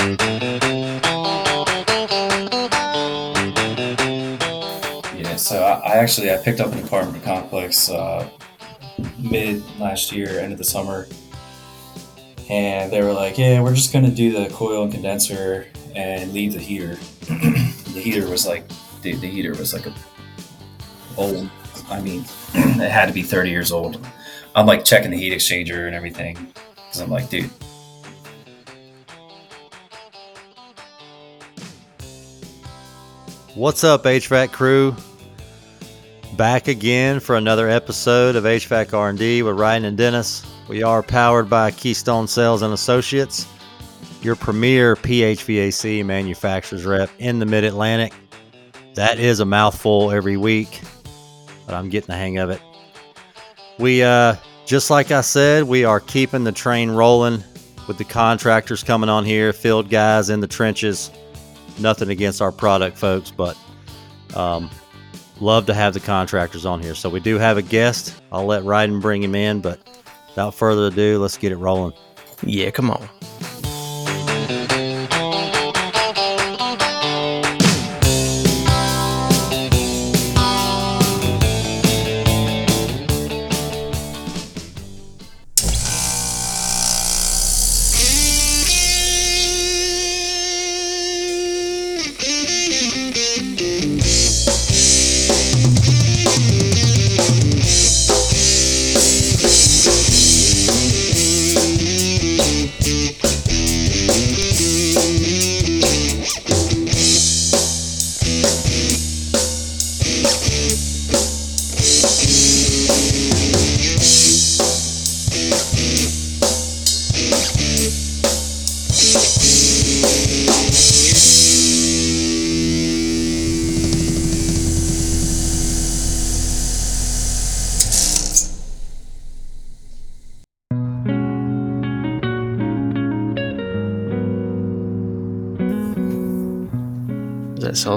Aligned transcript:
Yeah, 0.00 0.16
so 5.36 5.62
I, 5.62 5.90
I 5.90 5.96
actually 5.96 6.32
I 6.32 6.38
picked 6.38 6.60
up 6.60 6.72
an 6.72 6.82
apartment 6.82 7.22
complex 7.22 7.90
uh, 7.90 8.26
mid 9.18 9.62
last 9.78 10.10
year, 10.10 10.40
end 10.40 10.52
of 10.52 10.58
the 10.58 10.64
summer, 10.64 11.06
and 12.48 12.90
they 12.90 13.02
were 13.02 13.12
like, 13.12 13.36
"Yeah, 13.36 13.60
we're 13.60 13.74
just 13.74 13.92
gonna 13.92 14.10
do 14.10 14.32
the 14.32 14.48
coil 14.54 14.84
and 14.84 14.92
condenser 14.92 15.66
and 15.94 16.32
leave 16.32 16.54
the 16.54 16.60
heater." 16.60 16.94
the 17.28 18.00
heater 18.00 18.26
was 18.26 18.46
like, 18.46 18.64
dude, 19.02 19.20
the 19.20 19.26
heater 19.28 19.50
was 19.50 19.74
like 19.74 19.84
a 19.84 19.92
old. 21.18 21.50
I 21.90 22.00
mean, 22.00 22.24
it 22.54 22.90
had 22.90 23.04
to 23.08 23.12
be 23.12 23.22
thirty 23.22 23.50
years 23.50 23.70
old. 23.70 24.02
I'm 24.54 24.64
like 24.64 24.82
checking 24.86 25.10
the 25.10 25.18
heat 25.18 25.34
exchanger 25.34 25.86
and 25.86 25.94
everything 25.94 26.54
because 26.74 27.00
I'm 27.00 27.10
like, 27.10 27.28
dude, 27.28 27.50
What's 33.60 33.84
up, 33.84 34.04
HVAC 34.04 34.52
crew? 34.52 34.96
Back 36.38 36.66
again 36.66 37.20
for 37.20 37.36
another 37.36 37.68
episode 37.68 38.34
of 38.34 38.44
HVAC 38.44 38.94
R&D 38.94 39.42
with 39.42 39.54
Rhydon 39.54 39.84
and 39.84 39.98
Dennis. 39.98 40.46
We 40.66 40.82
are 40.82 41.02
powered 41.02 41.50
by 41.50 41.70
Keystone 41.70 42.26
Sales 42.26 42.62
and 42.62 42.72
Associates, 42.72 43.46
your 44.22 44.34
premier 44.34 44.96
PHVAC 44.96 46.02
manufacturers 46.06 46.86
rep 46.86 47.10
in 47.18 47.38
the 47.38 47.44
Mid-Atlantic. 47.44 48.14
That 48.94 49.18
is 49.18 49.40
a 49.40 49.44
mouthful 49.44 50.10
every 50.10 50.38
week, 50.38 50.80
but 51.66 51.74
I'm 51.74 51.90
getting 51.90 52.06
the 52.06 52.16
hang 52.16 52.38
of 52.38 52.48
it. 52.48 52.62
We, 53.78 54.02
uh, 54.02 54.36
just 54.64 54.88
like 54.88 55.10
I 55.10 55.20
said, 55.20 55.64
we 55.64 55.84
are 55.84 56.00
keeping 56.00 56.44
the 56.44 56.52
train 56.52 56.92
rolling 56.92 57.44
with 57.86 57.98
the 57.98 58.04
contractors 58.04 58.82
coming 58.82 59.10
on 59.10 59.26
here, 59.26 59.52
field 59.52 59.90
guys 59.90 60.30
in 60.30 60.40
the 60.40 60.46
trenches 60.46 61.10
nothing 61.80 62.10
against 62.10 62.40
our 62.42 62.52
product, 62.52 62.98
folks, 62.98 63.30
but 63.30 63.56
um, 64.34 64.70
love 65.40 65.66
to 65.66 65.74
have 65.74 65.94
the 65.94 66.00
contractors 66.00 66.66
on 66.66 66.80
here. 66.80 66.94
So 66.94 67.08
we 67.08 67.20
do 67.20 67.38
have 67.38 67.56
a 67.56 67.62
guest. 67.62 68.20
I'll 68.30 68.46
let 68.46 68.62
Rhydon 68.62 69.00
bring 69.00 69.22
him 69.22 69.34
in, 69.34 69.60
but 69.60 69.80
without 70.28 70.54
further 70.54 70.86
ado, 70.86 71.18
let's 71.18 71.36
get 71.36 71.52
it 71.52 71.56
rolling. 71.56 71.92
Yeah, 72.42 72.70
come 72.70 72.90
on. 72.90 73.08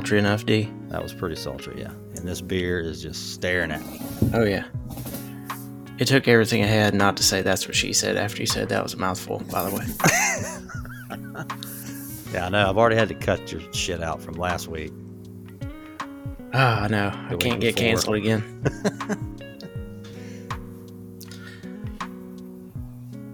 Sultry 0.04 0.20
enough, 0.20 0.46
D? 0.46 0.70
That 0.90 1.02
was 1.02 1.14
pretty 1.14 1.36
sultry, 1.38 1.80
yeah. 1.80 1.92
And 2.18 2.28
this 2.28 2.42
beer 2.42 2.82
is 2.82 3.02
just 3.02 3.32
staring 3.34 3.72
at 3.72 3.80
me. 3.86 4.02
Oh, 4.34 4.44
yeah. 4.44 4.66
It 5.98 6.06
took 6.10 6.28
everything 6.28 6.62
I 6.62 6.68
had 6.68 6.94
not 6.94 7.16
to 7.18 7.24
say 7.24 7.42
that's 7.42 7.66
what 7.68 7.76
she 7.76 7.94
said 7.94 8.18
after 8.18 8.42
you 8.42 8.46
said 8.46 8.68
that 8.68 8.84
was 8.84 8.94
a 8.96 8.98
mouthful, 8.98 9.40
by 9.50 9.70
the 9.70 9.76
way. 9.76 9.86
Yeah, 12.34 12.48
I 12.48 12.50
know. 12.50 12.68
I've 12.68 12.80
already 12.80 12.96
had 12.96 13.10
to 13.10 13.14
cut 13.14 13.52
your 13.52 13.62
shit 13.74 14.02
out 14.02 14.20
from 14.20 14.34
last 14.34 14.68
week. 14.68 14.92
Ah, 16.52 16.88
no. 16.90 17.12
I 17.14 17.28
The 17.30 17.38
can't 17.38 17.62
get 17.62 17.76
before. 17.76 17.90
canceled 17.90 18.16
again. 18.16 18.42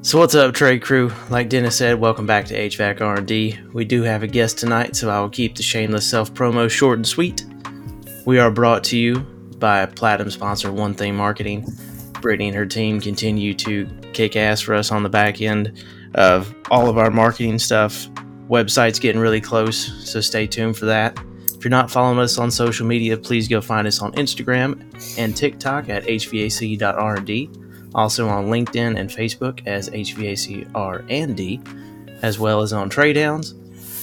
so 0.09 0.17
what's 0.17 0.33
up, 0.33 0.55
trade 0.55 0.81
crew? 0.81 1.11
Like 1.29 1.49
Dennis 1.49 1.75
said, 1.75 1.99
welcome 1.99 2.25
back 2.25 2.45
to 2.45 2.57
HVAC 2.57 2.99
R&D. 2.99 3.59
We 3.73 3.85
do 3.85 4.01
have 4.01 4.23
a 4.23 4.27
guest 4.27 4.57
tonight, 4.57 4.95
so 4.95 5.07
I 5.07 5.19
will 5.19 5.29
keep 5.29 5.55
the 5.55 5.61
shameless 5.61 6.09
self-promo 6.09 6.67
short 6.67 6.97
and 6.97 7.07
sweet. 7.07 7.45
We 8.25 8.39
are 8.39 8.49
brought 8.49 8.83
to 8.85 8.97
you 8.97 9.19
by 9.59 9.85
platinum 9.85 10.31
sponsor 10.31 10.71
One 10.71 10.95
Thing 10.95 11.15
Marketing. 11.15 11.63
Brittany 12.21 12.47
and 12.47 12.57
her 12.57 12.65
team 12.65 12.99
continue 12.99 13.53
to 13.53 13.87
kick 14.13 14.35
ass 14.35 14.61
for 14.61 14.73
us 14.73 14.91
on 14.91 15.03
the 15.03 15.09
back 15.09 15.41
end 15.41 15.85
of 16.15 16.55
all 16.71 16.89
of 16.89 16.97
our 16.97 17.11
marketing 17.11 17.59
stuff. 17.59 18.07
Website's 18.49 18.97
getting 18.97 19.21
really 19.21 19.41
close, 19.41 20.09
so 20.09 20.21
stay 20.21 20.47
tuned 20.47 20.75
for 20.75 20.85
that. 20.87 21.19
If 21.55 21.63
you're 21.63 21.69
not 21.69 21.91
following 21.91 22.17
us 22.17 22.39
on 22.39 22.49
social 22.49 22.87
media, 22.87 23.15
please 23.15 23.47
go 23.47 23.61
find 23.61 23.85
us 23.85 24.01
on 24.01 24.11
Instagram 24.13 24.81
and 25.19 25.37
TikTok 25.37 25.87
at 25.87 26.05
hvac.rd. 26.05 27.69
Also 27.95 28.27
on 28.27 28.47
LinkedIn 28.47 29.00
and 29.00 29.09
Facebook 29.09 29.66
as 29.66 29.89
hvacr&d, 29.89 31.61
as 32.22 32.39
well 32.39 32.61
as 32.61 32.73
on 32.73 32.89
Traydowns. 32.89 33.53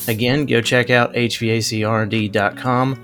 Again, 0.08 0.47
go 0.47 0.60
check 0.60 0.91
out 0.91 1.12
hvacrnd.com. 1.14 3.02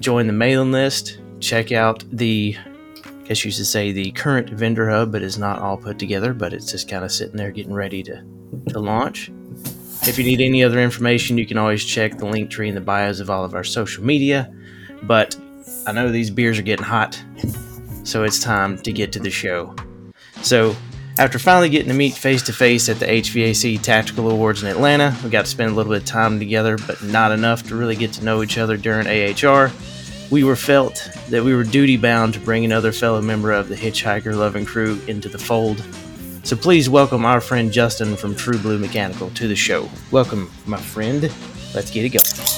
Join 0.00 0.26
the 0.26 0.32
mailing 0.32 0.72
list. 0.72 1.18
Check 1.40 1.72
out 1.72 2.04
the, 2.10 2.56
I 3.04 3.28
guess 3.28 3.44
you 3.44 3.50
should 3.50 3.66
say 3.66 3.92
the 3.92 4.10
current 4.12 4.50
vendor 4.50 4.88
hub, 4.88 5.12
but 5.12 5.22
it's 5.22 5.38
not 5.38 5.58
all 5.58 5.76
put 5.76 5.98
together, 5.98 6.32
but 6.32 6.52
it's 6.52 6.70
just 6.70 6.88
kind 6.88 7.04
of 7.04 7.12
sitting 7.12 7.36
there 7.36 7.50
getting 7.50 7.74
ready 7.74 8.02
to, 8.04 8.22
to 8.68 8.80
launch. 8.80 9.30
If 10.02 10.18
you 10.18 10.24
need 10.24 10.40
any 10.40 10.62
other 10.62 10.80
information, 10.80 11.36
you 11.36 11.46
can 11.46 11.58
always 11.58 11.84
check 11.84 12.18
the 12.18 12.26
link 12.26 12.50
tree 12.50 12.68
in 12.68 12.74
the 12.74 12.80
bios 12.80 13.18
of 13.18 13.28
all 13.28 13.44
of 13.44 13.54
our 13.54 13.64
social 13.64 14.04
media. 14.04 14.52
But 15.02 15.36
I 15.86 15.92
know 15.92 16.10
these 16.12 16.30
beers 16.30 16.58
are 16.58 16.62
getting 16.62 16.84
hot, 16.84 17.20
so 18.04 18.22
it's 18.22 18.38
time 18.38 18.78
to 18.78 18.92
get 18.92 19.10
to 19.12 19.18
the 19.18 19.30
show. 19.30 19.74
So, 20.42 20.76
after 21.18 21.38
finally 21.38 21.70
getting 21.70 21.88
to 21.88 21.94
meet 21.94 22.12
face 22.12 22.42
to 22.42 22.52
face 22.52 22.88
at 22.88 22.98
the 22.98 23.06
HVAC 23.06 23.80
Tactical 23.80 24.30
Awards 24.30 24.62
in 24.62 24.68
Atlanta, 24.68 25.16
we 25.24 25.30
got 25.30 25.46
to 25.46 25.50
spend 25.50 25.70
a 25.70 25.74
little 25.74 25.92
bit 25.92 26.02
of 26.02 26.06
time 26.06 26.38
together, 26.38 26.76
but 26.86 27.02
not 27.02 27.32
enough 27.32 27.62
to 27.68 27.76
really 27.76 27.96
get 27.96 28.12
to 28.14 28.24
know 28.24 28.42
each 28.42 28.58
other 28.58 28.76
during 28.76 29.06
AHR. 29.06 29.72
We 30.30 30.44
were 30.44 30.56
felt 30.56 31.08
that 31.30 31.42
we 31.42 31.54
were 31.54 31.64
duty 31.64 31.96
bound 31.96 32.34
to 32.34 32.40
bring 32.40 32.64
another 32.64 32.92
fellow 32.92 33.22
member 33.22 33.52
of 33.52 33.68
the 33.68 33.76
Hitchhiker 33.76 34.36
Loving 34.36 34.66
Crew 34.66 35.00
into 35.06 35.28
the 35.28 35.38
fold. 35.38 35.82
So 36.42 36.54
please 36.54 36.88
welcome 36.88 37.24
our 37.24 37.40
friend 37.40 37.72
Justin 37.72 38.14
from 38.14 38.36
True 38.36 38.58
Blue 38.58 38.78
Mechanical 38.78 39.30
to 39.30 39.48
the 39.48 39.56
show. 39.56 39.88
Welcome, 40.10 40.50
my 40.66 40.78
friend. 40.78 41.22
Let's 41.74 41.90
get 41.90 42.04
it 42.04 42.10
going. 42.10 42.55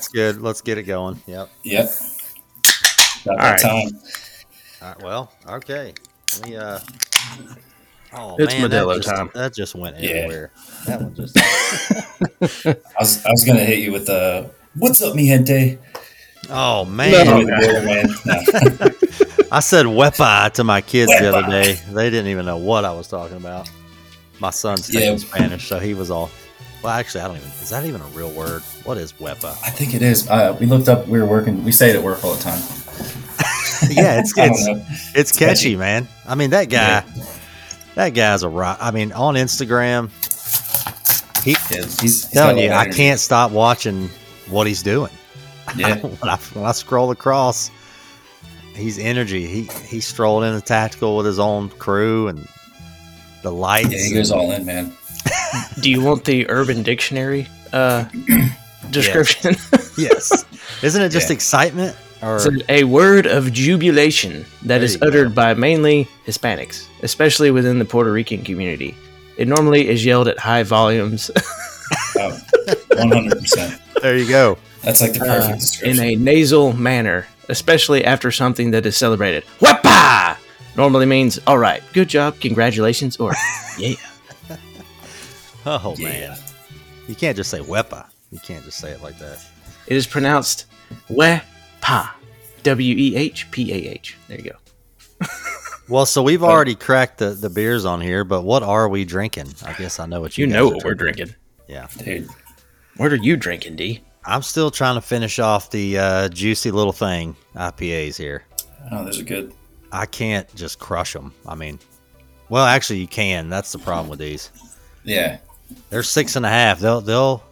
"That's 0.00 0.08
good. 0.08 0.40
Let's 0.42 0.60
get 0.62 0.78
it 0.78 0.84
going." 0.84 1.20
Yep. 1.26 1.50
yep. 1.62 1.90
About 3.24 3.38
All, 3.38 3.50
right. 3.50 3.60
Time. 3.60 4.00
All 4.82 4.88
right. 4.88 5.02
well, 5.02 5.32
okay. 5.48 5.92
Let 6.40 6.48
me. 6.48 6.56
Uh, 6.56 6.78
oh 8.14 8.36
It's 8.38 8.54
man, 8.54 8.70
that 8.70 8.84
Modelo 8.84 8.96
just, 8.96 9.08
time. 9.08 9.30
that 9.34 9.54
just 9.54 9.74
went 9.74 9.98
Yeah. 10.00 10.10
everywhere. 10.10 10.52
That 10.86 11.02
one 11.02 11.14
just. 11.14 11.36
I 12.66 12.76
was 12.98 13.24
I 13.26 13.30
was 13.30 13.44
gonna 13.44 13.64
hit 13.64 13.80
you 13.80 13.92
with 13.92 14.06
the 14.06 14.50
"What's 14.74 15.02
up, 15.02 15.14
mi 15.14 15.26
gente?" 15.28 15.78
Oh 16.48 16.84
man. 16.86 17.12
No. 17.12 17.24
Give 17.24 17.36
me 17.36 17.44
the 17.44 17.56
border, 17.60 17.82
man. 17.82 18.08
No. 18.26 19.46
I 19.52 19.60
said 19.60 19.84
wepa 19.86 20.50
to 20.54 20.64
my 20.64 20.80
kids 20.80 21.12
the 21.18 21.28
other 21.36 21.46
day. 21.50 21.78
They 21.90 22.08
didn't 22.08 22.28
even 22.28 22.46
know 22.46 22.56
what 22.56 22.84
I 22.84 22.92
was 22.92 23.08
talking 23.08 23.36
about. 23.36 23.68
My 24.38 24.50
son's 24.50 24.86
taking 24.88 25.02
Yeah. 25.12 25.16
Spanish, 25.18 25.68
so 25.68 25.78
he 25.78 25.92
was 25.92 26.10
all. 26.10 26.30
Well, 26.82 26.92
actually, 26.92 27.20
I 27.22 27.28
don't 27.28 27.36
even. 27.36 27.48
Is 27.48 27.70
that 27.70 27.84
even 27.84 28.00
a 28.00 28.06
real 28.06 28.30
word? 28.30 28.62
What 28.84 28.96
is 28.96 29.12
wepa? 29.14 29.50
I 29.62 29.70
think 29.70 29.94
it 29.94 30.02
is. 30.02 30.28
Uh, 30.28 30.56
we 30.58 30.66
looked 30.66 30.88
up. 30.88 31.06
We 31.06 31.18
were 31.18 31.26
working. 31.26 31.62
We 31.62 31.72
say 31.72 31.90
it 31.90 31.96
at 31.96 32.02
work 32.02 32.24
all 32.24 32.34
the 32.34 32.42
time. 32.42 32.60
yeah, 33.90 34.20
it's 34.20 34.32
I 34.38 34.48
don't 34.48 34.78
it's, 34.78 35.16
it's 35.16 35.32
catchy, 35.32 35.46
catchy. 35.54 35.76
man. 35.76 36.08
I 36.26 36.34
mean, 36.34 36.50
that 36.50 36.70
guy, 36.70 37.04
that 37.96 38.10
guy's 38.10 38.42
a 38.42 38.48
rock. 38.48 38.78
I 38.80 38.90
mean, 38.92 39.12
on 39.12 39.34
Instagram, 39.34 40.08
he 41.44 41.52
Yeah, 41.52 41.82
he's, 41.84 42.00
he's 42.00 42.30
telling 42.30 42.58
you, 42.58 42.70
I 42.70 42.88
can't 42.88 43.20
stop 43.20 43.50
watching 43.50 44.08
what 44.48 44.66
he's 44.66 44.82
doing. 44.82 45.12
Yeah, 45.76 46.00
when, 46.00 46.28
I, 46.28 46.36
when 46.36 46.64
I 46.64 46.72
scroll 46.72 47.12
across, 47.12 47.70
he's 48.74 48.98
energy. 48.98 49.46
He 49.46 49.62
he 49.86 50.00
strolled 50.00 50.42
in 50.42 50.52
the 50.52 50.60
tactical 50.60 51.16
with 51.16 51.26
his 51.26 51.38
own 51.38 51.68
crew 51.68 52.26
and 52.26 52.48
the 53.42 53.52
lights. 53.52 53.92
yeah, 53.92 54.02
he 54.02 54.12
goes 54.12 54.32
all 54.32 54.50
in, 54.50 54.64
man. 54.66 54.92
Do 55.80 55.90
you 55.90 56.02
want 56.02 56.24
the 56.24 56.48
Urban 56.48 56.82
Dictionary 56.82 57.46
uh, 57.72 58.04
description? 58.90 59.54
yes, 59.98 60.44
isn't 60.82 61.02
it 61.02 61.08
just 61.10 61.28
Yeah. 61.28 61.34
excitement? 61.34 61.96
Or 62.22 62.36
It's 62.36 62.46
a- 62.46 62.72
a 62.80 62.84
word 62.84 63.26
of 63.26 63.50
jubilation 63.52 64.44
that 64.62 64.78
There 64.78 64.82
is 64.84 64.94
you 64.94 65.00
go. 65.00 65.06
uttered 65.08 65.34
by 65.34 65.54
mainly 65.54 66.06
Hispanics, 66.26 66.86
especially 67.02 67.50
within 67.50 67.78
the 67.78 67.84
Puerto 67.86 68.12
Rican 68.12 68.42
community. 68.44 68.94
It 69.38 69.48
normally 69.48 69.88
is 69.88 70.04
yelled 70.04 70.28
at 70.28 70.38
high 70.38 70.62
volumes 70.64 71.30
One 72.14 73.10
hundred 73.10 73.38
percent. 73.40 73.80
there 74.02 74.16
you 74.18 74.28
go. 74.28 74.58
That's 74.82 75.00
like 75.00 75.14
the 75.14 75.20
perfect 75.20 75.82
uh, 75.82 75.88
in 75.88 75.98
a 76.00 76.14
nasal 76.16 76.72
manner, 76.74 77.26
especially 77.48 78.04
after 78.04 78.30
something 78.30 78.70
that 78.72 78.84
is 78.86 78.96
celebrated. 78.96 79.44
Wepa! 79.60 80.36
Normally 80.76 81.06
means, 81.06 81.38
all 81.46 81.58
right, 81.58 81.82
good 81.92 82.08
job, 82.08 82.38
congratulations, 82.40 83.16
or 83.16 83.32
yeah. 83.78 83.94
Oh 85.66 85.94
yeah. 85.98 86.08
man, 86.08 86.38
you 87.08 87.14
can't 87.14 87.36
just 87.36 87.50
say 87.50 87.60
wepa. 87.60 88.06
You 88.30 88.38
can't 88.38 88.64
just 88.64 88.78
say 88.78 88.92
it 88.92 89.02
like 89.02 89.18
that. 89.18 89.44
It 89.86 89.96
is 89.96 90.06
pronounced 90.06 90.66
Wepa. 91.08 92.10
W 92.62 92.94
E 92.96 93.16
H 93.16 93.50
P 93.50 93.72
A 93.72 93.92
H. 93.92 94.16
There 94.28 94.38
you 94.40 94.50
go. 94.52 95.26
Well, 95.88 96.06
so 96.06 96.22
we've 96.22 96.44
already 96.44 96.76
cracked 96.76 97.18
the, 97.18 97.30
the 97.30 97.50
beers 97.50 97.84
on 97.84 98.00
here, 98.00 98.22
but 98.22 98.42
what 98.42 98.62
are 98.62 98.88
we 98.88 99.04
drinking? 99.04 99.48
I 99.64 99.72
guess 99.72 99.98
I 99.98 100.06
know 100.06 100.20
what 100.20 100.38
you 100.38 100.46
You 100.46 100.52
guys 100.52 100.54
know 100.54 100.68
are 100.70 100.74
what 100.76 100.84
we're 100.84 100.94
drinking. 100.94 101.34
Yeah, 101.66 101.88
Dude, 101.98 102.28
What 102.96 103.12
are 103.12 103.16
you 103.16 103.36
drinking, 103.36 103.74
D? 103.74 104.00
I'm 104.24 104.42
still 104.42 104.70
trying 104.70 104.94
to 104.94 105.00
finish 105.00 105.40
off 105.40 105.68
the 105.70 105.98
uh, 105.98 106.28
juicy 106.28 106.70
little 106.70 106.92
thing 106.92 107.34
IPAs 107.56 108.16
here. 108.16 108.44
oh, 108.92 109.04
those 109.04 109.18
are 109.18 109.24
good. 109.24 109.52
I 109.90 110.06
can't 110.06 110.46
just 110.54 110.78
crush 110.78 111.12
them. 111.12 111.34
I 111.44 111.56
mean, 111.56 111.80
well, 112.50 112.66
actually, 112.66 113.00
you 113.00 113.08
can. 113.08 113.48
That's 113.48 113.72
the 113.72 113.80
problem 113.80 114.08
with 114.10 114.20
these. 114.20 114.50
Yeah, 115.02 115.38
They're 115.90 116.02
six 116.02 116.36
and 116.36 116.44
a 116.46 116.48
half. 116.48 116.78
They'll 116.80 117.00
they'll. 117.00 117.42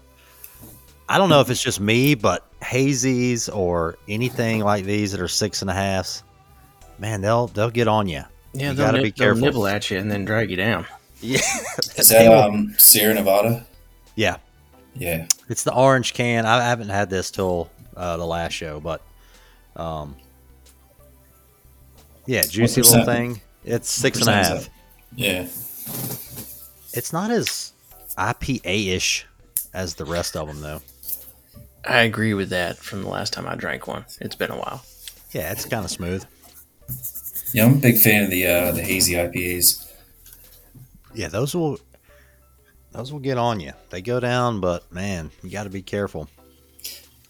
I 1.09 1.17
don't 1.19 1.29
know 1.31 1.41
if 1.41 1.49
it's 1.51 1.63
just 1.63 1.81
me, 1.81 2.15
but 2.15 2.45
hazies 2.61 3.49
or 3.55 3.97
anything 4.09 4.61
like 4.63 4.85
these 4.85 5.13
that 5.13 5.21
are 5.21 5.29
six 5.29 5.63
and 5.63 5.71
a 5.71 5.75
halves, 5.75 6.23
man, 6.99 7.21
they'll 7.21 7.47
they'll 7.49 7.71
get 7.71 7.89
on 7.89 8.09
you. 8.09 8.23
Yeah, 8.53 8.71
You 8.71 8.75
they'll, 8.77 8.87
gotta 8.87 8.99
nib- 8.99 9.05
be 9.05 9.11
they'll 9.11 9.27
careful. 9.27 9.41
nibble 9.43 9.67
at 9.69 9.91
you 9.91 9.99
and 9.99 10.11
then 10.11 10.25
drag 10.25 10.51
you 10.51 10.57
down. 10.57 10.87
Yeah, 11.21 11.41
is 11.97 12.09
that 12.11 12.27
um 12.33 12.75
Sierra 12.79 13.15
Nevada? 13.15 13.67
yeah. 14.15 14.37
Yeah, 14.95 15.27
It's 15.49 15.63
the 15.63 15.73
orange 15.73 16.13
can. 16.13 16.45
I 16.45 16.61
haven't 16.65 16.89
had 16.89 17.09
this 17.09 17.31
till 17.31 17.71
uh, 17.97 18.17
the 18.17 18.27
last 18.27 18.53
show, 18.53 18.81
but 18.81 19.01
um, 19.77 20.17
yeah, 22.27 22.43
juicy 22.43 22.83
little 22.83 23.05
percent? 23.05 23.07
thing. 23.07 23.41
It's 23.65 23.89
six 23.89 24.19
and 24.21 24.29
a 24.29 24.33
percent 24.33 24.59
is 24.61 24.65
half. 24.65 24.65
that? 24.65 24.71
Yeah, 25.15 25.43
It's 26.95 27.13
not 27.13 27.31
as 27.31 27.73
IPA 28.19 28.89
ish 28.95 29.27
as 29.73 29.95
the 29.95 30.05
rest 30.05 30.37
of 30.37 30.49
them, 30.49 30.61
though. 30.61 30.81
I 31.87 32.01
agree 32.01 32.35
with 32.35 32.51
that 32.51 32.77
from 32.77 33.03
the 33.03 33.09
last 33.09 33.33
time 33.33 33.47
I 33.47 33.55
drank 33.55 33.87
one. 33.87 34.05
It's 34.21 34.35
been 34.35 34.51
a 34.51 34.57
while. 34.57 34.83
Yeah, 35.31 35.53
it's 35.53 35.65
kind 35.65 35.85
of 35.85 35.91
smooth. 35.91 36.25
yeah. 37.53 37.65
I'm 37.65 37.75
a 37.75 37.77
big 37.77 37.99
fan 37.99 38.25
of 38.25 38.31
the 38.31 38.47
uh, 38.47 38.73
the 38.73 38.83
hazy 38.83 39.15
IPAs. 39.15 39.91
Yeah, 41.15 41.29
those 41.29 41.55
will 41.55 41.79
those 42.93 43.13
will 43.13 43.21
get 43.21 43.39
on 43.39 43.61
you. 43.61 43.73
They 43.91 44.01
go 44.03 44.21
down, 44.21 44.61
but 44.61 44.91
man, 44.93 45.31
you 45.43 45.51
got 45.51 45.65
to 45.65 45.71
be 45.71 45.83
careful. 45.83 46.29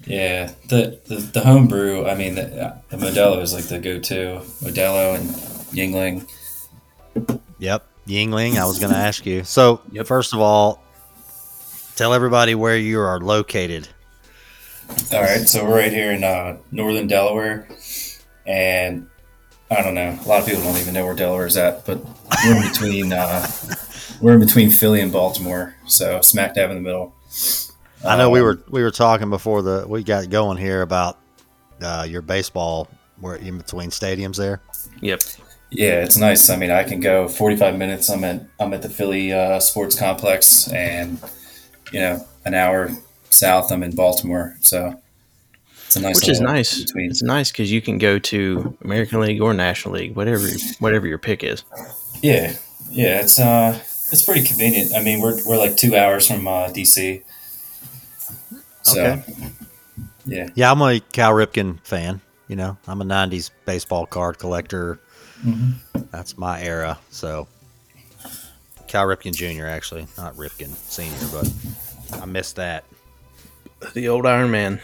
Yeah, 0.06 0.52
the 0.68 0.98
the, 1.06 1.16
the 1.16 1.40
home 1.40 1.68
brew. 1.68 2.06
I 2.06 2.14
mean, 2.14 2.34
the, 2.36 2.80
the 2.88 2.96
Modelo 2.96 3.42
is 3.42 3.52
like 3.52 3.64
the 3.64 3.78
go-to. 3.78 4.40
Modelo 4.62 5.16
and 5.16 5.28
Yuengling. 5.74 6.28
Yep, 7.58 7.86
Yuengling. 8.08 8.56
I 8.58 8.64
was 8.66 8.78
going 8.78 8.92
to 8.94 8.98
ask 8.98 9.24
you. 9.26 9.44
So, 9.44 9.80
Yep. 9.92 10.06
first 10.06 10.32
of 10.34 10.40
all, 10.40 10.82
tell 11.96 12.12
everybody 12.14 12.54
where 12.54 12.76
you 12.76 12.98
are 13.00 13.20
located. 13.20 13.88
All 15.12 15.20
right, 15.20 15.46
so 15.46 15.64
we're 15.64 15.76
right 15.76 15.92
here 15.92 16.12
in 16.12 16.24
uh, 16.24 16.56
northern 16.72 17.06
Delaware, 17.06 17.68
and 18.46 19.06
I 19.70 19.82
don't 19.82 19.94
know. 19.94 20.18
A 20.24 20.26
lot 20.26 20.40
of 20.40 20.46
people 20.46 20.62
don't 20.62 20.78
even 20.78 20.94
know 20.94 21.04
where 21.04 21.14
Delaware 21.14 21.46
is 21.46 21.58
at, 21.58 21.84
but 21.84 22.02
we're 22.44 22.56
in 22.56 22.68
between. 22.72 23.12
Uh, 23.12 23.46
we're 24.22 24.32
in 24.32 24.40
between 24.40 24.70
Philly 24.70 25.02
and 25.02 25.12
Baltimore, 25.12 25.74
so 25.86 26.22
smack 26.22 26.54
dab 26.54 26.70
in 26.70 26.76
the 26.76 26.82
middle. 26.82 27.14
I 28.02 28.16
know 28.16 28.30
we 28.30 28.38
Um, 28.40 28.46
were 28.46 28.58
we 28.70 28.82
were 28.82 28.90
talking 28.90 29.28
before 29.28 29.60
the 29.60 29.84
we 29.86 30.02
got 30.02 30.30
going 30.30 30.56
here 30.56 30.80
about 30.80 31.18
uh, 31.82 32.06
your 32.08 32.22
baseball 32.22 32.88
where 33.20 33.34
in 33.36 33.58
between 33.58 33.90
stadiums 33.90 34.36
there. 34.36 34.62
Yep. 35.02 35.20
Yeah, 35.70 36.02
it's 36.02 36.16
nice. 36.16 36.48
I 36.48 36.56
mean, 36.56 36.70
I 36.70 36.82
can 36.84 37.00
go 37.00 37.28
45 37.28 37.76
minutes. 37.76 38.08
I'm 38.08 38.24
at 38.24 38.42
I'm 38.58 38.72
at 38.72 38.82
the 38.82 38.88
Philly 38.88 39.32
uh, 39.32 39.60
Sports 39.60 39.98
Complex, 39.98 40.68
and 40.72 41.20
you 41.92 42.00
know, 42.00 42.26
an 42.44 42.54
hour 42.54 42.90
south, 43.30 43.70
I'm 43.70 43.82
in 43.82 43.94
Baltimore. 43.94 44.56
So 44.60 45.00
it's 45.86 45.96
a 45.96 46.00
nice. 46.00 46.16
Which 46.16 46.28
is 46.28 46.40
nice. 46.40 46.84
Between. 46.84 47.10
It's 47.10 47.22
nice 47.22 47.50
because 47.52 47.70
you 47.70 47.82
can 47.82 47.98
go 47.98 48.18
to 48.18 48.76
American 48.82 49.20
League 49.20 49.42
or 49.42 49.52
National 49.52 49.94
League, 49.94 50.16
whatever 50.16 50.46
whatever 50.80 51.06
your 51.06 51.18
pick 51.18 51.44
is. 51.44 51.64
Yeah, 52.22 52.54
yeah. 52.90 53.20
It's 53.20 53.38
uh, 53.38 53.78
it's 54.10 54.22
pretty 54.22 54.42
convenient. 54.46 54.94
I 54.94 55.02
mean, 55.02 55.20
we're 55.20 55.38
we're 55.44 55.58
like 55.58 55.76
two 55.76 55.96
hours 55.96 56.26
from 56.26 56.48
uh, 56.48 56.68
DC. 56.68 57.22
So, 58.82 59.00
Okay. 59.04 59.22
yeah, 60.24 60.48
Yeah, 60.54 60.72
I'm 60.72 60.80
a 60.80 61.00
Cal 61.00 61.32
Ripken 61.32 61.78
fan. 61.84 62.22
You 62.48 62.56
know, 62.56 62.78
I'm 62.86 63.02
a 63.02 63.04
'90s 63.04 63.50
baseball 63.66 64.06
card 64.06 64.38
collector. 64.38 64.98
Mhm. 65.44 65.74
That's 66.10 66.36
my 66.38 66.60
era. 66.62 66.98
So, 67.10 67.46
Cal 68.86 69.04
Ripken 69.04 69.34
Jr. 69.34 69.66
actually, 69.66 70.06
not 70.16 70.34
Ripken 70.36 70.74
Senior, 70.88 71.16
but 71.32 72.20
I 72.22 72.24
missed 72.26 72.56
that. 72.56 72.84
The 73.94 74.08
old 74.08 74.26
Iron 74.26 74.50
Man. 74.50 74.80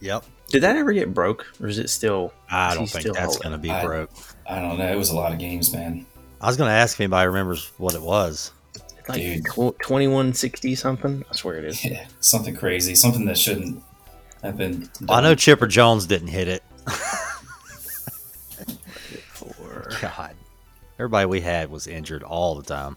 Yep. 0.00 0.24
Did 0.48 0.62
that 0.62 0.76
ever 0.76 0.92
get 0.92 1.12
broke, 1.12 1.46
or 1.60 1.66
is 1.66 1.78
it 1.78 1.90
still? 1.90 2.32
I 2.50 2.74
don't 2.74 2.86
think 2.86 3.12
that's 3.14 3.36
going 3.38 3.52
to 3.52 3.58
be 3.58 3.70
I- 3.70 3.84
broke. 3.84 4.10
I 4.48 4.60
don't 4.60 4.78
know. 4.78 4.90
It 4.90 4.96
was 4.96 5.10
a 5.10 5.14
lot 5.16 5.32
of 5.32 5.38
games, 5.38 5.72
man. 5.72 6.06
I 6.40 6.46
was 6.46 6.56
going 6.56 6.68
to 6.68 6.74
ask 6.74 6.96
if 6.96 7.00
anybody 7.00 7.26
remembers 7.26 7.70
what 7.78 7.94
it 7.94 8.00
was. 8.00 8.52
Like 9.08 9.20
Dude. 9.20 9.44
twenty 9.80 10.06
one 10.06 10.34
sixty 10.34 10.74
something. 10.74 11.24
I 11.30 11.34
swear 11.34 11.56
it 11.58 11.64
is. 11.64 11.82
Yeah, 11.84 12.06
something 12.20 12.54
crazy, 12.54 12.94
something 12.94 13.24
that 13.24 13.38
shouldn't 13.38 13.82
have 14.42 14.56
been. 14.58 14.88
I 15.08 15.22
know 15.22 15.34
Chipper 15.34 15.66
Jones 15.66 16.04
didn't 16.06 16.28
hit 16.28 16.46
it. 16.46 16.62
For 19.90 20.02
God, 20.02 20.34
everybody 20.98 21.26
we 21.26 21.40
had 21.40 21.70
was 21.70 21.86
injured 21.86 22.22
all 22.22 22.54
the 22.54 22.62
time. 22.62 22.96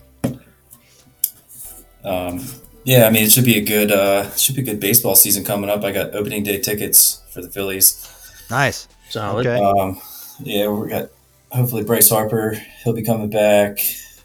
Um, 2.03 2.43
yeah, 2.83 3.05
I 3.05 3.09
mean, 3.11 3.23
it 3.23 3.31
should 3.31 3.45
be 3.45 3.57
a 3.57 3.63
good, 3.63 3.91
uh, 3.91 4.29
should 4.31 4.55
be 4.55 4.61
a 4.61 4.65
good 4.65 4.79
baseball 4.79 5.15
season 5.15 5.43
coming 5.43 5.69
up. 5.69 5.83
I 5.83 5.91
got 5.91 6.15
opening 6.15 6.43
day 6.43 6.59
tickets 6.59 7.21
for 7.31 7.41
the 7.41 7.49
Phillies. 7.49 8.07
Nice. 8.49 8.87
solid. 9.09 9.45
Okay. 9.45 9.63
Um, 9.63 10.01
yeah, 10.43 10.67
we 10.67 10.89
got 10.89 11.09
hopefully 11.51 11.83
Bryce 11.83 12.09
Harper. 12.09 12.57
He'll 12.83 12.93
be 12.93 13.03
coming 13.03 13.29
back. 13.29 13.77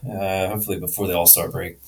Uh, 0.09 0.49
hopefully 0.49 0.79
before 0.79 1.07
the 1.07 1.15
All 1.17 1.27
Star 1.27 1.49
break. 1.51 1.79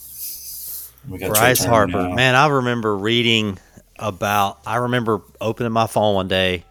We 1.08 1.18
got 1.18 1.30
Bryce 1.30 1.64
Harper. 1.64 2.08
now. 2.08 2.14
Man, 2.14 2.35
I 2.35 2.49
remember 2.49 2.97
reading 2.97 3.58
about. 3.99 4.58
I 4.66 4.76
remember 4.76 5.23
opening 5.40 5.73
my 5.73 5.87
phone 5.87 6.14
one 6.14 6.28
day, 6.28 6.64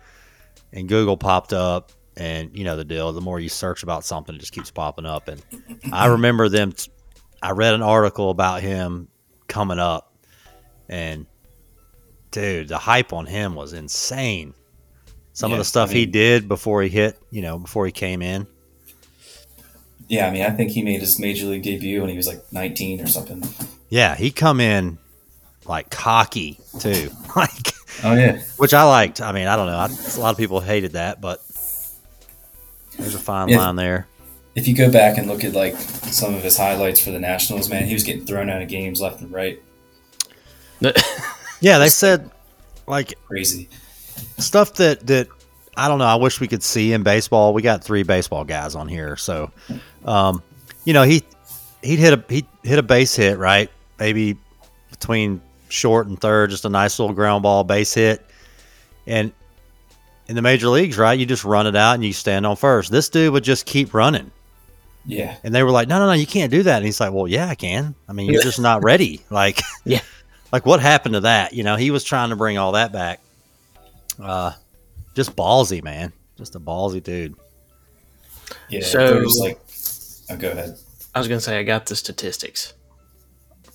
and 0.72 0.88
Google 0.88 1.18
popped 1.18 1.54
up, 1.54 1.92
and 2.18 2.58
you 2.58 2.64
know 2.64 2.76
the 2.76 2.84
deal. 2.84 3.14
The 3.14 3.22
more 3.22 3.40
you 3.40 3.48
search 3.48 3.84
about 3.84 4.04
something, 4.04 4.36
it 4.36 4.40
just 4.40 4.52
keeps 4.52 4.72
popping 4.72 5.06
up. 5.06 5.28
And 5.28 5.42
I 5.94 6.08
remember 6.08 6.50
them. 6.50 6.74
T- 6.74 6.92
I 7.42 7.52
read 7.52 7.76
an 7.76 7.84
article 7.84 8.32
about 8.32 8.62
him 8.62 9.08
coming 9.48 9.80
up, 9.80 10.14
and 10.90 11.28
dude, 12.32 12.68
the 12.68 12.80
hype 12.80 13.14
on 13.14 13.28
him 13.28 13.56
was 13.56 13.74
insane. 13.74 14.54
Some 15.34 15.52
of 15.52 15.60
the 15.60 15.66
stuff 15.66 15.92
I 15.92 15.94
he 15.94 16.06
did 16.08 16.48
before 16.48 16.82
he 16.82 16.90
hit, 16.90 17.20
you 17.30 17.44
know, 17.44 17.60
before 17.60 17.86
he 17.86 17.92
came 17.92 18.24
in. 18.24 18.48
Yeah, 20.08 20.28
I 20.28 20.32
mean, 20.32 20.42
I 20.42 20.50
think 20.50 20.72
he 20.72 20.82
made 20.82 21.00
his 21.00 21.20
major 21.20 21.46
league 21.46 21.62
debut 21.62 22.02
when 22.02 22.10
he 22.10 22.18
was 22.18 22.26
like 22.26 22.42
19 22.52 23.02
or 23.02 23.08
something. 23.08 23.44
Yeah, 23.90 24.16
he 24.16 24.32
come 24.32 24.60
in 24.60 24.98
like 25.66 25.92
cocky 25.92 26.60
too, 26.80 27.12
like 27.36 27.74
Oh 28.04 28.14
yeah, 28.14 28.42
which 28.58 28.74
I 28.74 28.84
liked. 28.84 29.22
I 29.22 29.32
mean, 29.32 29.48
I 29.48 29.56
don't 29.56 29.68
know. 29.68 29.78
I, 29.78 29.86
a 29.88 30.20
lot 30.20 30.32
of 30.32 30.38
people 30.38 30.60
hated 30.60 30.94
that, 30.94 31.20
but 31.20 31.42
There's 32.98 33.16
a 33.16 33.20
fine 33.20 33.50
Yeah. 33.50 33.58
line 33.60 33.76
there. 33.76 34.08
If 34.56 34.68
you 34.68 34.76
go 34.76 34.92
back 34.92 35.18
and 35.18 35.28
look 35.28 35.44
at 35.44 35.54
like 35.54 35.78
some 35.78 36.34
of 36.34 36.42
his 36.44 36.58
highlights 36.58 37.00
for 37.00 37.12
the 37.12 37.20
Nationals, 37.20 37.70
man, 37.70 37.86
he 37.86 37.94
was 37.94 38.04
getting 38.04 38.26
thrown 38.26 38.50
out 38.50 38.62
of 38.62 38.68
games 38.68 39.00
left 39.02 39.22
and 39.22 39.32
right. 39.32 39.62
Yeah, 41.60 41.80
they 41.80 41.90
said 41.90 42.30
like 42.86 43.16
Crazy. 43.28 43.68
stuff 44.38 44.76
that 44.76 45.06
that 45.08 45.28
I 45.76 45.88
don't 45.88 45.98
know. 46.00 46.06
I 46.06 46.16
wish 46.16 46.40
we 46.40 46.48
could 46.48 46.62
see 46.64 46.94
in 46.94 47.02
baseball. 47.04 47.54
We 47.54 47.62
got 47.64 47.84
three 47.84 48.04
baseball 48.04 48.44
guys 48.44 48.76
on 48.76 48.88
here, 48.88 49.16
so 49.16 49.52
um, 50.06 50.42
you 50.86 50.94
know 50.94 51.02
he 51.04 51.24
he'd 51.82 51.98
hit 52.00 52.14
a 52.14 52.24
he 52.32 52.46
hit 52.64 52.78
a 52.78 52.84
base 52.84 53.16
hit 53.16 53.38
right, 53.40 53.72
maybe 54.00 54.38
between 54.92 55.42
short 55.70 56.08
and 56.08 56.20
third, 56.22 56.52
just 56.52 56.66
a 56.66 56.70
nice 56.70 57.00
little 57.00 57.16
ground 57.16 57.42
ball 57.44 57.64
base 57.64 57.94
hit, 57.94 58.24
and 59.08 59.32
in 60.30 60.36
the 60.36 60.42
major 60.42 60.68
leagues, 60.70 60.98
right, 60.98 61.18
you 61.18 61.26
just 61.26 61.44
run 61.44 61.68
it 61.68 61.76
out 61.76 61.94
and 61.96 62.04
you 62.06 62.14
stand 62.14 62.46
on 62.46 62.56
first. 62.56 62.92
This 62.92 63.10
dude 63.10 63.32
would 63.34 63.44
just 63.44 63.66
keep 63.66 63.94
running, 63.94 64.32
Yeah. 65.06 65.36
and 65.44 65.54
they 65.56 65.64
were 65.64 65.72
like, 65.72 65.88
"No, 65.88 66.00
no, 66.00 66.08
no, 66.08 66.12
you 66.14 66.28
can't 66.28 66.52
do 66.52 66.64
that." 66.64 66.78
And 66.78 66.86
he's 66.86 67.00
like, 67.00 67.14
"Well, 67.14 67.28
yeah, 67.28 67.48
I 67.48 67.56
can. 67.56 67.96
I 68.10 68.14
mean, 68.14 68.32
you're 68.32 68.42
just 68.44 68.60
not 68.60 68.84
ready." 68.84 69.22
Like, 69.30 69.62
Yeah. 69.86 70.02
like 70.52 70.66
what 70.66 70.80
happened 70.80 71.14
to 71.14 71.20
that? 71.22 71.54
You 71.54 71.64
know, 71.64 71.76
he 71.76 71.92
was 71.92 72.04
trying 72.04 72.30
to 72.30 72.36
bring 72.36 72.58
all 72.58 72.74
that 72.74 72.92
back. 72.92 73.20
Uh, 74.22 74.52
just 75.16 75.36
ballsy, 75.36 75.84
man. 75.84 76.12
Just 76.38 76.56
a 76.56 76.60
ballsy 76.60 77.02
dude. 77.02 77.36
Yeah. 78.70 78.82
So- 78.84 79.12
there 79.14 79.22
was 79.22 79.40
like, 79.40 79.60
oh, 80.30 80.38
go 80.42 80.52
ahead. 80.52 80.78
I 81.16 81.20
was 81.20 81.28
gonna 81.28 81.40
say 81.42 81.58
I 81.58 81.64
got 81.64 81.86
the 81.88 81.96
statistics 81.96 82.74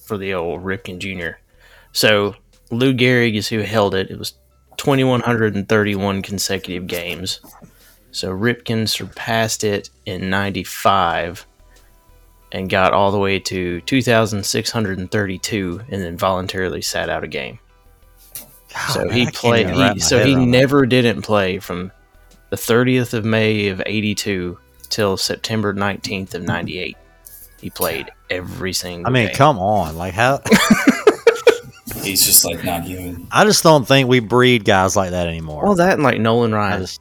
for 0.06 0.16
the 0.16 0.34
old 0.34 0.62
Ripken 0.62 0.98
Jr. 0.98 1.38
So 1.92 2.36
Lou 2.70 2.94
Gehrig 2.94 3.34
is 3.34 3.48
who 3.48 3.58
held 3.60 3.94
it. 3.96 4.10
It 4.10 4.18
was 4.18 4.34
2,131 4.82 6.22
consecutive 6.22 6.88
games. 6.88 7.38
So 8.10 8.32
Ripken 8.32 8.88
surpassed 8.88 9.62
it 9.62 9.90
in 10.06 10.28
'95 10.28 11.46
and 12.50 12.68
got 12.68 12.92
all 12.92 13.12
the 13.12 13.18
way 13.18 13.38
to 13.38 13.80
2,632, 13.82 15.80
and 15.88 16.02
then 16.02 16.16
voluntarily 16.16 16.82
sat 16.82 17.08
out 17.08 17.22
a 17.22 17.28
game. 17.28 17.60
God, 18.74 18.92
so 18.92 19.04
man, 19.04 19.12
he 19.12 19.30
played. 19.30 19.70
He, 19.70 20.00
so 20.00 20.18
he 20.24 20.34
around 20.34 20.50
that. 20.50 20.58
never 20.58 20.84
didn't 20.84 21.22
play 21.22 21.60
from 21.60 21.92
the 22.50 22.56
30th 22.56 23.14
of 23.14 23.24
May 23.24 23.68
of 23.68 23.80
'82 23.86 24.58
till 24.88 25.16
September 25.16 25.72
19th 25.72 26.34
of 26.34 26.42
'98. 26.42 26.96
He 27.60 27.70
played 27.70 28.10
every 28.30 28.72
single. 28.72 29.06
I 29.06 29.12
mean, 29.12 29.28
game. 29.28 29.36
come 29.36 29.60
on, 29.60 29.96
like 29.96 30.14
how? 30.14 30.40
He's 32.02 32.24
just 32.24 32.44
like 32.44 32.64
not 32.64 32.84
human. 32.84 33.26
I 33.30 33.44
just 33.44 33.62
don't 33.62 33.86
think 33.86 34.08
we 34.08 34.20
breed 34.20 34.64
guys 34.64 34.96
like 34.96 35.10
that 35.10 35.26
anymore. 35.28 35.64
Well, 35.64 35.74
that 35.76 35.94
and 35.94 36.02
like 36.02 36.18
Nolan 36.20 36.52
Ryan. 36.52 36.80
just, 36.80 37.00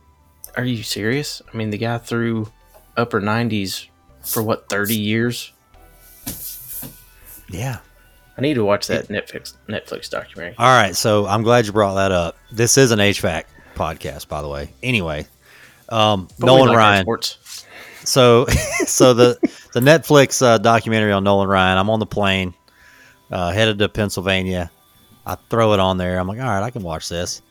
Are 0.55 0.63
you 0.63 0.84
serious? 0.84 1.41
I 1.51 1.58
mean, 1.58 1.70
the 1.72 1.77
guy 1.77 1.98
threw 1.98 2.51
upper 2.96 3.20
90s 3.22 3.88
for 4.24 4.43
what 4.43 4.70
30 4.70 4.96
years. 4.96 5.51
yeah. 7.50 7.79
I 8.38 8.41
need 8.41 8.53
to 8.55 8.63
watch 8.63 8.88
that 8.88 9.08
Netflix 9.10 9.55
Netflix 9.67 10.10
documentary. 10.10 10.55
All 10.58 10.65
right, 10.65 10.96
so 10.96 11.25
I'm 11.27 11.43
glad 11.43 11.65
you 11.65 11.74
brought 11.74 11.96
that 11.96 12.12
up. 12.12 12.38
This 12.51 12.77
is 12.77 12.91
an 12.91 13.00
HVAC 13.00 13.43
podcast, 13.75 14.27
by 14.29 14.41
the 14.41 14.48
way. 14.48 14.74
Anyway, 14.81 15.27
um, 15.89 16.27
But 16.39 16.48
Nolan 16.48 16.70
like 16.70 16.77
Ryan. 16.77 17.03
sports. 17.03 17.65
So, 18.03 18.46
so 18.86 19.13
the 19.13 19.38
the 19.74 19.79
Netflix 19.79 20.41
uh, 20.41 20.58
documentary 20.58 21.12
on 21.12 21.24
Nolan 21.24 21.50
Ryan. 21.50 21.77
I'm 21.77 21.89
on 21.89 22.00
the 22.00 22.05
plane, 22.05 22.53
uh, 23.29 23.51
headed 23.51 23.79
to 23.79 23.89
Pennsylvania. 23.89 24.72
I 25.25 25.35
throw 25.35 25.73
it 25.73 25.79
on 25.79 25.97
there. 25.97 26.19
I'm 26.19 26.27
like, 26.27 26.39
all 26.39 26.45
right, 26.45 26.63
I 26.63 26.71
can 26.71 26.83
watch 26.83 27.09
this. 27.09 27.41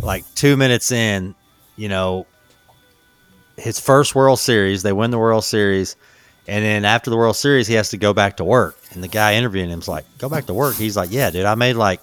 Like 0.00 0.24
two 0.34 0.56
minutes 0.56 0.92
in, 0.92 1.34
you 1.76 1.88
know, 1.88 2.26
his 3.56 3.78
first 3.78 4.14
World 4.14 4.38
Series. 4.38 4.82
They 4.82 4.92
win 4.92 5.10
the 5.10 5.18
World 5.18 5.44
Series, 5.44 5.96
and 6.48 6.64
then 6.64 6.84
after 6.84 7.10
the 7.10 7.16
World 7.16 7.36
Series, 7.36 7.66
he 7.66 7.74
has 7.74 7.90
to 7.90 7.98
go 7.98 8.14
back 8.14 8.38
to 8.38 8.44
work. 8.44 8.78
And 8.92 9.02
the 9.04 9.08
guy 9.08 9.34
interviewing 9.34 9.66
him 9.68 9.72
him's 9.72 9.88
like, 9.88 10.04
"Go 10.18 10.28
back 10.28 10.46
to 10.46 10.54
work." 10.54 10.76
He's 10.76 10.96
like, 10.96 11.10
"Yeah, 11.12 11.30
dude, 11.30 11.44
I 11.44 11.54
made 11.54 11.74
like 11.74 12.00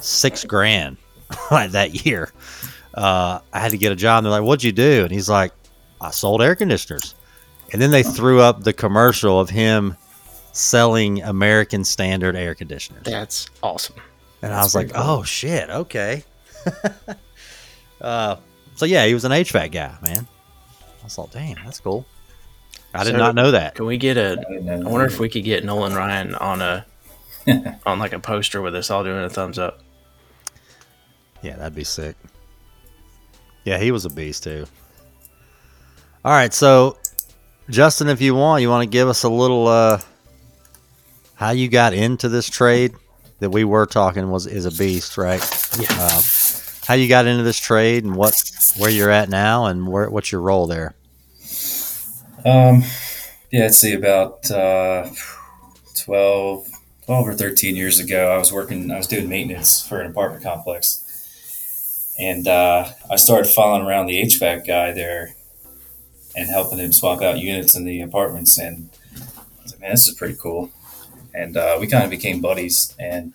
six 0.00 0.44
grand 0.44 0.98
that 1.50 2.04
year. 2.06 2.30
Uh, 2.94 3.40
I 3.52 3.60
had 3.60 3.70
to 3.70 3.78
get 3.78 3.92
a 3.92 3.96
job." 3.96 4.18
And 4.18 4.26
they're 4.26 4.40
like, 4.40 4.46
"What'd 4.46 4.62
you 4.62 4.72
do?" 4.72 5.04
And 5.04 5.10
he's 5.10 5.28
like, 5.30 5.52
"I 6.00 6.10
sold 6.10 6.42
air 6.42 6.54
conditioners." 6.54 7.14
And 7.72 7.80
then 7.80 7.90
they 7.90 8.02
threw 8.02 8.40
up 8.40 8.64
the 8.64 8.74
commercial 8.74 9.40
of 9.40 9.48
him 9.48 9.96
selling 10.52 11.22
American 11.22 11.84
Standard 11.84 12.36
air 12.36 12.54
conditioners. 12.54 13.02
That's 13.04 13.48
awesome. 13.62 13.96
And 14.42 14.52
I 14.52 14.62
was 14.62 14.74
like, 14.74 14.92
cool. 14.92 15.02
oh 15.02 15.22
shit, 15.22 15.70
okay. 15.70 16.24
uh, 18.00 18.36
so 18.74 18.84
yeah, 18.86 19.06
he 19.06 19.14
was 19.14 19.24
an 19.24 19.32
HVAC 19.32 19.72
guy, 19.72 19.96
man. 20.02 20.26
I 21.00 21.04
was 21.04 21.16
like, 21.18 21.30
damn, 21.30 21.56
that's 21.64 21.80
cool. 21.80 22.04
I 22.94 23.04
did 23.04 23.12
So- 23.12 23.18
not 23.18 23.34
know 23.34 23.52
that. 23.52 23.74
Can 23.76 23.86
we 23.86 23.96
get 23.96 24.16
a? 24.16 24.32
I 24.32 24.52
didn't 24.52 24.64
know 24.66 24.72
I 24.74 24.76
that. 24.78 24.84
wonder 24.84 25.06
if 25.06 25.18
we 25.20 25.28
could 25.28 25.44
get 25.44 25.64
Nolan 25.64 25.94
Ryan 25.94 26.34
on 26.34 26.60
a 26.60 26.84
on 27.86 27.98
like 27.98 28.12
a 28.12 28.18
poster 28.18 28.60
with 28.60 28.74
us 28.74 28.90
all 28.90 29.04
doing 29.04 29.24
a 29.24 29.30
thumbs 29.30 29.58
up. 29.58 29.80
Yeah, 31.42 31.56
that'd 31.56 31.74
be 31.74 31.84
sick. 31.84 32.16
Yeah, 33.64 33.78
he 33.78 33.90
was 33.92 34.04
a 34.04 34.10
beast 34.10 34.42
too. 34.44 34.66
All 36.24 36.32
right, 36.32 36.52
so 36.52 36.98
Justin, 37.70 38.08
if 38.08 38.20
you 38.20 38.34
want, 38.34 38.62
you 38.62 38.68
want 38.68 38.82
to 38.84 38.90
give 38.90 39.08
us 39.08 39.22
a 39.24 39.28
little 39.28 39.66
uh 39.68 40.00
how 41.34 41.50
you 41.50 41.68
got 41.68 41.94
into 41.94 42.28
this 42.28 42.48
trade 42.48 42.92
that 43.42 43.50
we 43.50 43.64
were 43.64 43.86
talking 43.86 44.30
was 44.30 44.46
is 44.46 44.64
a 44.64 44.70
beast, 44.72 45.18
right? 45.18 45.42
Yeah. 45.78 45.86
Uh, 45.90 46.22
how 46.86 46.94
you 46.94 47.08
got 47.08 47.26
into 47.26 47.42
this 47.42 47.58
trade 47.58 48.04
and 48.04 48.16
what 48.16 48.40
where 48.78 48.90
you're 48.90 49.10
at 49.10 49.28
now 49.28 49.66
and 49.66 49.86
where 49.86 50.10
what's 50.10 50.32
your 50.32 50.40
role 50.40 50.66
there? 50.66 50.94
Um, 52.44 52.82
yeah, 53.52 53.62
let's 53.62 53.78
see, 53.78 53.92
about 53.92 54.50
uh, 54.50 55.08
12, 56.00 56.68
12 57.06 57.28
or 57.28 57.34
13 57.34 57.76
years 57.76 58.00
ago, 58.00 58.32
I 58.32 58.38
was 58.38 58.52
working, 58.52 58.90
I 58.90 58.96
was 58.96 59.06
doing 59.06 59.28
maintenance 59.28 59.86
for 59.86 60.00
an 60.00 60.10
apartment 60.10 60.42
complex. 60.42 60.98
And 62.18 62.48
uh, 62.48 62.88
I 63.10 63.16
started 63.16 63.50
following 63.50 63.86
around 63.86 64.06
the 64.06 64.20
HVAC 64.22 64.66
guy 64.66 64.92
there 64.92 65.34
and 66.34 66.48
helping 66.48 66.78
him 66.78 66.92
swap 66.92 67.22
out 67.22 67.38
units 67.38 67.76
in 67.76 67.84
the 67.84 68.00
apartments. 68.00 68.58
And 68.58 68.90
I 69.14 69.62
was 69.62 69.72
like, 69.72 69.80
man, 69.80 69.90
this 69.90 70.08
is 70.08 70.14
pretty 70.14 70.36
cool. 70.40 70.70
And 71.34 71.56
uh, 71.56 71.76
we 71.80 71.86
kind 71.86 72.04
of 72.04 72.10
became 72.10 72.40
buddies. 72.40 72.94
And 72.98 73.32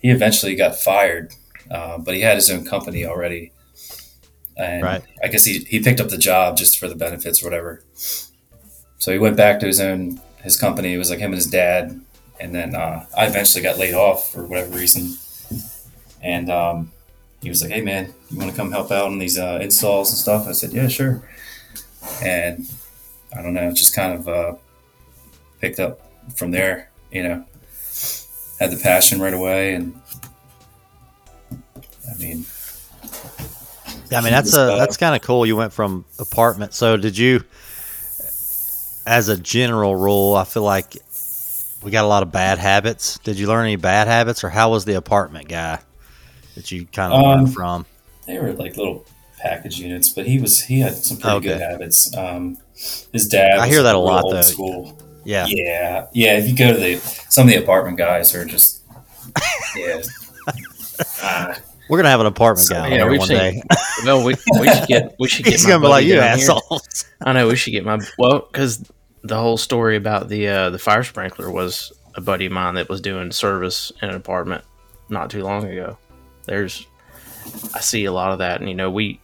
he 0.00 0.10
eventually 0.10 0.54
got 0.54 0.76
fired, 0.76 1.32
uh, 1.70 1.98
but 1.98 2.14
he 2.14 2.20
had 2.20 2.36
his 2.36 2.50
own 2.50 2.64
company 2.64 3.04
already. 3.04 3.52
And 4.56 4.82
Right. 4.82 5.02
I 5.22 5.28
guess 5.28 5.44
he, 5.44 5.60
he 5.60 5.80
picked 5.80 6.00
up 6.00 6.08
the 6.08 6.18
job 6.18 6.56
just 6.56 6.78
for 6.78 6.88
the 6.88 6.96
benefits 6.96 7.42
or 7.42 7.46
whatever. 7.46 7.84
So 8.98 9.12
he 9.12 9.18
went 9.18 9.36
back 9.36 9.60
to 9.60 9.66
his 9.66 9.80
own 9.80 10.20
his 10.42 10.56
company. 10.56 10.94
It 10.94 10.98
was 10.98 11.10
like 11.10 11.18
him 11.20 11.32
and 11.32 11.36
his 11.36 11.46
dad, 11.46 12.00
and 12.40 12.54
then 12.54 12.74
uh, 12.74 13.06
I 13.16 13.26
eventually 13.26 13.62
got 13.62 13.78
laid 13.78 13.94
off 13.94 14.32
for 14.32 14.44
whatever 14.44 14.76
reason. 14.76 15.16
And 16.22 16.50
um, 16.50 16.92
he 17.40 17.48
was 17.48 17.62
like, 17.62 17.70
"Hey 17.70 17.80
man, 17.80 18.12
you 18.30 18.38
want 18.38 18.50
to 18.50 18.56
come 18.56 18.72
help 18.72 18.90
out 18.90 19.06
on 19.06 19.18
these 19.18 19.38
uh, 19.38 19.58
installs 19.62 20.10
and 20.10 20.18
stuff?" 20.18 20.48
I 20.48 20.52
said, 20.52 20.72
"Yeah, 20.72 20.88
sure." 20.88 21.22
And 22.22 22.66
I 23.36 23.42
don't 23.42 23.54
know, 23.54 23.72
just 23.72 23.94
kind 23.94 24.14
of 24.14 24.28
uh, 24.28 24.54
picked 25.60 25.78
up 25.78 26.00
from 26.34 26.50
there. 26.50 26.90
You 27.10 27.22
know, 27.22 27.44
had 28.60 28.70
the 28.70 28.80
passion 28.82 29.20
right 29.20 29.32
away, 29.34 29.74
and 29.74 29.98
I 32.10 32.14
mean, 32.18 32.44
Yeah, 34.10 34.18
I 34.18 34.20
mean 34.22 34.32
that's 34.32 34.52
a 34.54 34.76
that's 34.78 34.96
kind 34.96 35.14
of 35.16 35.22
cool. 35.22 35.46
You 35.46 35.56
went 35.56 35.72
from 35.72 36.04
apartment. 36.18 36.74
So 36.74 36.96
did 36.96 37.16
you, 37.16 37.44
as 39.06 39.28
a 39.28 39.36
general 39.36 39.96
rule, 39.96 40.34
I 40.34 40.44
feel 40.44 40.62
like 40.64 40.96
we 41.82 41.90
got 41.90 42.04
a 42.04 42.08
lot 42.08 42.22
of 42.22 42.30
bad 42.32 42.58
habits. 42.58 43.18
Did 43.20 43.38
you 43.38 43.46
learn 43.46 43.64
any 43.64 43.76
bad 43.76 44.06
habits, 44.08 44.44
or 44.44 44.50
how 44.50 44.70
was 44.70 44.84
the 44.84 44.94
apartment 44.96 45.48
guy 45.48 45.78
that 46.54 46.70
you 46.70 46.86
kind 46.86 47.12
of 47.12 47.20
Um, 47.20 47.24
learned 47.44 47.54
from? 47.54 47.86
they 48.26 48.38
were 48.38 48.52
like 48.52 48.76
little 48.76 49.06
package 49.38 49.78
units, 49.78 50.08
but 50.10 50.26
he 50.26 50.38
was 50.38 50.60
he 50.60 50.80
had 50.80 50.94
some 50.94 51.16
pretty 51.16 51.40
good 51.40 51.60
habits. 51.60 52.14
Um, 52.14 52.58
his 53.12 53.28
dad. 53.28 53.58
I 53.58 53.68
hear 53.68 53.82
that 53.82 53.94
a 53.94 53.98
lot, 53.98 54.24
old 54.24 54.34
though. 54.34 54.42
School. 54.42 54.98
Yeah, 55.28 55.44
Yeah, 55.46 56.06
yeah. 56.14 56.38
If 56.38 56.48
you 56.48 56.56
go 56.56 56.72
to 56.72 56.78
the 56.78 56.96
some 57.28 57.46
of 57.46 57.52
the 57.52 57.60
apartment 57.62 57.98
guys 57.98 58.34
are 58.34 58.46
just 58.46 58.80
yeah. 59.76 60.00
Uh, 61.22 61.54
we're 61.88 61.98
gonna 61.98 62.08
have 62.08 62.20
an 62.20 62.26
apartment 62.26 62.66
So, 62.66 62.74
guy 62.74 62.86
on 62.86 62.90
yeah, 62.92 62.96
here 62.98 63.10
we've 63.10 63.18
one 63.20 63.28
seen- 63.28 63.36
day. 63.38 63.62
Well, 64.04 64.24
we, 64.24 64.34
we 64.60 64.68
should 64.72 64.88
get 64.88 65.14
we 65.18 65.28
should 65.28 65.44
get. 65.44 65.52
He's 65.52 65.64
my 65.64 65.70
gonna 65.72 65.82
be 65.82 65.88
like, 65.88 66.04
"You 66.06 66.14
down 66.16 66.38
here." 66.38 66.48
assholes." 66.50 67.04
I 67.20 67.32
know 67.34 67.46
we 67.46 67.56
should 67.56 67.72
get 67.72 67.84
my 67.84 67.98
well 68.16 68.48
because 68.50 68.82
the 69.22 69.36
whole 69.36 69.56
story 69.58 69.96
about 69.96 70.28
the 70.28 70.48
uh, 70.48 70.70
the 70.70 70.78
fire 70.78 71.02
sprinkler 71.04 71.50
was 71.50 71.92
a 72.14 72.20
buddy 72.20 72.46
of 72.46 72.52
mine 72.52 72.74
that 72.76 72.88
was 72.88 73.00
doing 73.00 73.30
service 73.32 73.92
in 74.02 74.08
an 74.08 74.14
apartment 74.14 74.64
not 75.08 75.30
too 75.30 75.42
long 75.44 75.64
ago. 75.64 75.98
There's 76.46 76.86
I 77.74 77.80
see 77.80 78.04
a 78.06 78.12
lot 78.12 78.32
of 78.32 78.38
that, 78.38 78.60
and 78.60 78.68
you 78.68 78.74
know 78.74 78.90
we 78.90 79.20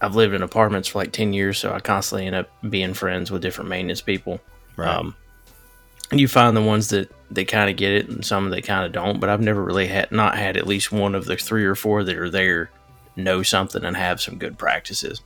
I've 0.00 0.14
lived 0.16 0.34
in 0.34 0.42
apartments 0.42 0.88
for 0.88 0.98
like 0.98 1.12
ten 1.12 1.32
years, 1.32 1.58
so 1.58 1.72
I 1.72 1.80
constantly 1.80 2.26
end 2.26 2.36
up 2.36 2.50
being 2.68 2.94
friends 2.94 3.30
with 3.30 3.42
different 3.42 3.70
maintenance 3.70 4.00
people. 4.02 4.40
Right. 4.76 4.88
Um, 4.88 5.16
and 6.10 6.20
you 6.20 6.28
find 6.28 6.56
the 6.56 6.62
ones 6.62 6.88
that 6.88 7.10
they 7.30 7.44
kind 7.44 7.68
of 7.68 7.76
get 7.76 7.92
it, 7.92 8.08
and 8.08 8.24
some 8.24 8.50
that 8.50 8.64
kind 8.64 8.84
of 8.84 8.92
don't. 8.92 9.18
But 9.18 9.28
I've 9.28 9.40
never 9.40 9.62
really 9.62 9.86
had 9.86 10.12
not 10.12 10.38
had 10.38 10.56
at 10.56 10.66
least 10.66 10.92
one 10.92 11.14
of 11.14 11.24
the 11.24 11.36
three 11.36 11.64
or 11.64 11.74
four 11.74 12.04
that 12.04 12.16
are 12.16 12.30
there 12.30 12.70
know 13.16 13.42
something 13.42 13.84
and 13.84 13.96
have 13.96 14.20
some 14.20 14.38
good 14.38 14.58
practices. 14.58 15.20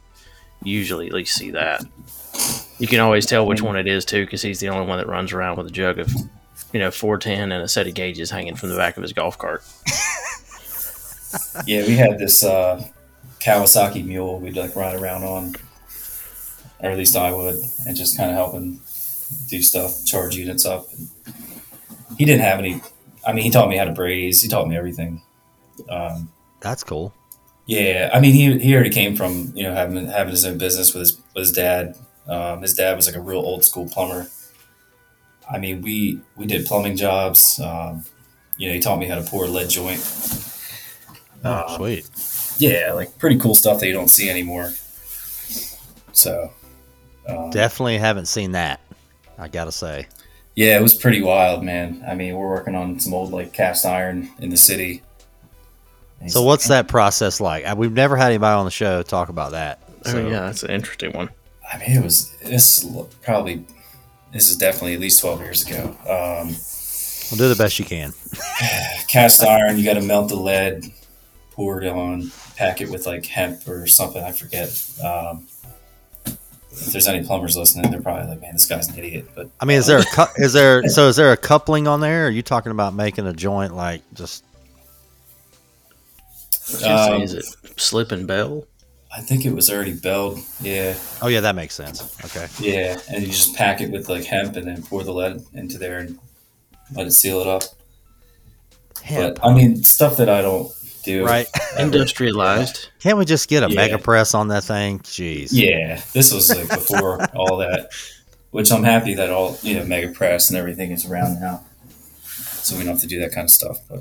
usually 0.63 1.07
at 1.07 1.13
least 1.13 1.37
see 1.37 1.51
that. 1.51 1.83
You 2.79 2.87
can 2.87 3.01
always 3.01 3.27
tell 3.27 3.47
which 3.47 3.63
one 3.63 3.77
it 3.77 3.87
is 3.87 4.05
too, 4.05 4.25
because 4.25 4.43
he's 4.43 4.61
the 4.61 4.69
only 4.69 4.87
one 4.87 4.99
that 4.99 5.07
runs 5.07 5.33
around 5.33 5.59
with 5.59 5.67
a 5.67 5.71
jug 5.71 5.99
of, 5.99 6.11
you 6.73 6.81
know, 6.81 6.91
410 6.91 7.53
and 7.53 7.63
a 7.63 7.69
set 7.69 7.87
of 7.87 7.95
gauges 7.95 8.31
hanging 8.31 8.57
from 8.57 8.71
the 8.71 8.77
back 8.77 8.97
of 8.97 9.03
his 9.03 9.13
golf 9.13 9.37
cart. 9.37 9.63
Yeah, 11.67 11.87
we 11.87 11.95
had 11.95 12.19
this 12.19 12.43
uh, 12.43 12.85
Kawasaki 13.39 14.05
mule 14.05 14.41
we'd 14.41 14.57
like 14.57 14.75
ride 14.75 14.99
around 15.01 15.25
on, 15.25 15.55
or 16.81 16.91
at 16.91 16.99
least 16.99 17.17
I 17.17 17.33
would, 17.33 17.57
and 17.87 17.97
just 17.97 18.17
kind 18.17 18.31
of 18.31 18.37
help 18.37 18.55
him 18.55 18.81
do 19.49 19.63
stuff, 19.63 20.05
charge 20.05 20.37
units 20.37 20.65
up. 20.67 20.87
He 22.19 22.25
didn't 22.25 22.43
have 22.43 22.59
any. 22.59 22.81
I 23.27 23.33
mean, 23.33 23.45
he 23.45 23.51
taught 23.51 23.69
me 23.69 23.77
how 23.77 23.85
to 23.85 23.93
braze. 23.93 24.41
He 24.43 24.49
taught 24.49 24.69
me 24.69 24.77
everything. 24.77 25.23
Um, 25.89 26.31
That's 26.61 26.85
cool. 26.85 27.13
yeah, 27.67 28.11
I 28.13 28.21
mean, 28.21 28.33
he 28.35 28.59
he 28.59 28.75
already 28.75 28.91
came 28.91 29.17
from 29.17 29.53
you 29.55 29.63
know 29.65 29.75
having 29.75 30.07
having 30.07 30.31
his 30.31 30.45
own 30.45 30.59
business 30.59 30.93
with 30.95 31.01
his 31.01 31.17
with 31.35 31.43
his 31.47 31.53
dad. 31.53 31.97
Um, 32.29 32.63
his 32.63 32.75
dad 32.75 32.95
was 32.97 33.07
like 33.07 33.17
a 33.17 33.21
real 33.21 33.41
old 33.41 33.65
school 33.65 33.89
plumber. 33.89 34.29
I 35.51 35.59
mean, 35.59 35.83
we 35.83 36.21
we 36.37 36.47
did 36.47 36.67
plumbing 36.67 36.97
jobs. 36.97 37.59
Um, 37.61 38.05
you 38.57 38.69
know, 38.69 38.75
he 38.75 38.81
taught 38.81 38.99
me 38.99 39.07
how 39.07 39.17
to 39.17 39.23
pour 39.23 39.45
a 39.45 39.49
lead 39.49 39.71
joint. 39.71 40.01
Oh, 41.45 41.65
Um, 41.69 41.77
sweet. 41.77 42.09
yeah, 42.59 42.93
like 42.93 43.17
pretty 43.19 43.39
cool 43.39 43.55
stuff 43.55 43.81
that 43.81 43.87
you 43.87 43.93
don't 43.95 44.09
see 44.11 44.29
anymore. 44.29 44.71
So, 46.13 46.53
um, 47.27 47.51
Definitely 47.51 47.97
haven't 47.99 48.27
seen 48.27 48.53
that. 48.53 48.81
I 49.41 49.49
gotta 49.49 49.73
say. 49.73 50.07
yeah, 50.55 50.79
it 50.79 50.83
was 50.83 50.95
pretty 50.95 51.23
wild, 51.23 51.63
man. 51.65 52.05
I 52.07 52.15
mean, 52.15 52.37
we're 52.37 52.49
working 52.49 52.75
on 52.75 53.01
some 53.01 53.15
old 53.15 53.33
like 53.33 53.53
cast 53.53 53.87
iron 53.87 54.29
in 54.39 54.51
the 54.51 54.57
city. 54.57 55.03
And 56.19 56.25
he's 56.25 56.33
So 56.35 56.41
like, 56.43 56.47
what's 56.49 56.69
that 56.69 56.87
process 56.89 57.41
like? 57.41 57.65
We've 57.77 57.93
never 57.93 58.17
had 58.17 58.27
anybody 58.27 58.55
on 58.55 58.65
the 58.67 58.71
show 58.71 59.03
talk 59.03 59.29
about 59.31 59.53
that. 59.53 59.81
Oh 60.07 60.29
yeah, 60.29 60.41
that's 60.41 60.63
an 60.63 60.71
interesting 60.71 61.13
one. 61.13 61.31
I 61.73 61.79
mean, 61.79 61.97
it 61.97 62.05
was 62.05 62.31
this 62.43 62.83
is 62.85 62.97
probably 63.23 63.65
this 64.33 64.51
is 64.51 64.57
definitely 64.57 64.95
at 64.95 65.01
least 65.01 65.21
twelve 65.21 65.41
years 65.41 65.67
ago. 65.67 65.97
Um, 66.09 66.55
We'll 67.31 67.39
do 67.39 67.49
the 67.49 67.63
best 67.63 67.79
you 67.79 67.85
can. 67.85 68.13
cast 69.09 69.45
iron, 69.45 69.79
you 69.79 69.85
got 69.85 69.95
to 69.95 70.01
melt 70.03 70.31
the 70.31 70.35
lead, 70.35 70.83
pour 71.53 71.81
it 71.81 71.89
on, 71.89 72.33
pack 72.57 72.81
it 72.81 72.91
with 72.91 73.07
like 73.07 73.25
hemp 73.25 73.69
or 73.69 73.87
something. 73.87 74.21
I 74.23 74.33
forget. 74.33 74.69
Um, 75.05 75.47
if 76.73 76.93
there's 76.93 77.07
any 77.09 77.25
plumbers 77.27 77.57
listening, 77.57 77.91
they're 77.91 78.01
probably 78.01 78.29
like, 78.29 78.41
"Man, 78.41 78.53
this 78.53 78.67
guy's 78.67 78.89
an 78.89 78.99
idiot." 78.99 79.29
But 79.35 79.51
I 79.61 79.65
mean, 79.65 79.79
is 79.79 79.87
there 79.87 79.99
a 79.99 80.05
cu- 80.05 80.33
is 80.43 80.53
there 80.53 80.83
so 80.89 81.09
is 81.09 81.17
there 81.17 81.33
a 81.33 81.37
coupling 81.37 81.87
on 81.89 82.01
there? 82.01 82.25
Or 82.25 82.29
are 82.29 82.31
you 82.31 82.43
talking 82.43 82.73
about 82.73 82.95
making 82.95 83.27
a 83.27 83.33
joint 83.33 83.75
like 83.75 84.03
just 84.15 84.45
I 86.69 86.73
was 86.73 86.83
gonna 86.83 86.99
say, 87.07 87.15
Um, 87.17 87.23
is 87.23 87.35
it 87.35 87.45
slip 87.81 88.13
and 88.13 88.27
bell? 88.27 88.67
I 89.13 89.21
think 89.21 89.45
it 89.45 89.53
was 89.53 89.69
already 89.71 89.95
belled. 89.95 90.39
Yeah, 90.61 90.95
Oh 91.21 91.27
yeah, 91.27 91.41
that 91.41 91.57
makes 91.57 91.75
sense. 91.75 92.17
Okay. 92.25 92.47
yeah, 92.61 92.97
and 93.13 93.23
you 93.23 93.29
just 93.29 93.57
pack 93.57 93.81
it 93.81 93.91
with 93.91 94.09
like 94.09 94.25
hemp 94.25 94.55
and 94.57 94.69
then 94.69 94.83
pour 94.85 95.03
the 95.03 95.13
lead 95.13 95.43
into 95.55 95.79
there 95.79 95.99
and 95.99 96.17
let 96.95 97.09
it 97.09 97.13
seal 97.13 97.41
it 97.41 97.49
up. 97.49 97.65
Hemp. 99.03 99.37
But 99.41 99.45
I 99.49 99.53
mean, 99.53 99.83
stuff 99.83 100.17
that 100.19 100.29
I 100.29 100.43
don't 100.43 100.71
do. 101.05 101.25
Right. 101.25 101.47
Industrialized. 101.79 102.89
Can't 103.01 103.19
we 103.19 103.25
just 103.25 103.49
get 103.49 103.63
a 103.63 103.71
Yeah. 103.71 103.89
MegaPress 103.89 104.35
on 104.35 104.49
that 104.49 104.65
thing? 104.65 105.01
Jeez. 105.01 105.49
Yeah, 105.53 106.01
this 106.13 106.33
was 106.33 106.55
like 106.55 106.69
before 106.69 107.23
all 107.35 107.57
that, 107.59 107.91
which 108.51 108.71
I'm 108.73 108.85
happy 108.85 109.15
that 109.15 109.31
all 109.31 109.59
you 109.63 109.75
know 109.75 109.83
MegaPress 109.85 110.51
and 110.51 110.59
everything 110.59 110.91
is 110.91 111.07
around 111.07 111.41
now, 111.41 111.65
so 112.27 112.77
we 112.77 112.83
don't 112.85 112.93
have 112.93 113.01
to 113.01 113.07
do 113.07 113.21
that 113.21 113.33
kind 113.33 113.45
of 113.45 113.51
stuff. 113.51 113.79
But 113.89 114.01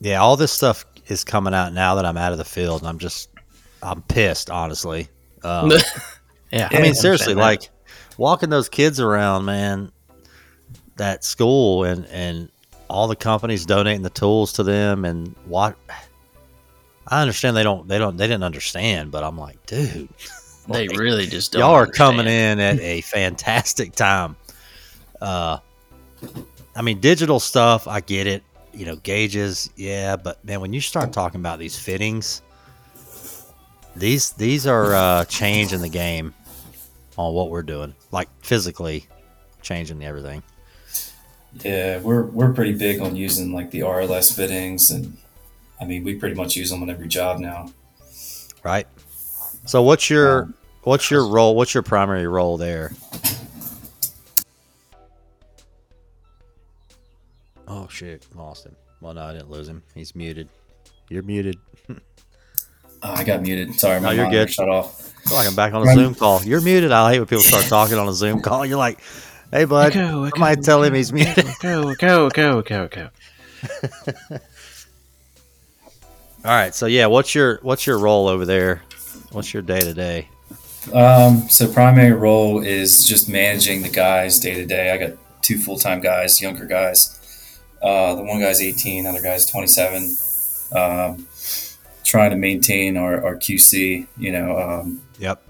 Yeah, 0.00 0.20
all 0.20 0.36
this 0.36 0.52
stuff 0.52 0.84
is 1.08 1.24
coming 1.24 1.54
out 1.54 1.72
now 1.72 1.94
that 1.96 2.04
I'm 2.04 2.16
out 2.16 2.32
of 2.32 2.38
the 2.38 2.44
field, 2.44 2.80
and 2.82 2.88
I'm 2.88 2.98
just 2.98 3.30
I'm 3.82 4.02
pissed, 4.02 4.50
honestly. 4.50 5.08
Um, 5.42 5.70
Yeah, 6.52 6.68
I 6.70 6.74
mean, 6.74 6.84
understand 6.86 6.96
seriously, 6.98 7.34
like 7.34 7.68
walking 8.16 8.48
those 8.48 8.68
kids 8.68 9.00
around, 9.00 9.44
man, 9.44 9.90
that 10.96 11.24
school 11.24 11.82
and 11.82 12.06
and 12.06 12.48
all 12.94 13.08
the 13.08 13.16
companies 13.16 13.66
donating 13.66 14.02
the 14.02 14.10
tools 14.10 14.52
to 14.52 14.62
them 14.62 15.04
and 15.04 15.34
what 15.46 15.76
I 17.08 17.20
understand 17.20 17.56
they 17.56 17.64
don't 17.64 17.88
they 17.88 17.98
don't 17.98 18.16
they 18.16 18.28
didn't 18.28 18.44
understand, 18.44 19.10
but 19.10 19.24
I'm 19.24 19.36
like, 19.36 19.66
dude, 19.66 20.08
they 20.68 20.86
really 20.86 21.26
just 21.26 21.52
don't. 21.52 21.60
y'all 21.60 21.74
are 21.74 21.88
coming 21.88 22.28
in 22.28 22.60
at 22.60 22.78
a 22.78 23.00
fantastic 23.00 23.96
time. 23.96 24.36
Uh, 25.20 25.58
I 26.76 26.82
mean, 26.82 27.00
digital 27.00 27.40
stuff, 27.40 27.88
I 27.88 28.00
get 28.00 28.28
it. 28.28 28.44
You 28.72 28.86
know, 28.86 28.96
gauges, 28.96 29.70
yeah, 29.74 30.14
but 30.14 30.44
man, 30.44 30.60
when 30.60 30.72
you 30.72 30.80
start 30.80 31.12
talking 31.12 31.40
about 31.40 31.58
these 31.58 31.76
fittings, 31.76 32.42
these 33.96 34.30
these 34.30 34.68
are 34.68 34.94
uh, 34.94 35.24
changing 35.24 35.80
the 35.80 35.88
game 35.88 36.32
on 37.18 37.34
what 37.34 37.50
we're 37.50 37.62
doing, 37.64 37.92
like 38.12 38.28
physically 38.40 39.08
changing 39.62 40.04
everything. 40.04 40.44
Yeah, 41.62 42.00
we're 42.00 42.22
we're 42.24 42.52
pretty 42.52 42.72
big 42.72 43.00
on 43.00 43.16
using 43.16 43.52
like 43.52 43.70
the 43.70 43.80
RLS 43.80 44.34
fittings, 44.34 44.90
and 44.90 45.16
I 45.80 45.84
mean, 45.84 46.04
we 46.04 46.14
pretty 46.16 46.34
much 46.34 46.56
use 46.56 46.70
them 46.70 46.82
on 46.82 46.90
every 46.90 47.08
job 47.08 47.38
now. 47.38 47.70
right? 48.62 48.86
So 49.66 49.82
what's 49.82 50.10
your 50.10 50.42
Um, 50.42 50.54
what's 50.82 51.10
your 51.10 51.26
role? 51.26 51.54
What's 51.56 51.74
your 51.74 51.82
primary 51.82 52.26
role 52.26 52.56
there? 52.56 52.92
Oh 57.66 57.88
shit, 57.88 58.26
lost 58.34 58.66
him. 58.66 58.76
Well, 59.00 59.14
no, 59.14 59.22
I 59.22 59.32
didn't 59.32 59.50
lose 59.50 59.68
him. 59.68 59.82
He's 59.94 60.14
muted. 60.14 60.48
You're 61.08 61.22
muted. 61.22 61.56
Oh, 63.06 63.12
I 63.12 63.22
got 63.24 63.42
muted. 63.42 63.74
Sorry, 63.78 64.00
my 64.00 64.14
No, 64.14 64.22
you're 64.22 64.30
good. 64.30 64.50
Shut 64.50 64.68
off. 64.68 65.12
I 65.26 65.28
feel 65.28 65.36
like 65.36 65.46
I'm 65.48 65.54
back 65.54 65.74
on 65.74 65.86
a 65.86 65.92
Zoom 65.94 66.14
call. 66.14 66.42
You're 66.42 66.62
muted. 66.62 66.90
I 66.90 67.12
hate 67.12 67.18
when 67.18 67.26
people 67.26 67.44
start 67.44 67.64
talking 67.66 67.98
on 67.98 68.08
a 68.08 68.12
Zoom 68.14 68.40
call. 68.40 68.64
You're 68.66 68.78
like, 68.78 69.00
"Hey, 69.54 69.64
bud, 69.64 69.94
Echo, 69.96 70.24
echo, 70.24 70.36
somebody 70.36 70.60
tell 70.62 70.82
him 70.82 70.88
echo, 70.92 70.96
he's 70.96 71.12
muted." 71.12 71.46
Echo, 71.46 71.88
echo, 71.88 72.26
echo, 72.28 72.58
echo, 72.60 72.84
echo. 72.84 73.10
All 76.44 76.50
right. 76.50 76.74
So 76.74 76.86
yeah, 76.86 77.06
what's 77.06 77.34
your 77.34 77.58
what's 77.62 77.86
your 77.86 77.98
role 77.98 78.28
over 78.28 78.44
there? 78.44 78.82
What's 79.32 79.54
your 79.54 79.62
day 79.62 79.80
to 79.80 79.94
day? 79.94 80.28
Um, 80.92 81.48
so 81.48 81.72
primary 81.72 82.12
role 82.12 82.62
is 82.62 83.06
just 83.06 83.28
managing 83.30 83.82
the 83.82 83.88
guys 83.88 84.38
day 84.38 84.54
to 84.54 84.66
day. 84.66 84.90
I 84.90 84.98
got 84.98 85.16
two 85.42 85.56
full 85.56 85.78
time 85.78 86.00
guys, 86.00 86.42
younger 86.42 86.66
guys. 86.66 87.20
Uh, 87.82 88.14
the 88.14 88.22
one 88.22 88.40
guy's 88.40 88.60
18, 88.62 89.06
other 89.06 89.22
guy's 89.22 89.46
27. 89.46 90.16
Um, 90.72 91.26
trying 92.02 92.30
to 92.30 92.36
maintain 92.36 92.96
our, 92.96 93.22
our 93.24 93.36
QC, 93.36 94.06
you 94.16 94.32
know, 94.32 94.58
um, 94.58 95.02
Yep. 95.18 95.42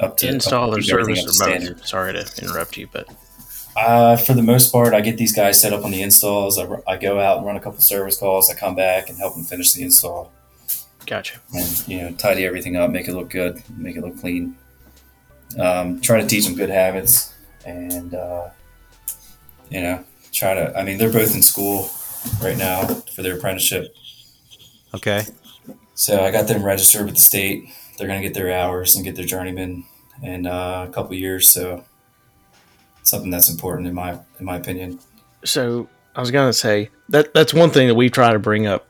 up 0.00 0.16
to 0.18 0.28
Install 0.28 0.70
up 0.72 0.78
or 0.78 0.80
to 0.80 0.86
keep 0.86 0.94
everything 0.94 1.16
service 1.28 1.40
up 1.40 1.48
or 1.48 1.52
to 1.52 1.58
both. 1.58 1.62
standard. 1.62 1.86
Sorry 1.86 2.12
to 2.14 2.42
interrupt 2.42 2.76
you, 2.76 2.88
but 2.92 3.06
Uh, 3.76 4.16
for 4.16 4.34
the 4.34 4.42
most 4.42 4.70
part, 4.72 4.94
I 4.94 5.00
get 5.00 5.16
these 5.16 5.34
guys 5.34 5.60
set 5.60 5.72
up 5.72 5.84
on 5.84 5.90
the 5.90 6.00
installs. 6.02 6.58
I, 6.58 6.68
I 6.86 6.96
go 6.96 7.18
out 7.20 7.38
and 7.38 7.46
run 7.46 7.56
a 7.56 7.60
couple 7.60 7.80
service 7.80 8.16
calls. 8.18 8.48
I 8.48 8.54
come 8.54 8.74
back 8.74 9.08
and 9.08 9.18
help 9.18 9.34
them 9.34 9.44
finish 9.44 9.72
the 9.72 9.82
install 9.82 10.30
gotcha. 11.06 11.38
and 11.54 11.88
you 11.88 11.98
know 12.00 12.12
tidy 12.12 12.44
everything 12.44 12.76
up, 12.76 12.90
make 12.90 13.08
it 13.08 13.14
look 13.14 13.30
good, 13.30 13.62
make 13.76 13.96
it 13.96 14.02
look 14.02 14.18
clean. 14.20 14.56
Um, 15.58 16.00
try 16.00 16.20
to 16.20 16.26
teach 16.26 16.46
them 16.46 16.54
good 16.54 16.70
habits, 16.70 17.34
and 17.66 18.14
uh, 18.14 18.50
you 19.70 19.80
know 19.80 20.04
try 20.32 20.54
to. 20.54 20.76
I 20.78 20.84
mean, 20.84 20.98
they're 20.98 21.12
both 21.12 21.34
in 21.34 21.42
school 21.42 21.90
right 22.42 22.56
now 22.56 22.86
for 22.86 23.22
their 23.22 23.36
apprenticeship, 23.36 23.94
Okay. 24.94 25.22
so 25.94 26.24
I 26.24 26.30
got 26.30 26.46
them 26.48 26.62
registered 26.64 27.06
with 27.06 27.16
the 27.16 27.20
state. 27.20 27.68
They're 27.98 28.08
going 28.08 28.20
to 28.20 28.26
get 28.26 28.34
their 28.34 28.52
hours 28.52 28.96
and 28.96 29.04
get 29.04 29.14
their 29.16 29.26
journeyman 29.26 29.84
in 30.22 30.46
uh, 30.46 30.86
a 30.88 30.92
couple 30.92 31.14
years. 31.14 31.48
So 31.48 31.84
something 33.04 33.30
that's 33.30 33.48
important 33.48 33.86
in 33.86 33.94
my 33.94 34.18
in 34.40 34.44
my 34.44 34.56
opinion. 34.56 34.98
So 35.44 35.88
I 36.16 36.20
was 36.20 36.30
gonna 36.30 36.52
say 36.52 36.90
that 37.10 37.32
that's 37.32 37.54
one 37.54 37.70
thing 37.70 37.86
that 37.88 37.94
we 37.94 38.10
try 38.10 38.32
to 38.32 38.38
bring 38.38 38.66
up 38.66 38.86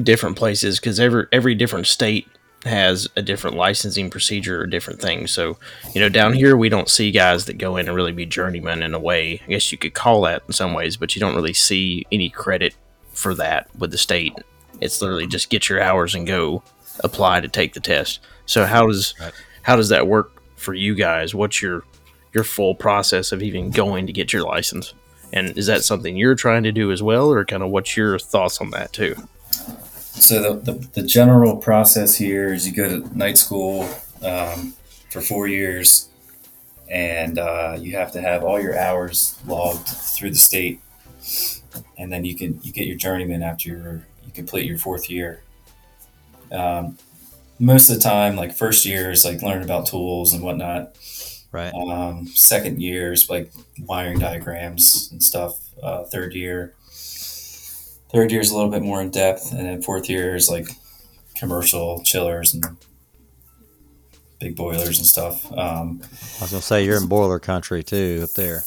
different 0.00 0.36
places 0.36 0.78
because 0.78 1.00
every 1.00 1.26
every 1.32 1.54
different 1.56 1.86
state 1.88 2.28
has 2.64 3.06
a 3.16 3.22
different 3.22 3.56
licensing 3.56 4.10
procedure 4.10 4.60
or 4.60 4.66
different 4.66 5.00
things. 5.00 5.30
So 5.30 5.56
you 5.94 6.00
know, 6.00 6.08
down 6.08 6.32
here 6.32 6.56
we 6.56 6.68
don't 6.68 6.88
see 6.88 7.10
guys 7.10 7.46
that 7.46 7.58
go 7.58 7.76
in 7.76 7.86
and 7.88 7.96
really 7.96 8.12
be 8.12 8.26
journeymen 8.26 8.82
in 8.82 8.94
a 8.94 8.98
way. 8.98 9.40
I 9.44 9.50
guess 9.50 9.70
you 9.72 9.78
could 9.78 9.94
call 9.94 10.22
that 10.22 10.42
in 10.46 10.52
some 10.52 10.74
ways, 10.74 10.96
but 10.96 11.14
you 11.14 11.20
don't 11.20 11.34
really 11.34 11.54
see 11.54 12.04
any 12.12 12.30
credit 12.30 12.74
for 13.12 13.34
that 13.34 13.68
with 13.76 13.90
the 13.90 13.98
state. 13.98 14.34
It's 14.80 15.00
literally 15.00 15.26
just 15.26 15.50
get 15.50 15.68
your 15.68 15.80
hours 15.80 16.14
and 16.14 16.26
go 16.26 16.62
apply 17.02 17.40
to 17.40 17.48
take 17.48 17.72
the 17.74 17.80
test. 17.80 18.20
So 18.46 18.64
how 18.64 18.86
does 18.86 19.14
Right. 19.20 19.32
how 19.62 19.76
does 19.76 19.88
that 19.90 20.06
work 20.06 20.32
for 20.56 20.74
you 20.74 20.94
guys? 20.94 21.34
What's 21.34 21.62
your 21.62 21.84
your 22.32 22.44
full 22.44 22.74
process 22.74 23.32
of 23.32 23.42
even 23.42 23.70
going 23.70 24.06
to 24.06 24.12
get 24.12 24.32
your 24.32 24.42
license? 24.42 24.94
And 25.32 25.56
is 25.58 25.66
that 25.66 25.84
something 25.84 26.16
you're 26.16 26.34
trying 26.34 26.62
to 26.62 26.72
do 26.72 26.90
as 26.90 27.02
well, 27.02 27.30
or 27.30 27.44
kind 27.44 27.62
of 27.62 27.70
what's 27.70 27.96
your 27.96 28.18
thoughts 28.18 28.60
on 28.60 28.70
that 28.70 28.92
too? 28.92 29.14
So 29.50 30.54
the, 30.54 30.72
the, 30.72 30.88
the 30.94 31.02
general 31.02 31.56
process 31.56 32.16
here 32.16 32.52
is 32.52 32.66
you 32.66 32.74
go 32.74 32.88
to 32.88 33.16
night 33.16 33.38
school 33.38 33.88
um, 34.22 34.74
for 35.10 35.20
four 35.20 35.46
years, 35.46 36.08
and 36.90 37.38
uh, 37.38 37.76
you 37.78 37.96
have 37.96 38.12
to 38.12 38.20
have 38.20 38.42
all 38.42 38.60
your 38.60 38.76
hours 38.76 39.38
logged 39.46 39.86
through 39.86 40.30
the 40.30 40.36
state, 40.36 40.80
and 41.98 42.12
then 42.12 42.24
you 42.24 42.34
can 42.34 42.58
you 42.62 42.72
get 42.72 42.86
your 42.86 42.96
journeyman 42.96 43.42
after 43.42 43.68
your, 43.68 44.06
you 44.24 44.32
complete 44.34 44.66
your 44.66 44.78
fourth 44.78 45.10
year. 45.10 45.42
Um, 46.50 46.96
most 47.58 47.90
of 47.90 47.96
the 47.96 48.02
time, 48.02 48.36
like 48.36 48.54
first 48.54 48.86
year 48.86 49.10
is 49.10 49.24
like 49.24 49.42
learning 49.42 49.64
about 49.64 49.86
tools 49.86 50.32
and 50.32 50.42
whatnot. 50.42 50.96
Right. 51.50 51.72
Um, 51.72 52.26
second 52.28 52.82
year 52.82 53.12
is 53.12 53.30
like 53.30 53.50
wiring 53.80 54.18
diagrams 54.18 55.08
and 55.12 55.22
stuff. 55.22 55.58
Uh, 55.82 56.04
third 56.04 56.34
year, 56.34 56.74
third 58.12 58.30
year 58.30 58.40
is 58.40 58.50
a 58.50 58.54
little 58.54 58.70
bit 58.70 58.82
more 58.82 59.00
in 59.00 59.10
depth, 59.10 59.52
and 59.52 59.66
then 59.66 59.82
fourth 59.82 60.10
year 60.10 60.34
is 60.34 60.48
like 60.48 60.68
commercial 61.36 62.02
chillers 62.02 62.52
and 62.52 62.64
big 64.40 64.56
boilers 64.56 64.98
and 64.98 65.06
stuff. 65.06 65.50
Um, 65.52 66.00
I 66.02 66.42
was 66.42 66.50
gonna 66.50 66.62
say 66.62 66.84
you're 66.84 67.00
in 67.00 67.08
boiler 67.08 67.38
country 67.38 67.82
too 67.82 68.20
up 68.24 68.30
there. 68.30 68.62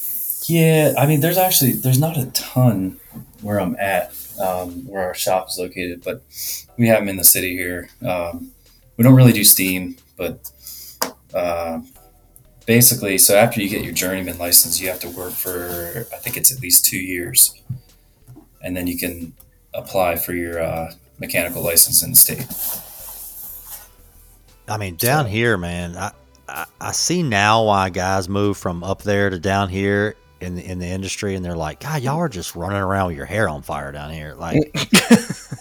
yeah, 0.46 0.94
I 0.98 1.06
mean, 1.06 1.20
there's 1.20 1.38
actually 1.38 1.72
there's 1.72 2.00
not 2.00 2.16
a 2.16 2.26
ton 2.32 2.98
where 3.42 3.60
I'm 3.60 3.76
at, 3.76 4.12
um, 4.40 4.86
where 4.86 5.04
our 5.04 5.14
shop 5.14 5.48
is 5.48 5.58
located, 5.58 6.02
but 6.04 6.22
we 6.76 6.88
have 6.88 7.00
them 7.00 7.08
in 7.08 7.16
the 7.16 7.24
city 7.24 7.56
here. 7.56 7.88
Um, 8.06 8.50
we 8.96 9.04
don't 9.04 9.14
really 9.14 9.32
do 9.32 9.44
steam, 9.44 9.96
but 10.16 10.50
uh, 11.34 11.80
basically, 12.66 13.18
so 13.18 13.36
after 13.36 13.60
you 13.60 13.68
get 13.68 13.82
your 13.84 13.92
journeyman 13.94 14.38
license, 14.38 14.80
you 14.80 14.88
have 14.88 15.00
to 15.00 15.08
work 15.08 15.32
for 15.32 16.06
I 16.12 16.16
think 16.16 16.36
it's 16.36 16.54
at 16.54 16.60
least 16.60 16.84
two 16.84 16.98
years, 16.98 17.54
and 18.62 18.76
then 18.76 18.86
you 18.86 18.98
can 18.98 19.34
apply 19.74 20.16
for 20.16 20.32
your 20.34 20.60
uh, 20.62 20.92
mechanical 21.18 21.62
license 21.62 22.02
in 22.02 22.10
the 22.10 22.16
state. 22.16 22.46
I 24.68 24.76
mean, 24.76 24.96
down 24.96 25.24
So- 25.24 25.30
here, 25.30 25.56
man, 25.56 25.96
I, 25.96 26.12
I 26.48 26.66
I 26.80 26.92
see 26.92 27.22
now 27.22 27.64
why 27.64 27.90
guys 27.90 28.28
move 28.28 28.56
from 28.56 28.84
up 28.84 29.02
there 29.02 29.30
to 29.30 29.38
down 29.38 29.68
here 29.68 30.14
in 30.40 30.56
the, 30.56 30.64
in 30.64 30.78
the 30.78 30.86
industry, 30.86 31.34
and 31.36 31.44
they're 31.44 31.56
like, 31.56 31.80
God, 31.80 32.02
y'all 32.02 32.18
are 32.18 32.28
just 32.28 32.56
running 32.56 32.78
around 32.78 33.08
with 33.08 33.16
your 33.16 33.26
hair 33.26 33.48
on 33.48 33.62
fire 33.62 33.92
down 33.92 34.10
here. 34.12 34.34
Like, 34.34 34.58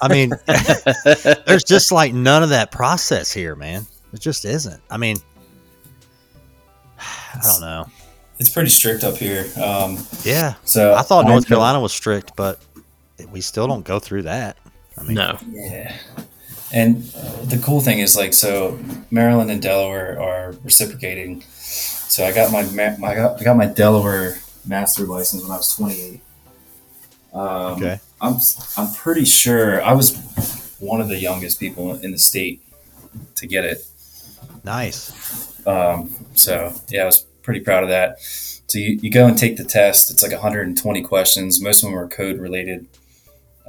I 0.01 0.07
mean, 0.07 0.31
there's 1.45 1.63
just 1.63 1.91
like 1.91 2.13
none 2.13 2.41
of 2.41 2.49
that 2.49 2.71
process 2.71 3.31
here, 3.31 3.55
man. 3.55 3.85
It 4.13 4.19
just 4.19 4.43
isn't. 4.43 4.81
I 4.89 4.97
mean, 4.97 5.17
I 7.33 7.39
don't 7.41 7.61
know. 7.61 7.87
It's 8.39 8.49
pretty 8.49 8.69
strict 8.69 9.03
up 9.03 9.17
here. 9.17 9.45
Um, 9.61 9.99
Yeah, 10.23 10.55
so 10.65 10.93
I 10.95 11.01
thought 11.03 11.25
I 11.25 11.29
North 11.29 11.43
know- 11.43 11.47
Carolina 11.55 11.79
was 11.79 11.93
strict, 11.93 12.35
but 12.35 12.59
we 13.31 13.39
still 13.41 13.67
don't 13.67 13.85
go 13.85 13.99
through 13.99 14.23
that. 14.23 14.57
I 14.97 15.03
mean, 15.03 15.13
No. 15.15 15.37
Yeah. 15.51 15.95
And 16.73 17.03
the 17.03 17.61
cool 17.63 17.81
thing 17.81 17.99
is 17.99 18.15
like 18.15 18.33
so 18.33 18.79
Maryland 19.11 19.51
and 19.51 19.61
Delaware 19.61 20.19
are 20.21 20.53
reciprocating. 20.63 21.43
So 21.51 22.25
I 22.25 22.31
got 22.31 22.51
my 22.51 22.63
my 22.97 23.09
I 23.11 23.15
got, 23.15 23.41
I 23.41 23.43
got 23.43 23.57
my 23.57 23.65
Delaware 23.65 24.37
master 24.65 25.03
license 25.05 25.43
when 25.43 25.51
I 25.51 25.57
was 25.57 25.75
28. 25.75 26.21
Um, 27.33 27.41
Okay. 27.73 27.99
I'm 28.21 28.35
I'm 28.77 28.93
pretty 28.93 29.25
sure 29.25 29.81
I 29.83 29.93
was 29.93 30.15
one 30.79 31.01
of 31.01 31.09
the 31.09 31.17
youngest 31.17 31.59
people 31.59 31.95
in 31.95 32.11
the 32.11 32.17
state 32.17 32.61
to 33.35 33.47
get 33.47 33.65
it. 33.65 33.85
Nice. 34.63 35.65
Um, 35.67 36.13
so 36.33 36.73
yeah, 36.89 37.03
I 37.03 37.05
was 37.05 37.19
pretty 37.43 37.59
proud 37.61 37.83
of 37.83 37.89
that. 37.89 38.19
So 38.21 38.77
you, 38.79 38.97
you 39.01 39.11
go 39.11 39.27
and 39.27 39.37
take 39.37 39.57
the 39.57 39.63
test. 39.65 40.09
It's 40.11 40.23
like 40.23 40.31
120 40.31 41.01
questions. 41.01 41.61
Most 41.61 41.83
of 41.83 41.89
them 41.89 41.99
are 41.99 42.07
code 42.07 42.39
related. 42.39 42.87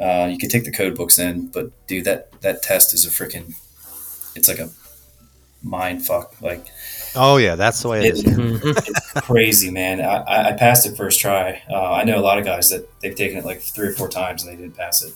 Uh, 0.00 0.28
you 0.30 0.38
can 0.38 0.48
take 0.48 0.64
the 0.64 0.70
code 0.72 0.96
books 0.96 1.18
in, 1.18 1.48
but 1.48 1.70
dude, 1.86 2.04
that 2.04 2.40
that 2.42 2.62
test 2.62 2.94
is 2.94 3.04
a 3.04 3.10
freaking. 3.10 3.54
It's 4.34 4.48
like 4.48 4.58
a 4.58 4.70
mind 5.62 6.04
fuck. 6.04 6.40
Like 6.40 6.66
Oh 7.14 7.36
yeah, 7.36 7.56
that's 7.56 7.82
the 7.82 7.88
way 7.88 8.06
it 8.06 8.14
is. 8.14 8.24
Mhm. 8.24 9.22
crazy, 9.22 9.70
man. 9.70 10.00
I, 10.00 10.48
I 10.48 10.52
passed 10.52 10.86
it 10.86 10.96
first 10.96 11.20
try. 11.20 11.62
Uh, 11.70 11.92
I 11.92 12.04
know 12.04 12.18
a 12.18 12.22
lot 12.22 12.38
of 12.38 12.44
guys 12.44 12.70
that 12.70 12.88
they've 13.00 13.14
taken 13.14 13.38
it 13.38 13.44
like 13.44 13.60
three 13.60 13.88
or 13.88 13.92
four 13.92 14.08
times 14.08 14.42
and 14.44 14.52
they 14.52 14.56
didn't 14.60 14.76
pass 14.76 15.02
it. 15.02 15.12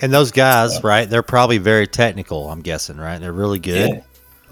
And 0.00 0.12
those 0.12 0.32
guys, 0.32 0.74
Yeah. 0.74 0.80
right? 0.84 1.08
They're 1.08 1.22
probably 1.22 1.58
very 1.58 1.86
technical. 1.86 2.50
I'm 2.50 2.60
guessing, 2.60 2.96
right? 2.98 3.18
They're 3.20 3.32
really 3.32 3.58
good, 3.60 3.90
Yeah, 3.90 4.00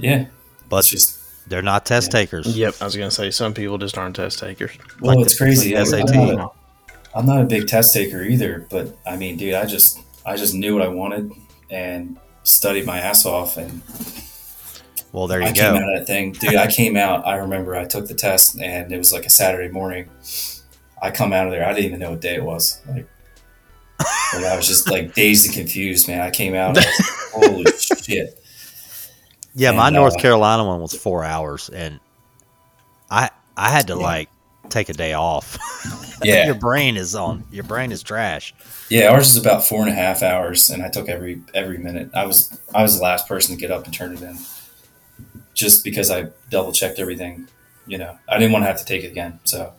yeah. 0.02 0.26
but 0.68 0.78
It's 0.78 0.88
just 0.88 1.18
they're 1.48 1.62
not 1.62 1.84
test 1.86 2.12
Yeah. 2.12 2.20
takers. 2.20 2.46
Yep. 2.56 2.74
I 2.80 2.84
was 2.84 2.96
gonna 2.96 3.10
say 3.10 3.30
some 3.30 3.54
people 3.54 3.78
just 3.78 3.96
aren't 3.98 4.16
test 4.16 4.38
takers. 4.38 4.72
well, 5.00 5.16
Like 5.16 5.24
it's 5.26 5.38
the- 5.38 5.44
crazy. 5.44 5.74
like 5.74 5.88
the 5.88 5.96
I'm 6.00 6.06
SAT. 6.08 6.36
not- 6.36 6.56
I'm 7.14 7.26
not 7.26 7.40
a 7.40 7.44
big 7.44 7.66
test 7.66 7.92
taker 7.92 8.22
either, 8.22 8.66
but 8.70 8.96
I 9.04 9.16
mean, 9.16 9.36
dude, 9.36 9.54
I 9.54 9.66
just 9.66 9.98
I 10.24 10.36
just 10.36 10.54
knew 10.54 10.74
what 10.74 10.82
I 10.82 10.88
wanted 10.88 11.32
and 11.70 12.16
studied 12.44 12.86
my 12.86 12.98
ass 13.00 13.26
off, 13.26 13.56
and 13.56 13.82
Well, 15.12 15.26
there 15.26 15.40
you 15.40 15.46
I 15.48 15.52
go. 15.52 15.54
came 15.72 15.74
out 15.82 15.92
of 15.92 15.98
that 15.98 16.06
thing, 16.06 16.32
dude. 16.32 16.54
I 16.54 16.68
came 16.68 16.96
out. 16.96 17.26
I 17.26 17.34
remember 17.36 17.74
I 17.74 17.84
took 17.84 18.06
the 18.06 18.14
test, 18.14 18.60
and 18.60 18.92
it 18.92 18.98
was 18.98 19.12
like 19.12 19.26
a 19.26 19.30
Saturday 19.30 19.72
morning. 19.72 20.08
I 21.02 21.10
come 21.10 21.32
out 21.32 21.46
of 21.46 21.52
there. 21.52 21.66
I 21.66 21.72
didn't 21.72 21.86
even 21.86 21.98
know 21.98 22.10
what 22.10 22.20
day 22.20 22.34
it 22.36 22.44
was. 22.44 22.80
Like, 22.88 23.08
like, 24.34 24.44
I 24.44 24.56
was 24.56 24.68
just 24.68 24.88
like 24.88 25.12
dazed 25.14 25.46
and 25.46 25.54
confused, 25.54 26.06
man. 26.06 26.20
I 26.20 26.30
came 26.30 26.54
out. 26.54 26.78
I 26.78 26.80
was 26.80 26.86
like, 26.86 27.44
Holy 27.50 27.72
shit! 27.78 28.40
Yeah, 29.54 29.72
my 29.72 29.88
And, 29.88 29.96
North 29.96 30.14
uh, 30.14 30.20
Carolina 30.20 30.64
one 30.64 30.80
was 30.80 30.94
four 30.94 31.24
hours, 31.24 31.68
and 31.68 31.98
I 33.10 33.30
I 33.56 33.70
had 33.70 33.88
to 33.88 33.94
Yeah. 33.94 33.98
like 34.02 34.28
take 34.68 34.88
a 34.88 34.94
day 34.94 35.12
off. 35.14 35.58
Yeah, 36.22 36.44
your 36.44 36.54
brain 36.54 36.98
is 36.98 37.14
on. 37.14 37.44
Your 37.50 37.64
brain 37.64 37.90
is 37.92 38.02
trash. 38.02 38.52
yeah. 38.90 39.06
Ours 39.08 39.30
is 39.30 39.36
about 39.38 39.66
four 39.66 39.80
and 39.80 39.88
a 39.88 39.94
half 39.94 40.22
hours, 40.22 40.68
and 40.68 40.82
I 40.82 40.90
took 40.90 41.08
every 41.08 41.40
every 41.54 41.78
minute. 41.78 42.10
I 42.14 42.26
was 42.26 42.60
I 42.74 42.82
was 42.82 42.98
the 42.98 43.02
last 43.02 43.26
person 43.26 43.54
to 43.54 43.58
get 43.58 43.70
up 43.70 43.86
and 43.86 43.94
turn 43.94 44.12
it 44.12 44.20
in, 44.20 44.36
just 45.54 45.82
because 45.82 46.10
I 46.10 46.26
double 46.50 46.72
checked 46.72 46.98
everything. 46.98 47.48
You 47.86 47.96
know, 47.96 48.18
I 48.28 48.36
didn't 48.36 48.52
want 48.52 48.64
to 48.64 48.66
have 48.66 48.78
to 48.80 48.84
take 48.84 49.02
it 49.02 49.06
again. 49.12 49.40
So 49.44 49.72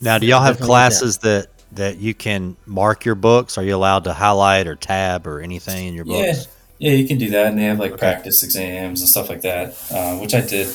Now, 0.00 0.16
do 0.16 0.24
y'all 0.26 0.40
have 0.40 0.54
Definitely 0.54 0.66
classes 0.68 1.18
that 1.18 1.48
that 1.72 1.98
you 1.98 2.14
can 2.14 2.56
mark 2.64 3.04
your 3.04 3.14
books? 3.14 3.58
Are 3.58 3.62
you 3.62 3.76
allowed 3.76 4.04
to 4.04 4.14
highlight 4.14 4.66
or 4.66 4.74
tab 4.74 5.26
or 5.26 5.42
anything 5.42 5.86
in 5.88 5.92
your 5.92 6.06
books? 6.06 6.46
yeah, 6.46 6.52
you 6.92 7.06
can 7.06 7.18
do 7.18 7.30
that, 7.30 7.46
and 7.46 7.58
they 7.58 7.64
have 7.64 7.78
like 7.78 7.92
Okay. 7.92 7.98
practice 7.98 8.42
exams 8.42 9.00
and 9.00 9.08
stuff 9.08 9.28
like 9.28 9.42
that, 9.42 9.74
uh, 9.90 10.16
which 10.18 10.34
I 10.34 10.40
did. 10.40 10.68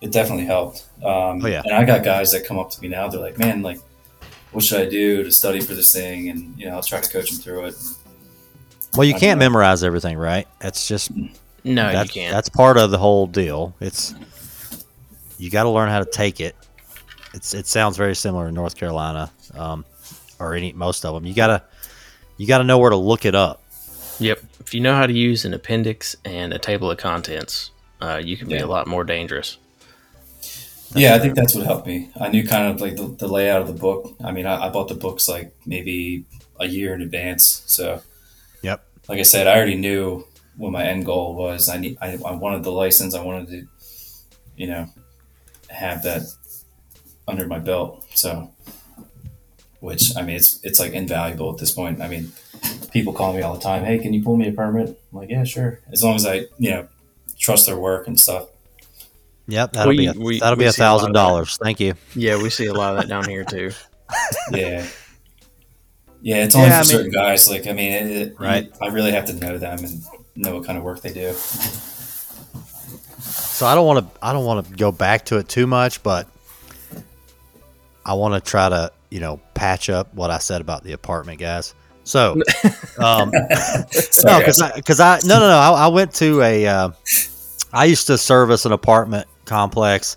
It 0.00 0.12
definitely 0.12 0.46
helped. 0.46 0.84
Um, 1.04 1.44
Oh, 1.44 1.46
yeah. 1.46 1.62
and 1.64 1.74
I 1.74 1.84
got 1.84 2.02
guys 2.04 2.32
that 2.32 2.44
come 2.46 2.58
up 2.58 2.70
to 2.70 2.80
me 2.80 2.88
now. 2.88 3.08
They're 3.08 3.20
like, 3.20 3.38
"Man, 3.38 3.60
like, 3.62 3.80
what 4.52 4.64
should 4.64 4.80
I 4.80 4.88
do 4.88 5.22
to 5.22 5.30
study 5.32 5.60
for 5.60 5.74
this 5.74 5.92
thing?" 5.92 6.28
And 6.30 6.54
you 6.58 6.66
know, 6.66 6.76
I'll 6.76 6.82
try 6.82 7.00
to 7.00 7.10
coach 7.10 7.30
them 7.30 7.38
through 7.40 7.66
it. 7.66 7.74
Well, 8.96 9.04
you 9.06 9.14
I 9.14 9.18
can't 9.18 9.38
memorize 9.38 9.84
everything, 9.84 10.16
right? 10.18 10.46
That's 10.58 10.88
just 10.88 11.10
No, 11.64 11.92
that's, 11.92 12.14
you 12.14 12.22
can't. 12.22 12.32
that's 12.34 12.48
part 12.48 12.76
of 12.78 12.90
the 12.90 12.98
whole 12.98 13.26
deal. 13.26 13.74
It's 13.80 14.14
you 15.38 15.50
got 15.50 15.62
to 15.64 15.68
learn 15.70 15.88
how 15.88 15.98
to 16.00 16.10
take 16.10 16.40
it. 16.40 16.54
It's 17.34 17.54
it 17.54 17.66
sounds 17.66 17.96
very 17.96 18.14
similar 18.16 18.48
in 18.48 18.54
North 18.54 18.76
Carolina, 18.76 19.30
um, 19.54 19.84
or 20.38 20.54
any 20.54 20.72
most 20.72 21.04
of 21.04 21.14
them. 21.14 21.24
You 21.26 21.34
gotta 21.34 21.62
you 22.38 22.46
gotta 22.46 22.64
know 22.64 22.78
where 22.78 22.90
to 22.90 22.96
look 22.96 23.24
it 23.24 23.34
up. 23.34 23.62
Yep. 24.20 24.40
If 24.60 24.74
you 24.74 24.80
know 24.80 24.94
how 24.94 25.06
to 25.06 25.12
use 25.12 25.44
an 25.44 25.54
appendix 25.54 26.14
and 26.24 26.52
a 26.52 26.58
table 26.58 26.90
of 26.90 26.98
contents, 26.98 27.70
uh, 28.00 28.20
you 28.22 28.36
can 28.36 28.48
be 28.48 28.54
Yeah. 28.54 28.64
a 28.64 28.66
lot 28.66 28.86
more 28.86 29.04
dangerous. 29.04 29.56
yeah, 30.94 31.14
I 31.14 31.18
think 31.20 31.34
that's 31.36 31.54
what 31.54 31.64
helped 31.64 31.86
me. 31.86 32.10
I 32.20 32.28
knew 32.28 32.46
kind 32.46 32.66
of 32.74 32.80
like 32.80 32.96
the, 32.96 33.06
the 33.18 33.28
layout 33.28 33.62
of 33.62 33.68
the 33.68 33.72
book. 33.74 34.14
I 34.24 34.32
mean, 34.32 34.44
I, 34.46 34.66
I 34.66 34.68
bought 34.70 34.88
the 34.88 34.94
books 34.94 35.28
like 35.28 35.54
maybe 35.64 36.24
a 36.58 36.66
year 36.66 36.94
in 36.94 37.00
advance, 37.02 37.62
so 37.66 38.02
Yep. 38.62 38.84
like 39.08 39.18
I 39.20 39.22
said, 39.22 39.46
I 39.46 39.56
already 39.56 39.76
knew 39.76 40.26
what 40.56 40.72
my 40.72 40.84
end 40.84 41.06
goal 41.06 41.34
was. 41.36 41.68
I 41.68 41.78
need, 41.78 41.96
I, 42.00 42.18
I 42.26 42.32
wanted 42.32 42.64
the 42.64 42.72
license. 42.72 43.14
I 43.14 43.22
wanted 43.22 43.48
to, 43.48 43.68
you 44.56 44.66
know, 44.66 44.86
have 45.70 46.02
that 46.02 46.22
under 47.28 47.46
my 47.46 47.58
belt. 47.60 48.04
So, 48.14 48.50
which 49.80 50.16
I 50.16 50.22
mean, 50.22 50.36
it's 50.36 50.62
it's 50.64 50.78
like 50.80 50.92
invaluable 50.92 51.50
at 51.52 51.58
this 51.58 51.70
point. 51.72 52.00
I 52.00 52.08
mean, 52.08 52.32
people 52.92 53.12
call 53.12 53.32
me 53.32 53.42
all 53.42 53.54
the 53.54 53.60
time. 53.60 53.84
Hey, 53.84 53.98
can 53.98 54.12
you 54.12 54.22
pull 54.22 54.36
me 54.36 54.48
a 54.48 54.52
permit? 54.52 54.88
I'm 55.12 55.18
like, 55.18 55.30
yeah, 55.30 55.44
sure. 55.44 55.80
As 55.92 56.02
long 56.04 56.16
as 56.16 56.26
I, 56.26 56.44
you 56.58 56.70
know, 56.70 56.88
trust 57.38 57.66
their 57.66 57.76
work 57.78 58.06
and 58.06 58.18
stuff. 58.20 58.48
Yep, 59.48 59.72
that'll 59.72 59.90
We- 59.90 59.96
be 59.96 60.06
a, 60.06 60.12
we- 60.12 60.38
that'll 60.40 60.56
we 60.56 60.64
be 60.64 60.68
a 60.68 60.72
see 60.72 60.82
a 60.82 60.84
lot 60.86 60.94
of 60.94 61.00
thousand 61.00 61.12
dollars. 61.14 61.56
Thank 61.56 61.80
you. 61.80 61.94
Yeah, 62.14 62.40
we 62.40 62.50
see 62.50 62.66
a 62.66 62.74
lot 62.74 62.94
of 62.94 63.00
that 63.00 63.08
down 63.08 63.28
here 63.28 63.44
too. 63.44 63.70
Yeah. 64.52 64.86
Yeah, 66.22 66.44
it's 66.44 66.54
only 66.54 66.68
Yeah, 66.68 66.74
for 66.74 66.74
I 66.76 66.78
mean- 66.80 66.86
certain 66.86 67.10
guys. 67.12 67.48
Like, 67.48 67.66
I 67.66 67.72
mean, 67.72 67.92
it, 67.92 68.10
it- 68.10 68.40
Right. 68.40 68.70
I 68.82 68.88
really 68.88 69.12
have 69.12 69.24
to 69.26 69.32
know 69.32 69.56
them 69.58 69.78
and 69.84 70.02
know 70.36 70.56
what 70.56 70.66
kind 70.66 70.76
of 70.78 70.84
work 70.84 71.00
they 71.00 71.12
do. 71.12 71.32
So 73.22 73.66
I 73.66 73.74
don't 73.74 73.86
want 73.86 74.00
to 74.14 74.24
I 74.24 74.32
don't 74.32 74.44
want 74.44 74.66
to 74.66 74.74
go 74.74 74.90
back 74.92 75.26
to 75.26 75.38
it 75.38 75.48
too 75.48 75.66
much, 75.66 76.02
but 76.02 76.26
I 78.04 78.14
want 78.14 78.42
to 78.42 78.48
try 78.50 78.68
to 78.68 78.90
you 79.10 79.20
know 79.20 79.40
patch 79.54 79.90
up 79.90 80.12
what 80.14 80.30
I 80.30 80.38
said 80.38 80.60
about 80.60 80.84
the 80.84 80.92
apartment 80.92 81.38
guys. 81.38 81.74
So, 82.04 82.40
um, 82.98 83.30
no, 84.24 84.38
because 84.38 84.60
I, 84.60 84.72
because 84.74 85.00
I, 85.00 85.20
no, 85.24 85.38
no, 85.38 85.48
no, 85.48 85.56
I, 85.56 85.84
I 85.84 85.86
went 85.88 86.14
to 86.14 86.42
a, 86.42 86.66
uh, 86.66 86.90
I 87.72 87.84
used 87.84 88.06
to 88.08 88.18
service 88.18 88.64
an 88.64 88.72
apartment 88.72 89.26
complex 89.44 90.16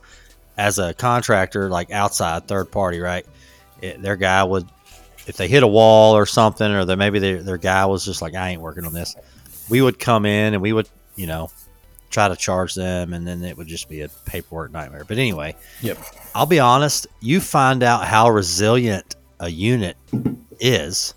as 0.58 0.80
a 0.80 0.94
contractor, 0.94 1.70
like 1.70 1.92
outside 1.92 2.48
third 2.48 2.72
party, 2.72 3.00
right? 3.00 3.26
It, 3.82 4.02
their 4.02 4.16
guy 4.16 4.44
would, 4.44 4.68
if 5.28 5.38
they 5.38 5.48
hit 5.48 5.64
a 5.64 5.68
wall 5.68 6.16
or 6.16 6.26
something, 6.26 6.70
or 6.72 6.86
that 6.86 6.98
maybe 6.98 7.20
their, 7.20 7.44
their 7.44 7.58
guy 7.58 7.86
was 7.86 8.06
just 8.06 8.22
like, 8.22 8.34
I 8.34 8.50
ain't 8.50 8.62
working 8.62 8.86
on 8.86 8.94
this. 8.94 9.16
We 9.70 9.82
would 9.82 10.00
come 10.00 10.26
in 10.26 10.54
and 10.54 10.62
we 10.62 10.74
would, 10.74 10.90
you 11.16 11.28
know, 11.28 11.52
try 12.10 12.28
to 12.28 12.36
charge 12.36 12.76
them, 12.76 13.14
and 13.14 13.26
then 13.28 13.44
it 13.44 13.58
would 13.58 13.68
just 13.68 13.90
be 13.90 14.02
a 14.02 14.10
paperwork 14.26 14.72
nightmare. 14.72 15.04
But 15.06 15.18
anyway, 15.18 15.56
Yep. 15.82 15.98
I'll 16.36 16.46
be 16.46 16.60
honest, 16.60 17.08
you 17.20 17.40
find 17.40 17.84
out 17.84 18.06
how 18.06 18.30
resilient 18.30 19.16
a 19.40 19.50
unit 19.50 19.98
is 20.60 21.14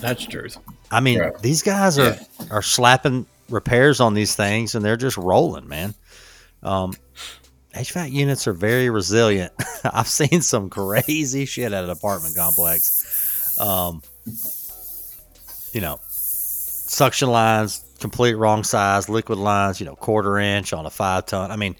That's 0.00 0.24
truth. 0.26 0.58
I 0.90 1.00
mean, 1.00 1.18
Right. 1.18 1.38
these 1.40 1.62
guys 1.62 1.98
are 1.98 2.18
are 2.50 2.62
slapping 2.62 3.26
repairs 3.50 4.00
on 4.00 4.14
these 4.14 4.34
things, 4.36 4.74
and 4.74 4.84
they're 4.84 4.96
just 4.96 5.16
rolling, 5.16 5.66
man. 5.68 5.94
Um, 6.62 6.94
HVAC 7.74 8.10
units 8.12 8.46
are 8.46 8.52
very 8.52 8.88
resilient. 8.90 9.52
I've 9.84 10.08
seen 10.08 10.40
some 10.42 10.70
crazy 10.70 11.44
shit 11.44 11.72
at 11.72 11.84
an 11.84 11.90
apartment 11.90 12.36
complex. 12.36 13.58
Um, 13.60 14.02
you 15.72 15.80
know, 15.80 15.98
suction 16.08 17.28
lines 17.30 17.82
complete 17.98 18.34
wrong 18.34 18.62
size, 18.62 19.08
liquid 19.08 19.38
lines, 19.38 19.80
you 19.80 19.86
know, 19.86 19.96
quarter 19.96 20.38
inch 20.38 20.72
on 20.72 20.86
a 20.86 20.90
five 20.90 21.26
ton. 21.26 21.50
I 21.50 21.56
mean, 21.56 21.74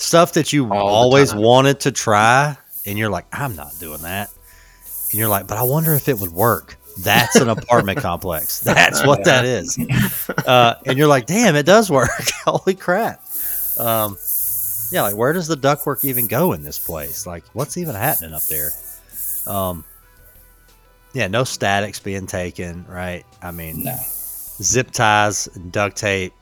stuff 0.00 0.32
that 0.32 0.52
you 0.52 0.72
All 0.72 0.88
always 0.88 1.34
wanted 1.34 1.80
to 1.80 1.92
try, 1.92 2.56
and 2.86 2.98
you're 2.98 3.10
like, 3.10 3.26
I'm 3.32 3.54
not 3.54 3.72
doing 3.78 4.00
that. 4.02 4.30
And 5.10 5.18
you're 5.18 5.28
like, 5.28 5.46
but 5.46 5.58
I 5.58 5.62
wonder 5.62 5.92
if 5.94 6.08
it 6.08 6.18
would 6.18 6.32
work. 6.32 6.76
That's 6.98 7.36
an 7.36 7.48
apartment 7.48 7.98
complex. 8.02 8.60
That's 8.60 9.04
what 9.06 9.24
that 9.24 9.44
is. 9.44 9.78
Uh, 10.46 10.74
and 10.86 10.98
you're 10.98 11.08
like, 11.08 11.26
damn, 11.26 11.54
it 11.56 11.66
does 11.66 11.90
work. 11.90 12.10
Holy 12.44 12.74
crap. 12.74 13.22
Um, 13.78 14.16
yeah, 14.90 15.02
like 15.02 15.16
where 15.16 15.32
does 15.32 15.46
the 15.46 15.56
ductwork 15.56 16.04
even 16.04 16.26
go 16.26 16.52
in 16.52 16.62
this 16.62 16.78
place? 16.78 17.26
Like, 17.26 17.44
what's 17.52 17.76
even 17.76 17.94
happening 17.94 18.34
up 18.34 18.42
there? 18.42 18.70
Um, 19.46 19.84
yeah, 21.12 21.28
no 21.28 21.44
statics 21.44 21.98
being 22.00 22.26
taken, 22.26 22.84
right? 22.88 23.24
I 23.42 23.50
mean, 23.52 23.84
No. 23.84 23.96
zip 24.62 24.90
ties 24.90 25.48
and 25.54 25.72
duct 25.72 25.96
tape 25.96 26.32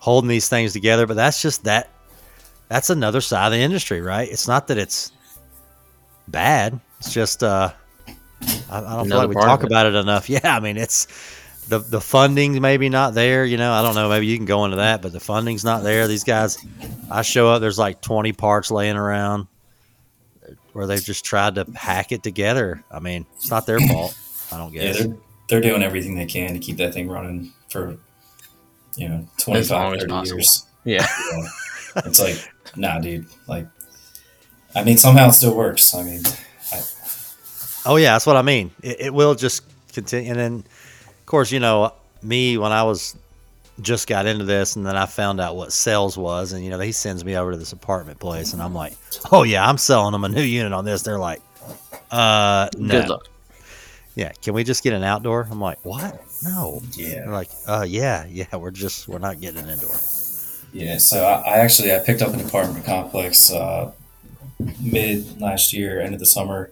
holding 0.00 0.28
these 0.28 0.48
things 0.48 0.72
together 0.72 1.06
but 1.08 1.14
that's 1.14 1.42
just 1.42 1.64
that 1.64 1.88
that's 2.68 2.90
another 2.90 3.20
side 3.20 3.46
of 3.46 3.52
the 3.52 3.58
industry 3.58 4.00
right 4.00 4.28
it's 4.30 4.46
not 4.48 4.68
that 4.68 4.78
it's 4.78 5.12
bad 6.28 6.78
it's 6.98 7.12
just 7.12 7.42
uh 7.42 7.70
i, 8.70 8.78
I 8.78 8.96
don't 8.96 9.08
feel 9.08 9.16
like 9.18 9.28
we 9.28 9.34
talk 9.34 9.62
it. 9.62 9.66
about 9.66 9.86
it 9.86 9.94
enough 9.94 10.28
yeah 10.30 10.56
i 10.56 10.60
mean 10.60 10.76
it's 10.76 11.06
the 11.68 11.78
the 11.78 12.00
funding 12.00 12.60
maybe 12.60 12.88
not 12.88 13.14
there 13.14 13.44
you 13.44 13.56
know 13.56 13.72
i 13.72 13.82
don't 13.82 13.94
know 13.94 14.08
maybe 14.08 14.26
you 14.26 14.36
can 14.36 14.46
go 14.46 14.64
into 14.64 14.78
that 14.78 15.02
but 15.02 15.12
the 15.12 15.20
funding's 15.20 15.64
not 15.64 15.82
there 15.82 16.06
these 16.08 16.24
guys 16.24 16.58
i 17.10 17.22
show 17.22 17.48
up 17.48 17.60
there's 17.60 17.78
like 17.78 18.00
20 18.00 18.32
parts 18.32 18.70
laying 18.70 18.96
around 18.96 19.46
where 20.72 20.86
they've 20.86 21.04
just 21.04 21.24
tried 21.24 21.56
to 21.56 21.66
hack 21.74 22.12
it 22.12 22.22
together 22.22 22.82
i 22.90 23.00
mean 23.00 23.26
it's 23.36 23.50
not 23.50 23.66
their 23.66 23.80
fault 23.80 24.16
i 24.52 24.56
don't 24.56 24.72
Yeah, 24.72 24.82
guess 24.92 24.98
they're 24.98 25.16
they're 25.48 25.60
doing 25.60 25.82
everything 25.82 26.14
they 26.14 26.26
can 26.26 26.52
to 26.52 26.58
keep 26.58 26.76
that 26.76 26.92
thing 26.94 27.08
running 27.08 27.52
for 27.70 27.96
you 28.96 29.08
know 29.08 29.26
25 29.38 30.00
30 30.00 30.14
years. 30.28 30.66
Yeah. 30.84 31.06
Yeah. 31.96 32.02
it's 32.04 32.20
like, 32.20 32.52
nah, 32.78 32.98
dude. 32.98 33.26
Like, 33.46 33.66
I 34.74 34.84
mean, 34.84 34.96
somehow 34.96 35.28
it 35.28 35.32
still 35.32 35.54
works. 35.56 35.94
I 35.94 36.02
mean, 36.02 36.22
I, 36.72 36.82
Oh 37.86 37.96
yeah, 37.96 38.12
that's 38.12 38.26
what 38.26 38.36
I 38.36 38.42
mean. 38.42 38.70
It, 38.82 39.00
it 39.00 39.14
will 39.14 39.34
just 39.34 39.62
continue, 39.92 40.30
and 40.30 40.38
then 40.38 40.64
of 41.08 41.26
course 41.26 41.50
you 41.50 41.60
know 41.60 41.92
me 42.22 42.58
when 42.58 42.72
I 42.72 42.82
was 42.82 43.16
just 43.80 44.08
got 44.08 44.26
into 44.26 44.44
this, 44.44 44.76
and 44.76 44.84
then 44.84 44.96
I 44.96 45.06
found 45.06 45.40
out 45.40 45.56
what 45.56 45.72
sales 45.72 46.18
was, 46.18 46.52
and 46.52 46.62
you 46.64 46.70
know 46.70 46.78
he 46.80 46.92
sends 46.92 47.24
me 47.24 47.36
over 47.36 47.52
to 47.52 47.56
this 47.56 47.72
apartment 47.72 48.18
place, 48.20 48.52
and 48.52 48.60
I'm 48.62 48.74
like, 48.74 48.94
oh 49.32 49.42
yeah, 49.44 49.66
I'm 49.66 49.78
selling 49.78 50.12
them 50.12 50.24
a 50.24 50.28
new 50.28 50.42
unit 50.42 50.72
on 50.72 50.84
this. 50.84 51.02
They're 51.02 51.18
like, 51.18 51.40
uh, 52.10 52.68
no, 52.76 53.00
Good 53.00 53.08
luck. 53.08 53.28
yeah, 54.16 54.32
can 54.42 54.52
we 54.54 54.64
just 54.64 54.82
get 54.82 54.92
an 54.92 55.04
outdoor? 55.04 55.46
I'm 55.50 55.60
like, 55.60 55.78
what? 55.84 56.20
No. 56.42 56.80
They're 56.96 57.24
yeah, 57.24 57.30
like, 57.30 57.48
uh, 57.66 57.86
yeah, 57.88 58.26
yeah, 58.28 58.54
we're 58.56 58.70
just 58.70 59.08
we're 59.08 59.18
not 59.18 59.40
getting 59.40 59.62
an 59.62 59.68
indoor. 59.70 59.96
Yeah. 60.72 60.98
So 60.98 61.24
I, 61.24 61.40
I 61.54 61.58
actually 61.58 61.94
I 61.94 61.98
picked 62.00 62.22
up 62.22 62.32
an 62.34 62.40
apartment 62.40 62.84
complex 62.84 63.52
uh, 63.52 63.92
mid 64.80 65.40
last 65.40 65.72
year, 65.72 66.00
end 66.00 66.14
of 66.14 66.20
the 66.20 66.26
summer, 66.26 66.70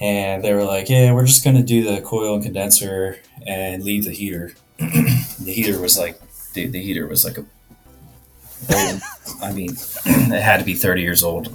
and 0.00 0.42
they 0.44 0.52
were 0.54 0.64
like, 0.64 0.88
yeah, 0.88 1.12
we're 1.12 1.26
just 1.26 1.44
gonna 1.44 1.62
do 1.62 1.82
the 1.84 2.00
coil 2.00 2.34
and 2.34 2.42
condenser 2.42 3.18
and 3.46 3.82
leave 3.84 4.04
the 4.04 4.12
heater. 4.12 4.52
the 4.78 5.52
heater 5.52 5.80
was 5.80 5.98
like, 5.98 6.18
dude, 6.54 6.72
the 6.72 6.80
heater 6.82 7.06
was 7.06 7.24
like 7.24 7.38
a. 7.38 7.44
old- 8.74 9.02
I 9.42 9.52
mean, 9.52 9.70
it 10.06 10.42
had 10.42 10.58
to 10.58 10.64
be 10.64 10.74
30 10.74 11.02
years 11.02 11.22
old. 11.22 11.52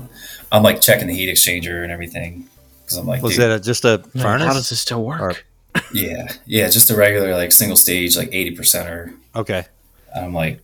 I'm 0.52 0.64
like 0.64 0.80
checking 0.82 1.08
the 1.08 1.14
heat 1.16 1.30
exchanger 1.30 1.84
and 1.84 1.92
everything 1.92 2.48
because 2.84 2.98
I'm 2.98 3.08
like, 3.08 3.22
Was 3.24 3.36
dude, 3.36 3.50
it 3.52 3.64
just 3.64 3.84
a 3.86 4.04
Man, 4.14 4.24
furnace? 4.24 4.48
How 4.48 4.54
does 4.54 4.70
this 4.70 4.80
still 4.80 5.04
work? 5.04 5.20
Or- 5.22 5.36
Yeah, 5.92 6.32
yeah, 6.46 6.70
just 6.70 6.92
a 6.92 6.96
regular 6.96 7.34
like 7.36 7.52
single 7.52 7.76
stage, 7.78 8.16
like 8.16 8.30
eighty 8.32 8.56
percenter. 8.56 9.16
okay, 9.36 9.66
I'm 10.16 10.34
like, 10.34 10.60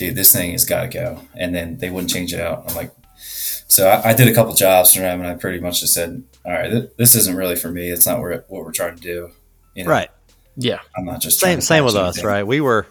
dude, 0.00 0.16
this 0.16 0.32
thing 0.32 0.52
has 0.52 0.64
got 0.64 0.82
to 0.82 0.88
go. 0.88 1.20
And 1.34 1.54
then 1.54 1.76
they 1.78 1.90
wouldn't 1.90 2.10
change 2.10 2.32
it 2.32 2.40
out. 2.40 2.64
I'm 2.68 2.74
like, 2.74 2.90
so 3.16 3.86
I, 3.86 4.10
I 4.10 4.14
did 4.14 4.28
a 4.28 4.34
couple 4.34 4.54
jobs 4.54 4.94
for 4.94 5.00
them, 5.00 5.20
and 5.20 5.28
I 5.28 5.34
pretty 5.34 5.60
much 5.60 5.80
just 5.80 5.92
said, 5.94 6.22
all 6.44 6.52
right, 6.52 6.70
th- 6.70 6.90
this 6.96 7.14
isn't 7.14 7.36
really 7.36 7.54
for 7.54 7.70
me. 7.70 7.90
It's 7.90 8.06
not 8.06 8.18
what 8.20 8.46
what 8.48 8.64
we're 8.64 8.72
trying 8.72 8.96
to 8.96 9.00
do. 9.02 9.30
You 9.74 9.84
know, 9.84 9.90
right. 9.90 10.08
Yeah. 10.56 10.80
I'm 10.96 11.04
not 11.04 11.20
just 11.20 11.38
trying 11.38 11.60
Same 11.60 11.60
same 11.60 11.84
with 11.84 11.94
patch 11.94 12.18
us, 12.18 12.24
right? 12.24 12.44
We 12.46 12.60
were 12.60 12.86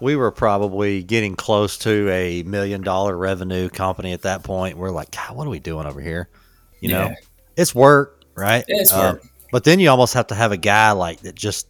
we 0.00 0.14
were 0.16 0.30
probably 0.30 1.02
getting 1.02 1.34
close 1.34 1.76
to 1.78 2.08
a 2.10 2.44
million 2.44 2.82
dollar 2.82 3.16
revenue 3.16 3.68
company 3.68 4.12
at 4.12 4.22
that 4.22 4.44
point. 4.44 4.78
We're 4.78 4.90
like, 4.92 5.10
God, 5.10 5.36
what 5.36 5.46
are 5.46 5.50
we 5.50 5.58
doing 5.58 5.86
over 5.86 6.00
here? 6.00 6.28
You 6.80 6.90
know, 6.90 7.06
Yeah. 7.08 7.14
it's 7.56 7.74
work, 7.74 8.22
right? 8.36 8.64
Yeah, 8.68 8.80
it's 8.80 8.92
Uh, 8.92 9.14
work. 9.14 9.24
but 9.50 9.64
then 9.64 9.80
you 9.80 9.90
almost 9.90 10.14
have 10.14 10.28
to 10.28 10.34
have 10.36 10.52
a 10.52 10.56
guy 10.56 10.92
like 10.92 11.20
that 11.22 11.34
just 11.34 11.66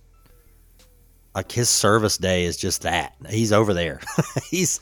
like 1.34 1.52
his 1.52 1.68
service 1.68 2.18
day 2.18 2.44
is 2.44 2.56
just 2.56 2.82
that. 2.82 3.14
He's 3.28 3.52
over 3.52 3.74
there. 3.74 4.00
He's 4.50 4.80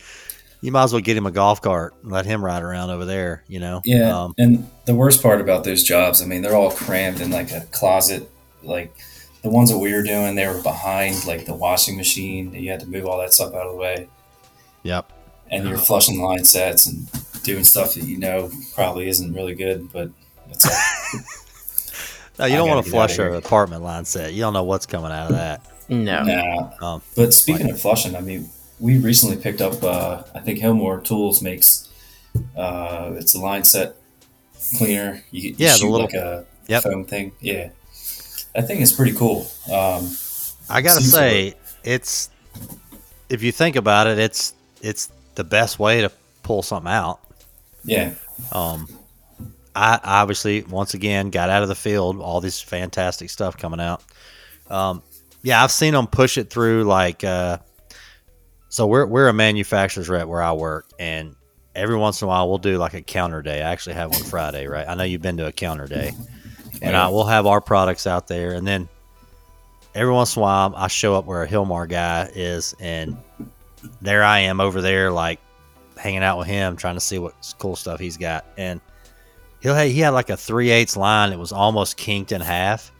you 0.60 0.72
might 0.72 0.84
as 0.84 0.92
well 0.92 1.02
get 1.02 1.16
him 1.16 1.26
a 1.26 1.30
golf 1.30 1.60
cart 1.60 1.94
and 2.02 2.10
let 2.10 2.26
him 2.26 2.44
ride 2.44 2.62
around 2.62 2.90
over 2.90 3.04
there, 3.04 3.44
you 3.46 3.60
know? 3.60 3.82
Yeah, 3.84 4.18
Um, 4.18 4.34
and 4.38 4.68
the 4.86 4.94
worst 4.94 5.22
part 5.22 5.40
about 5.40 5.64
those 5.64 5.82
jobs, 5.82 6.22
I 6.22 6.24
mean, 6.24 6.42
they're 6.42 6.56
all 6.56 6.70
crammed 6.70 7.20
in 7.20 7.30
like 7.30 7.52
a 7.52 7.60
closet. 7.70 8.28
Like 8.62 8.96
the 9.42 9.50
ones 9.50 9.70
that 9.70 9.78
we 9.78 9.92
were 9.92 10.02
doing, 10.02 10.34
they 10.34 10.46
were 10.48 10.60
behind 10.62 11.26
like 11.26 11.46
the 11.46 11.54
washing 11.54 11.96
machine. 11.96 12.52
You 12.54 12.70
had 12.70 12.80
to 12.80 12.86
move 12.86 13.06
all 13.06 13.18
that 13.20 13.34
stuff 13.34 13.54
out 13.54 13.66
of 13.66 13.72
the 13.72 13.78
way. 13.78 14.08
yep. 14.82 15.12
and 15.50 15.68
you're 15.68 15.78
flushing 15.78 16.20
line 16.20 16.44
sets 16.44 16.86
and 16.86 17.06
doing 17.44 17.62
stuff 17.62 17.94
that 17.94 18.04
you 18.04 18.18
know 18.18 18.50
probably 18.74 19.08
isn't 19.08 19.34
really 19.34 19.54
good, 19.54 19.92
but 19.92 20.10
it's 20.50 20.64
like, 20.64 21.24
No, 22.38 22.44
you 22.44 22.56
don't 22.56 22.68
want 22.68 22.84
to 22.84 22.90
flush 22.90 23.18
an 23.18 23.34
apartment 23.34 23.82
line 23.82 24.04
set. 24.04 24.32
You 24.34 24.40
don't 24.40 24.52
know 24.52 24.64
what's 24.64 24.84
coming 24.84 25.10
out 25.10 25.30
of 25.30 25.36
that. 25.36 25.62
No. 25.88 26.22
nah. 26.22 26.70
Um, 26.94 27.02
But 27.14 27.32
speaking 27.34 27.70
of 27.70 27.80
flushing, 27.80 28.16
I 28.16 28.20
mean, 28.20 28.48
we 28.80 28.98
recently 28.98 29.36
picked 29.36 29.60
up. 29.60 29.82
Uh, 29.82 30.22
I 30.34 30.40
think 30.40 30.58
Hilmor 30.58 31.02
Tools 31.04 31.42
makes 31.42 31.88
uh, 32.56 33.12
it's 33.16 33.34
a 33.34 33.40
line 33.40 33.64
set 33.64 33.96
cleaner. 34.78 35.22
You, 35.30 35.50
you 35.50 35.54
Yeah, 35.58 35.72
the 35.72 35.78
shoot 35.78 35.90
little- 35.90 36.06
like 36.06 36.14
a 36.14 36.44
Yep. 36.68 36.82
foam 36.82 37.04
thing. 37.04 37.32
Yeah, 37.40 37.68
that 38.54 38.66
thing 38.66 38.80
is 38.80 38.90
pretty 38.92 39.12
cool. 39.16 39.46
Um, 39.72 40.10
I 40.68 40.80
gotta 40.82 41.00
Seems 41.00 41.12
say, 41.12 41.54
it's 41.84 42.28
if 43.28 43.42
you 43.44 43.52
think 43.52 43.76
about 43.76 44.08
it, 44.08 44.18
it's 44.18 44.52
it's 44.82 45.10
the 45.36 45.44
best 45.44 45.78
way 45.78 46.00
to 46.00 46.10
pull 46.42 46.62
something 46.62 46.90
out. 46.90 47.20
yeah, 47.84 48.14
Um, 48.52 48.88
I 49.76 50.00
obviously 50.02 50.62
once 50.64 50.94
again 50.94 51.30
got 51.30 51.50
out 51.50 51.62
of 51.62 51.68
the 51.68 51.74
field, 51.76 52.20
all 52.20 52.40
this 52.40 52.60
fantastic 52.60 53.30
stuff 53.30 53.56
coming 53.56 53.78
out. 53.80 54.02
Um, 54.68 55.02
yeah, 55.46 55.62
I've 55.62 55.70
seen 55.70 55.94
them 55.94 56.08
push 56.08 56.38
it 56.38 56.50
through 56.50 56.82
like. 56.84 57.22
Uh, 57.22 57.58
so 58.68 58.84
we're 58.88 59.06
we're 59.06 59.28
a 59.28 59.32
manufacturer's 59.32 60.08
rep 60.08 60.26
where 60.26 60.42
I 60.42 60.52
work, 60.52 60.90
and 60.98 61.36
every 61.72 61.96
once 61.96 62.20
in 62.20 62.26
a 62.26 62.28
while 62.28 62.48
we'll 62.48 62.58
do 62.58 62.78
like 62.78 62.94
a 62.94 63.00
counter 63.00 63.42
day. 63.42 63.62
I 63.62 63.70
actually 63.70 63.94
have 63.94 64.10
one 64.10 64.24
Friday, 64.24 64.66
right? 64.66 64.88
I 64.88 64.96
know 64.96 65.04
you've 65.04 65.22
been 65.22 65.36
to 65.36 65.46
a 65.46 65.52
counter 65.52 65.86
day, 65.86 66.10
and. 66.82 66.96
I 66.96 67.08
will 67.10 67.26
have 67.26 67.46
our 67.46 67.60
products 67.60 68.08
out 68.08 68.26
there, 68.26 68.54
and 68.54 68.66
then 68.66 68.88
every 69.94 70.12
once 70.12 70.34
in 70.34 70.40
a 70.40 70.42
while 70.42 70.74
I 70.76 70.88
show 70.88 71.14
up 71.14 71.26
where 71.26 71.44
a 71.44 71.48
Hilmor 71.48 71.88
guy 71.88 72.28
is, 72.34 72.74
and 72.80 73.16
there 74.02 74.24
I 74.24 74.40
am 74.40 74.60
over 74.60 74.82
there, 74.82 75.12
like 75.12 75.38
hanging 75.96 76.24
out 76.24 76.38
with 76.38 76.48
him, 76.48 76.76
trying 76.76 76.96
to 76.96 77.00
see 77.00 77.20
what 77.20 77.54
cool 77.60 77.76
stuff 77.76 78.00
he's 78.00 78.16
got, 78.16 78.44
and 78.58 78.80
he'll 79.60 79.76
he 79.76 80.00
had 80.00 80.10
like 80.10 80.28
a 80.28 80.36
three 80.36 80.70
eighths 80.70 80.96
line 80.96 81.30
that 81.30 81.38
was 81.38 81.52
almost 81.52 81.96
kinked 81.96 82.32
in 82.32 82.40
half, 82.40 82.90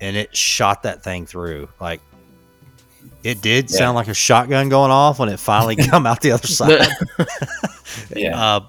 and 0.00 0.16
it 0.16 0.36
shot 0.36 0.82
that 0.84 1.02
thing 1.02 1.26
through 1.26 1.68
like. 1.80 2.00
It 3.24 3.40
did 3.42 3.68
Yeah. 3.70 3.78
sound 3.78 3.96
like 3.96 4.06
a 4.06 4.14
shotgun 4.14 4.68
going 4.68 4.92
off 4.92 5.18
when 5.18 5.28
it 5.28 5.40
finally 5.40 5.74
come 5.90 6.06
out 6.06 6.20
the 6.20 6.30
other 6.30 6.46
side. 6.46 6.86
yeah. 8.16 8.40
Uh, 8.40 8.60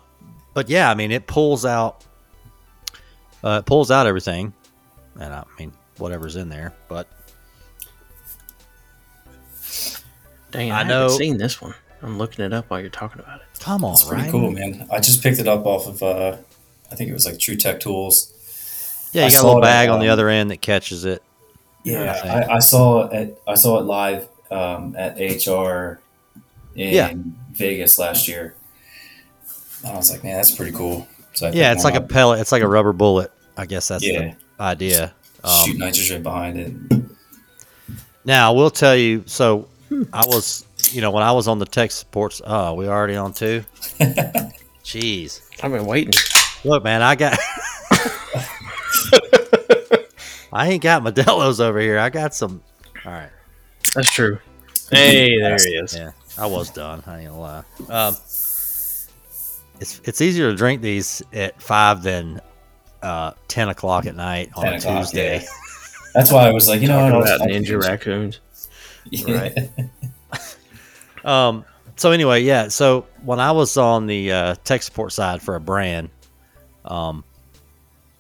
but 0.56 0.70
yeah, 0.70 0.90
I 0.90 0.96
mean, 0.96 1.12
it 1.12 1.28
pulls 1.28 1.66
out, 1.66 2.04
uh, 3.44 3.60
it 3.64 3.66
pulls 3.68 3.92
out 3.92 4.08
everything, 4.08 4.52
and 5.20 5.32
I 5.34 5.44
mean, 5.60 5.72
whatever's 5.98 6.36
in 6.36 6.50
there. 6.50 6.74
But 6.88 7.08
Dang, 10.52 10.72
I 10.72 10.80
I, 10.80 10.84
know- 10.84 11.04
haven't 11.04 11.18
seen 11.18 11.38
this 11.38 11.62
one. 11.62 11.76
I'm 12.02 12.18
looking 12.18 12.44
it 12.46 12.54
up 12.54 12.70
while 12.70 12.80
you're 12.80 12.90
talking 12.90 13.20
about 13.22 13.42
it. 13.42 13.48
come 13.60 13.84
on, 13.84 13.92
It's 13.92 14.06
pretty 14.06 14.24
right? 14.24 14.32
cool, 14.32 14.52
man. 14.52 14.88
I 14.92 15.00
just 15.00 15.22
picked 15.22 15.40
it 15.40 15.48
up 15.50 15.66
off 15.66 15.86
of, 15.86 16.02
uh, 16.02 16.38
I 16.92 16.96
think 16.96 17.10
it 17.10 17.14
was 17.14 17.26
like 17.26 17.36
TruTech 17.36 17.82
Tools. 17.82 18.34
Yeah, 19.12 19.24
you 19.24 19.28
I 19.28 19.30
got 19.32 19.36
a 19.36 19.40
saw 19.40 19.48
little 19.48 19.64
it 19.64 19.66
at, 19.66 19.70
bag 19.70 19.90
on 19.90 20.00
the 20.00 20.08
um, 20.08 20.14
other 20.14 20.30
end 20.30 20.52
that 20.52 20.62
catches 20.62 21.06
it. 21.06 21.24
Yeah, 21.84 22.20
I. 22.24 22.28
I, 22.28 22.56
I 22.56 22.60
saw 22.60 23.08
it. 23.08 23.14
At, 23.14 23.38
I 23.48 23.56
saw 23.56 23.80
it 23.80 23.84
live 23.84 24.28
um, 24.52 24.96
at 24.96 25.18
AHR 25.18 26.00
in 26.76 26.94
Yeah. 26.94 27.14
Vegas 27.52 27.98
last 27.98 28.28
year. 28.28 28.56
I 29.86 29.96
was 29.96 30.12
like, 30.12 30.24
man, 30.24 30.36
that's 30.36 30.56
pretty 30.56 30.72
cool. 30.72 31.08
So 31.34 31.48
I 31.48 31.52
Yeah, 31.52 31.72
it's 31.72 31.84
like 31.84 31.96
a 31.96 32.02
pellet. 32.02 32.40
It's 32.40 32.52
like 32.52 32.62
a 32.62 32.68
rubber 32.68 32.94
bullet. 32.94 33.32
I 33.58 33.66
guess 33.66 33.88
that's 33.88 34.06
yeah, 34.06 34.34
the 34.58 34.64
idea. 34.64 35.14
Um, 35.44 35.66
shoot 35.66 35.78
nitrogen 35.78 36.24
behind 36.24 36.60
it. 36.60 37.04
Now 38.26 38.52
I 38.52 38.56
will 38.56 38.70
tell 38.70 38.96
you. 38.96 39.24
So 39.26 39.68
I 40.14 40.26
was, 40.28 40.66
you 40.92 41.02
know, 41.02 41.12
when 41.12 41.24
I 41.24 41.32
was 41.32 41.48
on 41.48 41.60
the 41.60 41.66
tech 41.66 41.92
supports. 41.92 42.42
Oh, 42.46 42.74
we 42.74 42.88
already 42.88 43.16
on 43.16 43.34
two. 43.34 43.64
Jeez. 44.84 45.42
I've 45.64 45.72
been 45.72 45.86
waiting. 45.86 46.14
Look, 46.64 46.84
man, 46.84 47.02
I 47.02 47.16
got. 47.16 47.38
I 50.52 50.70
ain't 50.70 50.82
got 50.84 51.04
Modelo's 51.04 51.62
over 51.62 51.80
here. 51.80 52.00
I 52.00 52.10
got 52.10 52.34
some. 52.34 52.62
All 53.06 53.12
right. 53.12 53.30
That's 53.96 54.12
true. 54.12 54.40
Hey, 54.92 55.38
there 55.42 55.56
he 55.58 55.76
is. 55.76 55.96
Yeah, 55.96 56.12
I 56.38 56.46
was 56.48 56.70
done. 56.72 57.04
I 57.06 57.20
ain't 57.22 57.30
gonna 57.30 57.40
lie. 57.40 57.64
Um, 57.90 58.14
it's 59.80 60.02
it's 60.04 60.22
easier 60.22 60.50
to 60.50 60.56
drink 60.56 60.82
these 60.82 61.22
at 61.34 61.62
five 61.62 62.02
than 62.04 62.42
uh, 63.02 63.32
ten 63.48 63.70
o'clock 63.70 64.06
at 64.06 64.16
night 64.16 64.50
on 64.56 64.68
a 64.68 64.80
Tuesday. 64.80 65.42
yeah. 65.42 65.48
That's 66.14 66.32
why 66.32 66.48
I 66.48 66.52
was 66.52 66.68
like, 66.68 66.82
you 66.82 66.88
know, 66.88 66.98
Talking 66.98 67.20
what, 67.20 67.28
about 67.28 67.42
I'll- 67.42 67.48
ninja 67.48 67.82
raccoons. 67.82 68.40
Yeah. 69.12 69.50
Um. 71.24 71.66
So 71.96 72.12
anyway, 72.12 72.44
yeah. 72.44 72.68
So 72.68 73.06
when 73.24 73.40
I 73.40 73.52
was 73.52 73.76
on 73.78 74.06
the 74.08 74.32
uh, 74.32 74.56
tech 74.64 74.82
support 74.84 75.12
side 75.14 75.42
for 75.42 75.56
a 75.56 75.60
brand, 75.60 76.10
um, 76.86 77.24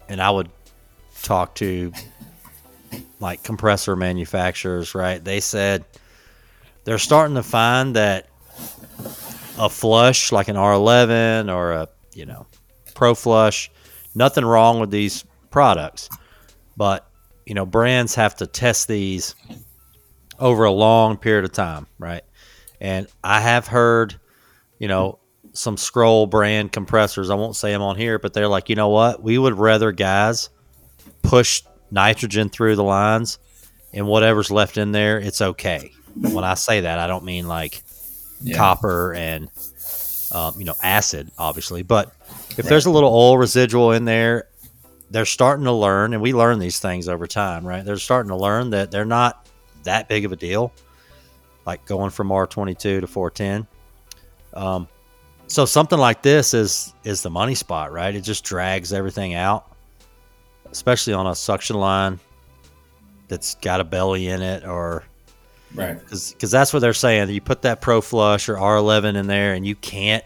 and 0.07 0.21
I 0.21 0.29
would 0.31 0.49
talk 1.23 1.55
to 1.55 1.91
like 3.19 3.43
compressor 3.43 3.95
manufacturers, 3.95 4.95
right? 4.95 5.23
They 5.23 5.39
said 5.39 5.85
they're 6.83 6.97
starting 6.97 7.35
to 7.35 7.43
find 7.43 7.95
that 7.95 8.29
a 9.57 9.69
flush 9.69 10.31
like 10.31 10.47
an 10.47 10.55
R11 10.55 11.53
or 11.53 11.71
a 11.73 11.89
you 12.13 12.25
know 12.25 12.47
Pro 12.95 13.13
Flush, 13.15 13.69
nothing 14.15 14.45
wrong 14.45 14.79
with 14.79 14.91
these 14.91 15.23
products, 15.51 16.09
but 16.77 17.09
you 17.45 17.53
know 17.53 17.65
brands 17.65 18.15
have 18.15 18.35
to 18.37 18.47
test 18.47 18.87
these 18.87 19.35
over 20.39 20.63
a 20.63 20.71
long 20.71 21.17
period 21.17 21.45
of 21.45 21.51
time, 21.51 21.87
right? 21.97 22.23
And 22.81 23.07
I 23.23 23.41
have 23.41 23.67
heard, 23.67 24.19
you 24.79 24.87
know, 24.87 25.19
some 25.53 25.77
scroll 25.77 26.27
brand 26.27 26.71
compressors. 26.71 27.29
I 27.29 27.35
won't 27.35 27.55
say 27.55 27.71
them 27.71 27.81
on 27.81 27.97
here, 27.97 28.19
but 28.19 28.33
they're 28.33 28.47
like, 28.47 28.69
you 28.69 28.75
know 28.75 28.89
what? 28.89 29.21
We 29.21 29.37
would 29.37 29.57
rather 29.57 29.91
guys 29.91 30.49
push 31.21 31.63
nitrogen 31.91 32.49
through 32.49 32.75
the 32.75 32.83
lines 32.83 33.39
and 33.93 34.07
whatever's 34.07 34.51
left 34.51 34.77
in 34.77 34.91
there, 34.91 35.19
it's 35.19 35.41
okay. 35.41 35.91
When 36.15 36.43
I 36.43 36.53
say 36.55 36.81
that, 36.81 36.99
I 36.99 37.07
don't 37.07 37.23
mean 37.23 37.47
like 37.47 37.81
Yeah. 38.41 38.55
copper 38.57 39.13
and 39.13 39.49
um, 40.31 40.53
you 40.59 40.65
know 40.65 40.75
acid, 40.83 41.31
obviously. 41.37 41.81
But 41.83 42.13
if 42.57 42.65
there's 42.65 42.85
a 42.85 42.91
little 42.91 43.09
oil 43.13 43.37
residual 43.37 43.91
in 43.93 44.05
there, 44.05 44.47
they're 45.09 45.25
starting 45.25 45.65
to 45.65 45.71
learn, 45.71 46.13
and 46.13 46.21
we 46.21 46.33
learn 46.33 46.59
these 46.59 46.79
things 46.79 47.09
over 47.09 47.25
time, 47.25 47.65
right? 47.65 47.83
They're 47.83 47.97
starting 47.97 48.29
to 48.29 48.35
learn 48.35 48.69
that 48.71 48.91
they're 48.91 49.05
not 49.05 49.47
that 49.83 50.07
big 50.07 50.25
of 50.25 50.31
a 50.31 50.35
deal, 50.35 50.71
like 51.65 51.83
going 51.85 52.11
from 52.11 52.29
R22 52.29 52.77
to 53.01 53.07
410. 53.07 53.65
Um, 54.53 54.87
so 55.47 55.65
something 55.65 55.97
like 55.97 56.21
this 56.21 56.53
is 56.53 56.93
is 57.03 57.23
the 57.23 57.29
money 57.31 57.55
spot, 57.55 57.91
right? 57.91 58.13
It 58.13 58.21
just 58.21 58.43
drags 58.43 58.93
everything 58.93 59.33
out, 59.33 59.71
especially 60.71 61.13
on 61.13 61.27
a 61.27 61.35
suction 61.35 61.75
line 61.77 62.19
that's 63.27 63.55
got 63.55 63.79
a 63.79 63.83
belly 63.83 64.27
in 64.27 64.41
it 64.41 64.65
or 64.65 65.03
Right. 65.75 65.99
because 65.99 66.49
that's 66.51 66.73
what 66.73 66.79
they're 66.79 66.93
saying. 66.93 67.29
You 67.29 67.41
put 67.41 67.61
that 67.61 67.79
Pro 67.79 68.01
Flush 68.01 68.49
or 68.49 68.55
R11 68.55 69.15
in 69.15 69.27
there, 69.27 69.53
and 69.53 69.67
you 69.67 69.75
can't, 69.75 70.23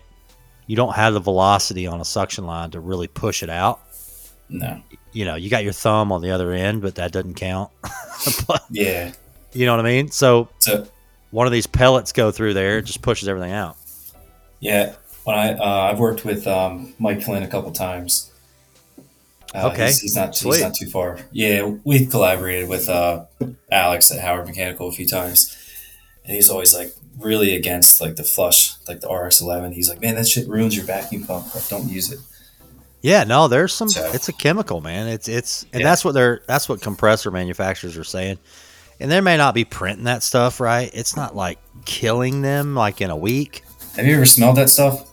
you 0.68 0.78
don't 0.78 0.94
have 0.96 1.14
the 1.14 1.20
velocity 1.20 1.86
on 1.86 2.00
a 2.00 2.06
suction 2.06 2.46
line 2.46 2.72
to 2.72 2.80
really 2.80 3.08
push 3.10 3.44
it 3.44 3.50
out. 3.50 3.82
No. 4.48 4.82
You 5.12 5.26
know, 5.26 5.36
you 5.36 5.50
got 5.50 5.66
your 5.66 5.74
thumb 5.74 6.14
on 6.14 6.22
the 6.22 6.32
other 6.32 6.54
end, 6.54 6.82
but 6.82 6.96
that 6.96 7.12
doesn't 7.12 7.34
count. 7.34 7.72
but, 8.48 8.64
Yeah. 8.70 9.12
you 9.52 9.66
know 9.66 9.76
what 9.76 9.86
I 9.86 9.90
mean? 9.90 10.12
So 10.12 10.48
So 10.60 10.88
one 11.32 11.46
of 11.46 11.52
these 11.52 11.68
pellets 11.68 12.14
go 12.14 12.32
through 12.32 12.54
there, 12.54 12.78
it 12.78 12.84
just 12.84 13.02
pushes 13.02 13.28
everything 13.28 13.52
out. 13.52 13.76
yeah, 14.62 14.94
when 15.26 15.36
I 15.38 15.54
uh, 15.56 15.92
I've 15.92 16.00
worked 16.00 16.24
with 16.24 16.48
um, 16.48 16.94
Mike 17.00 17.22
Flynn 17.22 17.44
a 17.44 17.48
couple 17.50 17.72
times. 17.74 18.32
Uh, 19.54 19.70
Okay. 19.72 19.86
he's, 19.88 20.02
he's 20.02 20.16
not 20.16 20.36
Sweet. 20.36 20.56
he's 20.56 20.64
not 20.64 20.74
too 20.76 20.88
far. 20.90 21.20
Yeah, 21.32 21.76
we've 21.84 22.10
collaborated 22.10 22.68
with 22.70 22.90
uh, 22.90 23.26
Alex 23.72 24.12
at 24.12 24.20
Howard 24.20 24.48
Mechanical 24.48 24.88
a 24.88 24.92
few 24.92 25.08
times, 25.08 25.56
and 26.26 26.36
he's 26.36 26.50
always 26.50 26.74
like 26.74 26.94
really 27.20 27.56
against 27.56 28.02
like 28.02 28.16
the 28.16 28.24
flush, 28.24 28.74
like 28.88 29.02
the 29.02 29.08
RX11. 29.08 29.74
He's 29.74 29.90
like, 29.90 30.02
man, 30.02 30.16
that 30.16 30.28
shit 30.28 30.48
ruins 30.48 30.76
your 30.76 30.86
vacuum 30.86 31.24
pump. 31.26 31.54
Like, 31.54 31.68
don't 31.68 31.88
use 31.90 32.12
it. 32.12 32.20
Yeah, 33.02 33.26
no, 33.26 33.48
there's 33.48 33.74
some. 33.74 33.90
So- 33.90 34.10
It's 34.14 34.30
a 34.30 34.34
chemical, 34.34 34.82
man. 34.82 35.08
It's 35.08 35.28
it's, 35.28 35.64
and 35.74 35.82
Yeah. 35.82 35.90
that's 35.90 36.04
what 36.06 36.14
they're. 36.14 36.42
That's 36.48 36.68
what 36.68 36.82
compressor 36.82 37.30
manufacturers 37.32 37.98
are 37.98 38.04
saying. 38.04 38.40
And 39.00 39.12
they 39.12 39.20
may 39.22 39.38
not 39.38 39.54
be 39.54 39.66
printing 39.66 40.06
that 40.06 40.24
stuff 40.24 40.60
right. 40.60 40.90
It's 40.94 41.16
not 41.16 41.36
like 41.36 41.60
killing 41.86 42.42
them 42.42 42.74
like 42.76 43.02
in 43.02 43.10
a 43.10 43.18
week. 43.18 43.64
Have 43.98 44.06
you 44.08 44.16
ever 44.16 44.26
smelled 44.26 44.56
that 44.58 44.70
stuff? 44.70 45.10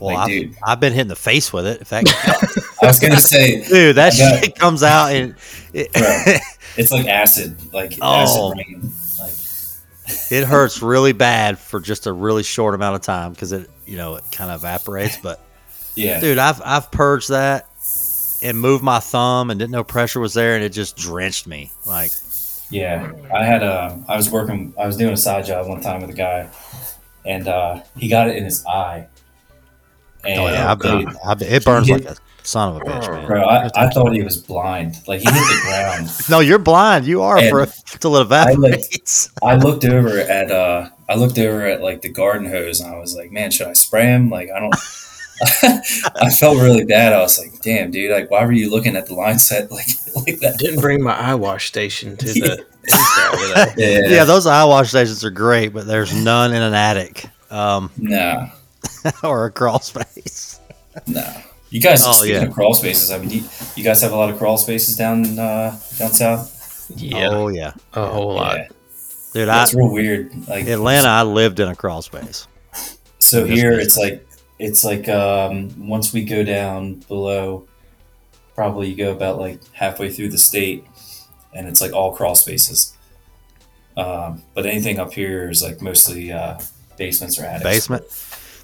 Well, 0.00 0.14
Like, 0.14 0.18
I've, 0.18 0.28
dude. 0.28 0.56
I've 0.66 0.80
been 0.80 0.92
hitting 0.92 1.08
the 1.08 1.14
face 1.16 1.52
with 1.52 1.66
it. 1.66 1.78
In 1.78 1.84
fact, 1.84 2.08
I 2.84 2.86
was 2.88 3.00
gonna 3.00 3.20
say 3.20 3.64
dude, 3.68 3.96
that 3.96 4.12
got- 4.16 4.44
shit 4.44 4.56
comes 4.56 4.82
out 4.82 5.12
and 5.12 5.34
it, 5.72 5.92
Bro. 5.92 6.02
it's 6.76 6.90
like 6.92 7.06
acid, 7.06 7.72
like 7.72 7.94
Oh. 8.00 8.14
acid 8.54 8.58
rain. 8.68 8.92
Like 9.18 9.32
it 10.30 10.44
hurts 10.48 10.82
really 10.82 11.12
bad 11.12 11.58
for 11.58 11.80
just 11.80 12.06
a 12.06 12.12
really 12.12 12.42
short 12.42 12.74
amount 12.74 12.96
of 12.96 13.02
time 13.02 13.32
because 13.32 13.52
it, 13.52 13.70
you 13.86 13.96
know, 13.96 14.16
it 14.16 14.24
kind 14.32 14.50
of 14.50 14.60
evaporates. 14.60 15.16
But 15.16 15.40
yeah, 15.94 16.20
dude, 16.20 16.38
I've 16.38 16.60
I've 16.64 16.90
purged 16.90 17.30
that 17.30 17.66
and 18.42 18.60
moved 18.60 18.84
my 18.84 19.00
thumb 19.00 19.50
and 19.50 19.58
didn't 19.58 19.72
know 19.72 19.84
pressure 19.84 20.20
was 20.20 20.34
there 20.34 20.54
and 20.54 20.62
it 20.64 20.70
just 20.70 20.96
drenched 20.96 21.46
me. 21.46 21.70
Like, 21.86 22.10
Yeah, 22.70 23.10
I 23.34 23.44
had 23.44 23.62
a. 23.62 23.98
I 24.08 24.16
was 24.16 24.30
working. 24.30 24.74
I 24.78 24.86
was 24.86 24.96
doing 24.96 25.12
a 25.14 25.16
side 25.16 25.46
job 25.46 25.66
one 25.68 25.80
time 25.80 26.00
with 26.02 26.10
a 26.10 26.14
guy, 26.14 26.48
and 27.24 27.48
uh, 27.48 27.80
he 27.96 28.08
got 28.08 28.28
it 28.28 28.36
in 28.36 28.44
his 28.44 28.64
eye. 28.66 29.06
And 30.24 30.40
oh 30.40 30.46
yeah, 30.48 30.70
I've 30.72 30.78
been, 31.38 31.48
it 31.48 31.64
burns 31.64 31.88
like 31.90 32.04
a 32.06 32.16
son 32.44 32.76
of 32.76 32.82
a 32.82 32.84
bitch, 32.84 33.10
man. 33.10 33.26
bro, 33.26 33.42
I, 33.42 33.70
I 33.74 33.88
thought 33.90 34.12
he 34.12 34.22
was 34.22 34.36
blind. 34.36 34.96
Like 35.08 35.20
he 35.20 35.26
hit 35.26 35.34
the 35.34 35.60
ground. 35.64 36.10
No, 36.30 36.40
you're 36.40 36.58
blind. 36.58 37.06
You 37.06 37.22
are 37.22 37.38
And 37.38 37.50
for 37.50 37.66
till 37.98 38.16
it 38.16 38.30
I 38.30 38.52
looked- 38.52 38.62
evaporates. 38.74 39.30
I 39.42 39.54
looked 39.56 39.84
over 39.84 40.18
at. 40.18 40.50
uh 40.50 40.88
I 41.08 41.16
looked 41.16 41.38
over 41.38 41.66
at 41.66 41.82
like 41.82 42.00
the 42.02 42.08
garden 42.08 42.48
hose, 42.48 42.80
and 42.80 42.94
I 42.94 42.98
was 42.98 43.14
like, 43.14 43.30
"Man, 43.30 43.50
should 43.50 43.66
I 43.66 43.72
spray 43.74 44.04
him?" 44.06 44.30
Like 44.30 44.48
I 44.54 44.60
don't. 44.60 44.74
I 46.22 46.30
felt 46.30 46.58
really 46.58 46.84
bad. 46.84 47.12
I 47.12 47.20
was 47.20 47.38
like, 47.38 47.60
"Damn, 47.62 47.90
dude! 47.90 48.10
Like, 48.10 48.30
why 48.30 48.44
were 48.46 48.52
you 48.52 48.70
looking 48.70 48.96
at 48.96 49.06
the 49.06 49.14
line 49.14 49.38
set 49.38 49.70
like 49.70 49.86
like 50.14 50.38
that?" 50.40 50.56
Didn't 50.58 50.80
bring 50.80 51.02
my 51.02 51.14
eye 51.14 51.34
wash 51.34 51.66
station 51.66 52.16
to 52.16 52.26
the 52.26 52.64
Insta. 52.88 53.74
Yeah, 53.76 54.00
yeah, 54.06 54.24
those 54.24 54.46
eye 54.46 54.64
wash 54.64 54.90
stations 54.90 55.24
are 55.24 55.30
great, 55.30 55.72
but 55.74 55.86
there's 55.86 56.14
none 56.14 56.52
in 56.54 56.62
an 56.62 56.72
attic 56.74 57.26
um, 57.50 57.90
no, 57.98 58.48
or 59.22 59.46
a 59.46 59.50
crawl 59.50 59.80
space. 59.80 60.60
no. 61.06 61.34
You 61.74 61.80
guys, 61.80 62.04
Oh, 62.06 62.12
speaking 62.12 62.36
yeah. 62.36 62.42
of 62.46 62.54
crawl 62.54 62.72
spaces, 62.72 63.10
I 63.10 63.18
mean, 63.18 63.30
you, 63.30 63.42
you 63.74 63.82
guys 63.82 64.00
have 64.02 64.12
a 64.12 64.16
lot 64.16 64.30
of 64.30 64.38
crawl 64.38 64.56
spaces 64.58 64.94
down 64.96 65.36
uh, 65.36 65.76
down 65.98 66.12
south. 66.12 66.88
Yeah, 66.94 67.30
Oh 67.30 67.48
yeah, 67.48 67.72
a 67.94 68.06
whole 68.06 68.34
lot. 68.34 68.58
Yeah. 68.58 68.68
dude. 69.32 69.48
I, 69.48 69.58
That's 69.58 69.74
real 69.74 69.90
weird. 69.90 70.46
Like 70.46 70.68
Atlanta, 70.68 71.08
I 71.08 71.22
lived 71.24 71.58
in 71.58 71.66
a 71.68 71.74
crawl 71.74 72.00
space. 72.02 72.46
So 73.18 73.44
here 73.44 73.72
yes, 73.72 73.86
it's 73.86 73.96
like 73.96 74.24
it's 74.60 74.84
like 74.84 75.08
um, 75.08 75.88
once 75.88 76.12
we 76.12 76.24
go 76.24 76.44
down 76.44 77.02
below, 77.08 77.66
probably 78.54 78.88
you 78.90 78.94
go 78.96 79.10
about 79.10 79.40
like 79.40 79.58
halfway 79.72 80.10
through 80.10 80.28
the 80.28 80.38
state, 80.38 80.84
and 81.52 81.66
it's 81.66 81.80
like 81.80 81.92
all 81.92 82.14
crawl 82.14 82.36
spaces. 82.36 82.96
Um, 83.96 84.42
but 84.54 84.64
anything 84.64 85.00
up 85.00 85.12
here 85.12 85.50
is 85.50 85.60
like 85.60 85.82
mostly 85.82 86.30
uh, 86.30 86.60
basements 86.96 87.36
or 87.40 87.44
attics. 87.46 87.64
Basement. 87.64 88.04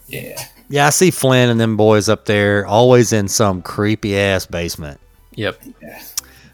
Yeah. 0.07 0.45
Yeah, 0.71 0.87
I 0.87 0.91
see 0.91 1.11
Flynn 1.11 1.51
and 1.51 1.61
them 1.61 1.77
boys 1.77 2.09
up 2.09 2.25
there, 2.27 2.65
always 2.65 3.13
in 3.13 3.27
some 3.29 3.61
creepy 3.61 4.17
ass 4.17 4.47
basement. 4.47 5.01
Yep. 5.35 5.61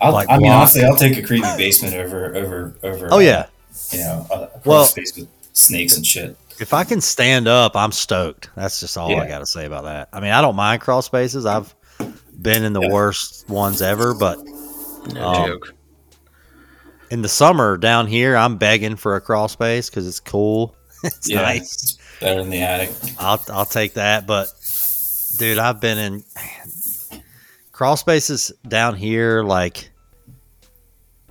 I'll, 0.01 0.13
Like 0.13 0.29
I 0.31 0.39
mean, 0.39 0.47
block. 0.49 0.57
honestly, 0.61 0.85
I'll 0.85 0.97
take 0.97 1.17
a 1.19 1.23
creepy 1.23 1.47
basement 1.59 1.95
over 1.95 2.35
over 2.35 2.75
over. 2.83 3.09
Oh 3.11 3.17
uh, 3.17 3.21
yeah, 3.21 3.47
you 3.93 3.99
know, 4.01 4.27
a, 4.31 4.35
a 4.35 4.47
crawl 4.49 4.61
Well- 4.65 4.85
space 4.87 5.15
with 5.17 5.29
snakes 5.53 5.97
and 5.97 6.07
shit. 6.07 6.37
if 6.61 6.73
I 6.75 6.85
can 6.85 7.01
stand 7.01 7.47
up, 7.47 7.77
I'm 7.77 7.93
stoked. 7.93 8.49
That's 8.57 8.81
just 8.81 8.97
all 8.99 9.15
I 9.21 9.29
got 9.29 9.39
to 9.41 9.47
say 9.47 9.67
about 9.67 9.85
that. 9.85 10.09
I 10.13 10.21
mean, 10.21 10.33
I 10.33 10.41
don't 10.41 10.57
mind 10.57 10.81
crawl 10.81 11.03
spaces. 11.03 11.45
I've 11.47 11.75
been 12.41 12.65
in 12.65 12.73
the 12.73 12.81
Yeah. 12.83 12.93
worst 12.93 13.49
ones 13.49 13.81
ever, 13.83 14.15
but 14.15 14.39
No 15.13 15.23
Um, 15.29 15.47
joke. 15.47 15.75
in 17.11 17.23
the 17.23 17.29
summer 17.29 17.77
down 17.77 18.07
here, 18.07 18.37
I'm 18.37 18.57
begging 18.57 18.97
for 18.97 19.17
a 19.17 19.21
crawl 19.21 19.49
space 19.49 19.89
because 19.91 20.07
it's 20.07 20.21
cool. 20.21 20.75
it's 21.05 21.29
Yeah, 21.29 21.43
nice. 21.43 21.97
It's 22.17 22.21
better 22.21 22.41
than 22.41 22.51
the 22.51 22.61
attic. 22.63 22.91
I'll 23.19 23.43
I'll 23.51 23.65
take 23.65 23.95
that. 23.95 24.27
But 24.27 24.49
dude, 25.37 25.59
I've 25.59 25.81
been 25.81 25.99
in 25.99 26.25
crawl 27.73 27.97
spaces 27.97 28.53
down 28.67 28.97
here. 28.97 29.43
Like 29.43 29.91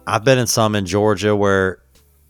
I've 0.07 0.23
been 0.23 0.37
in 0.37 0.47
some 0.47 0.75
in 0.75 0.85
Georgia 0.85 1.35
where 1.35 1.81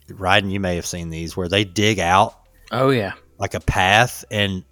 riding. 0.10 0.49
You 0.49 0.60
may 0.60 0.76
have 0.76 0.86
seen 0.86 1.10
these 1.10 1.36
where 1.36 1.47
they 1.49 1.64
dig 1.64 1.99
out 1.99 2.38
Oh 2.72 2.89
yeah. 2.89 3.14
like 3.38 3.53
a 3.53 3.60
path 3.60 4.24
and 4.32 4.64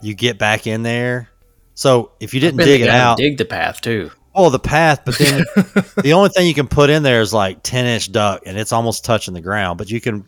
you 0.00 0.14
get 0.14 0.38
back 0.38 0.66
in 0.66 0.82
there. 0.82 1.28
So 1.74 2.12
if 2.20 2.34
you 2.34 2.40
didn't 2.40 2.58
dig 2.58 2.80
it 2.82 2.88
out, 2.88 3.16
Dig 3.18 3.38
the 3.38 3.44
path 3.44 3.80
too. 3.80 4.10
Oh, 4.34 4.48
the 4.48 4.58
path, 4.60 5.02
but 5.04 5.18
then 5.18 5.44
the 6.02 6.12
only 6.12 6.28
thing 6.28 6.46
you 6.46 6.54
can 6.54 6.68
put 6.68 6.88
in 6.88 7.02
there 7.02 7.20
is 7.20 7.34
like 7.34 7.62
ten 7.64 7.86
inch 7.86 8.12
duct, 8.12 8.46
and 8.46 8.56
it's 8.56 8.72
almost 8.72 9.04
touching 9.04 9.34
the 9.34 9.40
ground. 9.40 9.76
But 9.76 9.90
you 9.90 10.00
can 10.00 10.24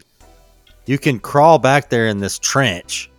you 0.87 0.99
can 0.99 1.19
crawl 1.21 1.59
back 1.59 1.91
there 1.91 2.07
in 2.09 2.19
this 2.19 2.39
trench, 2.39 3.11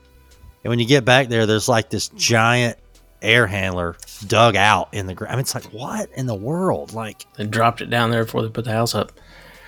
and 0.63 0.69
when 0.69 0.79
you 0.79 0.85
get 0.85 1.05
back 1.05 1.29
there, 1.29 1.45
there's 1.45 1.67
like 1.69 1.89
this 1.89 2.09
giant 2.09 2.77
air 3.21 3.47
handler 3.47 3.95
dug 4.27 4.55
out 4.55 4.93
in 4.93 5.07
the 5.07 5.13
ground. 5.13 5.31
I 5.31 5.35
mean, 5.35 5.41
it's 5.41 5.55
like 5.55 5.65
what 5.73 6.09
in 6.13 6.25
the 6.25 6.35
world? 6.35 6.93
Like, 6.93 7.25
They 7.37 7.45
dropped 7.45 7.79
it 7.81 7.89
down 7.89 8.11
there 8.11 8.25
before 8.25 8.41
they 8.41 8.49
put 8.49 8.65
the 8.65 8.71
house 8.71 8.93
up. 8.95 9.13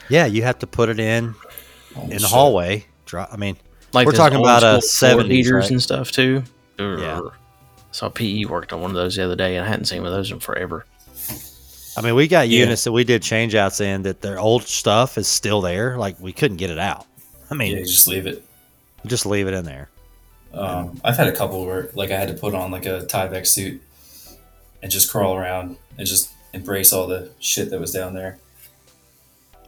yeah, 0.10 0.26
you 0.26 0.44
have 0.44 0.60
to 0.60 0.68
put 0.68 0.90
it 0.90 1.00
in 1.00 1.34
Holy 1.94 2.06
in 2.08 2.10
the 2.18 2.20
shit. 2.20 2.30
hallway. 2.30 2.86
Dro- 3.06 3.28
I 3.32 3.38
mean, 3.38 3.56
Like 3.94 4.06
We're 4.08 4.12
talking 4.14 4.40
about, 4.40 4.60
floor 4.62 4.80
70s, 4.82 5.32
heaters 5.32 5.52
right? 5.54 5.72
and 5.72 5.82
stuff 5.82 6.12
too. 6.12 6.44
Yeah. 6.78 7.22
Saw 7.92 8.10
PE 8.10 8.44
worked 8.44 8.74
on 8.74 8.82
one 8.82 8.92
of 8.92 8.96
those 8.96 9.16
the 9.16 9.24
other 9.24 9.38
day, 9.38 9.56
and 9.56 9.66
I 9.66 9.70
hadn't 9.70 9.86
seen 9.86 10.02
one 10.02 10.12
of 10.12 10.18
those 10.18 10.30
in 10.30 10.42
forever. 10.42 10.86
I 11.98 12.02
mean, 12.02 12.16
we 12.16 12.28
got 12.28 12.50
Yeah. 12.50 12.60
units 12.60 12.84
that 12.84 12.92
we 12.92 13.06
did 13.06 13.22
change 13.22 13.56
outs 13.56 13.80
in 13.80 14.02
that 14.02 14.20
their 14.22 14.38
old 14.38 14.64
stuff 14.64 15.18
is 15.18 15.30
still 15.30 15.62
there. 15.62 15.98
Like 15.98 16.20
we 16.20 16.34
couldn't 16.34 16.58
get 16.58 16.70
it 16.70 16.80
out. 16.80 17.06
I 17.56 17.58
mean, 17.58 17.78
Yeah, 17.78 17.84
just 17.84 18.08
leave 18.08 18.28
it. 18.28 18.44
just 19.06 19.26
leave 19.26 19.48
it 19.48 19.54
in 19.54 19.64
there. 19.66 19.90
Um, 20.54 21.00
I've 21.04 21.18
had 21.18 21.28
a 21.28 21.32
couple 21.36 21.66
where 21.66 21.90
like 21.96 22.12
I 22.12 22.18
had 22.20 22.28
to 22.30 22.34
put 22.34 22.54
on 22.54 22.72
like 22.72 22.86
a 22.86 23.02
Tyvek 23.02 23.46
suit 23.48 23.82
and 24.82 24.92
just 24.92 25.10
crawl 25.12 25.36
around 25.36 25.78
and 25.98 26.06
just 26.08 26.32
embrace 26.54 26.94
all 26.94 27.08
the 27.08 27.30
shit 27.40 27.70
that 27.72 27.80
was 27.80 27.92
down 27.92 28.14
there. 28.14 28.38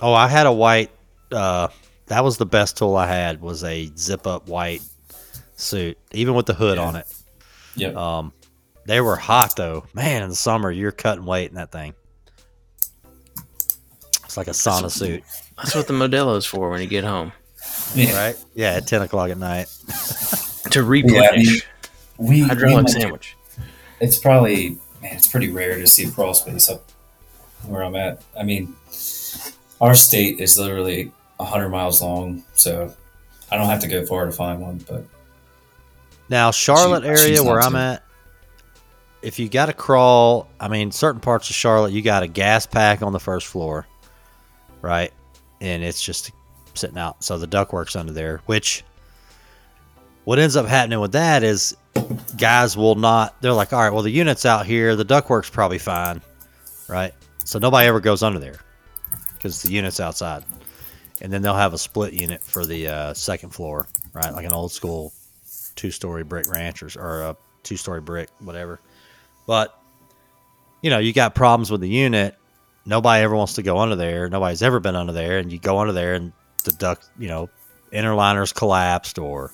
Oh, 0.01 0.13
I 0.13 0.27
had 0.27 0.45
a 0.47 0.51
white. 0.53 0.91
Uh, 1.31 1.67
that 2.07 2.23
was 2.23 2.37
the 2.37 2.45
best 2.45 2.77
tool 2.77 2.95
I 2.95 3.07
had. 3.07 3.41
Was 3.41 3.63
a 3.63 3.89
zip 3.97 4.27
up 4.27 4.47
white 4.47 4.81
suit, 5.55 5.97
even 6.11 6.35
with 6.35 6.45
the 6.45 6.53
hood 6.53 6.77
Yeah. 6.77 6.83
on 6.85 6.95
it. 6.97 7.07
Yep. 7.75 7.95
Um, 7.95 8.33
they 8.85 9.01
were 9.01 9.15
hot 9.17 9.55
though. 9.55 9.85
Man, 9.93 10.23
in 10.23 10.29
the 10.29 10.35
summer 10.35 10.71
you're 10.71 10.91
cutting 10.91 11.25
weight 11.25 11.49
in 11.49 11.55
that 11.55 11.71
thing. 11.71 11.93
It's 14.25 14.37
like 14.37 14.47
a 14.47 14.51
sauna 14.51 14.91
suit, 14.91 15.23
That's 15.57 15.73
what 15.75 15.87
the 15.87 15.93
Modelo's 15.93 16.45
for 16.45 16.69
when 16.69 16.81
you 16.81 16.87
get 16.87 17.03
home 17.03 17.31
yeah. 17.95 18.25
right? 18.27 18.35
Yeah, 18.55 18.73
at 18.73 18.87
ten 18.87 19.01
o'clock 19.01 19.29
at 19.29 19.37
night. 19.37 19.67
to 20.71 20.83
replenish. 20.83 21.65
We, 22.17 22.41
we 22.41 22.47
Hydraulic 22.47 22.85
might- 22.85 22.89
sandwich. 22.91 23.35
It's 23.99 24.17
probably 24.19 24.77
man, 25.01 25.15
it's 25.15 25.27
pretty 25.27 25.49
rare 25.49 25.75
to 25.77 25.87
see 25.87 26.05
a 26.05 26.11
crawl 26.11 26.33
space 26.33 26.69
up 26.69 26.83
where 27.65 27.83
I'm 27.83 27.95
at. 27.95 28.21
I 28.39 28.43
mean, 28.43 28.75
our 29.81 29.95
state 29.95 30.39
is 30.39 30.57
literally 30.59 31.11
hundred 31.39 31.69
miles 31.69 32.01
long, 32.01 32.43
so 32.53 32.93
I 33.51 33.57
don't 33.57 33.67
have 33.67 33.79
to 33.81 33.87
go 33.87 34.05
far 34.05 34.25
to 34.25 34.31
find 34.31 34.61
one. 34.61 34.83
But 34.87 35.05
Now, 36.29 36.51
Charlotte 36.51 37.03
She- 37.03 37.09
area 37.27 37.43
where 37.43 37.59
I'm 37.61 37.71
too- 37.71 37.77
at, 37.77 38.03
if 39.21 39.39
you 39.39 39.49
got 39.49 39.65
to 39.67 39.73
crawl, 39.73 40.47
I 40.59 40.67
mean, 40.67 40.91
certain 40.91 41.21
parts 41.21 41.49
of 41.49 41.55
Charlotte, 41.55 41.91
you 41.91 42.01
got 42.03 42.21
a 42.23 42.27
gas 42.27 42.65
pack 42.67 43.01
on 43.01 43.13
the 43.13 43.19
first 43.19 43.47
floor, 43.47 43.87
right? 44.81 45.11
And 45.59 45.83
it's 45.83 46.01
just 46.01 46.31
sitting 46.77 46.97
out. 46.97 47.23
So 47.23 47.37
the 47.37 47.47
ductwork's 47.47 47.95
under 47.95 48.13
there, 48.13 48.41
which 48.45 48.83
what 50.23 50.39
ends 50.39 50.55
up 50.55 50.65
happening 50.65 50.99
with 50.99 51.13
that 51.13 51.43
is 51.43 51.75
guys 52.37 52.77
will 52.77 52.95
not, 52.95 53.41
they're 53.41 53.53
like, 53.53 53.73
all 53.73 53.79
right, 53.79 53.93
well, 53.93 54.03
the 54.03 54.11
unit's 54.11 54.45
out 54.45 54.65
here, 54.65 54.95
the 54.95 55.05
ductwork's 55.05 55.49
probably 55.49 55.79
fine, 55.79 56.21
right? 56.87 57.13
So 57.43 57.59
nobody 57.59 57.87
ever 57.87 57.99
goes 57.99 58.23
under 58.23 58.39
there 58.39 58.59
because 59.33 59.61
the 59.61 59.71
unit's 59.71 59.99
outside. 59.99 60.43
And 61.21 61.33
then 61.33 61.41
they'll 61.41 61.55
have 61.55 61.73
a 61.73 61.77
split 61.77 62.13
unit 62.13 62.43
for 62.43 62.65
the 62.65 62.87
uh, 62.87 63.13
second 63.13 63.49
floor, 63.49 63.87
right? 64.13 64.31
Like 64.31 64.45
an 64.45 64.53
old 64.53 64.71
school 64.71 65.13
two 65.77 65.91
story 65.91 66.23
brick 66.23 66.49
ranchers 66.49 66.97
or 66.97 67.21
a 67.21 67.37
two 67.63 67.77
story 67.77 68.01
brick, 68.01 68.29
whatever. 68.39 68.81
But 69.45 69.79
you 70.81 70.89
know, 70.89 70.99
you 70.99 71.13
got 71.13 71.35
problems 71.35 71.71
with 71.71 71.81
the 71.81 71.89
unit. 71.89 72.35
Nobody 72.85 73.23
ever 73.23 73.35
wants 73.35 73.53
to 73.53 73.63
go 73.63 73.79
under 73.79 73.95
there. 73.95 74.29
Nobody's 74.29 74.61
ever 74.61 74.79
been 74.79 74.95
under 74.95 75.13
there, 75.13 75.39
and 75.39 75.51
you 75.51 75.59
go 75.59 75.79
under 75.79 75.93
there, 75.93 76.13
and 76.13 76.33
the 76.63 76.71
duct, 76.71 77.07
you 77.17 77.27
know, 77.27 77.49
interliners 77.91 78.53
collapsed, 78.53 79.19
or 79.19 79.51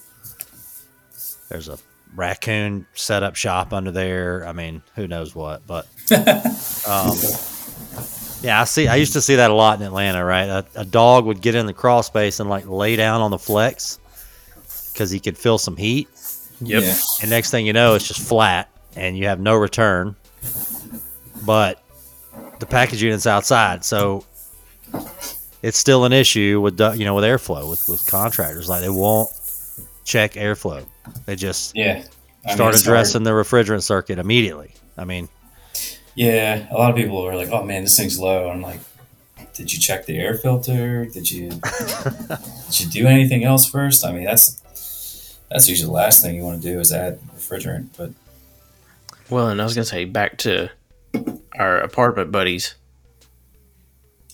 there's 1.49 1.69
a 1.69 1.77
raccoon 2.15 2.85
set 2.93 3.23
up 3.23 3.35
shop 3.35 3.73
under 3.73 3.91
there. 3.91 4.45
I 4.47 4.51
mean, 4.51 4.81
who 4.95 5.07
knows 5.07 5.35
what? 5.35 5.65
But 5.65 5.85
um, 6.87 7.15
yeah, 8.41 8.61
I 8.61 8.63
see. 8.65 8.87
I 8.87 8.95
used 8.95 9.13
to 9.13 9.21
see 9.21 9.35
that 9.35 9.51
a 9.51 9.53
lot 9.53 9.79
in 9.79 9.85
Atlanta. 9.85 10.23
Right, 10.23 10.47
a, 10.47 10.65
a 10.75 10.85
dog 10.85 11.25
would 11.25 11.41
get 11.41 11.55
in 11.55 11.65
the 11.65 11.73
crawl 11.73 12.03
space 12.03 12.39
and 12.39 12.49
like 12.49 12.67
lay 12.67 12.95
down 12.95 13.21
on 13.21 13.31
the 13.31 13.39
flex 13.39 13.99
because 14.91 15.09
he 15.09 15.19
could 15.19 15.37
feel 15.37 15.57
some 15.57 15.77
heat. 15.77 16.07
Yep. 16.61 16.83
yeah, 16.83 16.95
And 17.21 17.29
next 17.29 17.51
thing 17.51 17.65
you 17.65 17.73
know, 17.73 17.95
it's 17.95 18.07
just 18.07 18.21
flat 18.21 18.69
and 18.95 19.17
you 19.17 19.27
have 19.27 19.39
no 19.39 19.55
return. 19.55 20.15
But 21.45 21.83
the 22.59 22.65
package 22.65 23.03
unit's 23.03 23.27
outside, 23.27 23.83
so 23.83 24.25
it's 25.63 25.77
still 25.77 26.03
an 26.05 26.13
issue 26.13 26.61
with 26.61 26.79
you 26.79 27.05
know 27.05 27.15
with 27.15 27.23
airflow 27.23 27.67
with, 27.69 27.87
with 27.87 28.05
contractors. 28.05 28.69
Like 28.69 28.81
they 28.81 28.89
won't 28.89 29.31
check 30.03 30.33
airflow. 30.33 30.85
They 31.25 31.35
just 31.35 31.75
yeah. 31.75 32.03
I 32.45 32.49
mean, 32.49 32.55
start 32.55 32.59
hard. 32.59 32.75
addressing 32.75 33.23
the 33.23 33.31
refrigerant 33.31 33.83
circuit 33.83 34.19
immediately. 34.19 34.73
I 34.97 35.05
mean, 35.05 35.29
Yeah, 36.13 36.67
a 36.69 36.75
lot 36.75 36.91
of 36.91 36.97
people 36.97 37.25
are 37.25 37.35
like, 37.35 37.49
"Oh 37.49 37.63
man, 37.63 37.83
this 37.83 37.97
thing's 37.97 38.19
low." 38.19 38.49
I'm 38.49 38.61
like, 38.61 38.81
"Did 39.53 39.73
you 39.73 39.79
check 39.79 40.05
the 40.05 40.17
air 40.19 40.35
filter? 40.35 41.05
Did 41.05 41.31
you 41.31 41.49
did 42.69 42.79
you 42.81 42.87
do 42.87 43.07
anything 43.07 43.45
else 43.45 43.67
first? 43.67 44.05
I 44.05 44.11
mean, 44.11 44.25
that's 44.25 45.39
that's 45.49 45.69
usually 45.69 45.87
the 45.87 45.93
last 45.93 46.21
thing 46.21 46.35
you 46.35 46.43
want 46.43 46.61
to 46.61 46.67
do 46.67 46.79
is 46.79 46.91
add 46.91 47.19
refrigerant. 47.37 47.87
But 47.97 48.11
Well, 49.29 49.47
and 49.47 49.61
I 49.61 49.63
was 49.63 49.73
gonna 49.73 49.85
say 49.85 50.03
back 50.03 50.37
to 50.39 50.69
our 51.57 51.79
apartment 51.79 52.33
buddies. 52.33 52.75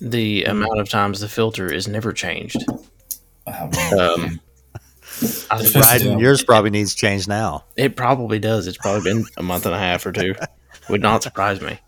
The 0.01 0.45
amount 0.45 0.79
of 0.79 0.89
times 0.89 1.19
the 1.19 1.27
filter 1.29 1.71
is 1.71 1.87
never 1.87 2.13
changed. 2.13 2.63
Um, 3.47 3.69
I 3.73 4.37
They're 5.19 5.57
was 5.57 5.67
supposed 5.67 5.75
right, 5.89 6.01
and 6.05 6.21
yours 6.21 6.43
probably 6.43 6.69
needs 6.69 6.95
change 6.95 7.27
now. 7.27 7.65
It 7.75 7.95
probably 7.95 8.39
does. 8.39 8.67
It's 8.67 8.77
probably 8.77 9.11
been 9.11 9.25
a 9.37 9.43
month 9.43 9.65
and 9.65 9.75
a 9.75 9.79
half 9.79 10.05
or 10.05 10.11
two. 10.11 10.35
Would 10.89 11.01
not 11.01 11.23
surprise 11.23 11.59
me. 11.61 11.79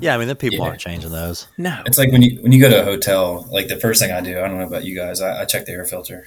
Yeah, 0.00 0.14
I 0.14 0.18
mean 0.18 0.28
the 0.28 0.36
people 0.36 0.58
Yeah. 0.60 0.66
aren't 0.70 0.80
changing 0.80 1.10
those. 1.10 1.48
No. 1.58 1.82
it's 1.84 1.98
like 1.98 2.12
when 2.12 2.22
you 2.22 2.40
when 2.42 2.52
you 2.52 2.60
go 2.60 2.70
to 2.70 2.80
a 2.80 2.84
hotel. 2.84 3.46
Like 3.50 3.68
the 3.68 3.76
first 3.76 4.00
thing 4.00 4.12
I 4.12 4.20
do, 4.20 4.38
I 4.38 4.46
don't 4.48 4.58
know 4.58 4.66
about 4.66 4.84
you 4.84 4.94
guys, 4.94 5.20
I, 5.20 5.42
I 5.42 5.44
check 5.44 5.66
the 5.66 5.72
air 5.72 5.84
filter. 5.84 6.26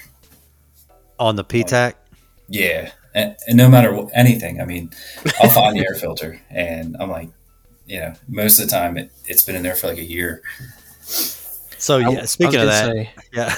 On 1.18 1.36
the 1.38 1.46
PTAC, 1.46 1.94
Yeah, 2.50 2.92
and, 3.16 3.36
and 3.48 3.56
no 3.58 3.70
matter 3.70 3.94
what, 3.94 4.10
anything, 4.14 4.60
I 4.60 4.66
mean, 4.66 4.92
I'll 5.42 5.50
find 5.50 5.78
the 5.78 5.86
air 5.88 5.96
filter, 5.96 6.42
and 6.50 6.98
I'm 7.00 7.10
like, 7.10 7.30
you 7.86 8.00
know, 8.00 8.14
most 8.28 8.60
of 8.60 8.66
the 8.66 8.72
time 8.72 8.98
it, 8.98 9.12
it's 9.26 9.44
been 9.44 9.56
in 9.56 9.64
there 9.64 9.76
for 9.76 9.88
like 9.88 9.98
a 9.98 10.04
year. 10.04 10.42
so 11.02 12.00
I- 12.00 12.04
I 12.04 12.10
yeah. 12.12 12.26
Speaking 12.26 12.60
of 12.62 12.68
that, 12.68 12.86
say, 12.92 13.12
yeah. 13.34 13.56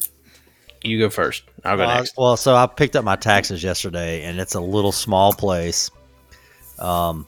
you 0.82 0.98
go 0.98 1.10
first. 1.10 1.42
I'll 1.64 1.76
go 1.76 1.82
Well, 1.82 1.90
I- 1.90 1.96
next. 1.98 2.14
well, 2.16 2.36
so 2.36 2.54
I 2.54 2.66
picked 2.66 2.96
up 2.96 3.04
my 3.04 3.16
taxes 3.16 3.62
yesterday, 3.62 4.22
and 4.24 4.38
it's 4.40 4.54
a 4.54 4.60
little 4.60 4.92
small 4.92 5.32
place. 5.32 5.90
Um, 6.78 7.26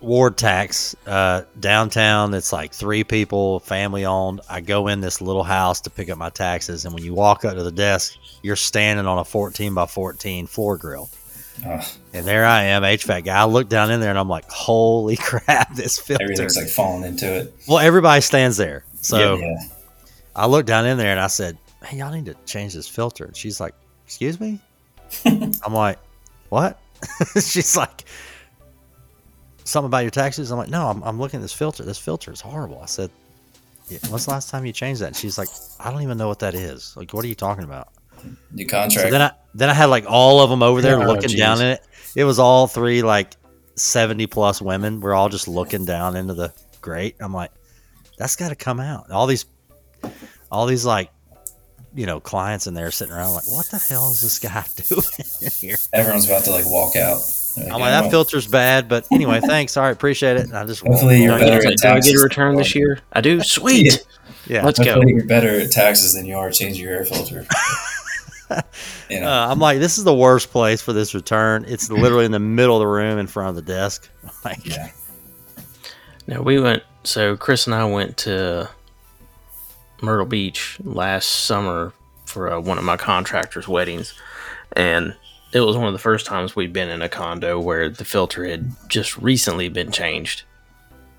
ward 0.00 0.36
tax 0.36 0.94
uh, 1.06 1.42
downtown. 1.60 2.34
It's 2.34 2.52
like 2.52 2.72
three 2.72 3.04
people, 3.04 3.60
family 3.60 4.04
owned. 4.04 4.40
I 4.50 4.60
go 4.60 4.88
in 4.88 5.00
this 5.00 5.20
little 5.20 5.42
house 5.44 5.80
to 5.82 5.90
pick 5.90 6.10
up 6.10 6.18
my 6.18 6.30
taxes, 6.30 6.84
and 6.84 6.94
when 6.94 7.02
you 7.02 7.14
walk 7.14 7.44
up 7.44 7.54
to 7.54 7.62
the 7.62 7.72
desk, 7.72 8.16
you're 8.42 8.56
standing 8.56 9.06
on 9.06 9.18
a 9.18 9.24
14 9.24 9.72
by 9.74 9.86
14 9.86 10.46
floor 10.46 10.76
grill. 10.76 11.08
Ugh, 11.64 11.84
And 12.12 12.26
there 12.26 12.44
I 12.44 12.64
am, 12.64 12.82
HVAC 12.82 13.24
guy. 13.26 13.40
I 13.40 13.44
look 13.44 13.68
down 13.68 13.90
in 13.90 14.00
there, 14.00 14.10
and 14.10 14.18
I'm 14.18 14.28
like, 14.28 14.48
"Holy 14.50 15.16
crap, 15.20 15.74
this 15.74 15.98
filter!" 15.98 16.22
everything's 16.24 16.56
like 16.56 16.68
falling 16.68 17.04
into 17.04 17.32
it. 17.32 17.54
well, 17.68 17.78
everybody 17.78 18.20
stands 18.20 18.56
there, 18.56 18.84
so. 19.00 19.36
yeah, 19.36 19.56
I 20.34 20.46
looked 20.46 20.66
down 20.66 20.84
in 20.86 20.98
there 20.98 21.12
and 21.12 21.20
I 21.20 21.28
said, 21.28 21.56
"Hey, 21.84 21.98
y'all 21.98 22.12
need 22.12 22.26
to 22.26 22.34
change 22.44 22.74
this 22.74 22.88
filter." 22.88 23.24
And 23.24 23.36
she's 23.36 23.60
like, 23.60 23.74
"Excuse 24.04 24.40
me?" 24.40 24.58
I'm 25.24 25.72
like, 25.72 25.98
"What?" 26.48 26.80
she's 27.34 27.76
like, 27.76 28.04
"Something 29.64 29.86
about 29.86 29.98
your 30.00 30.10
taxes?" 30.10 30.50
I'm 30.50 30.58
like, 30.58 30.70
"No, 30.70 30.88
I'm, 30.88 31.02
I'm 31.04 31.20
looking 31.20 31.38
at 31.38 31.42
this 31.42 31.52
filter. 31.52 31.84
This 31.84 31.98
filter 31.98 32.32
is 32.32 32.40
horrible." 32.40 32.80
I 32.82 32.86
said, 32.86 33.10
yeah, 33.88 33.98
"When's 34.08 34.24
the 34.24 34.32
last 34.32 34.50
time 34.50 34.66
you 34.66 34.72
changed 34.72 35.02
that?" 35.02 35.08
And 35.08 35.16
she's 35.16 35.38
like, 35.38 35.48
"I 35.78 35.90
don't 35.92 36.02
even 36.02 36.18
know 36.18 36.26
what 36.26 36.40
that 36.40 36.54
is. 36.54 36.96
Like, 36.96 37.12
what 37.12 37.24
are 37.24 37.28
you 37.28 37.34
talking 37.36 37.64
about?" 37.64 37.88
The 38.52 38.64
So 38.64 38.68
contract. 38.68 39.10
then 39.10 39.22
I 39.22 39.30
then 39.54 39.70
I 39.70 39.74
had 39.74 39.86
like 39.86 40.04
all 40.08 40.40
of 40.40 40.50
them 40.50 40.62
over 40.62 40.80
there 40.82 41.00
Oh, 41.02 41.06
looking 41.06 41.36
down 41.36 41.56
geez. 41.56 41.60
in 41.62 41.66
it. 41.68 41.80
It 42.16 42.24
was 42.24 42.38
all 42.38 42.66
three 42.66 43.02
like 43.02 43.34
seventy 43.76 44.26
plus 44.26 44.60
women. 44.62 45.00
We're 45.00 45.14
all 45.14 45.28
just 45.28 45.48
looking 45.48 45.84
down 45.84 46.16
into 46.16 46.34
the 46.34 46.52
grate. 46.80 47.16
I'm 47.20 47.32
like, 47.32 47.50
that's 48.18 48.36
got 48.36 48.50
to 48.50 48.54
come 48.56 48.80
out. 48.80 49.10
All 49.10 49.26
these, 49.26 49.46
all 50.50 50.66
these 50.66 50.84
like, 50.84 51.10
you 51.94 52.06
know, 52.06 52.20
clients 52.20 52.66
in 52.66 52.74
there 52.74 52.90
sitting 52.90 53.14
around 53.14 53.34
like, 53.34 53.46
what 53.48 53.66
the 53.66 53.78
hell 53.78 54.10
is 54.10 54.20
this 54.20 54.38
guy 54.38 54.64
doing 54.88 55.02
here? 55.60 55.76
Everyone's 55.92 56.26
about 56.26 56.44
to 56.44 56.50
like 56.50 56.66
walk 56.66 56.96
out. 56.96 57.20
They're 57.56 57.66
I'm 57.66 57.80
like, 57.80 57.80
like, 57.82 58.00
"Oh, 58.00 58.02
that 58.02 58.10
filter's 58.10 58.48
bad, 58.48 58.88
but 58.88 59.06
anyway, 59.12 59.40
thanks. 59.40 59.76
All 59.76 59.84
right, 59.84 59.92
appreciate 59.92 60.36
it. 60.36 60.46
And 60.46 60.56
I 60.56 60.64
just 60.66 60.82
Hopefully 60.86 61.22
you're 61.22 61.38
better 61.38 61.62
get, 61.62 61.72
at 61.72 61.78
do 61.78 61.88
I 61.88 61.94
get 61.94 62.02
taxes 62.04 62.20
a 62.20 62.24
return 62.24 62.48
than 62.54 62.58
this 62.58 62.74
you 62.74 62.82
are. 62.82 62.86
year? 62.88 62.98
I 63.12 63.20
do. 63.20 63.40
Sweet. 63.44 64.04
yeah. 64.48 64.64
Let's 64.64 64.78
go. 64.80 64.86
Hopefully 64.94 65.12
you're 65.14 65.26
better 65.26 65.60
at 65.60 65.70
taxes 65.70 66.14
than 66.14 66.26
you 66.26 66.36
are 66.36 66.50
changing 66.50 66.82
your 66.84 66.94
air 66.94 67.04
filter. 67.04 67.46
You 69.10 69.20
know, 69.20 69.28
Uh, 69.28 69.48
I'm 69.50 69.58
like, 69.58 69.78
this 69.78 69.98
is 69.98 70.04
the 70.04 70.14
worst 70.14 70.50
place 70.50 70.80
for 70.82 70.92
this 70.92 71.14
return. 71.14 71.64
It's 71.68 71.90
literally 72.02 72.24
in 72.24 72.32
the 72.32 72.38
middle 72.38 72.76
of 72.76 72.80
the 72.80 72.86
room 72.86 73.18
in 73.18 73.26
front 73.26 73.50
of 73.50 73.56
the 73.56 73.62
desk. 73.72 74.08
Like, 74.44 74.64
yeah. 74.66 74.90
Now 76.26 76.42
we 76.42 76.58
went. 76.60 76.82
So 77.04 77.36
Chris 77.36 77.66
and 77.66 77.74
I 77.74 77.84
went 77.84 78.16
to 78.18 78.68
Myrtle 80.02 80.26
Beach 80.26 80.78
last 80.82 81.26
summer 81.26 81.92
for 82.26 82.52
uh, 82.52 82.60
one 82.60 82.78
of 82.78 82.84
my 82.84 82.96
contractors' 82.96 83.68
weddings, 83.68 84.12
and 84.72 85.14
it 85.52 85.60
was 85.60 85.76
one 85.76 85.86
of 85.86 85.92
the 85.92 85.98
first 85.98 86.26
times 86.26 86.56
we'd 86.56 86.72
been 86.72 86.88
in 86.88 87.00
a 87.02 87.08
condo 87.08 87.60
where 87.60 87.88
the 87.88 88.04
filter 88.04 88.44
had 88.44 88.70
just 88.88 89.16
recently 89.18 89.68
been 89.68 89.92
changed. 89.92 90.42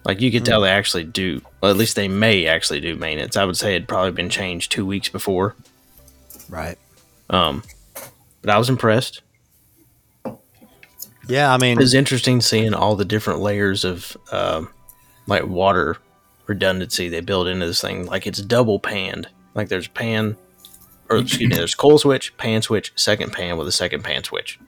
Like 0.04 0.22
you 0.22 0.32
could 0.32 0.46
tell 0.46 0.62
they 0.62 0.70
actually 0.70 1.04
do, 1.06 1.42
well, 1.62 1.72
at 1.72 1.78
least 1.78 1.96
they 1.96 2.08
may 2.08 2.46
actually 2.46 2.80
do 2.80 2.96
maintenance. 2.96 3.38
I 3.38 3.46
would 3.46 3.58
say 3.58 3.76
it'd 3.76 3.88
probably 3.88 4.12
been 4.12 4.30
changed 4.30 4.72
two 4.72 4.86
weeks 4.86 5.10
before. 5.10 5.56
right. 6.50 6.78
Um, 7.30 7.64
but 8.42 8.50
I 8.50 8.58
was 8.58 8.70
impressed. 8.70 9.22
Yeah, 11.28 11.52
I 11.52 11.58
mean, 11.58 11.78
It 11.78 11.82
was 11.82 11.94
interesting 11.96 12.40
seeing 12.42 12.74
all 12.74 12.96
the 12.96 13.06
different 13.06 13.40
layers 13.40 13.84
of 13.84 14.16
um, 14.32 14.70
like 15.28 15.46
water 15.46 15.98
redundancy 16.46 17.10
they 17.10 17.22
build 17.22 17.48
into 17.48 17.66
this 17.66 17.82
thing. 17.82 18.06
Like 18.06 18.28
it's 18.28 18.42
double 18.42 18.80
panned. 18.80 19.28
Like 19.56 19.70
there's 19.70 19.88
pan, 19.88 20.38
or 21.10 21.18
excuse 21.18 21.50
me, 21.50 21.56
there's 21.56 21.74
coal 21.74 21.98
switch, 21.98 22.36
pan 22.38 22.62
switch, 22.62 22.94
second 22.96 23.34
pan 23.34 23.58
with 23.58 23.68
a 23.68 23.72
second 23.72 24.04
pan 24.04 24.24
switch. 24.24 24.60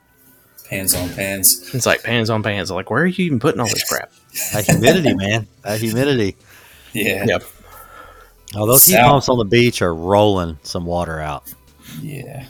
Pans 0.67 0.95
on 0.95 1.09
pans. 1.09 1.73
It's 1.73 1.85
like 1.85 2.03
pans 2.03 2.29
on 2.29 2.41
pans. 2.43 2.71
Like 2.71 2.89
where 2.89 3.03
are 3.03 3.07
you 3.07 3.25
even 3.25 3.39
putting 3.39 3.61
all 3.61 3.67
this 3.67 3.87
crap? 3.87 4.11
that 4.53 4.65
humidity, 4.65 5.13
man. 5.13 5.47
That 5.61 5.79
humidity. 5.79 6.35
Yeah. 6.93 7.23
Yep. 7.25 7.43
Oh, 8.55 8.65
those 8.65 8.85
heat 8.85 8.97
pumps 8.97 9.29
on 9.29 9.37
the 9.37 9.45
beach 9.45 9.81
are 9.81 9.93
rolling 9.93 10.57
some 10.63 10.85
water 10.85 11.19
out. 11.19 11.53
Yeah. 12.01 12.45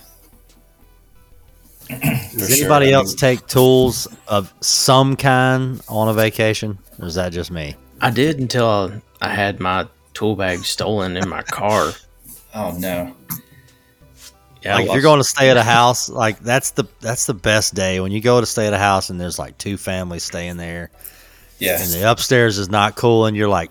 Does 1.89 2.50
sure. 2.50 2.58
anybody 2.66 2.89
I 2.93 2.98
else 2.98 3.14
take 3.16 3.48
tools 3.48 4.08
of 4.28 4.54
some 4.62 5.16
kind 5.16 5.82
on 5.88 6.10
a 6.10 6.14
vacation? 6.14 6.78
Or 7.00 7.06
is 7.08 7.16
that 7.16 7.32
just 7.32 7.50
me? 7.52 7.76
I 8.02 8.10
did 8.12 8.39
until 8.39 8.91
I 9.22 9.30
had 9.30 9.60
my 9.60 9.88
tool 10.14 10.36
bag 10.36 10.60
stolen 10.66 11.16
in 11.18 11.28
my 11.30 11.41
car. 11.43 11.91
Oh 12.56 12.76
no. 12.80 13.14
Yeah, 14.64 14.76
like 14.76 14.88
if 14.88 14.93
you're 14.93 15.02
going 15.04 15.20
to 15.20 15.24
stay 15.24 15.52
at 15.52 15.58
a 15.58 15.64
house, 15.64 16.10
like 16.10 16.39
that's 16.39 16.72
the 16.72 16.86
that's 17.02 17.28
the 17.28 17.36
best 17.36 17.76
day 17.76 18.00
when 18.00 18.12
you 18.12 18.20
go 18.20 18.39
to 18.39 18.48
stay 18.48 18.66
at 18.66 18.74
a 18.74 18.80
house 18.80 19.12
and 19.12 19.22
there's 19.22 19.38
like 19.38 19.60
two 19.60 19.78
families 19.78 20.24
staying 20.24 20.58
there 20.58 20.89
Yeah. 21.60 21.80
and 21.80 21.91
the 21.91 22.10
upstairs 22.10 22.58
is 22.58 22.68
not 22.68 22.95
cool 22.95 23.28
and 23.28 23.38
you're 23.38 23.50
like, 23.50 23.70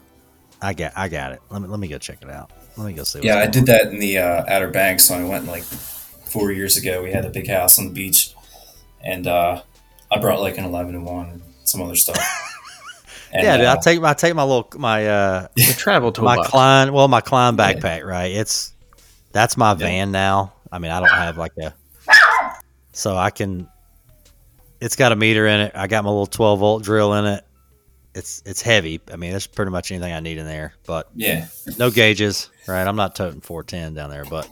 I 0.62 0.72
got 0.74 0.93
I 0.95 1.09
got 1.09 1.33
it. 1.33 1.41
Let 1.51 1.62
me 1.62 1.68
let 1.68 1.81
me 1.81 1.89
go 1.89 1.99
check 1.99 2.18
it 2.22 2.31
out. 2.31 2.53
Let 2.77 2.87
me 2.87 2.93
go 2.93 3.05
see. 3.05 3.20
Yeah, 3.22 3.39
I 3.39 3.47
did 3.47 3.66
that 3.66 3.87
in 3.87 3.99
the 3.99 4.18
uh, 4.18 4.45
Outer 4.49 4.68
Banks 4.68 5.09
when 5.11 5.22
I 5.22 5.24
went 5.24 5.47
like 5.47 5.62
four 5.62 6.53
years 6.53 6.77
ago. 6.77 7.03
We 7.03 7.12
had 7.12 7.24
a 7.24 7.31
big 7.31 7.49
house 7.49 7.79
on 7.79 7.87
the 7.87 7.93
beach, 7.93 8.35
and 9.03 9.27
uh, 9.27 9.62
I 10.11 10.18
brought 10.18 10.41
like 10.41 10.59
an 10.59 10.64
eleven 10.64 10.95
and 10.95 11.07
one 11.07 11.29
and 11.31 11.43
some 11.64 11.83
other 11.83 11.97
stuff. 11.97 12.18
And, 13.33 13.43
Yeah, 13.43 13.57
dude, 13.57 13.66
I 13.66 13.72
uh, 13.72 13.81
take 13.81 14.01
my 14.01 14.11
I 14.11 14.14
take 14.14 14.35
my 14.37 14.45
little 14.45 14.70
my 14.77 15.07
uh 15.07 15.49
the 15.57 15.74
travel 15.77 16.12
tool 16.12 16.24
my 16.24 16.37
box. 16.37 16.49
Klein 16.49 16.93
well 16.93 17.09
my 17.09 17.20
Klein 17.20 17.57
backpack 17.57 18.05
right. 18.05 18.31
It's 18.31 18.72
that's 19.33 19.57
my 19.57 19.74
van 19.74 20.12
now. 20.12 20.55
I 20.70 20.79
mean 20.79 20.93
I 20.93 21.01
don't 21.01 21.11
have 21.11 21.37
like 21.37 21.53
a 21.59 21.74
so 22.93 23.16
I 23.16 23.31
can. 23.31 23.68
It's 24.81 24.97
got 24.97 25.12
a 25.12 25.16
meter 25.16 25.47
in 25.47 25.61
it. 25.61 25.72
I 25.74 25.87
got 25.87 26.05
my 26.05 26.11
little 26.11 26.27
twelve 26.27 26.61
volt 26.61 26.83
drill 26.83 27.14
in 27.14 27.27
it. 27.27 27.45
It's 28.17 28.43
it's 28.47 28.62
heavy. 28.62 29.01
I 29.12 29.17
mean, 29.17 29.31
there's 29.31 29.47
pretty 29.47 29.71
much 29.71 29.93
anything 29.93 30.12
I 30.12 30.21
need 30.21 30.39
in 30.39 30.47
there, 30.47 30.73
but 30.87 31.09
yeah, 31.14 31.49
no 31.79 31.91
gauges, 31.91 32.49
right? 32.67 32.87
I'm 32.87 32.97
not 32.97 33.14
toting 33.14 33.43
410 33.43 33.93
down 33.95 34.09
there, 34.11 34.25
but 34.25 34.49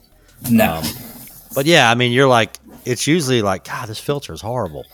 no, 0.51 0.75
um, 0.75 0.85
but 1.55 1.65
yeah, 1.65 1.91
I 1.91 1.95
mean, 1.95 2.13
you're 2.13 2.29
like, 2.29 2.59
it's 2.85 3.07
usually 3.07 3.41
like, 3.41 3.65
God, 3.65 3.89
this 3.89 3.99
filter 3.99 4.35
is 4.35 4.43
horrible. 4.43 4.85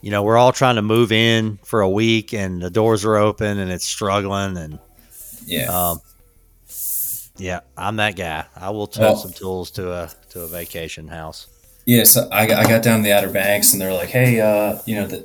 You 0.00 0.10
know, 0.10 0.24
we're 0.24 0.36
all 0.36 0.50
trying 0.52 0.74
to 0.76 0.82
move 0.82 1.12
in 1.12 1.58
for 1.64 1.80
a 1.80 1.88
week, 1.88 2.34
and 2.34 2.60
the 2.60 2.70
doors 2.70 3.04
are 3.04 3.16
open, 3.16 3.58
and 3.58 3.70
it's 3.70 3.86
struggling, 3.86 4.56
and 4.56 4.78
yeah, 5.46 5.66
um, 5.66 6.00
yeah, 7.36 7.60
I'm 7.76 7.96
that 7.96 8.16
guy. 8.16 8.44
I 8.56 8.70
will 8.70 8.86
tote 8.88 9.02
Well- 9.02 9.16
some 9.16 9.32
tools 9.32 9.70
to 9.72 9.92
a 9.92 10.10
to 10.30 10.40
a 10.42 10.46
vacation 10.48 11.06
house. 11.08 11.46
yeah. 11.86 12.02
So 12.04 12.28
I, 12.32 12.42
I 12.42 12.64
got 12.64 12.82
down 12.82 13.02
the 13.02 13.12
Outer 13.12 13.30
Banks, 13.30 13.72
and 13.72 13.80
they're 13.80 13.92
like, 13.94 14.08
"Hey, 14.08 14.40
uh, 14.40 14.78
you 14.86 14.96
know 14.96 15.06
the 15.06 15.24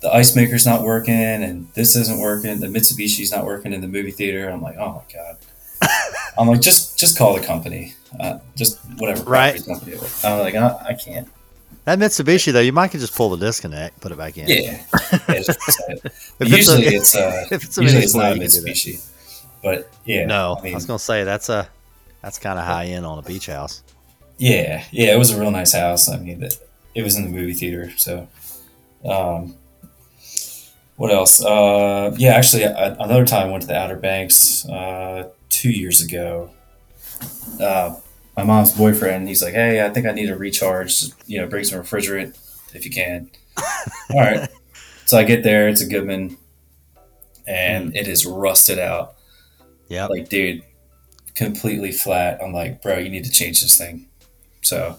the 0.00 0.12
ice 0.14 0.34
maker's 0.36 0.66
not 0.66 0.82
working, 0.82 1.14
and 1.14 1.68
this 1.74 1.94
isn't 1.96 2.18
working. 2.20 2.60
The 2.60 2.66
Mitsubishi's 2.68 3.30
not 3.30 3.44
working 3.44 3.72
in 3.72 3.80
the 3.80 3.88
movie 3.88 4.10
theater." 4.10 4.48
I'm 4.48 4.62
like, 4.62 4.76
"Oh 4.78 4.92
my 5.06 5.14
god." 5.14 5.36
I'm 6.38 6.46
like, 6.48 6.60
just 6.60 6.98
just 6.98 7.16
call 7.18 7.34
the 7.38 7.44
company, 7.44 7.94
uh, 8.18 8.38
just 8.56 8.78
whatever 8.98 9.22
Right. 9.24 9.64
company. 9.64 9.96
I'm 10.24 10.38
like, 10.40 10.54
I, 10.54 10.68
I 10.90 10.94
can't. 10.94 11.28
That 11.86 11.98
Mitsubishi 11.98 12.52
though, 12.52 12.60
you 12.60 12.72
might 12.72 12.88
could 12.88 13.00
just 13.00 13.14
pull 13.14 13.30
the 13.30 13.38
disconnect, 13.38 14.00
put 14.00 14.12
it 14.12 14.18
back 14.18 14.36
in. 14.36 14.46
Yeah, 14.48 14.82
yeah 15.28 15.42
just 15.42 15.60
set 15.62 15.90
it. 15.90 16.02
But 16.38 16.48
If 16.48 16.52
it's 16.52 16.52
a- 16.52 16.56
usually 16.56 16.86
it's 16.86 17.14
uh, 17.14 17.46
if 17.50 17.64
it's 17.64 17.76
usually 17.78 18.02
it's 18.02 18.14
not 18.14 18.32
a 18.32 18.34
split, 18.34 18.42
you 18.42 18.48
can 18.48 18.50
do 18.50 18.60
that. 18.60 18.70
Mitsubishi. 18.72 19.10
But 19.62 19.90
yeah, 20.04 20.26
No, 20.26 20.56
I 20.58 20.62
mean, 20.62 20.72
I 20.72 20.76
was 20.76 20.86
gonna 20.86 20.98
say 20.98 21.24
that's 21.24 21.48
a 21.48 21.68
that's 22.22 22.38
kind 22.38 22.58
of 22.58 22.64
high 22.66 22.84
end 22.86 23.06
on 23.06 23.18
a 23.18 23.22
beach 23.22 23.46
house. 23.46 23.82
yeah, 24.38 24.84
yeah, 24.90 25.14
it 25.14 25.18
was 25.18 25.30
a 25.30 25.40
real 25.40 25.50
nice 25.50 25.72
house. 25.72 26.08
I 26.10 26.18
mean, 26.18 26.42
it, 26.42 26.58
it 26.94 27.02
was 27.02 27.16
in 27.16 27.24
the 27.24 27.30
movie 27.30 27.54
theater. 27.54 27.90
So, 27.96 28.28
um, 29.04 29.54
what 31.00 31.10
else? 31.10 31.42
Uh, 31.42 32.14
yeah, 32.18 32.34
actually, 32.34 32.66
I, 32.66 32.88
another 32.88 33.24
time 33.24 33.48
I 33.48 33.50
went 33.50 33.62
to 33.62 33.68
the 33.68 33.74
Outer 33.74 33.96
Banks 33.96 34.68
uh, 34.68 35.30
two 35.48 35.70
years 35.70 36.02
ago. 36.02 36.50
Uh, 37.58 37.96
my 38.36 38.44
mom's 38.44 38.76
boyfriend, 38.76 39.26
he's 39.26 39.42
like, 39.42 39.54
"Hey, 39.54 39.82
I 39.82 39.88
think 39.88 40.06
I 40.06 40.10
need 40.12 40.28
a 40.28 40.36
recharge. 40.36 41.04
You 41.26 41.40
know, 41.40 41.46
bring 41.46 41.64
some 41.64 41.80
refrigerant 41.80 42.36
if 42.74 42.84
you 42.84 42.90
can." 42.90 43.30
All 44.10 44.20
right. 44.20 44.46
So 45.06 45.16
I 45.16 45.24
get 45.24 45.42
there. 45.42 45.68
It's 45.68 45.80
a 45.80 45.86
Goodman, 45.86 46.36
and 47.46 47.96
it 47.96 48.06
is 48.06 48.26
rusted 48.26 48.78
out. 48.78 49.14
Yeah. 49.88 50.06
like 50.06 50.28
dude 50.28 50.62
completely 51.34 51.90
flat 51.90 52.40
i'm 52.42 52.52
like 52.52 52.80
bro 52.80 52.98
you 52.98 53.08
need 53.08 53.24
to 53.24 53.30
change 53.30 53.60
this 53.60 53.76
thing 53.76 54.06
so 54.62 54.96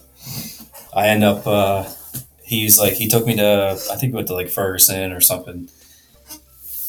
i 0.93 1.08
end 1.08 1.24
up 1.24 1.47
uh 1.47 1.89
he's 2.43 2.78
like 2.78 2.93
he 2.93 3.08
took 3.08 3.26
me 3.26 3.36
to 3.38 3.80
i 3.91 3.95
think 3.95 4.14
we 4.14 4.18
went 4.18 4.28
to 4.28 4.34
like 4.34 4.49
ferguson 4.49 5.14
or 5.14 5.22
something 5.22 5.70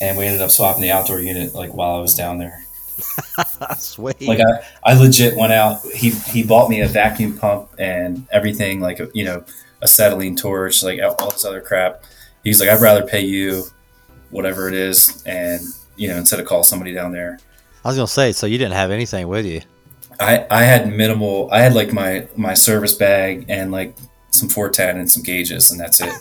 and 0.03 0.18
we 0.18 0.26
ended 0.26 0.42
up 0.42 0.50
swapping 0.50 0.82
the 0.82 0.90
outdoor 0.90 1.20
unit 1.20 1.55
like 1.55 1.72
while 1.72 1.94
i 1.94 2.00
was 2.00 2.14
down 2.14 2.38
there 2.38 2.64
Sweet. 3.78 4.20
like 4.22 4.40
i 4.40 4.90
i 4.90 4.94
legit 4.94 5.36
went 5.36 5.53
out 5.53 5.80
he 5.94 6.11
he 6.11 6.42
bought 6.42 6.68
me 6.68 6.80
a 6.80 6.86
vacuum 6.86 7.38
pump 7.38 7.70
and 7.78 8.26
everything 8.30 8.80
like 8.80 9.00
a, 9.00 9.09
you 9.14 9.24
know 9.24 9.44
a 9.80 9.84
acetylene 9.84 10.36
torch 10.36 10.82
like 10.82 11.00
all 11.00 11.30
this 11.30 11.44
other 11.44 11.61
crap 11.61 12.05
he's 12.44 12.61
like 12.61 12.68
i'd 12.68 12.82
rather 12.82 13.07
pay 13.07 13.22
you 13.22 13.64
whatever 14.30 14.68
it 14.68 14.74
is 14.74 15.22
and 15.24 15.62
you 15.96 16.09
know 16.09 16.16
instead 16.16 16.38
of 16.38 16.46
call 16.46 16.62
somebody 16.62 16.92
down 16.92 17.12
there 17.12 17.38
I 17.84 17.88
was 17.88 17.96
gonna 17.96 18.07
say, 18.07 18.32
so 18.32 18.46
you 18.46 18.59
didn't 18.59 18.74
have 18.74 18.90
anything 18.90 19.26
with 19.28 19.44
you. 19.44 19.61
I, 20.20 20.46
I 20.50 20.62
had 20.62 20.92
minimal. 20.92 21.48
I 21.50 21.61
had 21.61 21.74
like 21.74 21.92
my 21.92 22.28
my 22.36 22.55
service 22.55 22.94
bag 22.94 23.46
and 23.48 23.72
like 23.72 23.96
some 24.30 24.48
Fortan 24.48 24.96
and 24.96 25.11
some 25.11 25.22
gauges, 25.22 25.70
and 25.70 25.80
that's 25.80 26.00
it. 26.00 26.12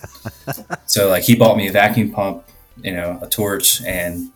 so 0.88 1.10
like 1.10 1.24
he 1.24 1.36
bought 1.36 1.58
me 1.58 1.68
a 1.68 1.72
vacuum 1.72 2.12
pump, 2.12 2.44
you 2.84 2.92
know, 2.94 3.20
a 3.22 3.28
torch 3.28 3.82
and 3.84 4.32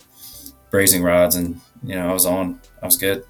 brazing 0.71 1.03
rods, 1.03 1.35
and 1.35 1.59
you 1.83 1.95
know 1.95 2.09
I 2.09 2.13
was 2.13 2.25
on. 2.25 2.59
I 2.81 2.85
was 2.85 2.97
good. 2.97 3.23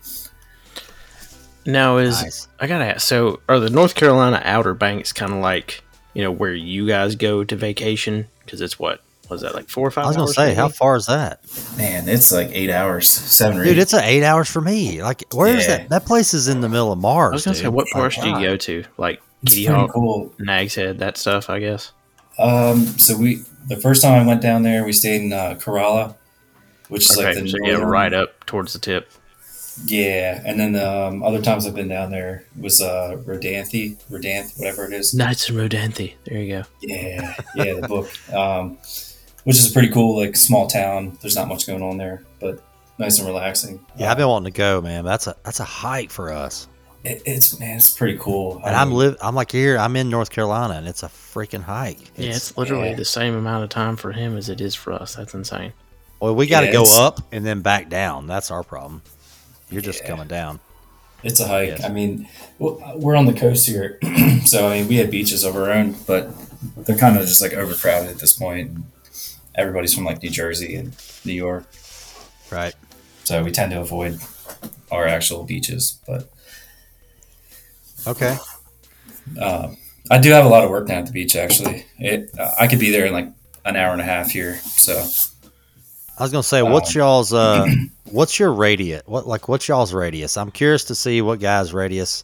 Now 1.65 1.97
is 1.97 2.21
Nice. 2.21 2.47
I 2.59 2.67
gotta 2.67 2.85
ask. 2.85 3.07
So 3.07 3.39
are 3.49 3.59
the 3.59 3.69
North 3.69 3.95
Carolina 3.95 4.41
Outer 4.43 4.73
Banks 4.73 5.11
kind 5.11 5.31
of 5.33 5.39
like 5.39 5.83
you 6.13 6.21
know 6.23 6.31
where 6.31 6.53
you 6.53 6.87
guys 6.87 7.15
go 7.15 7.43
to 7.43 7.55
vacation? 7.55 8.27
Because 8.43 8.61
it's 8.61 8.77
what 8.77 9.01
was 9.29 9.41
that 9.41 9.55
like 9.55 9.67
four 9.69 9.87
or 9.87 9.91
five? 9.91 10.05
I 10.05 10.07
was 10.07 10.15
gonna 10.17 10.27
say, 10.27 10.53
how 10.53 10.67
far 10.69 10.95
is 10.95 11.07
that, 11.07 11.39
Man, 11.77 12.07
it's 12.07 12.31
like 12.31 12.49
eight 12.51 12.69
hours, 12.69 13.09
seven 13.09 13.57
or 13.59 13.63
dude? 13.63 13.73
eight. 13.77 13.81
It's 13.81 13.93
a 13.93 14.03
eight 14.07 14.23
hours 14.23 14.47
for 14.47 14.61
me. 14.61 15.01
Like, 15.01 15.23
where 15.33 15.55
is 15.57 15.65
Yeah. 15.67 15.77
that? 15.77 15.89
That 15.89 16.05
place 16.05 16.35
is 16.35 16.47
in 16.47 16.61
the 16.61 16.69
middle 16.69 16.91
of 16.91 16.99
Mars. 16.99 17.31
I 17.31 17.33
was 17.33 17.45
gonna 17.45 17.55
dude. 17.55 17.63
say, 17.63 17.69
what 17.69 17.85
Like, 17.87 17.93
parts 17.93 18.17
do 18.21 18.29
you 18.29 18.39
go 18.39 18.55
to? 18.57 18.83
Like 18.97 19.21
It's 19.41 19.53
Kitty 19.53 19.65
pretty 19.65 19.79
Hawk, 19.81 19.91
cool. 19.93 20.31
Nag's 20.37 20.75
Head, 20.75 20.99
that 20.99 21.17
stuff. 21.17 21.49
I 21.49 21.59
guess. 21.59 21.91
Um, 22.37 22.85
so 22.85 23.17
we 23.17 23.43
the 23.67 23.77
first 23.77 24.01
time 24.01 24.21
I 24.21 24.25
went 24.25 24.41
down 24.41 24.63
there, 24.63 24.85
we 24.85 24.93
stayed 24.93 25.21
in 25.21 25.33
uh, 25.33 25.57
Corolla, 25.59 26.15
which 26.89 27.09
is 27.09 27.17
Okay, 27.17 27.33
like 27.33 27.43
the 27.43 27.49
so 27.49 27.57
yeah, 27.63 27.75
right 27.75 28.13
up 28.13 28.45
towards 28.45 28.73
the 28.73 28.79
tip. 28.79 29.09
Yeah, 29.83 30.41
and 30.45 30.59
then 30.59 30.75
um, 30.77 31.21
other 31.21 31.41
times 31.41 31.67
I've 31.67 31.75
been 31.75 31.89
down 31.89 32.09
there 32.11 32.45
was 32.57 32.79
uh, 32.81 33.17
Rodanthi, 33.25 33.97
Rodanth, 34.09 34.57
whatever 34.57 34.85
it 34.85 34.93
is. 34.93 35.13
Nights 35.13 35.49
of 35.49 35.55
Rodanthe. 35.55 36.13
There 36.25 36.37
you 36.37 36.49
go. 36.49 36.63
Yeah, 36.81 37.35
yeah, 37.55 37.73
the 37.81 37.87
book, 37.87 38.09
um, 38.33 38.77
which 39.43 39.57
is 39.57 39.69
pretty 39.71 39.89
cool. 39.89 40.17
Like 40.17 40.37
small 40.37 40.67
town, 40.67 41.17
there's 41.21 41.35
not 41.35 41.49
much 41.49 41.67
going 41.67 41.81
on 41.81 41.97
there, 41.97 42.23
but 42.39 42.63
nice 42.99 43.19
and 43.19 43.27
relaxing. 43.27 43.85
Yeah, 43.97 44.11
I've 44.11 44.17
been 44.17 44.29
wanting 44.29 44.53
to 44.53 44.57
go, 44.57 44.79
man. 44.81 45.03
That's 45.03 45.27
a 45.27 45.35
that's 45.43 45.59
a 45.59 45.65
hike 45.65 46.11
for 46.11 46.31
us. 46.31 46.67
It, 47.05 47.21
it's 47.25 47.59
man, 47.59 47.77
it's 47.77 47.91
pretty 47.91 48.17
cool. 48.19 48.57
And 48.65 48.75
I 48.75 48.81
I'm 48.81 48.89
um, 48.89 48.93
live. 48.95 49.17
I'm 49.21 49.35
like 49.35 49.51
here. 49.51 49.77
I'm 49.77 49.95
in 49.95 50.09
North 50.09 50.29
Carolina, 50.29 50.75
and 50.75 50.87
it's 50.87 51.03
a 51.03 51.07
freaking 51.07 51.61
hike. 51.63 51.99
yeah, 52.17 52.31
it's 52.35 52.57
literally 52.57 52.89
yeah. 52.89 52.95
the 52.95 53.05
same 53.05 53.35
amount 53.35 53.63
of 53.63 53.69
time 53.69 53.95
for 53.95 54.11
him 54.11 54.37
as 54.37 54.49
it 54.49 54.59
is 54.61 54.73
for 54.75 54.91
us. 54.93 55.15
That's 55.15 55.33
insane. 55.33 55.73
well, 56.19 56.33
we 56.35 56.47
got 56.47 56.61
to 56.61 56.67
Yeah, 56.67 56.73
go 56.73 56.85
up 57.05 57.21
and 57.31 57.45
then 57.45 57.61
back 57.61 57.89
down. 57.89 58.27
That's 58.27 58.49
our 58.51 58.63
problem. 58.63 59.01
You're 59.69 59.81
just 59.81 60.01
Yeah. 60.01 60.07
coming 60.09 60.27
down. 60.27 60.59
It's 61.23 61.39
a 61.39 61.47
hike. 61.47 61.69
Yes. 61.69 61.83
I 61.83 61.89
mean, 61.89 62.27
we're 62.59 63.15
on 63.15 63.25
the 63.25 63.33
coast 63.33 63.67
here, 63.67 63.99
so 64.45 64.67
I 64.67 64.79
mean, 64.79 64.87
we 64.87 64.97
have 64.97 65.09
beaches 65.09 65.43
of 65.43 65.55
our 65.55 65.71
own, 65.71 65.95
but 66.05 66.29
they're 66.85 66.97
kind 66.97 67.17
of 67.17 67.25
just 67.25 67.41
like 67.41 67.53
overcrowded 67.53 68.09
at 68.11 68.19
this 68.19 68.33
point. 68.33 68.77
Everybody's 69.55 69.93
from 69.95 70.03
like 70.05 70.21
New 70.21 70.29
Jersey 70.29 70.75
and 70.75 70.95
New 71.23 71.33
York, 71.33 71.65
Right. 72.51 72.75
so 73.23 73.43
we 73.43 73.51
tend 73.51 73.71
to 73.71 73.79
avoid 73.81 74.19
our 74.91 75.07
actual 75.07 75.43
beaches. 75.43 75.97
But 76.05 76.29
Okay. 78.07 78.37
um, 79.41 79.77
I 80.11 80.19
do 80.19 80.29
have 80.31 80.45
a 80.45 80.49
lot 80.49 80.63
of 80.63 80.69
work 80.69 80.87
down 80.87 80.99
at 80.99 81.05
the 81.07 81.11
beach. 81.11 81.35
Actually, 81.35 81.85
it 81.97 82.29
uh, 82.39 82.51
I 82.59 82.67
could 82.67 82.79
be 82.79 82.91
there 82.91 83.05
in 83.05 83.13
like 83.13 83.29
an 83.65 83.75
hour 83.75 83.91
and 83.91 84.01
a 84.01 84.05
half 84.05 84.29
here. 84.29 84.57
So 84.57 84.93
I 86.17 86.23
was 86.23 86.31
gonna 86.31 86.43
say, 86.43 86.61
what's 86.61 86.95
Um, 86.95 86.99
y'all's 86.99 87.33
uh, 87.33 87.67
what's 88.11 88.39
your 88.39 88.53
radius? 88.53 89.01
What 89.05 89.27
like 89.27 89.47
what's 89.47 89.67
y'all's 89.67 89.93
radius? 89.93 90.37
I'm 90.37 90.51
curious 90.51 90.83
to 90.85 90.95
see 90.95 91.21
what 91.21 91.39
guys' 91.39 91.73
radius. 91.73 92.23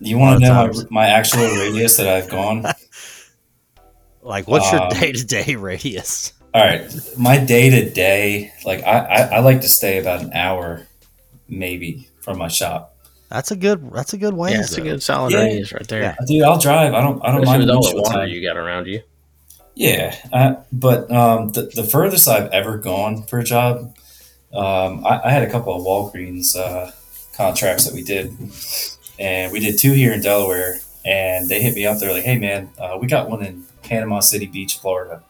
you 0.00 0.16
want 0.18 0.40
to 0.40 0.46
know 0.48 0.66
my, 0.66 0.84
my 0.90 1.06
actual 1.08 1.42
radius 1.42 1.96
that 1.96 2.08
I've 2.08 2.30
gone? 2.30 2.64
Like, 4.20 4.46
what's 4.46 4.70
your 4.72 4.82
Um, 4.82 4.90
day 4.90 5.12
to 5.12 5.24
day 5.24 5.54
radius? 5.54 6.34
All 6.52 6.60
right, 6.60 6.84
my 7.16 7.38
day 7.38 7.70
to 7.70 7.88
day, 7.88 8.52
like 8.66 8.82
I, 8.82 8.98
I, 8.98 9.20
I 9.36 9.38
like 9.40 9.62
to 9.62 9.68
stay 9.68 9.98
about 9.98 10.22
an 10.22 10.32
hour, 10.34 10.86
maybe 11.48 12.08
from 12.20 12.36
my 12.36 12.48
shop. 12.48 12.94
That's 13.28 13.50
a 13.50 13.56
good. 13.56 13.90
That's 13.92 14.14
a 14.14 14.18
good 14.18 14.34
way. 14.34 14.52
Yeah, 14.52 14.60
it's 14.60 14.76
a 14.78 14.80
good 14.80 15.02
solid 15.02 15.32
Yeah. 15.32 15.40
radius 15.40 15.72
right 15.72 15.86
there. 15.88 16.02
Yeah. 16.02 16.16
Dude, 16.26 16.42
I'll 16.42 16.58
drive. 16.58 16.94
I 16.94 17.00
don't, 17.02 17.20
I 17.24 17.32
don't 17.32 17.42
Especially 17.42 17.46
mind 17.46 17.60
with 17.60 17.70
all 17.70 17.90
the 17.90 17.96
water 18.02 18.14
time. 18.20 18.28
you 18.28 18.42
got 18.42 18.56
around 18.56 18.86
you. 18.86 19.02
Yeah, 19.74 20.16
uh, 20.32 20.54
but 20.72 21.08
um, 21.12 21.50
the, 21.50 21.70
the 21.74 21.84
furthest 21.84 22.26
I've 22.26 22.50
ever 22.50 22.78
gone 22.78 23.22
for 23.22 23.38
a 23.38 23.44
job, 23.44 23.94
um, 24.52 25.06
I, 25.06 25.20
I 25.26 25.30
had 25.30 25.44
a 25.44 25.50
couple 25.50 25.72
of 25.72 25.82
Walgreens 25.86 26.56
uh, 26.56 26.90
contracts 27.36 27.84
that 27.84 27.94
we 27.94 28.02
did, 28.02 28.36
and 29.20 29.52
we 29.52 29.60
did 29.60 29.78
two 29.78 29.92
here 29.92 30.12
in 30.12 30.20
Delaware, 30.20 30.78
and 31.04 31.48
they 31.48 31.62
hit 31.62 31.74
me 31.76 31.86
up. 31.86 31.98
They're 32.00 32.12
like, 32.12 32.24
"Hey, 32.24 32.38
man, 32.38 32.70
uh, 32.76 32.98
we 33.00 33.06
got 33.06 33.30
one 33.30 33.44
in 33.44 33.64
Panama 33.84 34.18
City 34.18 34.46
Beach, 34.46 34.78
Florida." 34.78 35.22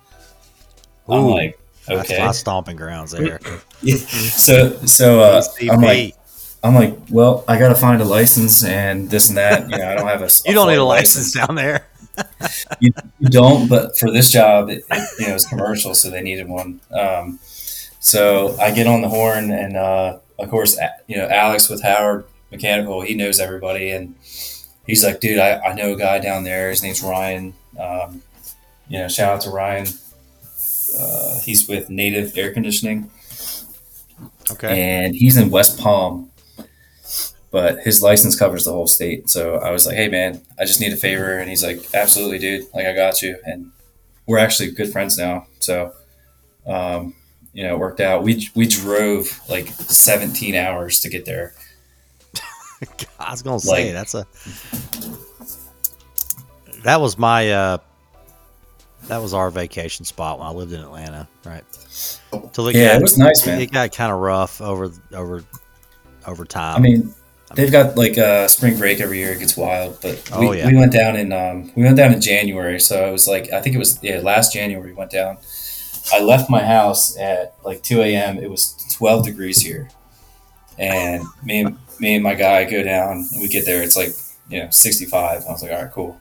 I'm 1.08 1.24
Ooh, 1.24 1.34
like, 1.34 1.58
That's 1.86 2.10
"Okay." 2.10 2.24
my 2.24 2.32
stomping 2.32 2.76
grounds 2.76 3.10
there. 3.12 3.40
so, 3.82 4.76
so 4.86 5.20
uh, 5.20 5.42
I'm 5.70 5.82
like, 5.82 5.98
ACP. 5.98 6.14
I'm 6.62 6.74
like, 6.74 6.96
well, 7.10 7.44
I 7.46 7.58
got 7.58 7.68
to 7.68 7.74
find 7.74 8.02
a 8.02 8.04
license 8.04 8.64
and 8.64 9.08
this 9.08 9.28
and 9.28 9.38
that. 9.38 9.70
You 9.70 9.78
know, 9.78 9.88
I 9.88 9.94
don't 9.94 10.06
have 10.08 10.22
a. 10.22 10.28
you 10.46 10.54
don't 10.54 10.66
need 10.68 10.74
a 10.74 10.76
Florida 10.76 10.84
license 10.84 11.32
down 11.32 11.54
there. 11.54 11.86
you, 12.80 12.92
you 13.20 13.28
don't, 13.28 13.68
but 13.68 13.96
for 13.96 14.10
this 14.10 14.30
job, 14.32 14.68
it, 14.68 14.82
it, 14.90 15.08
you 15.20 15.28
know, 15.28 15.34
it's 15.34 15.46
commercial, 15.46 15.94
so 15.94 16.10
they 16.10 16.20
needed 16.20 16.48
one. 16.48 16.80
Um, 16.90 17.38
so 18.00 18.56
I 18.60 18.72
get 18.72 18.86
on 18.88 19.02
the 19.02 19.08
horn, 19.08 19.52
and 19.52 19.76
uh, 19.76 20.18
of 20.38 20.50
course, 20.50 20.76
you 21.06 21.16
know, 21.16 21.28
Alex 21.28 21.68
with 21.68 21.82
Howard 21.82 22.24
Mechanical, 22.50 23.02
he 23.02 23.14
knows 23.14 23.38
everybody, 23.38 23.90
and 23.90 24.16
he's 24.84 25.04
like, 25.04 25.20
dude, 25.20 25.38
I, 25.38 25.60
I 25.60 25.74
know 25.74 25.92
a 25.92 25.96
guy 25.96 26.18
down 26.18 26.42
there. 26.42 26.70
His 26.70 26.82
name's 26.82 27.02
Ryan. 27.02 27.54
Um, 27.78 28.22
you 28.88 28.98
know, 28.98 29.06
shout 29.08 29.34
out 29.36 29.40
to 29.42 29.50
Ryan. 29.50 29.86
Uh, 30.98 31.40
he's 31.42 31.68
with 31.68 31.88
Native 31.90 32.36
Air 32.36 32.52
Conditioning, 32.52 33.10
Okay. 34.50 34.80
and 34.80 35.14
he's 35.14 35.36
in 35.36 35.50
West 35.50 35.78
Palm. 35.78 36.27
But 37.50 37.78
his 37.80 38.02
license 38.02 38.38
covers 38.38 38.64
the 38.66 38.72
whole 38.72 38.86
state. 38.86 39.30
So 39.30 39.54
I 39.56 39.70
was 39.70 39.86
like, 39.86 39.96
hey, 39.96 40.08
man, 40.08 40.42
I 40.58 40.64
just 40.66 40.80
need 40.80 40.92
a 40.92 40.96
favor. 40.96 41.38
And 41.38 41.48
he's 41.48 41.64
like, 41.64 41.80
absolutely, 41.94 42.38
dude. 42.38 42.66
Like, 42.74 42.84
I 42.86 42.94
got 42.94 43.22
you. 43.22 43.38
And 43.44 43.72
we're 44.26 44.36
actually 44.38 44.70
good 44.72 44.92
friends 44.92 45.16
now. 45.16 45.46
So, 45.60 45.94
um, 46.66 47.14
you 47.54 47.62
know, 47.64 47.74
it 47.74 47.78
worked 47.78 48.00
out. 48.00 48.22
We, 48.22 48.48
we 48.54 48.66
drove 48.66 49.40
like 49.48 49.68
17 49.68 50.54
hours 50.54 51.00
to 51.00 51.08
get 51.08 51.24
there. 51.24 51.54
I 53.18 53.30
was 53.30 53.40
gonna 53.42 53.58
say 53.60 53.86
Like- 53.86 53.92
that's 53.94 54.14
a. 54.14 54.26
That 56.84 57.00
was 57.00 57.18
my. 57.18 57.50
uh 57.50 57.78
That 59.08 59.18
was 59.22 59.34
our 59.34 59.50
vacation 59.50 60.04
spot 60.04 60.38
when 60.38 60.46
I 60.46 60.50
lived 60.50 60.72
in 60.72 60.80
Atlanta. 60.80 61.26
Right. 61.44 61.64
Till 62.52 62.70
Yeah, 62.70 62.96
it 62.96 63.02
was 63.02 63.18
nice, 63.18 63.46
man. 63.46 63.60
It 63.60 63.72
got 63.72 63.92
kind 63.92 64.12
of 64.12 64.18
rough 64.20 64.60
over 64.60 64.92
over 65.12 65.42
over 66.26 66.44
time. 66.44 66.76
I 66.76 66.78
mean, 66.80 67.14
they've 67.54 67.72
got 67.72 67.96
like 67.96 68.18
uh, 68.18 68.46
spring 68.48 68.76
break 68.78 69.00
every 69.00 69.18
year. 69.18 69.32
It 69.32 69.38
gets 69.40 69.56
wild. 69.56 69.98
But 70.02 70.22
we, 70.38 70.46
Oh, 70.48 70.52
yeah. 70.52 70.66
we 70.66 70.74
went 70.76 70.92
down 70.92 71.16
in 71.16 71.32
um, 71.32 71.72
we 71.74 71.82
went 71.84 71.96
down 71.96 72.12
in 72.12 72.20
January. 72.20 72.78
So 72.80 73.08
it 73.08 73.12
was 73.12 73.26
like 73.28 73.52
I 73.52 73.60
think 73.60 73.74
it 73.74 73.78
was 73.78 73.98
yeah 74.02 74.20
last 74.20 74.52
January 74.52 74.90
we 74.90 74.94
went 74.96 75.10
down. 75.10 75.38
I 76.12 76.20
left 76.20 76.48
my 76.48 76.64
house 76.64 77.18
at 77.18 77.54
like 77.64 77.82
2 77.82 78.00
a.m. 78.00 78.38
It 78.38 78.50
was 78.50 78.74
12 78.96 79.24
degrees 79.26 79.60
here, 79.60 79.90
and 80.78 81.22
me 81.42 81.60
and 81.60 81.78
me 82.00 82.14
and 82.14 82.24
my 82.24 82.34
guy 82.34 82.64
go 82.64 82.82
down. 82.82 83.18
and 83.18 83.40
We 83.40 83.48
get 83.48 83.64
there. 83.66 83.82
It's 83.82 83.96
like 83.96 84.10
you 84.48 84.62
know 84.62 84.70
65. 84.70 85.42
I 85.46 85.50
was 85.50 85.62
like, 85.62 85.72
all 85.72 85.82
right, 85.82 85.92
cool. 85.92 86.20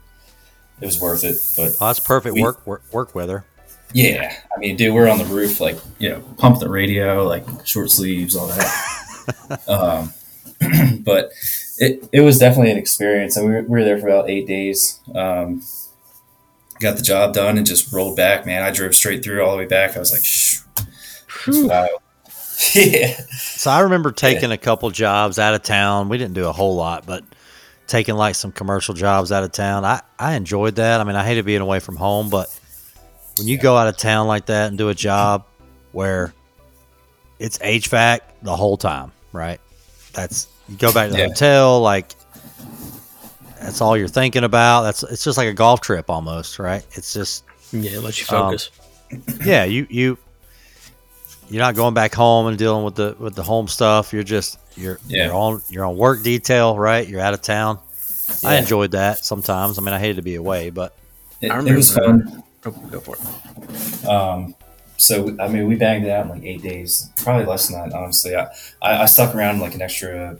It 0.82 0.86
was 0.86 1.00
worth 1.02 1.24
it. 1.24 1.38
But 1.56 1.76
oh, 1.82 1.88
that's 1.88 2.00
perfect 2.00 2.36
we- 2.36 2.42
work, 2.44 2.66
work 2.68 2.84
work 2.92 3.16
weather. 3.16 3.46
yeah, 3.94 4.36
I 4.56 4.60
mean, 4.60 4.76
dude, 4.76 4.94
we're 4.94 5.08
on 5.10 5.18
the 5.18 5.26
roof, 5.26 5.60
like 5.62 5.78
you 6.00 6.10
know, 6.10 6.20
pump 6.38 6.60
the 6.60 6.70
radio, 6.70 7.24
like 7.26 7.46
short 7.66 7.90
sleeves, 7.90 8.36
all 8.36 8.48
that. 8.48 9.60
um, 9.70 10.12
but 11.04 11.32
it, 11.78 12.08
it 12.12 12.22
was 12.22 12.40
definitely 12.40 12.72
an 12.72 12.78
experience, 12.78 13.38
and 13.38 13.48
we 13.48 13.54
were, 13.54 13.62
we 13.62 13.80
were 13.80 13.84
there 13.84 14.00
for 14.00 14.08
about 14.08 14.30
eight 14.30 14.48
days. 14.48 15.00
Um, 15.14 15.62
got 16.80 16.96
the 16.96 17.04
job 17.04 17.34
done 17.34 17.58
and 17.58 17.66
just 17.66 17.92
rolled 17.92 18.16
back, 18.16 18.46
man. 18.46 18.64
I 18.64 18.72
drove 18.72 18.96
straight 18.96 19.24
through 19.24 19.44
all 19.44 19.52
the 19.52 19.58
way 19.58 19.66
back. 19.66 19.96
I 19.96 20.00
was 20.00 20.12
like, 20.12 20.24
shh, 20.24 20.60
yeah, 22.76 23.18
So 23.32 23.70
I 23.70 23.82
remember 23.82 24.12
taking 24.12 24.52
a 24.52 24.58
couple 24.58 24.90
jobs 24.90 25.38
out 25.38 25.54
of 25.54 25.64
town. 25.64 26.10
We 26.10 26.18
didn't 26.18 26.34
do 26.34 26.48
a 26.48 26.52
whole 26.52 26.76
lot, 26.76 27.06
but 27.06 27.24
taking 27.86 28.16
like 28.16 28.36
some 28.36 28.52
commercial 28.52 28.94
jobs 28.94 29.32
out 29.32 29.44
of 29.44 29.52
town. 29.52 29.86
I, 29.86 30.02
I 30.18 30.36
enjoyed 30.36 30.76
that. 30.76 31.00
I 31.00 31.04
mean, 31.04 31.16
I 31.16 31.24
hated 31.24 31.46
being 31.46 31.62
away 31.62 31.80
from 31.80 31.96
home, 31.96 32.30
but 32.30 32.48
when 33.38 33.48
you 33.48 33.58
go 33.58 33.78
out 33.78 33.88
of 33.88 33.98
town 33.98 34.28
like 34.28 34.48
that 34.48 34.70
and 34.70 34.78
do 34.78 34.90
a 34.90 34.96
job 34.96 35.46
where 35.92 36.34
it's 37.40 37.58
HVAC 37.60 38.22
the 38.42 38.56
whole 38.56 38.78
time, 38.78 39.12
right? 39.32 39.62
That's 40.18 40.48
you 40.68 40.76
go 40.78 40.92
back 40.92 41.10
to 41.10 41.14
the 41.14 41.20
Yeah. 41.20 41.28
hotel, 41.28 41.80
like 41.80 42.16
that's 43.62 43.82
all 43.82 43.96
you're 43.96 44.08
thinking 44.08 44.44
about. 44.44 44.82
That's 44.82 45.04
it's 45.04 45.24
just 45.24 45.38
like 45.38 45.48
a 45.48 45.54
golf 45.54 45.80
trip 45.82 46.10
almost, 46.10 46.58
right? 46.60 46.84
It's 46.94 47.14
just 47.14 47.44
Yeah, 47.72 47.92
it 47.92 48.02
lets 48.04 48.20
you 48.20 48.36
Um, 48.36 48.46
focus. 48.50 48.72
yeah, 49.46 49.64
you 49.64 49.86
you 49.90 50.18
you're 51.50 51.62
not 51.62 51.76
going 51.76 51.94
back 51.94 52.14
home 52.16 52.48
and 52.48 52.58
dealing 52.58 52.84
with 52.84 52.96
the 52.96 53.16
with 53.20 53.36
the 53.36 53.44
home 53.44 53.68
stuff. 53.68 54.12
You're 54.12 54.24
just 54.24 54.58
you're 54.76 55.00
Yeah. 55.08 55.26
you're 55.28 55.36
on 55.36 55.62
you're 55.70 55.86
on 55.86 55.96
work 55.98 56.24
detail, 56.24 56.78
right? 56.78 57.08
You're 57.08 57.22
out 57.22 57.34
of 57.36 57.42
town. 57.44 57.78
I 58.44 58.56
enjoyed 58.58 58.92
that 58.92 59.24
sometimes. 59.24 59.78
I 59.78 59.82
mean, 59.84 59.94
I 59.94 60.00
hated 60.00 60.16
to 60.18 60.22
be 60.24 60.36
away, 60.36 60.72
but 60.72 60.94
it, 61.42 61.52
I 61.52 61.60
it 61.60 61.76
was 61.76 61.94
fun. 61.94 62.44
Oh, 62.66 62.72
go 62.72 63.00
for 63.00 63.16
it. 63.16 64.06
Um, 64.06 64.54
so 64.98 65.36
I 65.40 65.48
mean, 65.48 65.68
we 65.68 65.76
banged 65.76 66.06
it 66.06 66.10
out 66.10 66.26
in 66.26 66.32
like 66.32 66.44
eight 66.44 66.62
days, 66.62 67.10
probably 67.18 67.46
less 67.46 67.68
than 67.68 67.80
that. 67.90 67.96
Honestly, 67.96 68.36
I, 68.36 68.48
I, 68.82 69.04
I 69.04 69.06
stuck 69.06 69.34
around 69.36 69.60
like 69.60 69.76
an 69.76 69.82
extra 69.82 70.38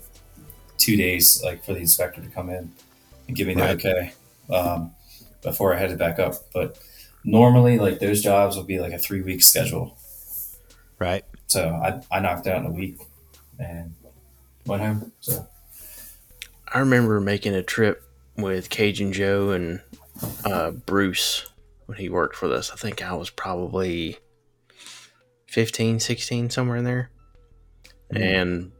two 0.76 0.96
days, 0.96 1.42
like 1.42 1.64
for 1.64 1.72
the 1.74 1.80
inspector 1.80 2.20
to 2.20 2.28
come 2.28 2.50
in 2.50 2.72
and 3.26 3.36
give 3.36 3.46
me 3.46 3.54
the 3.54 3.62
Right. 3.62 3.84
okay 3.84 4.12
um, 4.52 4.92
before 5.42 5.74
I 5.74 5.78
headed 5.78 5.98
back 5.98 6.18
up. 6.18 6.34
But 6.52 6.78
normally, 7.24 7.78
like 7.78 8.00
those 8.00 8.20
jobs 8.22 8.56
would 8.56 8.66
be 8.66 8.80
like 8.80 8.92
a 8.92 8.98
three 8.98 9.22
week 9.22 9.42
schedule. 9.42 9.96
right. 10.98 11.24
So 11.46 11.68
I, 11.70 12.02
I 12.14 12.20
knocked 12.20 12.46
out 12.46 12.60
in 12.60 12.66
a 12.66 12.70
week 12.70 12.98
and 13.58 13.94
went 14.66 14.82
home. 14.82 15.12
So 15.20 15.46
I 16.72 16.80
remember 16.80 17.20
making 17.20 17.54
a 17.54 17.62
trip 17.62 18.02
with 18.36 18.68
Cajun 18.70 19.12
Joe 19.12 19.50
and 19.50 19.80
uh, 20.44 20.72
Bruce 20.72 21.46
when 21.86 21.96
he 21.96 22.08
worked 22.10 22.36
for 22.36 22.52
us. 22.52 22.70
I 22.70 22.76
think 22.76 23.02
I 23.02 23.14
was 23.14 23.30
probably 23.30 24.18
15, 25.48 25.98
16, 26.00 26.50
somewhere 26.50 26.76
in 26.76 26.84
there. 26.84 27.10
Mhm. 28.12 28.20
And 28.20 28.72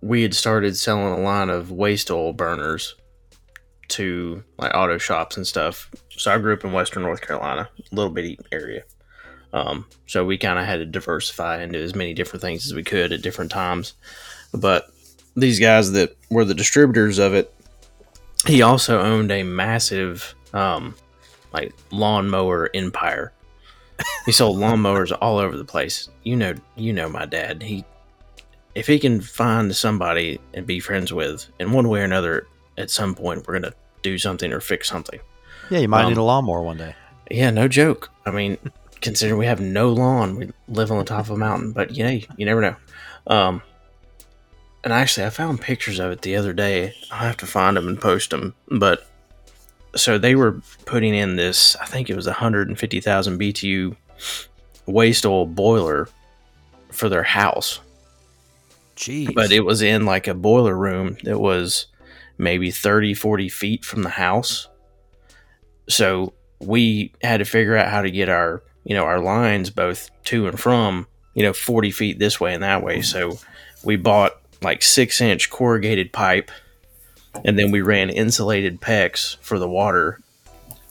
we 0.00 0.22
had 0.22 0.34
started 0.34 0.76
selling 0.76 1.12
a 1.12 1.20
line 1.20 1.50
of 1.50 1.70
waste 1.70 2.10
oil 2.10 2.32
burners 2.32 2.94
to 3.88 4.42
like 4.58 4.74
auto 4.74 4.98
shops 4.98 5.36
and 5.36 5.46
stuff. 5.46 5.90
So 6.10 6.32
I 6.32 6.38
grew 6.38 6.52
up 6.52 6.64
in 6.64 6.72
Western 6.72 7.02
North 7.02 7.20
Carolina, 7.20 7.68
a 7.78 7.94
little 7.94 8.10
bitty 8.12 8.38
area. 8.52 8.82
Um, 9.52 9.86
so 10.06 10.24
we 10.24 10.36
kind 10.36 10.58
of 10.58 10.66
had 10.66 10.76
to 10.76 10.84
diversify 10.84 11.62
into 11.62 11.78
as 11.78 11.94
many 11.94 12.12
different 12.12 12.42
things 12.42 12.66
as 12.66 12.74
we 12.74 12.84
could 12.84 13.12
at 13.12 13.22
different 13.22 13.50
times. 13.50 13.94
But 14.52 14.90
these 15.36 15.58
guys 15.58 15.92
that 15.92 16.16
were 16.30 16.44
the 16.44 16.54
distributors 16.54 17.18
of 17.18 17.34
it, 17.34 17.52
he 18.46 18.62
also 18.62 19.00
owned 19.00 19.30
a 19.30 19.42
massive 19.42 20.34
um, 20.52 20.94
like 21.52 21.72
lawnmower 21.90 22.68
empire. 22.74 23.32
He 24.26 24.32
sold 24.32 24.58
lawnmowers 24.58 25.16
all 25.20 25.38
over 25.38 25.56
the 25.56 25.64
place. 25.64 26.08
You 26.22 26.36
know, 26.36 26.54
you 26.76 26.92
know 26.92 27.08
my 27.08 27.24
dad. 27.24 27.62
He 27.62 27.84
if 28.74 28.86
he 28.86 28.98
can 28.98 29.20
find 29.20 29.74
somebody 29.74 30.38
and 30.54 30.66
be 30.66 30.78
friends 30.80 31.12
with, 31.12 31.46
in 31.58 31.72
one 31.72 31.88
way 31.88 32.00
or 32.00 32.04
another, 32.04 32.46
at 32.76 32.90
some 32.90 33.14
point 33.14 33.46
we're 33.46 33.58
gonna 33.58 33.72
do 34.02 34.18
something 34.18 34.52
or 34.52 34.60
fix 34.60 34.88
something. 34.88 35.18
Yeah, 35.70 35.80
you 35.80 35.88
might 35.88 36.04
Um, 36.04 36.10
need 36.10 36.18
a 36.18 36.22
lawnmower 36.22 36.62
one 36.62 36.76
day. 36.76 36.94
Yeah, 37.30 37.50
no 37.50 37.66
joke. 37.66 38.10
I 38.24 38.30
mean, 38.30 38.56
considering 39.00 39.38
we 39.38 39.46
have 39.46 39.60
no 39.60 39.90
lawn, 39.92 40.36
we 40.36 40.50
live 40.68 40.92
on 40.92 40.98
the 40.98 41.04
top 41.04 41.20
of 41.26 41.30
a 41.30 41.36
mountain, 41.36 41.72
but 41.72 41.96
you 41.96 42.04
know, 42.04 42.20
you 42.36 42.46
never 42.46 42.60
know. 42.60 42.76
Um, 43.26 43.62
and 44.84 44.92
actually, 44.92 45.26
I 45.26 45.30
found 45.30 45.60
pictures 45.60 45.98
of 45.98 46.12
it 46.12 46.22
the 46.22 46.36
other 46.36 46.52
day. 46.52 46.94
I'll 47.10 47.18
have 47.26 47.36
to 47.38 47.46
find 47.46 47.76
them 47.76 47.88
and 47.88 48.00
post 48.00 48.30
them. 48.30 48.54
But 48.70 49.07
so 49.96 50.18
they 50.18 50.34
were 50.34 50.60
putting 50.84 51.14
in 51.14 51.36
this, 51.36 51.76
I 51.76 51.86
think 51.86 52.10
it 52.10 52.16
was 52.16 52.26
150,000 52.26 53.38
BTU 53.38 53.96
waste 54.86 55.26
oil 55.26 55.46
boiler 55.46 56.08
for 56.90 57.08
their 57.08 57.22
house. 57.22 57.80
Jeez. 58.96 59.32
But 59.34 59.52
it 59.52 59.64
was 59.64 59.82
in 59.82 60.04
like 60.06 60.26
a 60.26 60.34
boiler 60.34 60.76
room 60.76 61.16
that 61.22 61.38
was 61.38 61.86
maybe 62.36 62.70
30, 62.70 63.14
40 63.14 63.48
feet 63.48 63.84
from 63.84 64.02
the 64.02 64.08
house. 64.08 64.68
So 65.88 66.32
we 66.60 67.12
had 67.22 67.38
to 67.38 67.44
figure 67.44 67.76
out 67.76 67.88
how 67.90 68.02
to 68.02 68.10
get 68.10 68.28
our, 68.28 68.62
you 68.84 68.94
know, 68.94 69.04
our 69.04 69.20
lines 69.20 69.70
both 69.70 70.10
to 70.24 70.46
and 70.46 70.58
from, 70.58 71.06
you 71.34 71.42
know, 71.42 71.52
40 71.52 71.90
feet 71.90 72.18
this 72.18 72.40
way 72.40 72.54
and 72.54 72.62
that 72.62 72.82
way. 72.82 73.02
So 73.02 73.38
we 73.84 73.96
bought 73.96 74.32
like 74.62 74.82
six 74.82 75.20
inch 75.20 75.50
corrugated 75.50 76.12
pipe 76.12 76.50
and 77.44 77.58
then 77.58 77.70
we 77.70 77.80
ran 77.80 78.10
insulated 78.10 78.80
PEX 78.80 79.36
for 79.40 79.58
the 79.58 79.68
water 79.68 80.20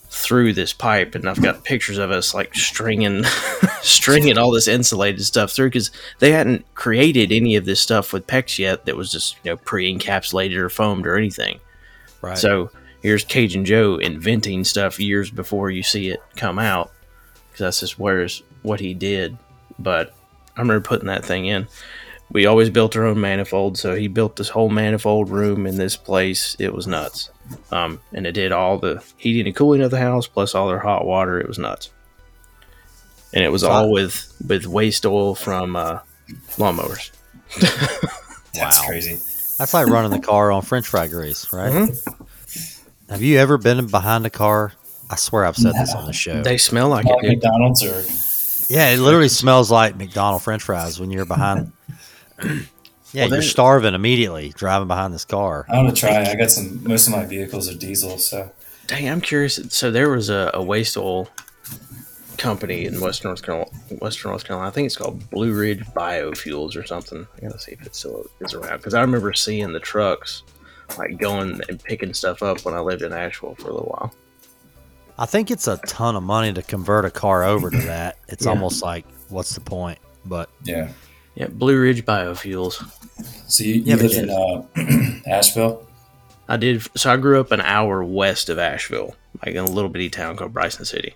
through 0.10 0.54
this 0.54 0.74
pipe 0.74 1.16
and 1.16 1.30
I've 1.30 1.42
got 1.42 1.64
pictures 1.64 1.98
of 1.98 2.12
us 2.12 2.34
like 2.34 2.56
stringing 2.56 3.24
stringing 3.82 4.38
all 4.38 4.52
this 4.52 4.68
insulated 4.68 5.24
stuff 5.26 5.52
through 5.52 5.68
because 5.68 5.92
they 6.20 6.32
hadn't 6.32 6.66
created 6.76 7.32
any 7.32 7.56
of 7.56 7.66
this 7.66 7.82
stuff 7.82 8.14
with 8.14 8.26
PEX 8.26 8.58
yet 8.58 8.86
that 8.86 8.96
was 8.96 9.12
just 9.12 9.36
you 9.44 9.52
know 9.52 9.58
pre-encapsulated 9.58 10.56
or 10.56 10.70
foamed 10.70 11.06
or 11.06 11.18
anything. 11.18 11.60
right. 12.22 12.38
So 12.38 12.72
here's 13.02 13.24
Cajun 13.24 13.66
Joe 13.66 13.98
inventing 13.98 14.64
stuff 14.64 15.00
years 15.00 15.30
before 15.30 15.70
you 15.70 15.84
see 15.84 16.10
it 16.10 16.22
come 16.36 16.58
out 16.58 16.92
because 17.48 17.60
that's 17.60 17.80
just 17.82 18.00
where's 18.00 18.44
what 18.64 18.80
he 18.80 18.94
did. 18.94 19.38
But 19.78 20.14
I 20.56 20.62
remember 20.62 20.86
putting 20.88 21.08
that 21.08 21.26
thing 21.26 21.46
in. 21.46 21.68
We 22.32 22.46
always 22.46 22.70
built 22.70 22.96
our 22.98 23.06
own 23.06 23.22
manifold, 23.22 23.78
so 23.78 23.96
he 23.96 24.08
built 24.10 24.36
this 24.36 24.50
whole 24.50 24.70
manifold 24.70 25.30
room 25.30 25.66
in 25.66 25.78
this 25.78 25.96
place. 25.96 26.56
It 26.60 26.74
was 26.74 26.86
nuts, 26.86 27.30
um, 27.72 28.02
and 28.14 28.28
it 28.28 28.34
did 28.34 28.52
all 28.52 28.78
the 28.78 29.02
heating 29.18 29.48
and 29.48 29.56
cooling 29.56 29.82
of 29.82 29.92
the 29.92 30.00
house 30.00 30.28
plus 30.28 30.54
all 30.54 30.68
their 30.68 30.80
hot 30.80 31.06
water. 31.06 31.40
It 31.40 31.48
was 31.48 31.58
nuts, 31.58 31.90
and 33.34 33.44
it 33.44 33.50
was 33.52 33.62
So 33.62 33.70
all 33.70 33.92
with 33.92 34.34
with 34.46 34.68
waste 34.68 35.06
oil 35.06 35.36
from 35.36 35.76
uh, 35.78 36.00
lawnmowers. 36.58 37.12
That's 38.54 38.80
Wow. 38.82 38.88
crazy. 38.88 39.16
That's 39.58 39.74
like 39.74 39.88
running 39.88 40.12
the 40.12 40.20
car 40.20 40.52
on 40.52 40.62
French 40.64 40.88
fry 40.88 41.08
grease, 41.08 41.52
right? 41.54 41.72
Mm-hmm. 41.72 42.24
Have 43.12 43.22
you 43.22 43.38
ever 43.38 43.58
been 43.58 43.88
behind 43.88 44.26
a 44.26 44.30
car? 44.30 44.74
I 45.10 45.16
swear 45.16 45.46
I've 45.46 45.56
said 45.56 45.74
this 45.76 45.94
on 45.96 46.06
the 46.06 46.14
show. 46.14 46.44
They 46.44 46.58
smell 46.58 46.90
like 46.90 47.06
Like 47.06 47.24
it, 47.24 47.30
dude. 47.30 47.30
McDonald's 47.44 47.84
or 47.84 48.04
yeah, 48.74 48.90
it 48.90 49.00
literally 49.00 49.30
smells 49.30 49.72
like 49.72 49.96
McDonald 49.96 50.42
French 50.44 50.62
fries 50.64 51.00
when 51.00 51.10
you're 51.10 51.24
behind. 51.26 51.72
yeah, 52.44 52.50
Well, 52.50 52.60
you're 53.14 53.30
there- 53.30 53.42
starving 53.42 53.94
immediately 53.94 54.50
driving 54.50 54.88
behind 54.88 55.14
this 55.14 55.26
car. 55.26 55.66
I 55.70 55.78
want 55.82 55.90
to 55.96 56.00
try. 56.00 56.24
I 56.26 56.36
got 56.36 56.52
some. 56.52 56.84
Most 56.84 57.08
of 57.08 57.14
my 57.14 57.26
vehicles 57.26 57.70
are 57.70 57.76
diesel, 57.78 58.18
so 58.18 58.52
Dang, 58.88 59.10
I'm 59.10 59.22
curious. 59.22 59.60
So 59.70 59.92
there 59.92 60.10
was 60.10 60.30
a, 60.30 60.50
a 60.54 60.64
waste 60.64 60.96
oil 60.98 61.30
company 62.38 62.86
in 62.86 63.00
Western 63.02 63.30
North 63.30 63.42
Carolina. 63.44 63.70
Western 64.00 64.32
North 64.32 64.46
Carolina. 64.46 64.70
I 64.70 64.72
think 64.72 64.86
it's 64.86 64.96
called 64.96 65.30
Blue 65.30 65.54
Ridge 65.54 65.84
Biofuels 65.88 66.76
or 66.76 66.86
something. 66.86 67.26
I 67.38 67.42
gotta 67.42 67.60
see 67.60 67.72
if 67.74 67.86
it 67.86 67.96
still 67.96 68.26
is 68.42 68.54
around 68.54 68.78
because 68.78 68.94
I 68.94 69.02
remember 69.02 69.34
seeing 69.34 69.74
the 69.74 69.80
trucks 69.80 70.44
like 70.98 71.18
going 71.18 71.60
and 71.68 71.84
picking 71.84 72.14
stuff 72.14 72.42
up 72.44 72.64
when 72.64 72.74
I 72.74 72.80
lived 72.80 73.02
in 73.02 73.12
Asheville 73.12 73.56
for 73.56 73.70
a 73.70 73.74
little 73.74 73.90
while. 73.90 74.14
I 75.20 75.26
think 75.26 75.50
it's 75.50 75.68
a 75.68 75.78
ton 75.88 76.16
of 76.16 76.22
money 76.24 76.54
to 76.54 76.62
convert 76.62 77.04
a 77.04 77.10
car 77.12 77.44
over 77.44 77.70
to 77.72 77.78
that. 77.88 78.20
It's 78.30 78.46
Yeah. 78.46 78.52
almost 78.52 78.84
like, 78.84 79.06
what's 79.30 79.54
the 79.56 79.62
point? 79.62 79.98
But 80.26 80.50
yeah. 80.64 80.90
Yeah, 81.38 81.48
Blue 81.48 81.80
Ridge 81.80 82.04
Biofuels. 82.04 82.84
So 83.48 83.64
you, 83.64 83.76
you 83.76 83.82
Yeah, 83.84 83.96
live 83.96 84.12
in 84.14 84.30
uh, 84.32 85.20
Asheville? 85.30 85.86
I 86.48 86.58
did. 86.58 86.82
So 86.98 87.12
I 87.14 87.18
grew 87.18 87.40
up 87.40 87.52
an 87.52 87.62
hour 87.62 88.04
west 88.04 88.50
of 88.50 88.58
Asheville, 88.58 89.16
like 89.46 89.54
in 89.54 89.64
a 89.64 89.70
little 89.70 89.90
bitty 89.92 90.10
town 90.10 90.36
called 90.36 90.52
Bryson 90.54 90.84
City. 90.86 91.14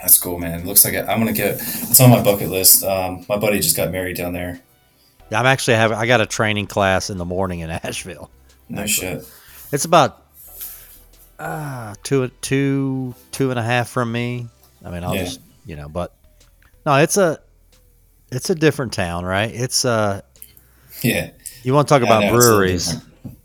That's 0.00 0.18
cool, 0.18 0.38
man. 0.40 0.66
Looks 0.66 0.84
like 0.84 0.94
I- 0.94 1.06
I'm 1.12 1.18
gonna 1.20 1.32
get. 1.32 1.54
It's 1.54 2.00
on 2.00 2.10
my 2.10 2.20
bucket 2.22 2.48
list. 2.50 2.82
Um, 2.82 3.24
my 3.28 3.36
buddy 3.38 3.60
just 3.60 3.76
got 3.76 3.92
married 3.92 4.16
down 4.16 4.32
there. 4.32 4.60
I'm 5.30 5.46
actually 5.46 5.74
having, 5.76 5.98
I 5.98 6.06
got 6.06 6.20
a 6.20 6.26
training 6.26 6.66
class 6.66 7.08
in 7.10 7.18
the 7.18 7.24
morning 7.24 7.60
in 7.60 7.70
Asheville. 7.84 8.28
No 8.68 8.86
shit. 8.86 9.24
It's 9.72 9.84
about 9.84 10.22
uh, 11.38 11.94
two, 12.02 12.28
two, 12.40 13.14
two 13.30 13.50
and 13.50 13.58
a 13.58 13.62
half 13.62 13.88
from 13.88 14.10
me. 14.10 14.48
I 14.84 14.90
mean, 14.90 15.04
I'll 15.04 15.14
Yeah. 15.14 15.24
just, 15.24 15.40
you 15.64 15.76
know, 15.76 15.88
but 15.88 16.12
no, 16.84 16.96
it's 16.96 17.16
a, 17.16 17.38
it's 18.30 18.50
a 18.50 18.54
different 18.54 18.92
town, 18.92 19.24
right? 19.24 19.52
It's 19.54 19.84
uh, 19.84 20.20
Yeah. 21.02 21.30
you 21.62 21.74
want 21.74 21.88
to 21.88 21.94
talk 21.94 22.02
Yeah, 22.02 22.08
about 22.08 22.24
I 22.24 22.28
know, 22.30 22.36
it's 22.36 22.44
a 22.46 22.48
little 22.48 22.58
breweries? 22.58 22.94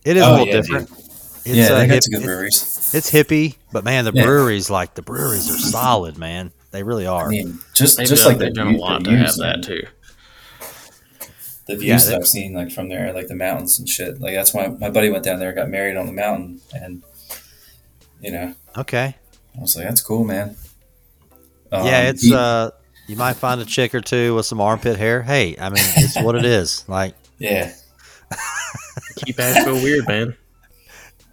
It 0.05 0.17
is 0.17 0.23
Oh, 0.23 0.29
a 0.29 0.31
little 0.31 0.47
yeah, 0.47 0.53
different. 0.53 0.87
dude. 0.89 0.97
It's, 1.43 1.47
yeah, 1.47 1.69
uh, 1.71 1.79
they 1.79 1.87
got 1.87 1.93
hip- 1.95 2.03
some 2.03 2.13
good 2.13 2.23
breweries. 2.25 2.91
it's 2.93 3.11
hippie, 3.11 3.55
but 3.71 3.83
man, 3.83 4.05
the 4.05 4.11
Yeah. 4.13 4.23
breweries 4.23 4.69
like 4.69 4.93
the 4.93 5.01
breweries 5.01 5.49
are 5.49 5.57
solid, 5.57 6.17
man. 6.17 6.51
They 6.71 6.83
really 6.83 7.05
are. 7.07 7.25
I 7.27 7.29
mean, 7.29 7.59
just 7.73 7.97
They've 7.97 8.07
just 8.07 8.23
done, 8.23 8.33
like 8.33 8.39
they've 8.39 8.53
done 8.53 8.75
a 8.75 8.77
lot 8.77 9.03
to 9.03 9.17
have 9.17 9.35
that 9.37 9.63
too. 9.63 9.81
The 11.67 11.75
views 11.77 12.05
Yeah, 12.05 12.11
that 12.11 12.15
I've 12.21 12.27
seen, 12.27 12.53
like 12.53 12.71
from 12.71 12.89
there, 12.89 13.13
like 13.13 13.27
the 13.27 13.35
mountains 13.35 13.77
and 13.79 13.87
shit. 13.87 14.19
Like 14.19 14.33
that's 14.33 14.53
why 14.53 14.67
my 14.67 14.89
buddy 14.89 15.09
went 15.09 15.23
down 15.23 15.39
there, 15.39 15.53
got 15.53 15.69
married 15.69 15.95
on 15.97 16.05
the 16.05 16.11
mountain, 16.13 16.61
and 16.73 17.03
you 18.19 18.31
know, 18.31 18.53
Okay. 18.77 19.15
I 19.57 19.59
was 19.61 19.75
like, 19.75 19.85
that's 19.85 20.01
cool, 20.01 20.23
man. 20.23 20.55
Um, 21.71 21.85
yeah, 21.85 22.09
it's 22.09 22.23
he- 22.23 22.33
uh, 22.35 22.71
you 23.11 23.17
might 23.17 23.33
find 23.33 23.59
a 23.59 23.65
chick 23.65 23.93
or 23.93 23.99
two 23.99 24.35
with 24.35 24.45
some 24.45 24.61
armpit 24.61 24.97
hair. 24.97 25.21
Hey, 25.21 25.57
I 25.59 25.67
mean, 25.69 25.83
it's 25.97 26.19
what 26.21 26.35
it 26.35 26.45
is. 26.45 26.85
Like, 26.87 27.13
yeah, 27.39 27.73
Keep 29.25 29.37
Asheville 29.39 29.75
weird, 29.83 30.07
man. 30.07 30.35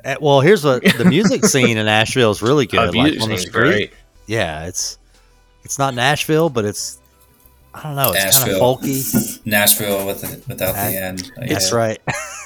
eh, 0.04 0.16
well, 0.20 0.40
here's 0.40 0.64
what 0.64 0.82
the 0.82 1.04
music 1.04 1.44
scene 1.52 1.76
in 1.78 1.86
Asheville 1.86 2.30
is 2.32 2.42
really 2.42 2.66
good. 2.66 2.88
Uh, 2.88 2.92
like 2.98 3.20
on 3.20 3.28
the 3.28 3.38
street, 3.38 3.52
great. 3.52 3.92
yeah, 4.26 4.66
it's 4.66 4.98
it's 5.62 5.78
not 5.78 5.94
Nashville, 5.94 6.50
but 6.50 6.64
it's 6.64 6.98
I 7.74 7.82
don't 7.84 7.94
know, 7.94 8.10
it's 8.12 8.38
kind 8.38 8.50
of 8.50 8.56
Asheville. 8.56 8.76
folky. 8.78 9.46
Nashville 9.46 10.06
with 10.06 10.20
the, 10.22 10.42
without 10.48 10.74
Ash- 10.74 10.92
the 10.92 11.00
end. 11.00 11.32
Like, 11.36 11.48
That's 11.50 11.70
yeah. 11.70 11.76
right. 11.76 11.98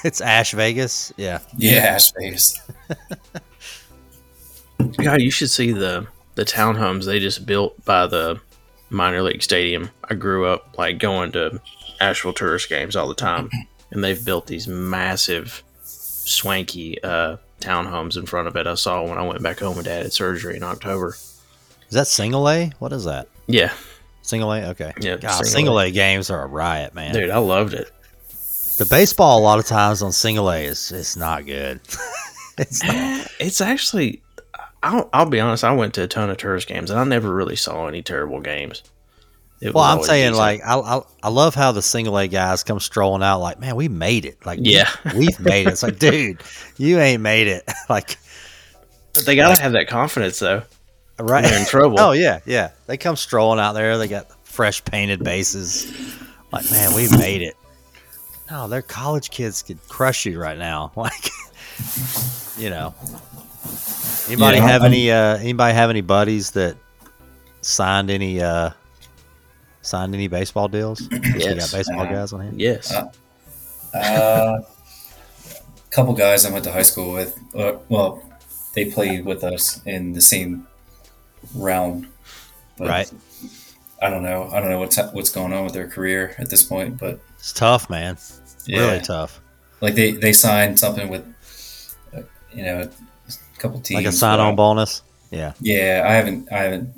it's 0.03 0.21
Ash 0.21 0.51
Vegas. 0.51 1.11
Yeah. 1.17 1.39
Yeah, 1.57 1.77
Ash 1.79 2.11
Vegas. 2.11 2.59
God, 5.01 5.21
you 5.21 5.31
should 5.31 5.49
see 5.49 5.71
the 5.71 6.07
the 6.35 6.43
townhomes 6.45 7.05
they 7.05 7.19
just 7.19 7.45
built 7.45 7.83
by 7.85 8.05
the 8.07 8.39
minor 8.93 9.21
league 9.21 9.43
stadium. 9.43 9.89
I 10.09 10.13
grew 10.15 10.45
up 10.45 10.77
like 10.77 10.99
going 10.99 11.31
to 11.33 11.59
Asheville 11.99 12.33
tourist 12.33 12.69
games 12.69 12.95
all 12.95 13.07
the 13.07 13.15
time, 13.15 13.49
and 13.91 14.03
they've 14.03 14.23
built 14.23 14.47
these 14.47 14.67
massive, 14.67 15.63
swanky 15.83 17.01
uh, 17.03 17.37
townhomes 17.59 18.17
in 18.17 18.25
front 18.25 18.47
of 18.47 18.55
it. 18.55 18.67
I 18.67 18.75
saw 18.75 19.03
when 19.03 19.17
I 19.17 19.23
went 19.23 19.41
back 19.43 19.59
home 19.59 19.77
and 19.77 19.85
Dad 19.85 20.03
had 20.03 20.13
surgery 20.13 20.55
in 20.55 20.63
October. 20.63 21.09
Is 21.09 21.93
that 21.95 22.07
single 22.07 22.47
A? 22.49 22.71
What 22.79 22.93
is 22.93 23.05
that? 23.05 23.27
Yeah, 23.47 23.73
Single 24.23 24.53
A? 24.53 24.69
Okay. 24.69 24.93
Yeah, 25.01 25.17
God, 25.17 25.31
single 25.31 25.45
single 25.45 25.79
A. 25.79 25.87
A 25.87 25.91
games 25.91 26.29
are 26.29 26.43
a 26.43 26.47
riot, 26.47 26.95
man. 26.95 27.13
dude, 27.13 27.29
I 27.29 27.37
loved 27.37 27.73
it. 27.73 27.91
The 28.77 28.87
baseball 28.89 29.39
a 29.39 29.43
lot 29.43 29.59
of 29.59 29.65
times 29.65 30.01
on 30.01 30.11
single 30.11 30.49
A 30.49 30.63
is 30.63 30.91
it's 30.91 31.15
not 31.15 31.45
good. 31.45 31.81
it's 32.57 32.83
not. 32.83 33.27
It's 33.39 33.61
actually, 33.61 34.22
I'll, 34.83 35.09
I'll 35.13 35.25
be 35.25 35.39
honest. 35.39 35.63
I 35.63 35.71
went 35.73 35.93
to 35.95 36.03
a 36.03 36.07
ton 36.07 36.29
of 36.29 36.37
tourist 36.37 36.67
games, 36.67 36.91
and 36.91 36.99
I 36.99 37.03
never 37.05 37.33
really 37.33 37.55
saw 37.55 37.87
any 37.87 38.01
terrible 38.03 38.41
games. 38.41 38.83
It 39.61 39.73
Well, 39.73 39.83
I'm 39.85 40.03
saying 40.03 40.31
decent. 40.31 40.37
like 40.37 40.61
I, 40.65 40.77
I 40.77 41.01
I 41.23 41.29
love 41.29 41.55
how 41.55 41.71
the 41.71 41.81
single 41.81 42.17
A 42.17 42.27
guys 42.27 42.63
come 42.63 42.81
strolling 42.81 43.23
out 43.23 43.39
like, 43.39 43.59
man, 43.61 43.77
we 43.77 43.87
made 43.87 44.25
it. 44.25 44.45
Like, 44.45 44.59
Yeah. 44.61 44.89
we've 45.15 45.39
made 45.39 45.67
it. 45.67 45.71
It's 45.71 45.83
like, 45.83 45.99
dude, 45.99 46.41
you 46.77 46.99
ain't 46.99 47.21
made 47.21 47.47
it. 47.47 47.63
like, 47.89 48.17
but 49.13 49.25
they 49.25 49.37
gotta 49.37 49.61
have 49.61 49.71
that 49.71 49.87
confidence 49.87 50.39
though. 50.39 50.63
right? 51.17 51.45
They're 51.45 51.59
in 51.59 51.65
trouble. 51.65 51.97
oh 52.01 52.11
yeah, 52.11 52.41
yeah. 52.45 52.71
They 52.87 52.97
come 52.97 53.15
strolling 53.15 53.59
out 53.59 53.71
there. 53.73 53.97
They 53.97 54.09
got 54.09 54.27
fresh 54.45 54.83
painted 54.83 55.23
bases. 55.23 55.89
Like, 56.51 56.69
man, 56.69 56.93
we 56.93 57.07
made 57.17 57.41
it. 57.41 57.55
No, 58.51 58.67
they're 58.67 58.81
college 58.81 59.29
kids 59.31 59.63
could 59.63 59.81
crush 59.87 60.25
you 60.25 60.39
right 60.39 60.57
now. 60.57 60.91
Like, 60.97 61.29
you 62.57 62.69
know. 62.69 62.93
Anybody 64.27 64.57
Yeah, 64.57 64.67
have 64.67 64.81
I'm- 64.83 64.91
any? 64.93 65.11
uh 65.11 65.37
Anybody 65.37 65.73
have 65.73 65.89
any 65.89 66.01
buddies 66.01 66.51
that 66.51 66.75
signed 67.61 68.09
any? 68.09 68.41
uh 68.41 68.71
Signed 69.81 70.13
any 70.15 70.27
baseball 70.27 70.67
deals? 70.69 71.01
You 71.11 71.55
got 71.55 71.71
baseball 71.71 72.01
Uh, 72.01 72.05
guys 72.05 72.31
on 72.33 72.39
hand. 72.41 72.59
Yes. 72.61 72.91
Uh, 72.93 73.09
Uh, 73.93 74.61
couple 75.91 76.13
guys 76.13 76.45
I 76.45 76.51
went 76.51 76.63
to 76.65 76.71
high 76.71 76.81
school 76.87 77.13
with. 77.13 77.37
Uh, 77.53 77.73
well, 77.89 78.23
they 78.73 78.85
played 78.85 79.25
with 79.25 79.43
us 79.43 79.81
in 79.85 80.13
the 80.13 80.21
same 80.21 80.65
round. 81.53 82.07
But 82.77 82.87
Right. 82.89 83.11
I 84.01 84.09
don't 84.09 84.23
know. 84.23 84.49
I 84.51 84.59
don't 84.59 84.69
know 84.69 84.79
what's 84.79 84.97
what's 85.13 85.29
going 85.29 85.53
on 85.53 85.63
with 85.63 85.73
their 85.73 85.87
career 85.87 86.33
at 86.39 86.49
this 86.49 86.63
point, 86.63 86.97
but 86.97 87.19
It's 87.37 87.53
tough, 87.53 87.89
man. 87.89 88.17
yeah, 88.65 88.79
Really 88.79 89.01
tough. 89.01 89.39
like 89.81 89.93
they 89.95 90.11
they 90.11 90.33
signed 90.33 90.79
something 90.79 91.07
with, 91.09 91.23
uh, 92.15 92.21
you 92.51 92.63
know, 92.63 92.81
a 92.81 92.89
couple 93.63 93.79
teams. 93.79 93.95
Like 93.95 94.05
a 94.05 94.11
sign-on 94.11 94.55
bonus. 94.55 95.01
Yeah. 95.31 95.53
Yeah, 95.59 96.03
I 96.05 96.11
haven't 96.11 96.51
I 96.51 96.57
haven't 96.57 96.93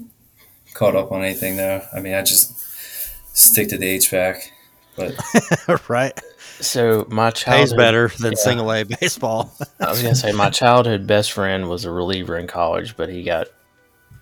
caught 0.73 0.95
up 0.95 1.11
on 1.11 1.23
anything 1.23 1.55
though. 1.55 1.81
I 1.93 2.01
mean, 2.01 2.13
I 2.13 2.21
just 2.21 2.53
stick 3.33 3.69
to 3.69 3.77
the 3.77 3.97
HVAC, 3.97 4.49
but 4.97 5.89
right. 5.89 6.19
So 6.59 7.05
my 7.09 7.31
childhood 7.31 7.61
Pays 7.61 7.69
childhood 7.69 7.77
better 7.77 8.07
than 8.19 8.31
yeah. 8.31 8.37
single 8.37 8.73
A 8.73 8.83
baseball. 8.83 9.53
I 9.79 9.89
was 9.89 10.01
gonna 10.01 10.15
say 10.15 10.31
my 10.31 10.49
childhood 10.49 11.07
best 11.07 11.31
friend 11.31 11.69
was 11.69 11.85
a 11.85 11.91
reliever 11.91 12.37
in 12.37 12.47
college, 12.47 12.97
but 12.97 13.09
he 13.09 13.23
got 13.23 13.47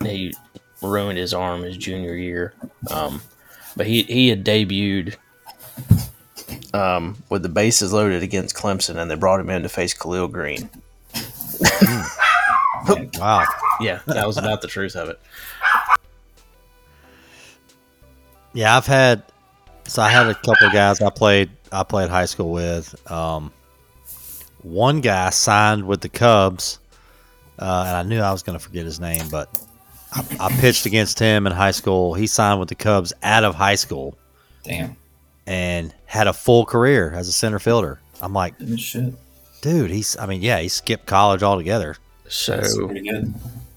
he 0.02 0.34
ruined 0.82 1.18
his 1.18 1.34
arm 1.34 1.64
his 1.64 1.78
junior 1.78 2.16
year. 2.16 2.54
Um, 2.92 3.22
but 3.76 3.88
he 3.88 4.04
he 4.04 4.28
had 4.28 4.46
debuted 4.46 5.16
um, 6.74 7.24
with 7.30 7.42
the 7.42 7.50
bases 7.50 7.94
loaded 7.94 8.22
against 8.22 8.56
Clemson, 8.56 8.98
and 8.98 9.10
they 9.10 9.16
brought 9.16 9.40
him 9.40 9.50
in 9.50 9.64
to 9.64 9.70
face 9.70 9.94
Khalil 9.94 10.28
Greene. 10.28 10.70
Wow. 13.20 13.46
Yeah, 13.80 14.00
that 14.08 14.28
was 14.28 14.38
about 14.38 14.62
the 14.62 14.68
truth 14.68 14.96
of 14.96 15.10
it. 15.10 15.20
Yeah, 18.54 18.78
I've 18.78 18.86
had 18.86 19.24
so 19.86 20.02
I 20.02 20.10
had 20.10 20.28
a 20.28 20.36
couple 20.36 20.68
of 20.68 20.74
guys 20.74 21.02
I 21.02 21.10
played 21.10 21.50
I 21.72 21.84
played 21.84 22.10
high 22.10 22.26
school 22.26 22.52
with. 22.52 23.12
Um, 23.12 23.52
one 24.62 25.02
guy 25.02 25.30
signed 25.30 25.86
with 25.86 26.02
the 26.02 26.10
Cubs, 26.10 26.80
uh, 27.60 27.84
and 27.88 27.98
I 27.98 28.04
knew 28.04 28.22
I 28.22 28.32
was 28.32 28.44
going 28.44 28.58
to 28.58 28.64
forget 28.64 28.86
his 28.86 29.00
name, 29.00 29.28
but 29.30 29.50
I, 30.14 30.24
I 30.40 30.50
pitched 30.60 30.86
against 30.86 31.20
him 31.20 31.46
in 31.48 31.54
high 31.54 31.72
school. 31.72 32.14
He 32.14 32.28
signed 32.28 32.60
with 32.60 32.70
the 32.70 32.76
Cubs 32.76 33.12
out 33.24 33.44
of 33.44 33.56
high 33.56 33.76
school 33.76 34.18
Damn. 34.64 34.96
and 35.46 35.94
had 36.06 36.28
a 36.28 36.34
full 36.34 36.66
career 36.66 37.12
as 37.14 37.28
a 37.28 37.34
center 37.34 37.60
fielder. 37.60 38.00
I'm 38.22 38.34
like, 38.34 38.54
shit. 38.78 39.14
dude, 39.62 39.92
he's. 39.92 40.16
I 40.18 40.28
mean, 40.28 40.42
yeah, 40.42 40.60
he 40.60 40.70
skipped 40.70 41.08
college 41.08 41.44
altogether. 41.44 41.98
That's 42.24 42.36
So 42.74 42.94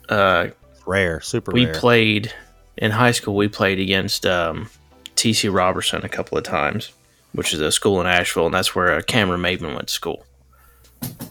uh, 0.08 0.48
Rare, 0.86 1.20
super 1.20 1.52
we 1.52 1.66
rare. 1.66 1.74
played 1.74 2.32
in 2.76 2.92
high 2.92 3.10
school. 3.10 3.34
We 3.34 3.48
played 3.48 3.80
against 3.80 4.24
um, 4.24 4.68
TC 5.16 5.52
Roberson 5.52 6.04
a 6.04 6.08
couple 6.08 6.38
of 6.38 6.44
times, 6.44 6.92
which 7.32 7.52
is 7.52 7.60
a 7.60 7.72
school 7.72 8.00
in 8.00 8.06
Asheville, 8.06 8.46
and 8.46 8.54
that's 8.54 8.74
where 8.74 8.94
uh, 8.94 9.02
Cameron 9.02 9.40
Maybin 9.40 9.74
went 9.74 9.88
to 9.88 9.94
school. 9.94 10.24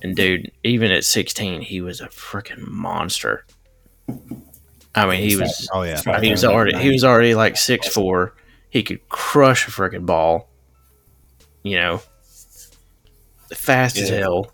And 0.02 0.16
dude, 0.16 0.52
even 0.64 0.92
at 0.92 1.04
16, 1.04 1.62
he 1.62 1.82
was 1.82 2.02
a 2.02 2.08
freaking 2.08 2.68
monster. 2.68 3.46
I 4.94 5.06
mean, 5.08 5.28
he 5.28 5.36
was 5.36 5.70
oh 5.74 5.82
yeah, 5.84 6.22
he 6.22 6.32
was 6.32 6.46
already 6.46 6.78
he 6.78 6.90
was 6.90 7.04
already 7.04 7.36
like 7.36 7.58
six 7.58 7.88
four. 7.88 8.34
He 8.70 8.82
could 8.84 9.08
crush 9.10 9.68
a 9.68 9.72
freaking 9.72 10.06
ball. 10.06 10.50
You 11.64 11.78
know, 11.78 12.02
fast 13.54 13.98
as 13.98 14.10
hell. 14.10 14.52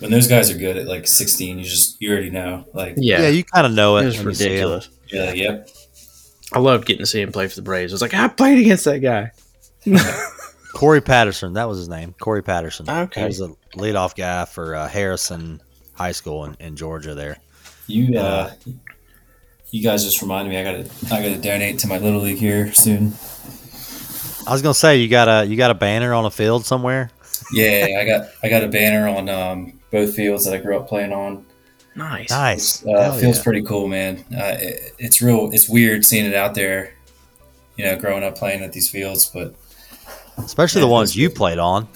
When 0.00 0.10
those 0.10 0.26
guys 0.28 0.50
are 0.50 0.58
good 0.58 0.76
at 0.76 0.86
like 0.86 1.06
16, 1.06 1.58
you 1.58 1.64
just 1.64 2.00
you 2.00 2.10
already 2.10 2.30
know. 2.30 2.66
Like, 2.74 2.94
Yeah, 2.96 3.22
yeah, 3.22 3.28
you 3.28 3.44
kind 3.44 3.66
of 3.66 3.72
know 3.72 3.96
it. 3.98 4.02
it 4.02 4.06
was 4.06 4.18
when 4.18 4.28
you 4.28 4.34
see 4.34 4.44
him. 4.44 4.50
ridiculous. 4.50 4.88
yeah, 5.08 5.32
yep. 5.32 5.68
I 6.52 6.58
loved 6.58 6.86
getting 6.86 7.00
to 7.02 7.06
see 7.06 7.20
him 7.20 7.32
play 7.32 7.46
for 7.48 7.56
the 7.56 7.62
Braves. 7.62 7.92
I 7.92 7.94
was 7.94 8.02
like, 8.02 8.14
I 8.14 8.28
played 8.28 8.58
against 8.58 8.84
that 8.84 8.98
guy. 8.98 9.30
Corey 10.74 11.00
Patterson, 11.00 11.52
that 11.54 11.68
was 11.68 11.78
his 11.78 11.88
name. 11.88 12.14
Corey 12.20 12.42
Patterson. 12.42 12.88
Okay. 12.90 13.20
He 13.20 13.26
was 13.26 13.40
a 13.40 13.48
leadoff 13.76 14.14
guy 14.16 14.44
for 14.44 14.74
uh, 14.74 14.88
Harrison 14.88 15.60
High 15.94 16.12
School 16.12 16.44
in, 16.44 16.54
in 16.60 16.76
Georgia. 16.76 17.14
There. 17.14 17.38
You 17.86 18.18
uh, 18.18 18.52
you 19.70 19.82
guys 19.82 20.04
just 20.04 20.20
reminded 20.22 20.50
me. 20.50 20.58
I 20.58 20.64
gotta 20.64 21.14
I 21.14 21.22
gotta 21.22 21.40
donate 21.40 21.78
to 21.80 21.86
my 21.86 21.98
little 21.98 22.20
league 22.20 22.38
here 22.38 22.72
soon. 22.72 23.12
I 24.46 24.52
was 24.52 24.62
gonna 24.62 24.74
say 24.74 24.96
you 24.98 25.08
got 25.08 25.28
a 25.28 25.46
you 25.46 25.56
got 25.56 25.70
a 25.70 25.74
banner 25.74 26.12
on 26.12 26.24
a 26.24 26.30
field 26.30 26.64
somewhere. 26.66 27.10
Yeah, 27.52 27.86
I 28.00 28.04
got 28.06 28.28
I 28.42 28.48
got 28.48 28.64
a 28.64 28.68
banner 28.68 29.06
on 29.08 29.28
um, 29.28 29.80
both 29.94 30.14
fields 30.14 30.44
that 30.44 30.54
I 30.54 30.58
grew 30.58 30.76
up 30.76 30.88
playing 30.88 31.12
on. 31.12 31.46
Nice. 31.94 32.28
Nice. 32.30 32.84
Uh, 32.84 33.12
feels 33.12 33.36
yeah. 33.38 33.42
pretty 33.44 33.62
cool, 33.62 33.86
man. 33.86 34.24
Uh, 34.32 34.56
it, 34.58 34.92
it's 34.98 35.22
real. 35.22 35.50
It's 35.52 35.68
weird 35.68 36.04
seeing 36.04 36.26
it 36.26 36.34
out 36.34 36.54
there. 36.54 36.92
You 37.76 37.84
know, 37.84 37.96
growing 37.96 38.24
up 38.24 38.36
playing 38.36 38.62
at 38.62 38.72
these 38.72 38.90
fields, 38.90 39.30
but 39.32 39.54
Especially 40.38 40.80
Yeah, 40.80 40.86
the 40.88 40.92
ones 40.92 41.14
you 41.16 41.30
played 41.30 41.58
on. 41.58 41.86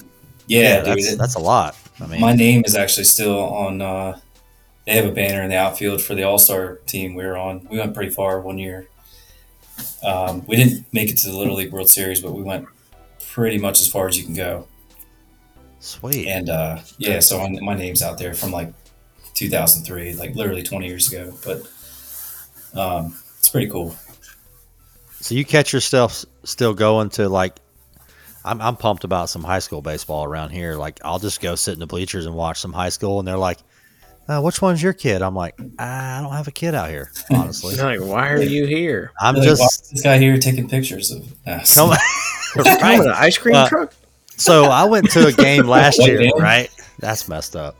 yeah, 0.47 0.77
dude, 0.77 0.85
that's 0.85 1.11
it- 1.13 1.17
that's 1.19 1.35
a 1.35 1.39
lot. 1.39 1.75
I 2.01 2.07
mean, 2.07 2.21
my 2.21 2.33
name 2.33 2.63
is 2.65 2.75
actually 2.75 3.03
still 3.03 3.37
on. 3.37 3.81
Uh, 3.81 4.19
they 4.85 4.93
have 4.93 5.05
a 5.05 5.11
banner 5.11 5.43
in 5.43 5.49
the 5.49 5.57
outfield 5.57 6.01
for 6.01 6.15
the 6.15 6.23
All 6.23 6.37
Star 6.39 6.75
team 6.85 7.13
we 7.13 7.25
were 7.25 7.37
on. 7.37 7.67
We 7.69 7.77
went 7.77 7.93
pretty 7.93 8.11
far 8.11 8.39
one 8.39 8.57
year. 8.57 8.87
Um, 10.03 10.45
we 10.47 10.55
didn't 10.55 10.85
make 10.93 11.09
it 11.09 11.17
to 11.17 11.29
the 11.29 11.37
Little 11.37 11.55
League 11.55 11.71
World 11.73 11.89
Series, 11.89 12.21
but 12.21 12.31
we 12.31 12.41
went 12.41 12.65
pretty 13.33 13.57
much 13.57 13.81
as 13.81 13.87
far 13.89 14.07
as 14.07 14.17
you 14.17 14.23
can 14.23 14.33
go. 14.33 14.65
Sweet. 15.79 16.27
And 16.27 16.49
uh, 16.49 16.79
yeah, 16.97 17.19
so 17.19 17.39
my, 17.39 17.49
my 17.61 17.75
name's 17.75 18.01
out 18.01 18.17
there 18.17 18.33
from 18.33 18.51
like 18.51 18.71
2003, 19.35 20.13
like 20.13 20.35
literally 20.35 20.63
20 20.63 20.87
years 20.87 21.11
ago. 21.11 21.33
But 21.43 21.61
um, 22.79 23.15
it's 23.37 23.49
pretty 23.49 23.69
cool. 23.69 23.95
So 25.21 25.35
you 25.35 25.43
catch 25.45 25.73
yourself 25.73 26.23
still 26.43 26.73
going 26.73 27.09
to 27.11 27.27
like. 27.29 27.55
I'm 28.45 28.61
I'm 28.61 28.77
pumped 28.77 29.03
about 29.03 29.29
some 29.29 29.43
high 29.43 29.59
school 29.59 29.81
baseball 29.81 30.23
around 30.23 30.51
here. 30.51 30.75
Like 30.75 30.99
I'll 31.03 31.19
just 31.19 31.41
go 31.41 31.55
sit 31.55 31.73
in 31.73 31.79
the 31.79 31.85
bleachers 31.87 32.25
and 32.25 32.33
watch 32.33 32.59
some 32.61 32.71
high 32.71 32.87
school, 32.87 33.19
and 33.19 33.27
they're 33.27 33.37
like, 33.37 33.59
uh, 34.29 34.41
"Which 34.41 34.61
one's 34.61 34.81
your 34.81 34.93
kid?" 34.93 35.21
I'm 35.21 35.35
like, 35.35 35.55
"I 35.77 36.21
don't 36.23 36.31
have 36.31 36.47
a 36.47 36.51
kid 36.51 36.73
out 36.73 36.89
here, 36.89 37.11
honestly. 37.29 37.75
Like, 37.83 37.99
why 37.99 38.29
are 38.31 38.41
you 38.41 38.65
here? 38.65 39.11
I'm 39.19 39.35
They're 39.35 39.43
like, 39.43 39.57
just 39.57 39.83
is 39.83 39.89
this 39.91 40.01
guy 40.03 40.19
here 40.19 40.37
taking 40.37 40.69
pictures 40.69 41.11
of 41.11 41.35
us. 41.45 41.73
come." 41.75 41.93
Come 42.53 42.97
with 42.97 43.05
an 43.07 43.13
ice 43.15 43.37
cream 43.37 43.55
Uh, 43.55 43.67
truck? 43.69 43.93
So 44.39 44.63
I 44.65 44.85
went 44.85 45.09
to 45.11 45.27
a 45.27 45.31
game 45.31 45.65
last 45.67 45.99
year, 46.05 46.17
van? 46.17 46.31
right? 46.39 46.69
That's 46.99 47.27
messed 47.27 47.55
up. 47.55 47.75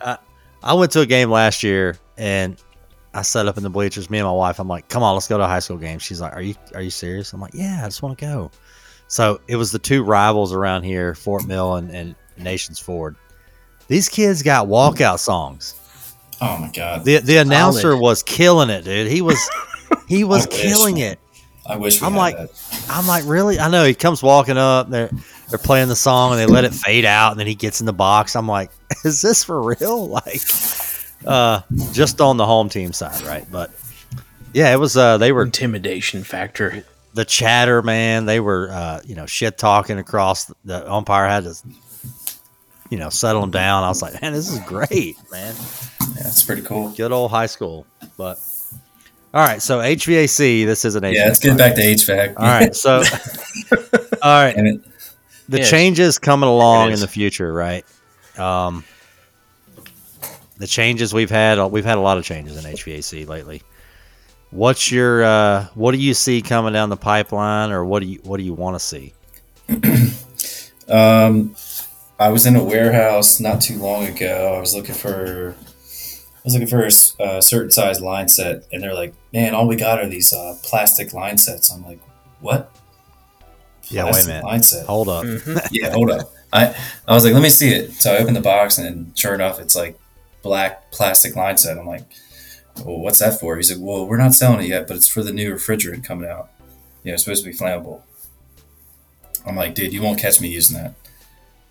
uh, 0.00 0.16
I 0.62 0.74
went 0.74 0.92
to 0.92 1.00
a 1.00 1.06
game 1.06 1.30
last 1.30 1.62
year 1.62 1.96
and 2.16 2.56
I 3.14 3.22
set 3.22 3.46
up 3.46 3.56
in 3.56 3.62
the 3.62 3.70
bleachers. 3.70 4.08
Me 4.08 4.18
and 4.18 4.26
my 4.26 4.32
wife. 4.32 4.58
I'm 4.58 4.68
like, 4.68 4.88
"Come 4.88 5.02
on, 5.02 5.14
let's 5.14 5.28
go 5.28 5.36
to 5.38 5.44
a 5.44 5.48
high 5.48 5.58
school 5.58 5.76
game." 5.76 5.98
She's 5.98 6.20
like, 6.20 6.34
"Are 6.34 6.40
you 6.40 6.54
Are 6.74 6.80
you 6.82 6.90
serious?" 6.90 7.32
I'm 7.32 7.40
like, 7.40 7.52
"Yeah, 7.54 7.80
I 7.82 7.86
just 7.86 8.02
want 8.02 8.16
to 8.18 8.24
go." 8.24 8.50
So 9.08 9.40
it 9.48 9.56
was 9.56 9.70
the 9.72 9.78
two 9.78 10.02
rivals 10.04 10.52
around 10.54 10.84
here, 10.84 11.14
Fort 11.14 11.46
Mill 11.46 11.74
and, 11.76 11.90
and 11.90 12.14
Nations 12.38 12.78
Ford. 12.78 13.16
These 13.88 14.08
kids 14.08 14.42
got 14.42 14.68
walkout 14.68 15.18
songs. 15.18 15.74
Oh 16.40 16.56
my 16.58 16.70
god! 16.72 17.04
the 17.04 17.18
The 17.18 17.36
announcer 17.38 17.80
Solid. 17.92 18.00
was 18.00 18.22
killing 18.22 18.70
it, 18.70 18.84
dude. 18.84 19.10
He 19.10 19.20
was 19.20 19.38
he 20.08 20.24
was 20.24 20.46
I 20.46 20.48
wish, 20.50 20.60
killing 20.62 20.98
it. 20.98 21.18
I 21.66 21.76
wish 21.76 22.00
I'm 22.02 22.16
like- 22.16 22.36
that. 22.36 22.86
I'm 22.88 23.06
like, 23.06 23.24
really? 23.26 23.58
I 23.58 23.68
know 23.68 23.84
he 23.84 23.94
comes 23.94 24.22
walking 24.22 24.56
up. 24.56 24.88
They're 24.88 25.10
they're 25.52 25.58
playing 25.58 25.88
the 25.88 25.96
song 25.96 26.30
and 26.32 26.40
they 26.40 26.46
let 26.46 26.64
it 26.64 26.72
fade 26.72 27.04
out, 27.04 27.32
and 27.32 27.38
then 27.38 27.46
he 27.46 27.54
gets 27.54 27.80
in 27.80 27.86
the 27.86 27.92
box. 27.92 28.34
I'm 28.36 28.48
like, 28.48 28.70
is 29.04 29.20
this 29.20 29.44
for 29.44 29.62
real? 29.62 30.08
Like, 30.24 30.40
uh, 31.26 31.60
just 31.92 32.22
on 32.22 32.38
the 32.38 32.46
home 32.46 32.70
team 32.70 32.94
side, 32.94 33.20
right? 33.22 33.46
But 33.52 33.70
yeah, 34.54 34.72
it 34.72 34.76
was. 34.78 34.96
Uh, 34.96 35.18
they 35.18 35.30
were 35.30 35.42
Intimidation 35.42 36.24
factor. 36.24 36.84
the 37.12 37.26
chatter, 37.26 37.82
man. 37.82 38.24
They 38.24 38.40
were, 38.40 38.70
uh, 38.72 39.00
you 39.04 39.14
know, 39.14 39.26
shit 39.26 39.58
talking 39.58 39.98
across. 39.98 40.50
The 40.64 40.90
umpire 40.90 41.28
had 41.28 41.44
to, 41.44 41.54
you 42.88 42.96
know, 42.96 43.10
settle 43.10 43.42
them 43.42 43.50
down. 43.50 43.84
I 43.84 43.88
was 43.88 44.00
like, 44.00 44.20
man, 44.22 44.32
this 44.32 44.50
is 44.50 44.58
great, 44.60 45.16
man. 45.30 45.54
Yeah, 46.16 46.28
it's 46.28 46.42
pretty 46.42 46.62
cool. 46.62 46.88
Good 46.90 47.12
old 47.12 47.30
high 47.30 47.46
school. 47.46 47.86
But 48.16 48.40
all 49.34 49.44
right, 49.44 49.60
so 49.60 49.80
HVAC. 49.80 50.64
This 50.64 50.86
is 50.86 50.94
an 50.94 51.02
HVAC. 51.02 51.14
Yeah, 51.14 51.24
let's 51.26 51.38
get 51.40 51.58
back 51.58 51.74
to 51.74 51.82
HVAC. 51.82 52.34
All 52.38 52.46
right, 52.46 52.74
so 52.74 53.02
all 54.22 54.42
right. 54.42 54.56
And 55.52 55.58
it, 55.60 55.62
the 55.62 55.64
Yeah. 55.64 55.70
changes 55.70 56.18
coming 56.18 56.48
along 56.48 56.92
in 56.92 57.00
the 57.00 57.08
future, 57.08 57.52
right? 57.52 57.84
Um, 58.38 58.84
the 60.58 60.66
changes 60.66 61.12
we've 61.12 61.30
had, 61.30 61.58
we've 61.70 61.84
had 61.84 61.98
a 61.98 62.00
lot 62.00 62.18
of 62.18 62.24
changes 62.24 62.56
in 62.56 62.70
HVAC 62.70 63.26
lately. 63.28 63.62
What's 64.50 64.90
your, 64.92 65.24
uh, 65.24 65.66
what 65.74 65.92
do 65.92 65.98
you 65.98 66.14
see 66.14 66.42
coming 66.42 66.72
down 66.72 66.88
the 66.90 66.96
pipeline, 66.96 67.72
or 67.72 67.84
what 67.84 68.02
do 68.02 68.08
you, 68.08 68.20
what 68.22 68.36
do 68.36 68.42
you 68.42 68.52
want 68.54 68.76
to 68.76 68.80
see? 68.80 69.12
Um, 70.88 71.54
I 72.18 72.28
was 72.30 72.44
in 72.44 72.56
a 72.56 72.62
warehouse 72.62 73.40
not 73.40 73.60
too 73.62 73.78
long 73.78 74.04
ago. 74.06 74.54
I 74.56 74.60
was 74.60 74.74
looking 74.74 74.94
for, 74.94 75.54
I 75.56 76.40
was 76.44 76.52
looking 76.52 76.68
for 76.68 76.82
a, 76.82 76.86
s- 76.88 77.16
a 77.20 77.40
certain 77.40 77.70
size 77.70 78.00
line 78.00 78.28
set, 78.28 78.64
and 78.72 78.82
they're 78.82 78.92
like, 78.92 79.14
"Man, 79.32 79.54
all 79.54 79.66
we 79.66 79.76
got 79.76 80.00
are 80.00 80.08
these 80.08 80.32
uh, 80.32 80.56
plastic 80.62 81.14
line 81.14 81.38
sets." 81.38 81.72
I'm 81.72 81.84
like, 81.86 82.00
"What?" 82.40 82.70
Yeah, 83.88 84.04
wait 84.04 84.10
a 84.10 84.12
Plastic 84.12 84.28
minute. 84.28 84.44
Line 84.44 84.62
set. 84.62 84.86
Hold 84.86 85.08
up. 85.08 85.24
Mhm. 85.24 85.68
Yeah, 85.72 85.90
hold 85.92 86.10
up. 86.10 86.32
I 86.52 86.74
I 87.08 87.14
was 87.14 87.24
like, 87.24 87.34
"Let 87.34 87.42
me 87.42 87.48
see 87.50 87.70
it." 87.72 87.92
So 87.94 88.12
I 88.12 88.18
opened 88.18 88.36
the 88.36 88.40
box, 88.42 88.78
and 88.78 89.16
sure 89.18 89.34
enough, 89.34 89.58
it's 89.60 89.74
like 89.74 89.98
black 90.42 90.90
plastic 90.90 91.34
line 91.36 91.56
set. 91.56 91.78
I'm 91.78 91.86
like, 91.86 92.04
"Well, 92.84 92.98
what's 92.98 93.18
that 93.20 93.40
for?" 93.40 93.56
He's 93.56 93.70
like, 93.70 93.80
"Well, 93.80 94.06
we're 94.06 94.16
not 94.18 94.34
selling 94.34 94.60
it 94.64 94.68
yet, 94.68 94.86
but 94.86 94.96
it's 94.96 95.08
for 95.08 95.22
the 95.22 95.32
new 95.32 95.54
refrigerant 95.54 96.04
coming 96.04 96.28
out. 96.28 96.50
You 97.04 97.10
know, 97.10 97.14
it's 97.14 97.24
supposed 97.24 97.44
to 97.44 97.50
be 97.50 97.56
flammable." 97.56 98.02
I'm 99.46 99.56
like, 99.56 99.74
"Dude, 99.74 99.92
you 99.92 100.02
won't 100.02 100.18
catch 100.20 100.40
me 100.40 100.48
using 100.48 100.76
that. 100.76 100.94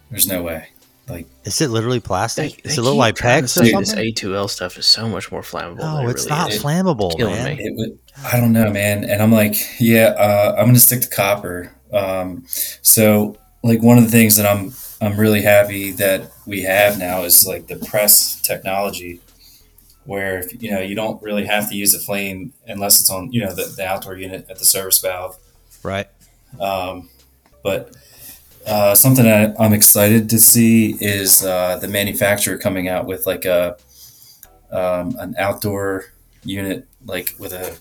There's 0.10 0.28
no 0.28 0.42
way." 0.42 0.68
Like. 1.08 1.28
Is 1.46 1.60
it 1.62 1.70
literally 1.70 2.00
plastic? 2.00 2.56
They- 2.58 2.62
Does 2.64 2.76
they 2.76 2.82
it 2.82 2.86
look 2.86 2.96
like 2.96 3.16
trying 3.16 3.42
to 3.42 3.48
PEX 3.48 3.62
or 3.62 3.66
say 3.86 4.04
This? 4.04 4.14
A2L 4.22 4.50
stuff 4.50 4.78
is 4.78 4.86
so 4.86 5.08
much 5.10 5.32
more 5.32 5.42
flammable. 5.42 5.78
No, 5.78 5.98
than 5.98 6.06
it 6.08 6.12
it's 6.12 6.26
really 6.26 6.38
not 6.38 6.52
is. 6.52 6.64
flammable, 6.64 7.16
killing 7.18 7.36
man. 7.36 7.58
me. 7.58 7.64
It 7.64 7.74
would, 7.76 8.00
I 8.24 8.40
don't 8.40 8.54
know, 8.54 8.70
man. 8.72 9.04
And 9.04 9.22
I'm 9.22 9.32
like, 9.32 9.56
yeah, 9.80 10.08
uh, 10.18 10.56
I'm 10.58 10.66
going 10.66 10.76
to 10.76 10.80
stick 10.80 11.02
to 11.02 11.10
copper. 11.10 11.72
Um, 11.94 12.46
so, 12.48 13.38
like, 13.64 13.82
one 13.82 13.98
of 13.98 14.04
the 14.04 14.12
things 14.12 14.36
that 14.38 14.46
I'm 14.46 14.74
I'm 15.02 15.20
really 15.20 15.42
happy 15.42 15.92
that 15.94 16.32
we 16.46 16.62
have 16.64 17.00
now 17.00 17.24
is 17.24 17.46
like 17.46 17.68
the 17.68 17.78
press 17.78 18.40
technology, 18.42 19.20
where 20.06 20.40
if, 20.40 20.62
you 20.62 20.72
know 20.72 20.80
you 20.80 20.96
don't 20.96 21.22
really 21.24 21.46
have 21.46 21.70
to 21.70 21.76
use 21.76 21.94
a 21.94 22.00
flame 22.00 22.54
unless 22.68 23.00
it's 23.00 23.10
on 23.10 23.32
you 23.32 23.44
know 23.44 23.54
the, 23.54 23.74
the 23.76 23.86
outdoor 23.86 24.16
unit 24.16 24.46
at 24.50 24.60
the 24.60 24.66
service 24.66 25.00
valve. 25.00 25.38
Right. 25.84 26.08
Um, 26.60 27.10
but 27.64 27.96
Uh, 28.66 28.94
something 28.94 29.26
that 29.26 29.56
I'm 29.60 29.74
excited 29.74 30.30
to 30.30 30.38
see 30.38 30.96
is 31.02 31.44
uh, 31.44 31.80
the 31.82 31.88
manufacturer 31.88 32.60
coming 32.60 32.88
out 32.88 33.08
with 33.08 33.26
like 33.26 33.44
a 33.46 33.76
um, 34.72 35.16
an 35.18 35.34
outdoor 35.40 36.06
unit, 36.44 36.88
like 37.06 37.34
with 37.40 37.54
a 37.54 37.76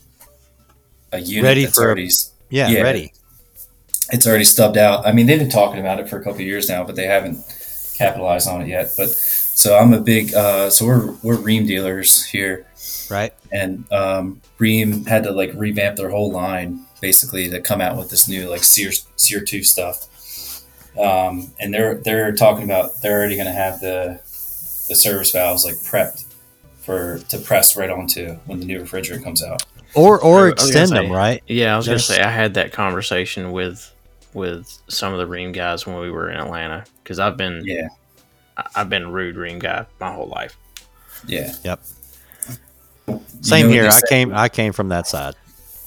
a 1.13 1.19
unit 1.21 1.45
Ready 1.45 1.65
that's 1.65 1.77
for 1.77 1.97
Yeah, 2.49 2.69
Yeah. 2.71 2.81
ready. 2.81 3.13
It's 4.13 4.27
already 4.27 4.45
stubbed 4.45 4.77
out. 4.77 5.07
I 5.07 5.13
mean, 5.13 5.27
they've 5.27 5.39
been 5.39 5.51
talking 5.51 5.81
about 5.81 6.01
it 6.01 6.09
for 6.09 6.17
a 6.19 6.21
couple 6.21 6.41
of 6.41 6.47
years 6.47 6.69
now, 6.69 6.85
but 6.85 6.97
they 6.97 7.07
haven't 7.07 7.39
capitalized 7.97 8.49
on 8.49 8.63
it 8.63 8.69
yet. 8.69 8.91
But 8.97 9.11
so 9.11 9.77
I'm 9.77 9.93
a 9.93 10.01
big 10.01 10.35
uh, 10.35 10.71
so 10.71 10.87
we're 10.87 11.13
we're 11.23 11.37
Rheem 11.37 11.67
dealers 11.67 12.25
here, 12.25 12.67
Right. 13.11 13.33
and 13.53 13.85
um, 13.93 14.41
Rheem 14.59 15.07
had 15.07 15.23
to 15.25 15.33
like 15.33 15.53
revamp 15.55 15.97
their 15.97 16.11
whole 16.11 16.33
line 16.33 16.85
basically 17.01 17.49
to 17.51 17.61
come 17.61 17.81
out 17.81 17.97
with 17.97 18.11
this 18.11 18.29
new 18.29 18.49
like 18.49 18.63
SEER 18.65 18.93
SEER 19.17 19.41
two 19.41 19.63
stuff. 19.63 20.07
Um, 20.99 21.53
and 21.61 21.73
they're 21.73 21.95
they're 21.97 22.33
talking 22.33 22.65
about 22.65 23.01
they're 23.01 23.19
already 23.19 23.37
going 23.37 23.47
to 23.47 23.53
have 23.53 23.81
the 23.81 24.21
the 24.89 24.97
service 24.97 25.31
valves 25.31 25.65
like 25.65 25.77
prepped 25.77 26.25
for 26.81 27.19
to 27.29 27.39
press 27.39 27.77
right 27.77 27.91
onto 27.91 28.35
when 28.47 28.59
the 28.59 28.67
new 28.67 28.81
refrigerant 28.81 29.23
comes 29.23 29.43
out. 29.43 29.63
Or 29.95 30.21
or 30.21 30.49
extend 30.49 30.89
say- 30.89 30.95
them, 30.97 31.13
right? 31.13 31.43
Yeah, 31.47 31.75
I 31.75 31.77
was 31.77 31.87
There's- 31.87 32.09
gonna 32.09 32.19
say 32.19 32.25
I 32.25 32.31
had 32.31 32.55
that 32.55 32.73
conversation 32.73 33.53
with 33.53 33.93
with 34.35 34.78
some 34.89 35.12
of 35.12 35.18
the 35.18 35.26
Rheem 35.26 35.53
guys 35.53 35.87
when 35.87 35.99
we 35.99 36.11
were 36.11 36.31
in 36.31 36.37
Atlanta 36.39 36.85
because 37.03 37.18
I've 37.18 37.37
been 37.37 37.62
Yeah, 37.64 37.89
I- 38.57 38.66
I've 38.76 38.89
been 38.91 39.05
a 39.05 39.09
Ruud 39.09 39.35
Rheem 39.35 39.59
guy 39.59 39.87
my 40.01 40.12
whole 40.12 40.28
life. 40.28 40.57
yeah. 41.26 41.53
Yep. 41.64 41.81
You 43.09 43.20
Same 43.43 43.68
here. 43.68 43.87
I 43.87 43.91
say? 43.91 44.07
came 44.09 44.33
I 44.35 44.49
came 44.49 44.72
from 44.72 44.89
that 44.91 45.07
side. 45.07 45.35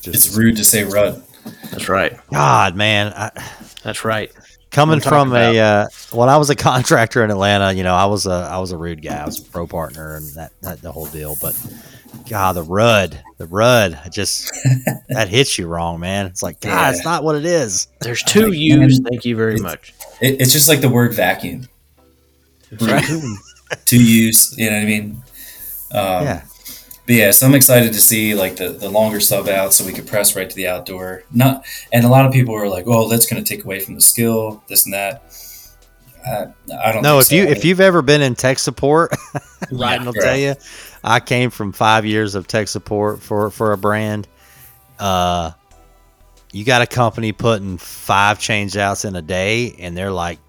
Just 0.01 0.27
It's 0.27 0.35
rude 0.35 0.57
to 0.57 0.63
say 0.65 0.83
rud. 0.83 1.23
That's 1.71 1.87
right. 1.89 2.17
God, 2.31 2.75
man. 2.75 3.13
I, 3.15 3.31
That's 3.83 4.03
right. 4.05 4.31
coming 4.71 4.95
I'm 4.95 5.01
from 5.01 5.33
a 5.35 5.57
uh, 5.59 5.87
when 6.11 6.29
I 6.29 6.37
was 6.37 6.49
a 6.49 6.55
contractor 6.69 7.23
in 7.23 7.31
Atlanta, 7.31 7.71
you 7.71 7.83
know, 7.83 7.93
I 7.95 8.05
was 8.05 8.25
a 8.25 8.31
I 8.51 8.57
was 8.59 8.71
a 8.71 8.75
Ruud 8.75 9.01
guy. 9.03 9.21
I 9.21 9.25
was 9.25 9.39
a 9.39 9.43
pro 9.49 9.65
partner 9.67 10.15
and 10.15 10.25
that, 10.35 10.51
that 10.61 10.81
the 10.81 10.91
whole 10.91 11.05
deal. 11.07 11.37
But 11.41 11.55
God, 12.30 12.53
the 12.53 12.64
rud, 12.64 13.22
the 13.38 13.47
rud, 13.47 13.99
it 14.05 14.11
just 14.14 14.51
that 15.09 15.28
hits 15.30 15.57
you 15.57 15.68
wrong, 15.68 15.99
man. 15.99 16.26
It's 16.28 16.41
like 16.43 16.59
God, 16.61 16.70
Yeah. 16.70 16.89
it's 16.91 17.03
not 17.05 17.24
what 17.24 17.36
it 17.36 17.45
is. 17.45 17.88
There's 18.01 18.24
two 18.24 18.47
Like, 18.49 18.57
U's. 18.57 18.99
man, 19.01 19.09
Thank 19.11 19.26
you 19.26 19.36
very 19.36 19.55
it's- 19.55 19.61
much. 19.64 19.93
It, 20.22 20.39
it's 20.41 20.51
just 20.51 20.70
like 20.70 20.82
the 20.82 20.89
word 20.89 21.14
vacuum. 21.14 21.68
Right. 22.80 23.03
to 23.86 23.97
use. 24.03 24.57
You 24.57 24.70
know 24.70 24.78
what 24.78 24.82
I 24.84 24.86
mean? 24.86 25.24
Um, 25.91 26.24
yeah, 26.24 26.41
But 27.05 27.16
yeah, 27.16 27.32
so 27.32 27.45
I'm 27.45 27.53
excited 27.55 27.93
to 27.93 28.01
see 28.01 28.34
like 28.34 28.55
the, 28.55 28.70
the 28.70 28.89
longer 28.89 29.20
sub 29.20 29.47
out 29.47 29.74
so 29.74 29.86
we 29.86 29.93
could 29.93 30.07
press 30.07 30.36
right 30.36 30.49
to 30.49 30.55
the 30.55 30.68
outdoor. 30.68 31.24
Not 31.32 31.66
and 31.91 32.03
a 32.05 32.09
lot 32.09 32.26
of 32.26 32.32
people 32.34 32.55
are 32.55 32.68
like, 32.68 32.86
"Oh, 32.88 33.07
that's 33.09 33.26
going 33.28 33.43
to 33.43 33.47
take 33.47 33.64
away 33.66 33.80
from 33.80 33.93
the 33.95 34.01
skill, 34.01 34.64
this 34.70 34.86
and 34.86 34.93
that." 34.93 35.24
I, 36.26 36.47
I 36.84 36.91
don't. 36.93 37.03
no. 37.03 37.20
think 37.20 37.22
If 37.22 37.26
so. 37.28 37.36
you 37.36 37.43
if 37.43 37.66
you've 37.66 37.82
ever 37.82 38.01
been 38.01 38.22
in 38.22 38.34
tech 38.34 38.57
support, 38.57 39.11
Rhydon 39.72 40.05
will 40.05 40.14
bro. 40.14 40.22
tell 40.24 40.38
you. 40.38 40.55
I 41.03 41.19
came 41.19 41.49
from 41.49 41.73
five 41.73 42.05
years 42.05 42.35
of 42.35 42.47
tech 42.47 42.67
support 42.67 43.21
for 43.21 43.49
for 43.49 43.73
a 43.73 43.77
brand. 43.77 44.27
Uh, 44.99 45.51
you 46.51 46.63
got 46.63 46.81
a 46.81 46.87
company 46.87 47.31
putting 47.31 47.77
five 47.77 48.39
change 48.39 48.77
outs 48.77 49.05
in 49.05 49.15
a 49.15 49.21
day, 49.21 49.75
and 49.79 49.97
they're 49.97 50.11
like, 50.11 50.39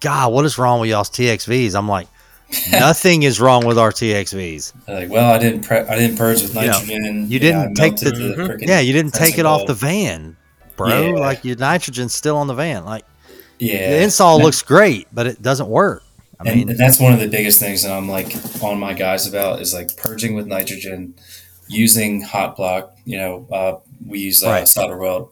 "God, 0.00 0.32
what 0.32 0.44
is 0.44 0.58
wrong 0.58 0.80
with 0.80 0.90
y'all's 0.90 1.10
TXVs?" 1.10 1.74
I'm 1.76 1.88
like, 1.88 2.08
"Nothing 2.72 3.22
is 3.22 3.40
wrong 3.40 3.64
with 3.66 3.78
our 3.78 3.92
TXVs. 3.92 4.72
Like, 4.88 5.10
well, 5.10 5.30
I 5.32 5.38
didn't 5.38 5.62
pre- 5.62 5.78
I 5.78 5.96
didn't 5.96 6.16
purge 6.16 6.42
with 6.42 6.54
You 6.54 6.62
nitrogen. 6.62 7.26
you 7.30 7.38
know, 7.40 7.46
I 7.60 7.66
didn't 7.66 7.74
take 7.76 7.92
melted 8.02 8.14
the- 8.16 8.42
Mhm. 8.56 8.68
Yeah, 8.68 8.80
you 8.80 8.92
didn't 8.92 9.14
take 9.14 9.38
it 9.38 9.46
off 9.46 9.66
the 9.66 9.74
van, 9.74 10.36
bro. 10.76 10.88
Yeah. 10.88 11.12
Like 11.20 11.44
your 11.44 11.56
nitrogen's 11.56 12.14
still 12.14 12.36
on 12.38 12.46
the 12.48 12.54
van. 12.54 12.84
Like 12.84 13.04
Yeah, 13.58 13.90
the 13.90 14.02
install 14.02 14.40
looks 14.40 14.62
great, 14.62 15.06
but 15.12 15.26
it 15.26 15.40
doesn't 15.42 15.68
work. 15.68 16.02
I 16.40 16.48
and, 16.48 16.56
mean, 16.58 16.70
and 16.70 16.78
that's 16.78 16.98
one 16.98 17.12
of 17.12 17.20
the 17.20 17.28
biggest 17.28 17.60
things 17.60 17.82
that 17.82 17.92
I'm 17.92 18.08
like 18.08 18.34
on 18.62 18.78
my 18.78 18.94
guys 18.94 19.26
about 19.26 19.60
is 19.60 19.74
like 19.74 19.96
purging 19.96 20.34
with 20.34 20.46
nitrogen, 20.46 21.14
using 21.68 22.22
hot 22.22 22.56
block. 22.56 22.96
You 23.04 23.18
know, 23.18 23.48
uh, 23.52 23.78
we 24.06 24.20
use 24.20 24.42
uh, 24.42 24.48
Right. 24.50 24.68
solder 24.68 24.96
weld. 24.96 25.30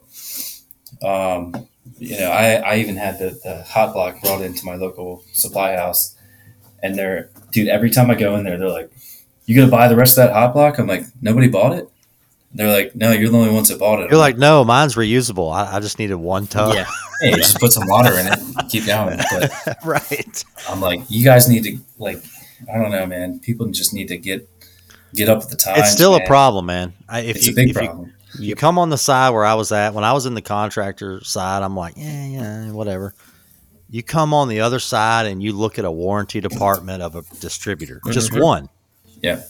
Um, 1.03 1.69
you 1.99 2.19
know, 2.19 2.31
I, 2.31 2.55
I 2.57 2.77
even 2.77 2.97
had 2.97 3.19
the, 3.19 3.39
the 3.43 3.63
hot 3.63 3.93
block 3.95 4.21
brought 4.23 4.43
into 4.43 4.65
my 4.67 4.75
local 4.75 5.23
supply 5.33 5.77
house, 5.77 6.17
and 6.83 6.95
they're 6.97 7.31
dude. 7.53 7.69
Every 7.69 7.91
time 7.91 8.11
I 8.11 8.15
go 8.15 8.37
in 8.37 8.45
there, 8.45 8.59
they're 8.59 8.69
like, 8.69 8.91
"You 9.47 9.57
gonna 9.57 9.71
buy 9.71 9.89
the 9.89 9.97
rest 9.97 10.19
of 10.19 10.27
that 10.27 10.33
hot 10.35 10.53
block?" 10.53 10.79
I'm 10.79 10.87
like, 10.87 11.05
"Nobody 11.23 11.49
bought 11.49 11.73
it." 11.79 11.89
They're 12.55 12.73
like, 12.73 12.95
"No, 12.97 13.13
you're 13.13 13.31
the 13.31 13.37
only 13.39 13.53
ones 13.53 13.69
that 13.69 13.79
bought 13.79 14.01
it." 14.01 14.11
you're 14.11 14.19
like, 14.19 14.39
no, 14.39 14.65
mine's 14.65 14.95
reusable. 14.95 15.53
I, 15.53 15.77
I 15.77 15.81
just 15.81 15.99
needed 15.99 16.15
one 16.17 16.47
tub. 16.47 16.75
Yeah. 16.75 16.87
"Hey, 17.21 17.33
just 17.35 17.61
put 17.61 17.73
some 17.73 17.87
water 17.87 18.13
in 18.19 18.27
it, 18.27 18.39
and 18.39 18.71
keep 18.71 18.87
going." 18.87 19.19
But 19.31 19.77
right. 19.85 20.45
I'm 20.69 20.81
like, 20.81 21.03
you 21.11 21.25
guys 21.25 21.49
need 21.49 21.65
to 21.65 21.79
like, 21.99 22.23
I 22.73 22.79
don't 22.79 22.91
know, 22.91 23.07
man. 23.07 23.39
People 23.41 23.67
just 23.67 23.93
need 23.93 24.09
to 24.09 24.17
get 24.17 24.49
get 25.15 25.29
up 25.29 25.43
at 25.43 25.51
the 25.51 25.57
times. 25.57 25.81
It's 25.81 25.93
still 25.93 26.13
man. 26.13 26.23
a 26.23 26.27
problem, 26.27 26.67
man. 26.67 26.95
I, 27.09 27.21
if 27.21 27.37
It's 27.37 27.47
you, 27.47 27.53
a 27.53 27.57
big 27.57 27.71
if 27.71 27.77
you- 27.77 27.83
problem. 27.87 28.13
You 28.39 28.55
come 28.55 28.79
on 28.79 28.91
the 28.91 28.99
side 28.99 29.31
where 29.31 29.45
I 29.45 29.55
was 29.55 29.73
at 29.73 29.95
when 29.95 30.05
I 30.05 30.13
was 30.13 30.27
in 30.27 30.35
the 30.35 30.43
contractor 30.43 31.25
side. 31.25 31.63
I'm 31.63 31.75
like, 31.75 31.95
yeah, 31.97 32.27
yeah, 32.27 32.73
whatever. 32.73 33.15
You 33.91 34.03
come 34.03 34.35
on 34.35 34.49
the 34.49 34.61
other 34.61 34.79
side 34.79 35.25
and 35.27 35.43
you 35.43 35.53
look 35.55 35.79
at 35.79 35.87
a 35.87 35.91
warranty 35.91 36.41
department 36.43 37.03
of 37.03 37.17
a 37.17 37.23
distributor, 37.41 38.03
just 38.11 38.31
Mhm. 38.33 38.43
one, 38.43 38.69
Yeah, 39.23 39.41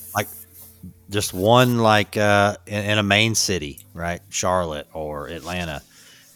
just 1.10 1.32
one, 1.32 1.78
like 1.78 2.16
uh, 2.16 2.56
in, 2.66 2.84
in 2.84 2.98
a 2.98 3.02
main 3.02 3.34
city, 3.34 3.80
right, 3.94 4.20
Charlotte 4.28 4.86
or 4.92 5.28
Atlanta. 5.28 5.82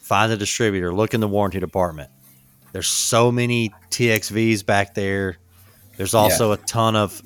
Find 0.02 0.32
a 0.32 0.36
distributor, 0.36 0.92
look 0.92 1.14
in 1.14 1.20
the 1.20 1.28
warranty 1.28 1.60
department. 1.60 2.10
There's 2.72 2.88
so 2.88 3.30
many 3.30 3.72
TXVs 3.90 4.64
back 4.64 4.94
there. 4.94 5.38
There's 5.96 6.14
also 6.14 6.52
a 6.52 6.56
ton 6.56 6.96
of, 6.96 7.20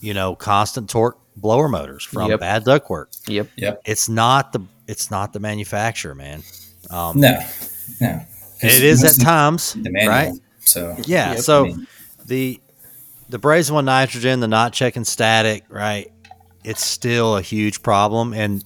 you 0.00 0.14
know, 0.14 0.34
constant 0.34 0.88
torque 0.90 1.18
blower 1.36 1.68
motors 1.68 2.02
from 2.02 2.30
Yep. 2.30 2.40
bad 2.40 2.64
ductwork. 2.64 3.06
Yep. 3.28 3.48
Yep. 3.56 3.82
It's 3.84 4.08
not 4.08 4.52
the 4.52 4.60
it's 4.88 5.10
not 5.10 5.32
the 5.32 5.40
manufacturer, 5.40 6.14
man. 6.14 6.42
Um, 6.90 7.20
no, 7.20 7.38
no. 8.00 8.20
it 8.62 8.82
is 8.82 9.04
at 9.04 9.22
times, 9.22 9.74
the 9.74 9.90
manual, 9.90 10.08
right? 10.08 10.32
So 10.60 10.96
Yeah. 11.04 11.32
Yep. 11.34 11.40
So 11.40 11.64
I 11.64 11.68
mean, 11.68 11.86
the 12.24 12.60
the 13.28 13.38
brazen 13.38 13.74
one 13.74 13.84
nitrogen, 13.84 14.40
the 14.40 14.48
not 14.48 14.72
checking 14.72 15.04
static, 15.04 15.64
right? 15.68 16.10
It's 16.66 16.84
still 16.84 17.36
a 17.36 17.42
huge 17.42 17.82
problem, 17.82 18.34
and 18.34 18.62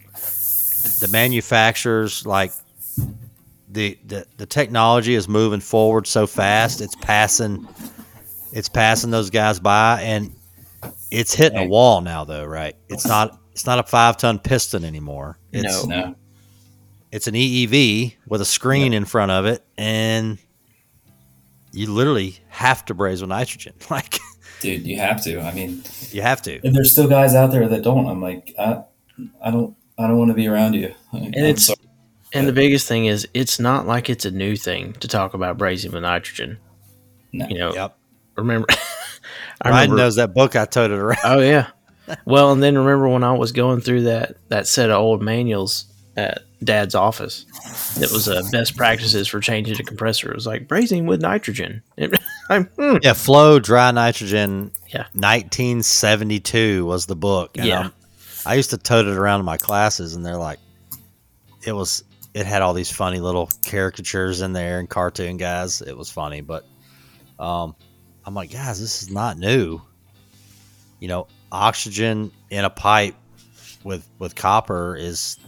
the 1.01 1.09
manufacturers 1.13 2.27
like 2.27 2.53
the 3.69 3.99
the, 4.07 4.27
the 4.39 4.47
technology 4.47 5.15
is 5.15 5.29
moving 5.29 5.61
forward 5.61 6.07
so 6.07 6.27
fast. 6.27 6.81
It's 6.81 6.97
passing 6.97 7.69
it's 8.53 8.69
passing 8.69 9.11
those 9.11 9.31
guys 9.31 9.61
by, 9.61 10.01
and 10.03 10.35
it's 11.11 11.35
hitting 11.35 11.59
a 11.59 11.67
wall 11.67 12.01
now, 12.01 12.25
though, 12.25 12.45
right? 12.45 12.75
It's 12.89 13.07
not 13.07 13.39
it's 13.53 13.67
not 13.67 13.79
a 13.79 13.83
five 13.83 14.17
ton 14.17 14.39
piston 14.39 14.85
anymore. 14.85 15.39
It's, 15.53 15.85
No. 15.87 16.03
no, 16.03 16.15
it's 17.13 17.27
an 17.27 17.35
EEV 17.35 18.15
with 18.27 18.41
a 18.41 18.45
screen 18.47 18.93
in 18.95 19.05
front 19.05 19.31
of 19.31 19.45
it, 19.47 19.63
and 19.77 20.39
you 21.73 21.93
literally 21.93 22.39
have 22.49 22.85
to 22.87 22.95
braze 22.95 23.21
with 23.21 23.29
nitrogen. 23.29 23.75
Like 23.91 24.19
dude, 24.61 24.87
you 24.87 24.97
have 24.99 25.23
to. 25.25 25.41
I 25.41 25.53
mean, 25.53 25.83
you 26.11 26.23
have 26.23 26.43
to. 26.43 26.61
and 26.65 26.75
there's 26.75 26.93
still 26.93 27.09
guys 27.09 27.35
out 27.35 27.51
there 27.51 27.67
that 27.69 27.83
don't. 27.83 28.07
I'm 28.07 28.21
like, 28.23 28.55
I, 28.59 28.83
I 29.43 29.51
don't, 29.51 29.77
I 29.99 30.07
don't 30.07 30.19
want 30.19 30.31
to 30.31 30.35
be 30.35 30.47
around 30.47 30.75
you. 30.75 30.95
And 31.13 31.35
it's- 31.35 31.71
And 32.33 32.47
the 32.47 32.53
biggest 32.53 32.87
thing 32.87 33.07
is, 33.07 33.27
it's 33.35 33.59
not 33.59 33.87
like 33.87 34.09
it's 34.09 34.25
a 34.25 34.31
new 34.31 34.55
thing 34.57 34.93
to 34.95 35.09
talk 35.09 35.35
about 35.35 35.59
brazing 35.59 35.93
with 35.93 36.03
nitrogen. 36.03 36.59
No. 37.33 37.47
You 37.49 37.59
know, 37.59 37.75
Yep. 37.75 37.97
remember? 38.37 38.67
I 39.63 39.69
Rhydon 39.71 39.73
remember. 39.83 39.97
knows 39.97 40.17
that 40.17 40.33
book 40.35 40.55
I 40.57 40.65
toted 40.65 40.99
around. 40.99 41.19
Oh 41.25 41.41
yeah. 41.41 41.69
Well, 42.25 42.51
and 42.53 42.63
then 42.63 42.77
remember 42.79 43.09
when 43.09 43.23
I 43.25 43.33
was 43.35 43.53
going 43.53 43.81
through 43.83 44.03
that 44.05 44.37
that 44.49 44.67
set 44.67 44.91
of 44.91 44.97
old 44.99 45.23
manuals 45.23 45.87
at 46.17 46.43
Dad's 46.65 46.95
office. 46.95 47.45
That 47.99 48.11
was 48.13 48.29
uh, 48.29 48.43
best 48.51 48.77
practices 48.77 49.29
for 49.29 49.39
changing 49.41 49.79
a 49.81 49.85
compressor. 49.85 50.31
It 50.31 50.35
was 50.35 50.47
like 50.47 50.67
brazing 50.67 51.05
with 51.07 51.21
nitrogen. 51.21 51.83
I'm, 52.51 52.65
hmm. 52.67 52.97
Yeah, 53.03 53.13
Flow 53.15 53.59
Dry 53.59 53.91
Nitrogen. 53.93 54.73
Yeah. 54.89 55.05
1972 55.15 56.85
was 56.85 57.07
the 57.07 57.17
book. 57.17 57.57
and, 57.57 57.67
Yeah. 57.67 57.81
um, 57.81 57.93
I 58.45 58.55
used 58.55 58.71
to 58.71 58.79
tote 58.79 59.07
it 59.07 59.17
around 59.17 59.41
in 59.41 59.47
my 59.47 59.57
classes, 59.57 60.15
and 60.15 60.25
they're 60.27 60.37
like, 60.37 60.59
it 61.67 61.73
was. 61.73 62.05
It 62.33 62.47
had 62.47 62.63
all 62.63 62.75
these 62.75 62.91
funny 62.93 63.19
little 63.19 63.51
caricatures 63.67 64.41
in 64.41 64.53
there 64.53 64.79
and 64.79 64.89
cartoon 64.89 65.37
guys. 65.37 65.83
It 65.83 65.97
was 65.99 66.11
funny, 66.11 66.41
but 66.43 66.65
um, 67.41 67.75
I'm 68.25 68.35
like, 68.35 68.53
guys, 68.53 68.81
this 68.81 69.03
is 69.03 69.11
not 69.11 69.37
new. 69.37 69.81
You 71.01 71.09
know, 71.09 71.27
oxygen 71.51 72.31
in 72.51 72.65
a 72.65 72.71
pipe 72.71 73.17
with 73.83 74.09
with 74.21 74.37
copper 74.37 74.95
is, 74.97 75.39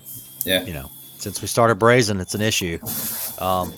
Yeah. 0.44 0.64
you 0.64 0.72
know, 0.74 0.90
since 1.18 1.40
we 1.40 1.46
started 1.46 1.78
brazing, 1.78 2.20
it's 2.20 2.34
an 2.34 2.42
issue. 2.42 2.78
Um, 3.38 3.72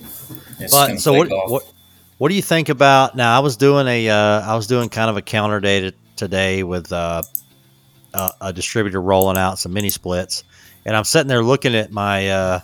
It's 0.58 0.72
but 0.72 0.98
so 0.98 1.12
what, 1.12 1.30
off. 1.30 1.50
what 1.50 1.72
what 2.18 2.28
do 2.28 2.34
you 2.34 2.42
think 2.42 2.68
about 2.68 3.16
now? 3.16 3.36
I 3.36 3.40
was 3.40 3.56
doing 3.56 3.86
a 3.86 4.08
uh, 4.08 4.40
I 4.40 4.54
was 4.54 4.66
doing 4.66 4.88
kind 4.88 5.10
of 5.10 5.16
a 5.16 5.22
counter 5.22 5.60
day 5.60 5.80
to, 5.80 5.94
today 6.16 6.62
with 6.62 6.92
uh, 6.92 7.22
a, 8.12 8.32
a 8.40 8.52
distributor 8.52 9.00
rolling 9.00 9.36
out 9.36 9.58
some 9.58 9.72
mini 9.72 9.90
splits, 9.90 10.44
and 10.84 10.96
I'm 10.96 11.04
sitting 11.04 11.28
there 11.28 11.42
looking 11.42 11.74
at 11.74 11.90
my 11.90 12.30
uh, 12.30 12.60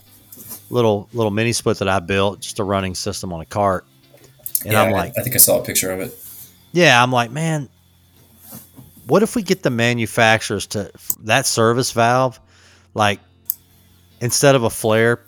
little 0.70 1.08
little 1.12 1.30
mini 1.30 1.52
split 1.52 1.78
that 1.78 1.88
I 1.88 1.98
built, 2.00 2.40
just 2.40 2.58
a 2.58 2.64
running 2.64 2.94
system 2.94 3.32
on 3.32 3.40
a 3.40 3.46
cart, 3.46 3.84
And 4.64 4.72
yeah, 4.72 4.82
I'm 4.82 4.92
like, 4.92 5.18
I 5.18 5.22
think 5.22 5.34
I 5.34 5.38
saw 5.38 5.60
a 5.60 5.64
picture 5.64 5.90
of 5.90 6.00
it. 6.00 6.16
yeah, 6.72 7.02
I'm 7.02 7.12
like, 7.12 7.30
man, 7.30 7.68
what 9.06 9.22
if 9.22 9.34
we 9.34 9.42
get 9.42 9.62
the 9.62 9.70
manufacturers 9.70 10.66
to 10.68 10.92
that 11.24 11.46
service 11.46 11.90
valve, 11.90 12.38
like 12.94 13.18
instead 14.20 14.54
of 14.54 14.62
a 14.62 14.70
flare 14.70 15.20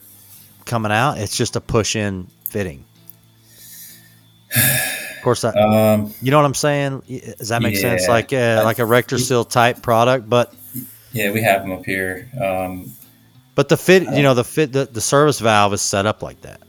coming 0.64 0.92
out, 0.92 1.18
it's 1.18 1.36
just 1.36 1.56
a 1.56 1.60
push 1.60 1.96
in 1.96 2.28
fitting. 2.44 2.84
Of 4.56 5.22
course, 5.22 5.44
I, 5.44 5.50
Um, 5.52 6.12
you 6.20 6.30
know 6.30 6.38
what 6.38 6.46
I'm 6.46 6.54
saying? 6.54 7.02
Does 7.38 7.48
that 7.48 7.62
make 7.62 7.76
sense? 7.76 8.08
Like, 8.08 8.32
uh, 8.32 8.62
like 8.64 8.78
a 8.80 8.84
Rector 8.84 9.18
Seal 9.18 9.44
type 9.44 9.80
product, 9.80 10.28
but 10.28 10.52
yeah, 11.12 11.30
we 11.30 11.42
have 11.42 11.62
them 11.62 11.72
up 11.72 11.84
here. 11.84 12.28
Um, 12.40 12.90
but 13.54 13.68
the 13.68 13.76
fit, 13.76 14.02
you 14.04 14.22
know, 14.22 14.34
the 14.34 14.44
fit, 14.44 14.72
the, 14.72 14.86
the 14.86 15.00
service 15.00 15.38
valve 15.38 15.72
is 15.74 15.82
set 15.82 16.06
up 16.06 16.22
like 16.22 16.40
that. 16.42 16.60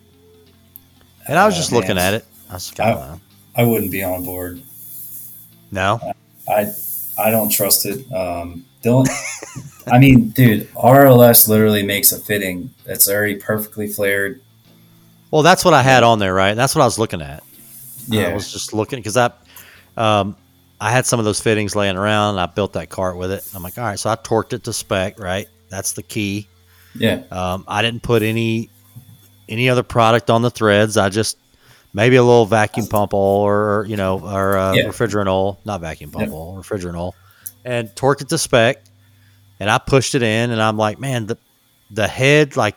And 1.28 1.40
I 1.40 1.46
was 1.46 1.56
just 1.56 1.72
looking 1.72 1.96
man. 1.96 2.14
at 2.14 2.22
it. 2.22 2.26
I 2.50 2.54
was 2.56 2.70
kind 2.72 2.92
of, 2.98 3.22
I 3.56 3.64
wouldn't 3.64 3.92
be 3.92 4.04
on 4.04 4.24
board. 4.24 4.62
no, 5.72 6.14
I 6.48 6.72
I 7.18 7.32
don't 7.32 7.50
trust 7.50 7.86
it. 7.86 8.12
Um, 8.14 8.66
don't. 8.82 9.08
I 9.88 9.98
mean, 10.00 10.30
dude, 10.30 10.70
RLS 10.74 11.48
literally 11.48 11.84
makes 11.84 12.12
a 12.12 12.20
fitting 12.20 12.70
that's 12.86 13.10
already 13.10 13.36
perfectly 13.36 13.88
flared. 13.88 14.42
well, 15.32 15.42
that's 15.42 15.66
what 15.66 15.74
I 15.74 15.82
had 15.82 16.04
on 16.04 16.20
there, 16.20 16.34
right? 16.34 16.54
That's 16.54 16.76
what 16.76 16.82
I 16.82 16.86
was 16.86 17.00
looking 17.00 17.22
at. 17.22 17.44
I 18.12 18.34
was 18.34 18.51
just 18.51 18.74
looking 18.74 18.99
because 18.99 19.18
I, 19.18 19.32
um, 19.97 20.36
I 20.80 20.91
had 20.91 21.06
some 21.06 21.20
of 21.20 21.26
those 21.26 21.39
fittings 21.39 21.76
laying 21.76 21.95
around. 21.97 22.32
And 22.32 22.39
I 22.41 22.45
built 22.47 22.74
that 22.74 22.89
cart 22.89 23.18
with 23.18 23.32
it. 23.32 23.47
I'm 23.56 23.64
like, 23.64 23.78
all 23.78 23.84
right, 23.86 23.99
so 23.99 24.10
I 24.10 24.16
torqued 24.16 24.54
it 24.54 24.64
to 24.66 24.74
spec, 24.74 25.20
right? 25.20 25.47
That's 25.70 25.93
the 25.93 26.04
key. 26.04 26.47
yeah, 26.95 27.24
Um, 27.32 27.64
I 27.68 27.82
didn't 27.82 28.04
put 28.04 28.22
any 28.22 28.70
any 29.49 29.70
other 29.70 29.84
product 29.84 30.30
on 30.30 30.41
the 30.41 30.49
threads. 30.51 30.97
I 30.97 31.10
just 31.10 31.38
maybe 31.93 32.16
a 32.16 32.24
little 32.24 32.45
vacuum 32.45 32.88
pump 32.88 33.14
oil 33.14 33.41
or 33.41 33.86
you 33.88 33.97
know 33.97 34.20
or 34.20 34.58
uh, 34.58 34.76
Yeah. 34.76 34.84
refrigerant 34.84 35.28
oil, 35.28 35.60
not 35.66 35.82
vacuum 35.82 36.12
pump 36.12 36.24
Yep. 36.26 36.32
oil, 36.34 36.56
refrigerant 36.62 36.95
oil, 36.97 37.16
and 37.66 37.89
torqued 37.89 38.22
it 38.22 38.30
to 38.30 38.38
spec. 38.38 38.84
And 39.60 39.70
I 39.70 39.78
pushed 39.78 40.16
it 40.16 40.24
in, 40.24 40.51
and 40.51 40.62
I'm 40.62 40.78
like, 40.78 40.99
man, 40.99 41.26
the 41.28 41.38
the 41.91 42.08
head 42.08 42.56
like 42.58 42.76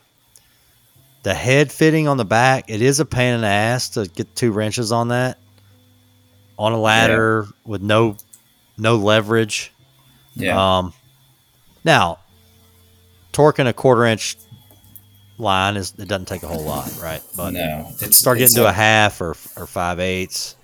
the 1.27 1.35
head 1.35 1.73
fitting 1.73 2.07
on 2.07 2.19
the 2.19 2.25
back, 2.25 2.71
it 2.71 2.81
is 2.81 3.01
a 3.01 3.05
pain 3.05 3.35
in 3.35 3.41
the 3.41 3.49
ass 3.49 3.89
to 3.89 4.07
get 4.07 4.33
two 4.37 4.53
wrenches 4.53 4.93
on 4.93 5.09
that 5.09 5.41
on 6.57 6.71
a 6.71 6.79
ladder 6.79 7.49
with 7.65 7.83
no 7.83 8.17
no 8.79 8.95
leverage. 8.95 9.73
yeah. 10.37 10.79
Um, 10.79 10.93
now, 11.85 12.21
torquing 13.33 13.67
a 13.67 13.73
quarter 13.73 14.05
inch 14.05 14.37
line 15.37 15.77
is 15.77 15.95
it 15.99 16.07
doesn't 16.07 16.29
take 16.29 16.45
a 16.45 16.47
whole 16.47 16.63
lot, 16.63 16.97
right? 17.03 17.23
But 17.37 17.55
no, 17.55 17.89
it's 18.01 18.17
start 18.17 18.41
it's 18.41 18.53
getting 18.53 18.63
to 18.63 18.71
a 18.71 18.73
half 18.73 19.21
or 19.21 19.31
or 19.57 19.67
five 19.67 19.99
eighths, 19.99 20.55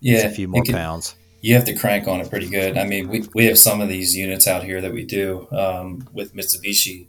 yeah, 0.00 0.16
it's 0.16 0.24
a 0.24 0.30
few 0.30 0.48
more 0.48 0.64
can- 0.64 0.74
pounds. 0.74 1.14
you 1.42 1.54
have 1.54 1.64
to 1.66 1.76
crank 1.76 2.08
on 2.08 2.20
it 2.20 2.28
pretty 2.28 2.50
good. 2.50 2.76
I 2.76 2.88
mean, 2.88 3.06
we, 3.08 3.22
we 3.36 3.44
have 3.44 3.56
some 3.56 3.80
of 3.80 3.88
these 3.88 4.16
units 4.16 4.48
out 4.48 4.64
here 4.64 4.80
that 4.80 4.92
we 4.92 5.04
do 5.04 5.46
um, 5.52 6.08
with 6.12 6.34
Mitsubishi, 6.34 7.06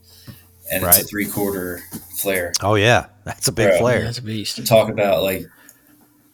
and 0.72 0.84
it's 0.84 0.97
a 0.97 1.01
Right. 1.01 1.09
three 1.09 1.26
quarter 1.26 1.82
flare. 2.18 2.53
Oh 2.61 2.76
yeah, 2.76 3.07
that's 3.24 3.47
a 3.47 3.51
big 3.51 3.70
Bro. 3.70 3.80
flare. 3.80 4.03
That's 4.03 4.18
a 4.20 4.22
beast. 4.24 4.66
Talk 4.66 4.89
about 4.89 5.24
like 5.24 5.45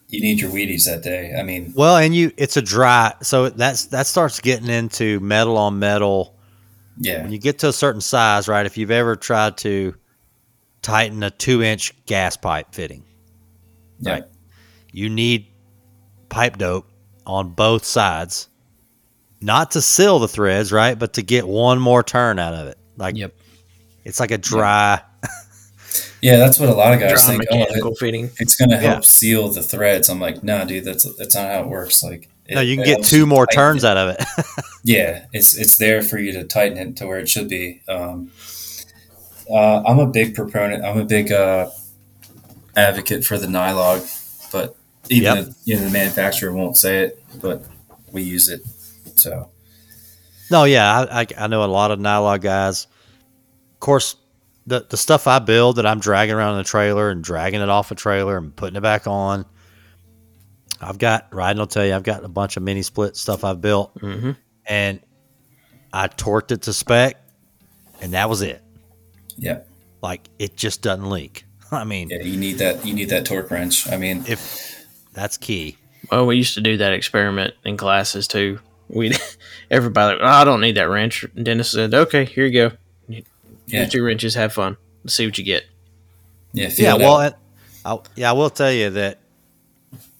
you 0.08 0.20
need 0.20 0.40
your 0.40 0.50
Wheaties 0.50 0.84
that 0.86 1.02
day. 1.02 1.34
I 1.38 1.42
mean, 1.42 1.72
Well, 1.76 1.96
and 1.96 2.14
you 2.14 2.32
it's 2.36 2.56
a 2.56 2.62
dry, 2.62 3.14
so 3.22 3.48
that's 3.48 3.86
that 3.86 4.06
starts 4.06 4.40
getting 4.40 4.68
into 4.68 5.20
metal 5.20 5.56
on 5.56 5.78
metal. 5.78 6.36
yeah, 6.98 7.22
When 7.22 7.32
you 7.32 7.38
get 7.38 7.58
to 7.60 7.68
a 7.68 7.72
certain 7.72 8.00
size, 8.02 8.48
right? 8.48 8.66
If 8.66 8.76
you've 8.76 8.90
ever 8.90 9.16
tried 9.16 9.56
to 9.58 9.94
tighten 10.82 11.22
a 11.22 11.30
two 11.30 11.62
inch 11.62 11.94
gas 12.06 12.36
pipe 12.36 12.68
fitting, 12.72 13.04
yeah, 14.00 14.12
right. 14.12 14.24
you 14.92 15.08
need 15.08 15.46
pipe 16.28 16.58
dope 16.58 16.90
on 17.26 17.50
both 17.54 17.84
sides, 17.84 18.48
not 19.40 19.70
to 19.72 19.80
seal 19.80 20.18
the 20.18 20.28
threads, 20.28 20.72
right? 20.72 20.98
But 20.98 21.14
to 21.14 21.22
get 21.22 21.46
one 21.46 21.78
more 21.80 22.02
turn 22.02 22.38
out 22.38 22.52
of 22.54 22.66
it. 22.68 22.78
Like 22.96 23.16
Yep. 23.16 23.34
It's 24.04 24.20
like 24.20 24.30
a 24.30 24.38
dry. 24.38 25.00
yeah. 26.22 26.36
That's 26.36 26.58
what 26.58 26.68
a 26.68 26.74
lot 26.74 26.92
of 26.94 27.00
guys 27.00 27.12
Dry 27.12 27.20
think. 27.36 27.44
Oh, 27.50 27.56
it- 27.56 27.60
mechanical 27.60 27.94
fitting. 27.94 28.30
it's 28.38 28.56
going 28.56 28.70
to 28.70 28.78
help 28.78 28.98
Yeah. 28.98 29.00
seal 29.00 29.48
the 29.48 29.62
threads. 29.62 30.08
I'm 30.08 30.20
like, 30.20 30.42
no, 30.42 30.64
dude, 30.64 30.84
that's 30.84 31.04
that's 31.16 31.34
not 31.34 31.50
how 31.50 31.60
it 31.60 31.68
works. 31.68 32.02
Like, 32.02 32.28
no, 32.50 32.60
you 32.60 32.76
can 32.76 32.84
get 32.84 33.04
two 33.04 33.24
more 33.26 33.46
turns 33.46 33.84
it. 33.84 33.88
out 33.88 33.96
of 33.96 34.16
it. 34.18 34.24
Yeah, 34.84 35.26
it's 35.32 35.56
it's 35.56 35.78
there 35.78 36.02
for 36.02 36.18
you 36.18 36.32
to 36.32 36.42
tighten 36.42 36.76
it 36.76 36.96
to 36.96 37.06
where 37.06 37.20
it 37.20 37.28
should 37.28 37.48
be. 37.48 37.82
Um, 37.88 38.32
uh, 39.48 39.80
I'm 39.86 40.00
a 40.00 40.08
big 40.08 40.34
proponent. 40.34 40.84
I'm 40.84 40.98
a 40.98 41.04
big 41.04 41.30
uh, 41.30 41.70
advocate 42.76 43.24
for 43.24 43.38
the 43.38 43.46
Nylog, 43.46 44.50
but 44.50 44.76
even 45.08 45.36
Yep. 45.36 45.44
the, 45.46 45.54
you 45.64 45.76
know 45.76 45.84
the 45.84 45.90
manufacturer 45.90 46.52
won't 46.52 46.76
say 46.76 47.04
it, 47.04 47.22
but 47.40 47.62
we 48.10 48.22
use 48.22 48.48
it. 48.48 48.62
So 49.14 49.50
no, 50.50 50.64
yeah, 50.64 51.06
I, 51.08 51.20
I, 51.20 51.26
I 51.38 51.46
know 51.46 51.62
a 51.64 51.66
lot 51.66 51.92
of 51.92 52.00
Nylog 52.00 52.40
guys. 52.40 52.88
Of 53.82 53.84
course, 53.86 54.14
the 54.64 54.86
the 54.88 54.96
stuff 54.96 55.26
I 55.26 55.40
build 55.40 55.74
that 55.74 55.86
I'm 55.86 55.98
dragging 55.98 56.36
around 56.36 56.52
in 56.52 56.58
the 56.58 56.62
trailer 56.64 57.10
and 57.10 57.24
dragging 57.24 57.60
it 57.60 57.68
off 57.68 57.90
a 57.90 57.96
trailer 57.96 58.36
and 58.38 58.54
putting 58.54 58.76
it 58.76 58.80
back 58.80 59.08
on. 59.08 59.44
I've 60.80 60.98
got 60.98 61.28
Rhydon 61.32 61.56
will 61.58 61.66
tell 61.66 61.84
you 61.84 61.92
I've 61.92 62.04
got 62.04 62.22
a 62.22 62.28
bunch 62.28 62.56
of 62.56 62.62
mini 62.62 62.82
split 62.82 63.16
stuff 63.16 63.42
I've 63.42 63.60
built 63.60 63.92
Mm-hmm. 63.96 64.32
and 64.66 65.00
I 65.92 66.06
torqued 66.06 66.52
it 66.52 66.62
to 66.62 66.72
spec 66.72 67.16
and 68.00 68.12
that 68.12 68.28
was 68.28 68.40
it. 68.40 68.62
yeah, 69.36 69.62
Like 70.00 70.28
it 70.38 70.56
just 70.56 70.80
doesn't 70.82 71.10
leak. 71.10 71.44
I 71.72 71.82
mean, 71.82 72.08
yeah, 72.10 72.22
you 72.22 72.36
need 72.36 72.58
that. 72.58 72.86
You 72.86 72.94
need 72.94 73.08
that 73.08 73.26
torque 73.26 73.50
wrench. 73.50 73.90
I 73.90 73.96
mean, 73.96 74.22
if 74.28 74.86
that's 75.12 75.36
key. 75.36 75.76
Well, 76.08 76.26
we 76.26 76.36
used 76.36 76.54
to 76.54 76.60
do 76.60 76.76
that 76.76 76.92
experiment 76.92 77.54
in 77.64 77.76
classes 77.76 78.28
too. 78.28 78.60
We 78.88 79.12
everybody, 79.72 80.18
oh, 80.20 80.24
I 80.24 80.44
don't 80.44 80.60
need 80.60 80.76
that 80.76 80.88
wrench. 80.88 81.24
Dennis 81.34 81.72
said, 81.72 81.92
"Okay, 81.94 82.24
here 82.26 82.46
you 82.46 82.70
go. 82.70 82.76
Yeah, 83.72 83.80
Here's 83.80 83.92
two 83.92 84.04
wrenches. 84.04 84.34
Have 84.34 84.52
fun. 84.52 84.76
Let's 85.04 85.14
see 85.14 85.26
what 85.26 85.36
you 85.38 85.44
get." 85.44 85.64
yeah, 86.52 86.70
Yeah, 86.76 86.94
well, 86.94 87.16
out. 87.18 87.24
and 87.24 87.34
I, 87.84 87.98
yeah, 88.14 88.30
I 88.30 88.32
will 88.32 88.50
tell 88.50 88.72
you 88.72 88.90
that. 88.90 89.18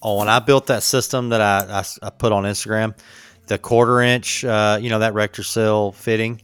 Oh, 0.04 0.18
when 0.18 0.28
I 0.28 0.40
built 0.40 0.66
that 0.66 0.82
system 0.82 1.28
that 1.28 1.40
I 1.40 1.84
I 2.02 2.10
put 2.10 2.32
on 2.32 2.42
Instagram, 2.44 2.96
the 3.46 3.58
quarter 3.58 4.00
inch, 4.00 4.44
uh, 4.44 4.78
you 4.80 4.90
know, 4.90 4.98
that 4.98 5.14
rector 5.14 5.42
seal 5.44 5.92
fitting, 5.92 6.42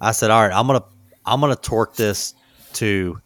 I 0.00 0.12
said, 0.12 0.30
all 0.30 0.42
right, 0.42 0.52
I'm 0.52 0.66
gonna 0.66 0.84
I'm 1.24 1.40
gonna 1.40 1.56
torque 1.56 1.96
this 1.96 2.34
to. 2.74 3.20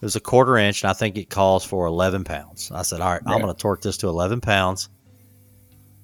It 0.00 0.04
was 0.04 0.16
a 0.16 0.20
quarter 0.20 0.56
inch, 0.58 0.82
and 0.82 0.90
I 0.90 0.92
think 0.92 1.16
it 1.16 1.30
calls 1.30 1.64
for 1.64 1.86
11 1.86 2.24
pounds. 2.24 2.70
I 2.70 2.82
said, 2.82 3.00
all 3.00 3.10
right, 3.10 3.22
I'm 3.26 3.40
gonna 3.40 3.54
torque 3.54 3.80
this 3.80 3.96
to 3.98 4.08
11 4.08 4.40
pounds, 4.42 4.90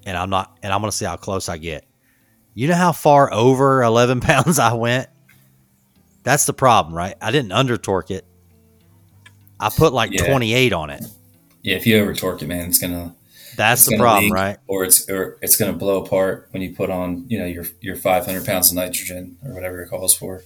and 0.07 0.17
I'm 0.17 0.31
not, 0.31 0.57
and 0.63 0.73
I'm 0.73 0.81
gonna 0.81 0.93
see 0.93 1.05
how 1.05 1.17
close 1.17 1.49
I 1.49 1.59
get. 1.59 1.85
You 2.55 2.69
know 2.69 2.75
how 2.75 2.93
far 2.93 3.33
over 3.33 3.83
11 3.83 4.21
pounds 4.23 4.59
I 4.59 4.73
went? 4.73 5.09
That's 6.23 6.47
the 6.47 6.53
problem, 6.53 6.95
right? 6.95 7.15
I 7.21 7.31
didn't 7.31 7.53
under 7.53 7.77
torque 7.77 8.11
it. 8.11 8.25
I 9.59 9.69
put 9.71 9.93
like 9.93 10.11
Yeah. 10.13 10.27
28 10.27 10.73
on 10.73 10.91
it. 10.91 11.03
yeah, 11.63 11.77
if 11.77 11.87
you 11.87 11.99
over 11.99 12.15
torque 12.15 12.43
it, 12.43 12.49
man, 12.49 12.69
it's 12.69 12.79
gonna 12.79 13.15
That's 13.57 13.83
it's 13.83 13.87
the 13.91 13.93
gonna 13.97 14.03
problem, 14.03 14.25
leak, 14.25 14.35
right? 14.35 14.57
Or 14.67 14.85
it's 14.85 15.09
or 15.09 15.39
it's 15.43 15.57
gonna 15.57 15.73
blow 15.75 16.03
apart 16.03 16.49
when 16.53 16.63
you 16.63 16.75
put 16.75 16.91
on 16.91 17.25
you 17.29 17.39
know 17.39 17.45
your 17.47 17.65
your 17.81 17.97
500 17.97 18.45
pounds 18.47 18.71
of 18.71 18.77
nitrogen 18.77 19.37
or 19.45 19.53
whatever 19.53 19.83
it 19.83 19.89
calls 19.89 20.15
for. 20.15 20.43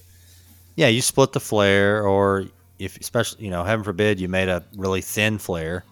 Yeah, 0.75 0.87
you 0.87 1.01
split 1.01 1.31
the 1.31 1.39
flare, 1.39 2.05
or 2.05 2.45
if, 2.79 2.99
especially, 2.99 3.45
you 3.45 3.49
know, 3.51 3.63
heaven 3.63 3.85
forbid, 3.85 4.19
you 4.19 4.27
made 4.27 4.49
a 4.49 4.65
really 4.75 4.99
thin 4.99 5.37
flare, 5.37 5.85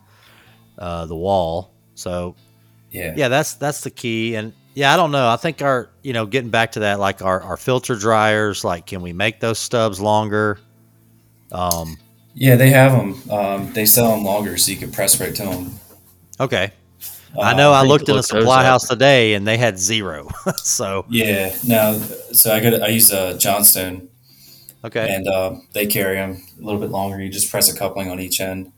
uh, 0.77 1.05
the 1.05 1.15
wall. 1.15 1.71
So, 1.95 2.35
Yeah, 2.91 3.13
yeah, 3.15 3.29
that's 3.29 3.53
that's 3.53 3.79
the 3.81 3.91
key. 3.91 4.35
And 4.35 4.51
yeah, 4.73 4.93
I 4.93 4.97
don't 4.97 5.11
know. 5.11 5.27
I 5.29 5.35
think 5.37 5.61
our, 5.61 5.89
you 6.01 6.13
know, 6.13 6.25
getting 6.25 6.49
back 6.49 6.71
to 6.73 6.79
that, 6.81 6.99
like 6.99 7.21
our, 7.21 7.41
our 7.41 7.57
filter 7.57 7.95
dryers, 7.95 8.63
like, 8.63 8.85
can 8.87 9.01
we 9.01 9.13
make 9.13 9.39
those 9.39 9.59
stubs 9.59 9.99
longer? 9.99 10.59
Um, 11.51 11.97
Yeah, 12.33 12.55
they 12.55 12.69
have 12.71 12.91
them. 12.93 13.31
Um, 13.31 13.73
they 13.73 13.85
sell 13.85 14.11
them 14.11 14.23
longer, 14.23 14.57
so 14.57 14.71
you 14.71 14.77
can 14.77 14.91
press 14.91 15.19
right 15.21 15.35
to 15.35 15.43
them. 15.43 15.71
okay. 16.39 16.71
I 17.39 17.55
know. 17.55 17.73
I 17.73 17.79
think 17.81 17.89
looked 17.89 18.09
in 18.09 18.13
a 18.13 18.17
look 18.17 18.27
those 18.27 18.41
supply 18.41 18.59
up. 18.59 18.65
house 18.67 18.87
today, 18.87 19.33
and 19.33 19.47
they 19.47 19.57
had 19.57 19.79
zero. 19.79 20.27
so, 20.57 21.03
Yeah, 21.09 21.55
no. 21.65 21.99
So 22.31 22.53
I 22.53 22.59
got 22.59 22.81
I 22.83 22.89
use 22.89 23.11
a 23.11 23.35
Johnstone, 23.39 24.07
okay. 24.85 25.15
and 25.15 25.27
uh, 25.27 25.55
they 25.71 25.87
carry 25.87 26.17
them 26.17 26.43
a 26.59 26.63
little 26.63 26.79
bit 26.79 26.91
longer. 26.91 27.19
You 27.19 27.29
just 27.29 27.49
press 27.49 27.73
a 27.73 27.75
coupling 27.75 28.11
on 28.11 28.19
each 28.19 28.39
end, 28.39 28.71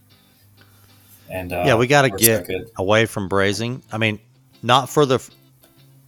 and 1.29 1.51
uh, 1.51 1.63
Yeah, 1.65 1.75
we 1.75 1.85
gotta 1.87 2.09
get- 2.09 2.47
away 2.77 3.05
from 3.05 3.27
brazing. 3.27 3.81
I 3.91 3.97
mean, 3.97 4.19
not 4.63 4.89
for 4.89 5.05
the 5.05 5.19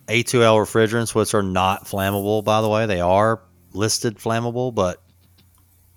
A2L 0.08 0.58
refrigerants, 0.58 1.14
which 1.14 1.34
are 1.34 1.44
not 1.44 1.86
flammable, 1.86 2.44
by 2.44 2.62
the 2.62 2.70
way. 2.70 2.86
They 2.86 3.02
are 3.02 3.42
listed 3.74 4.18
flammable, 4.18 4.74
but 4.74 5.02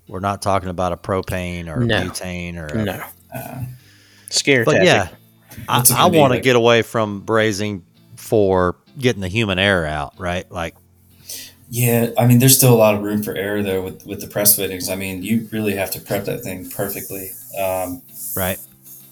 we're 0.07 0.19
not 0.19 0.41
talking 0.41 0.69
about 0.69 0.91
a 0.91 0.97
propane 0.97 1.67
or 1.73 1.79
No. 1.85 1.97
a 1.97 2.01
butane 2.05 2.55
or. 2.57 2.65
A, 2.77 2.83
No, 2.85 3.03
Uh, 3.33 3.63
scare 4.29 4.65
but 4.65 4.73
tactic. 4.73 4.87
yeah, 4.87 5.07
I, 5.69 5.83
I 5.95 6.05
want 6.07 6.33
to 6.33 6.41
get 6.41 6.55
away 6.55 6.81
from 6.81 7.21
brazing 7.25 7.81
for 8.17 8.75
getting 8.99 9.21
the 9.21 9.27
human 9.29 9.57
air 9.59 9.85
out, 9.85 10.19
right? 10.19 10.49
Like, 10.51 10.75
yeah, 11.69 12.09
I 12.17 12.27
mean, 12.27 12.39
there's 12.39 12.57
still 12.57 12.73
a 12.73 12.75
lot 12.75 12.95
of 12.95 13.01
room 13.01 13.23
for 13.23 13.33
error 13.33 13.63
though 13.63 13.81
with 13.81 14.05
with 14.05 14.19
the 14.19 14.27
press 14.27 14.57
fittings. 14.57 14.89
I 14.89 14.95
mean, 14.95 15.23
you 15.23 15.47
really 15.51 15.73
have 15.75 15.89
to 15.91 16.01
prep 16.01 16.25
that 16.25 16.41
thing 16.41 16.69
perfectly. 16.69 17.31
Um, 17.57 18.01
right? 18.35 18.59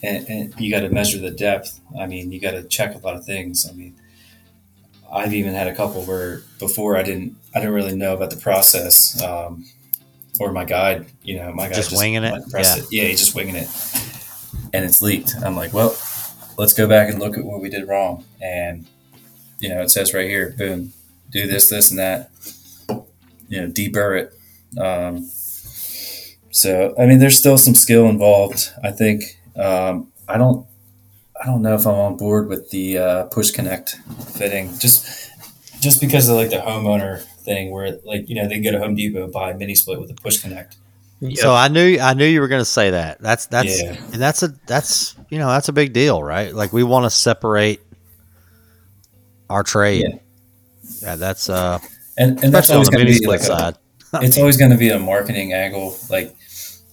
and, 0.04 0.28
and 0.30 0.54
you 0.60 0.72
got 0.72 0.82
to 0.82 0.90
measure 0.90 1.18
the 1.20 1.32
depth. 1.32 1.80
I 2.00 2.06
mean, 2.06 2.32
you 2.32 2.40
got 2.40 2.52
to 2.52 2.64
check 2.64 2.96
a 2.96 3.00
lot 3.00 3.16
of 3.16 3.26
things. 3.26 3.66
I 3.70 3.74
mean, 3.74 3.96
I've 5.12 5.34
even 5.34 5.54
had 5.54 5.68
a 5.68 5.76
couple 5.76 6.04
where 6.04 6.42
before 6.60 6.98
I 6.98 7.04
didn't 7.04 7.36
I 7.56 7.60
didn't 7.60 7.74
really 7.74 7.96
know 7.96 8.14
about 8.14 8.30
the 8.30 8.38
process, 8.38 9.22
um, 9.22 9.66
or 10.40 10.52
my 10.52 10.66
guide. 10.66 11.08
You 11.24 11.38
know, 11.38 11.52
my 11.54 11.68
guy 11.68 11.76
Just 11.76 11.98
winging 11.98 12.24
it? 12.24 12.42
Yeah. 12.54 12.78
it. 12.78 12.86
Yeah, 12.92 13.04
he's 13.06 13.20
just 13.20 13.36
winging 13.36 13.56
it, 13.56 13.68
and 14.74 14.86
it's 14.86 15.02
leaked. 15.02 15.36
I'm 15.44 15.56
like, 15.56 15.74
well, 15.74 15.98
let's 16.58 16.74
go 16.74 16.88
back 16.88 17.10
and 17.10 17.20
look 17.20 17.38
at 17.38 17.44
what 17.44 17.62
we 17.62 17.70
did 17.70 17.88
wrong. 17.88 18.26
And 18.42 18.86
you 19.60 19.70
know, 19.70 19.82
it 19.82 19.90
says 19.90 20.14
right 20.14 20.28
here, 20.28 20.54
boom, 20.58 20.94
do 21.32 21.48
this, 21.48 21.70
this, 21.70 21.90
and 21.90 22.00
that. 22.00 22.30
You 23.48 23.62
know, 23.62 23.68
deburr 23.68 24.22
it. 24.22 24.80
Um, 24.80 25.28
so 26.52 26.94
I 27.00 27.06
mean, 27.06 27.20
there's 27.20 27.38
still 27.38 27.58
some 27.58 27.76
skill 27.76 28.08
involved. 28.08 28.72
I 28.84 28.92
think 28.92 29.40
um, 29.56 30.12
I 30.28 30.38
don't. 30.38 30.66
I 31.42 31.46
don't 31.46 31.62
know 31.62 31.76
if 31.76 31.86
I'm 31.88 31.96
on 31.96 32.18
board 32.18 32.48
with 32.48 32.70
the 32.70 32.98
uh, 32.98 33.24
push 33.26 33.52
connect 33.52 33.98
fitting, 34.36 34.78
just 34.80 35.32
just 35.80 36.02
because 36.02 36.28
of 36.28 36.36
like 36.36 36.50
the 36.50 36.58
homeowner 36.58 37.22
thing, 37.22 37.72
where 37.72 37.98
like 38.04 38.28
you 38.30 38.36
know 38.36 38.48
they 38.48 38.60
go 38.60 38.72
to 38.72 38.80
Home 38.80 38.96
Depot 38.96 39.24
and 39.24 39.34
buy 39.34 39.52
a 39.52 39.58
mini 39.58 39.76
split 39.76 40.00
with 40.00 40.12
a 40.12 40.16
push 40.16 40.42
connect. 40.42 40.78
So 41.36 41.54
I 41.54 41.68
knew 41.68 42.00
I 42.00 42.14
knew 42.14 42.26
you 42.26 42.40
were 42.40 42.48
going 42.48 42.62
to 42.62 42.66
say 42.66 42.92
that. 42.92 43.22
That's 43.22 43.48
that's 43.48 43.82
Yeah. 43.82 43.98
and 44.14 44.22
that's 44.22 44.42
a 44.44 44.54
that's 44.68 45.16
you 45.30 45.38
know 45.38 45.48
that's 45.48 45.68
a 45.68 45.74
big 45.74 45.92
deal, 45.94 46.24
right? 46.24 46.54
Like 46.54 46.72
we 46.72 46.84
want 46.84 47.06
to 47.06 47.10
separate 47.10 47.82
our 49.50 49.64
trade. 49.64 50.06
Yeah. 50.08 50.18
Yeah, 51.02 51.16
that's 51.16 51.50
uh 51.50 51.80
And 52.18 52.42
and 52.44 52.54
that's 52.54 52.70
especially 52.70 52.74
on 52.74 52.76
always 52.78 52.88
the 52.88 52.92
going 52.92 53.06
to 53.06 53.06
mini 53.06 53.20
be 53.20 53.24
split 53.24 53.30
like 53.30 53.42
a, 53.42 53.44
side. 53.44 53.78
it's 54.26 54.38
always 54.38 54.58
going 54.58 54.72
to 54.72 54.78
be 54.78 54.90
a 54.90 55.00
marketing 55.00 55.54
angle, 55.54 55.98
like 56.10 56.36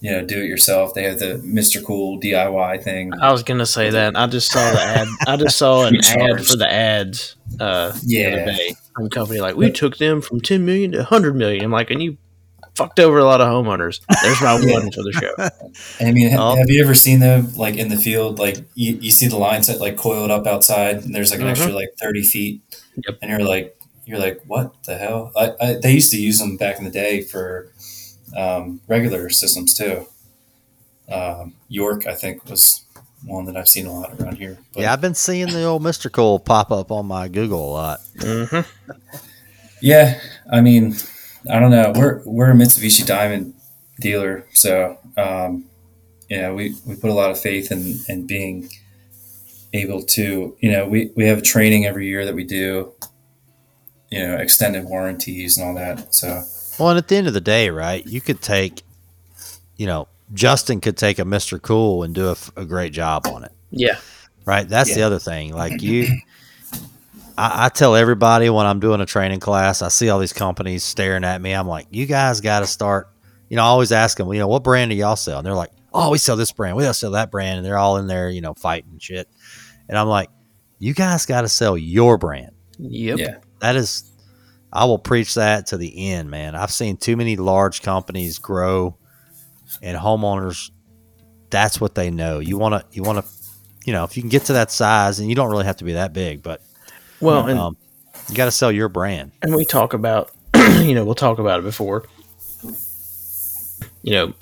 you 0.06 0.12
know, 0.12 0.24
do 0.24 0.38
it 0.40 0.46
yourself. 0.46 0.94
They 0.94 1.02
have 1.02 1.18
the 1.18 1.38
Mister 1.38 1.80
Cool 1.80 2.20
DIY 2.20 2.82
thing. 2.84 3.12
I 3.20 3.32
was 3.32 3.42
gonna 3.42 3.66
say 3.66 3.90
that. 3.90 4.16
I 4.16 4.26
just 4.28 4.52
saw 4.52 4.70
the 4.72 4.80
ad. 4.80 5.08
I 5.26 5.36
just 5.36 5.56
saw 5.58 5.84
an 5.86 5.96
ad 6.04 6.46
for 6.46 6.56
the 6.56 6.68
ads 6.72 7.34
uh, 7.58 7.90
the 7.90 8.00
Yeah. 8.04 8.28
other 8.28 8.44
day 8.52 8.74
from 8.94 9.10
company 9.10 9.40
like 9.40 9.56
we 9.56 9.70
took 9.72 9.96
them 9.96 10.20
from 10.20 10.40
ten 10.40 10.64
million 10.64 10.92
to 10.92 11.02
hundred 11.02 11.34
million. 11.34 11.64
I'm 11.64 11.72
like, 11.72 11.90
and 11.90 12.00
you 12.00 12.18
fucked 12.76 13.00
over 13.00 13.18
a 13.18 13.24
lot 13.24 13.40
of 13.40 13.48
homeowners. 13.48 14.00
There's 14.22 14.40
my 14.40 14.58
Yeah. 14.62 14.74
one 14.74 14.92
for 14.92 15.02
the 15.02 15.12
show. 15.12 15.34
I 16.06 16.12
mean, 16.12 16.30
ha- 16.30 16.52
Oh. 16.52 16.56
have 16.56 16.68
you 16.70 16.82
ever 16.84 16.94
seen 16.94 17.18
them 17.20 17.52
like 17.56 17.76
in 17.76 17.88
the 17.88 17.96
field? 17.96 18.38
Like 18.38 18.58
you, 18.74 18.96
you 19.00 19.10
see 19.10 19.26
the 19.26 19.38
line 19.38 19.62
set 19.64 19.80
like 19.80 19.96
coiled 19.96 20.30
up 20.30 20.46
outside, 20.46 21.02
and 21.04 21.12
there's 21.14 21.30
like 21.32 21.40
an 21.40 21.46
Mhm. 21.46 21.50
extra 21.50 21.72
like 21.72 21.90
thirty 22.00 22.22
feet, 22.22 22.60
Yep. 23.08 23.18
and 23.22 23.30
you're 23.32 23.48
like, 23.48 23.72
you're 24.04 24.20
like, 24.20 24.40
what 24.46 24.72
the 24.84 24.96
hell? 24.96 25.32
I, 25.36 25.52
I, 25.60 25.72
they 25.82 25.90
used 25.92 26.12
to 26.12 26.16
use 26.20 26.38
them 26.38 26.56
back 26.56 26.78
in 26.78 26.84
the 26.84 26.92
day 26.92 27.22
for 27.22 27.72
um, 28.36 28.80
regular 28.88 29.28
systems 29.30 29.74
too. 29.74 30.06
Um, 31.10 31.54
York, 31.68 32.06
I 32.06 32.14
think, 32.14 32.48
was 32.48 32.84
one 33.24 33.44
that 33.46 33.56
I've 33.56 33.68
seen 33.68 33.86
a 33.86 33.92
lot 33.92 34.20
around 34.20 34.38
here. 34.38 34.58
But 34.72 34.82
yeah, 34.82 34.92
I've 34.92 35.00
been 35.00 35.14
seeing 35.14 35.48
the 35.48 35.64
old 35.64 35.82
Mr. 35.82 36.10
Cool 36.10 36.38
pop 36.38 36.70
up 36.70 36.90
on 36.90 37.06
my 37.06 37.28
Google 37.28 37.70
a 37.70 37.72
lot. 37.72 38.00
hmm 38.20 38.60
Yeah, 39.80 40.20
I 40.50 40.60
mean, 40.60 40.96
I 41.50 41.60
don't 41.60 41.70
know. 41.70 41.92
We're 41.94 42.22
we're 42.24 42.50
a 42.50 42.54
Mitsubishi 42.54 43.06
Diamond 43.06 43.54
dealer, 44.00 44.46
so 44.52 44.98
um, 45.16 45.64
you 46.28 46.40
know 46.40 46.54
we, 46.54 46.74
we 46.86 46.96
put 46.96 47.10
a 47.10 47.14
lot 47.14 47.30
of 47.30 47.38
faith 47.38 47.70
in 47.70 47.98
in 48.08 48.26
being 48.26 48.68
able 49.72 50.02
to 50.02 50.56
you 50.60 50.70
know 50.70 50.86
we, 50.88 51.10
we 51.16 51.26
have 51.26 51.42
training 51.42 51.86
every 51.86 52.06
year 52.06 52.24
that 52.24 52.34
we 52.34 52.44
do, 52.44 52.92
you 54.10 54.26
know, 54.26 54.36
extended 54.36 54.84
warranties 54.84 55.56
and 55.58 55.66
all 55.66 55.74
that. 55.74 56.14
So 56.14 56.42
Well, 56.78 56.90
and 56.90 56.98
at 56.98 57.08
the 57.08 57.16
end 57.16 57.26
of 57.26 57.34
the 57.34 57.40
day, 57.40 57.70
right? 57.70 58.04
You 58.06 58.20
could 58.20 58.40
take, 58.40 58.82
you 59.76 59.86
know, 59.86 60.08
Justin 60.34 60.80
could 60.80 60.96
take 60.96 61.18
a 61.18 61.22
Mr. 61.22 61.60
Cool 61.60 62.02
and 62.02 62.14
do 62.14 62.34
a 62.56 62.64
great 62.64 62.92
job 62.92 63.26
on 63.26 63.44
it. 63.44 63.52
Yeah. 63.70 63.98
Right. 64.44 64.68
That's 64.68 64.94
the 64.94 65.02
other 65.02 65.18
thing. 65.18 65.52
Like 65.54 65.82
you, 65.82 66.08
I, 67.38 67.66
I 67.66 67.68
tell 67.68 67.96
everybody 67.96 68.50
when 68.50 68.66
I'm 68.66 68.80
doing 68.80 69.00
a 69.00 69.06
training 69.06 69.40
class, 69.40 69.82
I 69.82 69.88
see 69.88 70.08
all 70.08 70.18
these 70.18 70.32
companies 70.32 70.84
staring 70.84 71.24
at 71.24 71.40
me. 71.40 71.52
I'm 71.52 71.66
like, 71.66 71.86
you 71.90 72.06
guys 72.06 72.40
got 72.40 72.60
to 72.60 72.66
start. 72.66 73.08
You 73.48 73.56
know, 73.56 73.62
I 73.62 73.66
always 73.66 73.92
ask 73.92 74.16
them, 74.16 74.32
you 74.32 74.38
know, 74.38 74.48
what 74.48 74.64
brand 74.64 74.90
do 74.90 74.96
y'all 74.96 75.16
sell? 75.16 75.38
And 75.38 75.46
they're 75.46 75.54
like, 75.54 75.70
oh, 75.92 76.10
we 76.10 76.18
sell 76.18 76.36
this 76.36 76.52
brand, 76.52 76.76
we 76.76 76.92
sell 76.92 77.12
that 77.12 77.30
brand, 77.30 77.58
and 77.58 77.66
they're 77.66 77.78
all 77.78 77.96
in 77.96 78.06
there, 78.06 78.28
you 78.28 78.40
know, 78.40 78.54
fighting 78.54 78.98
shit. 78.98 79.28
And 79.88 79.96
I'm 79.96 80.08
like, 80.08 80.30
you 80.78 80.94
guys 80.94 81.26
got 81.26 81.42
to 81.42 81.48
sell 81.48 81.76
your 81.78 82.18
brand. 82.18 82.50
Yep. 82.78 83.18
yeah, 83.18 83.38
That 83.60 83.76
is, 83.76 84.12
I 84.76 84.84
will 84.84 84.98
preach 84.98 85.34
that 85.34 85.68
to 85.68 85.76
the 85.76 86.10
end, 86.10 86.30
man. 86.30 86.54
I've 86.54 86.70
seen 86.70 86.96
too 86.98 87.16
many 87.16 87.36
large 87.36 87.82
companies 87.82 88.38
grow, 88.38 88.96
and 89.82 89.96
homeowners. 89.98 90.70
That's 91.48 91.80
what 91.80 91.94
they 91.94 92.10
know. 92.10 92.40
You 92.40 92.58
want 92.58 92.74
to, 92.74 92.96
you 92.96 93.02
want 93.02 93.24
to, 93.24 93.32
you 93.84 93.92
know, 93.92 94.04
if 94.04 94.16
you 94.16 94.22
can 94.22 94.28
get 94.28 94.44
to 94.46 94.52
that 94.54 94.70
size, 94.70 95.18
and 95.18 95.28
you 95.28 95.34
don't 95.34 95.50
really 95.50 95.64
have 95.64 95.78
to 95.78 95.84
be 95.84 95.94
that 95.94 96.12
big, 96.12 96.42
but 96.42 96.60
Well, 97.20 97.46
and 97.46 97.58
um, 97.58 97.76
you 98.28 98.34
got 98.34 98.46
to 98.46 98.50
sell 98.50 98.70
your 98.72 98.88
brand. 98.88 99.32
and 99.42 99.54
we 99.54 99.64
talk 99.64 99.94
about 99.94 100.30
you 100.80 100.94
know 100.94 101.04
we'll 101.04 101.14
talk 101.14 101.38
about 101.38 101.60
it 101.60 101.62
before 101.62 102.04
you 104.02 104.12
know 104.12 104.32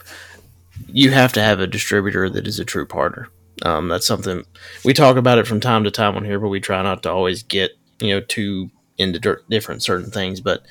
you 0.89 1.11
have 1.11 1.33
to 1.33 1.43
have 1.43 1.61
a 1.61 1.67
distributor 1.67 2.29
that 2.31 2.47
is 2.47 2.59
a 2.59 2.65
true 2.65 2.87
partner 2.87 3.29
um, 3.63 3.89
that's 3.89 4.07
something 4.07 4.45
we 4.85 4.93
talk 4.93 5.17
about 5.17 5.39
it 5.39 5.47
from 5.47 5.61
time 5.61 5.85
to 5.85 5.91
time 5.91 6.17
on 6.17 6.25
here 6.25 6.39
but 6.39 6.49
we 6.49 6.61
try 6.61 6.83
not 6.83 7.03
to 7.03 7.11
always 7.11 7.43
get 7.43 7.73
you 8.01 8.09
know 8.09 8.21
too 8.21 8.71
into 8.99 9.39
different 9.51 9.83
certain 9.83 10.11
things 10.11 10.41
but 10.41 10.65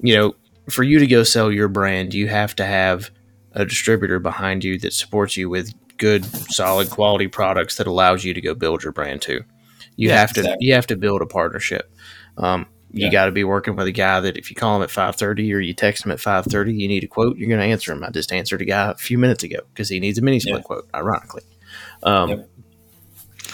you 0.00 0.14
know 0.14 0.34
for 0.70 0.82
you 0.82 0.98
to 0.98 1.06
go 1.06 1.22
sell 1.22 1.50
your 1.50 1.68
brand 1.68 2.14
you 2.14 2.28
have 2.28 2.54
to 2.54 2.64
have 2.64 3.10
a 3.52 3.64
distributor 3.64 4.18
behind 4.18 4.62
you 4.64 4.78
that 4.78 4.92
supports 4.92 5.36
you 5.36 5.48
with 5.48 5.72
good 5.98 6.24
solid 6.50 6.90
quality 6.90 7.28
products 7.28 7.76
that 7.76 7.86
allows 7.86 8.24
you 8.24 8.34
to 8.34 8.40
go 8.40 8.54
build 8.54 8.82
your 8.82 8.92
brand 8.92 9.20
too 9.22 9.42
you 9.96 10.08
Yeah, 10.08 10.16
have 10.20 10.32
to 10.34 10.40
exactly. 10.40 10.66
you 10.66 10.74
have 10.74 10.86
to 10.88 10.96
build 10.96 11.22
a 11.22 11.26
partnership 11.26 11.90
um, 12.38 12.66
you 12.94 13.06
Yeah. 13.06 13.12
got 13.12 13.26
to 13.26 13.32
be 13.32 13.44
working 13.44 13.74
with 13.76 13.86
a 13.86 13.92
guy 13.92 14.20
that 14.20 14.36
if 14.36 14.50
you 14.50 14.56
call 14.56 14.76
him 14.76 14.82
at 14.82 14.88
5.30 14.90 15.54
or 15.54 15.60
you 15.60 15.72
text 15.74 16.04
him 16.04 16.12
at 16.12 16.18
5.30 16.18 16.74
you 16.78 16.88
need 16.88 17.04
a 17.04 17.06
quote 17.06 17.36
you're 17.36 17.48
going 17.48 17.60
to 17.60 17.66
answer 17.66 17.92
him 17.92 18.04
i 18.04 18.10
just 18.10 18.32
answered 18.32 18.60
a 18.62 18.64
guy 18.66 18.90
a 18.90 18.94
few 18.94 19.16
minutes 19.18 19.42
ago 19.44 19.58
because 19.72 19.88
he 19.88 19.98
needs 20.00 20.18
a 20.18 20.22
mini 20.22 20.40
split 20.40 20.56
Yeah. 20.56 20.62
quote 20.62 20.88
ironically 20.94 21.42
um, 22.02 22.30
Yep. 22.30 22.48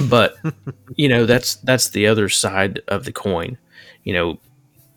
but 0.09 0.37
you 0.97 1.09
know 1.09 1.27
that's 1.27 1.57
that's 1.57 1.89
the 1.91 2.07
other 2.07 2.29
side 2.29 2.81
of 2.89 3.05
the 3.05 3.13
coin 3.13 3.59
you 4.09 4.15
know 4.15 4.39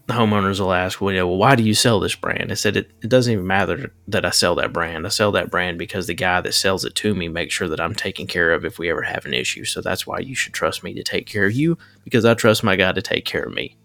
homeowners 0.08 0.60
will 0.60 0.74
ask 0.74 1.00
well, 1.00 1.14
you 1.14 1.20
know, 1.20 1.28
well 1.28 1.38
why 1.38 1.56
do 1.56 1.64
you 1.64 1.74
sell 1.74 2.00
this 2.00 2.16
brand 2.16 2.52
i 2.52 2.56
said 2.56 2.76
it, 2.76 2.92
it 3.02 3.08
doesn't 3.08 3.32
even 3.32 3.48
matter 3.48 3.94
that 4.10 4.26
i 4.26 4.30
sell 4.30 4.56
that 4.56 4.74
brand 4.74 5.06
i 5.06 5.10
sell 5.10 5.32
that 5.32 5.50
brand 5.50 5.78
because 5.78 6.08
the 6.08 6.14
guy 6.14 6.42
that 6.42 6.54
sells 6.54 6.84
it 6.84 6.96
to 6.96 7.16
me 7.16 7.30
makes 7.30 7.54
sure 7.54 7.70
that 7.70 7.80
i'm 7.80 7.96
taken 7.96 8.28
care 8.28 8.52
of 8.52 8.66
if 8.66 8.78
we 8.78 8.90
ever 8.90 9.04
have 9.04 9.26
an 9.26 9.34
issue 9.34 9.64
so 9.64 9.80
that's 9.80 10.06
why 10.06 10.20
you 10.20 10.36
should 10.36 10.54
trust 10.54 10.84
me 10.84 10.94
to 10.94 11.04
take 11.04 11.28
care 11.28 11.46
of 11.46 11.54
you 11.54 11.78
because 12.04 12.26
i 12.26 12.34
trust 12.34 12.62
my 12.62 12.76
guy 12.76 12.92
to 12.92 13.02
take 13.02 13.24
care 13.24 13.44
of 13.44 13.54
me 13.54 13.78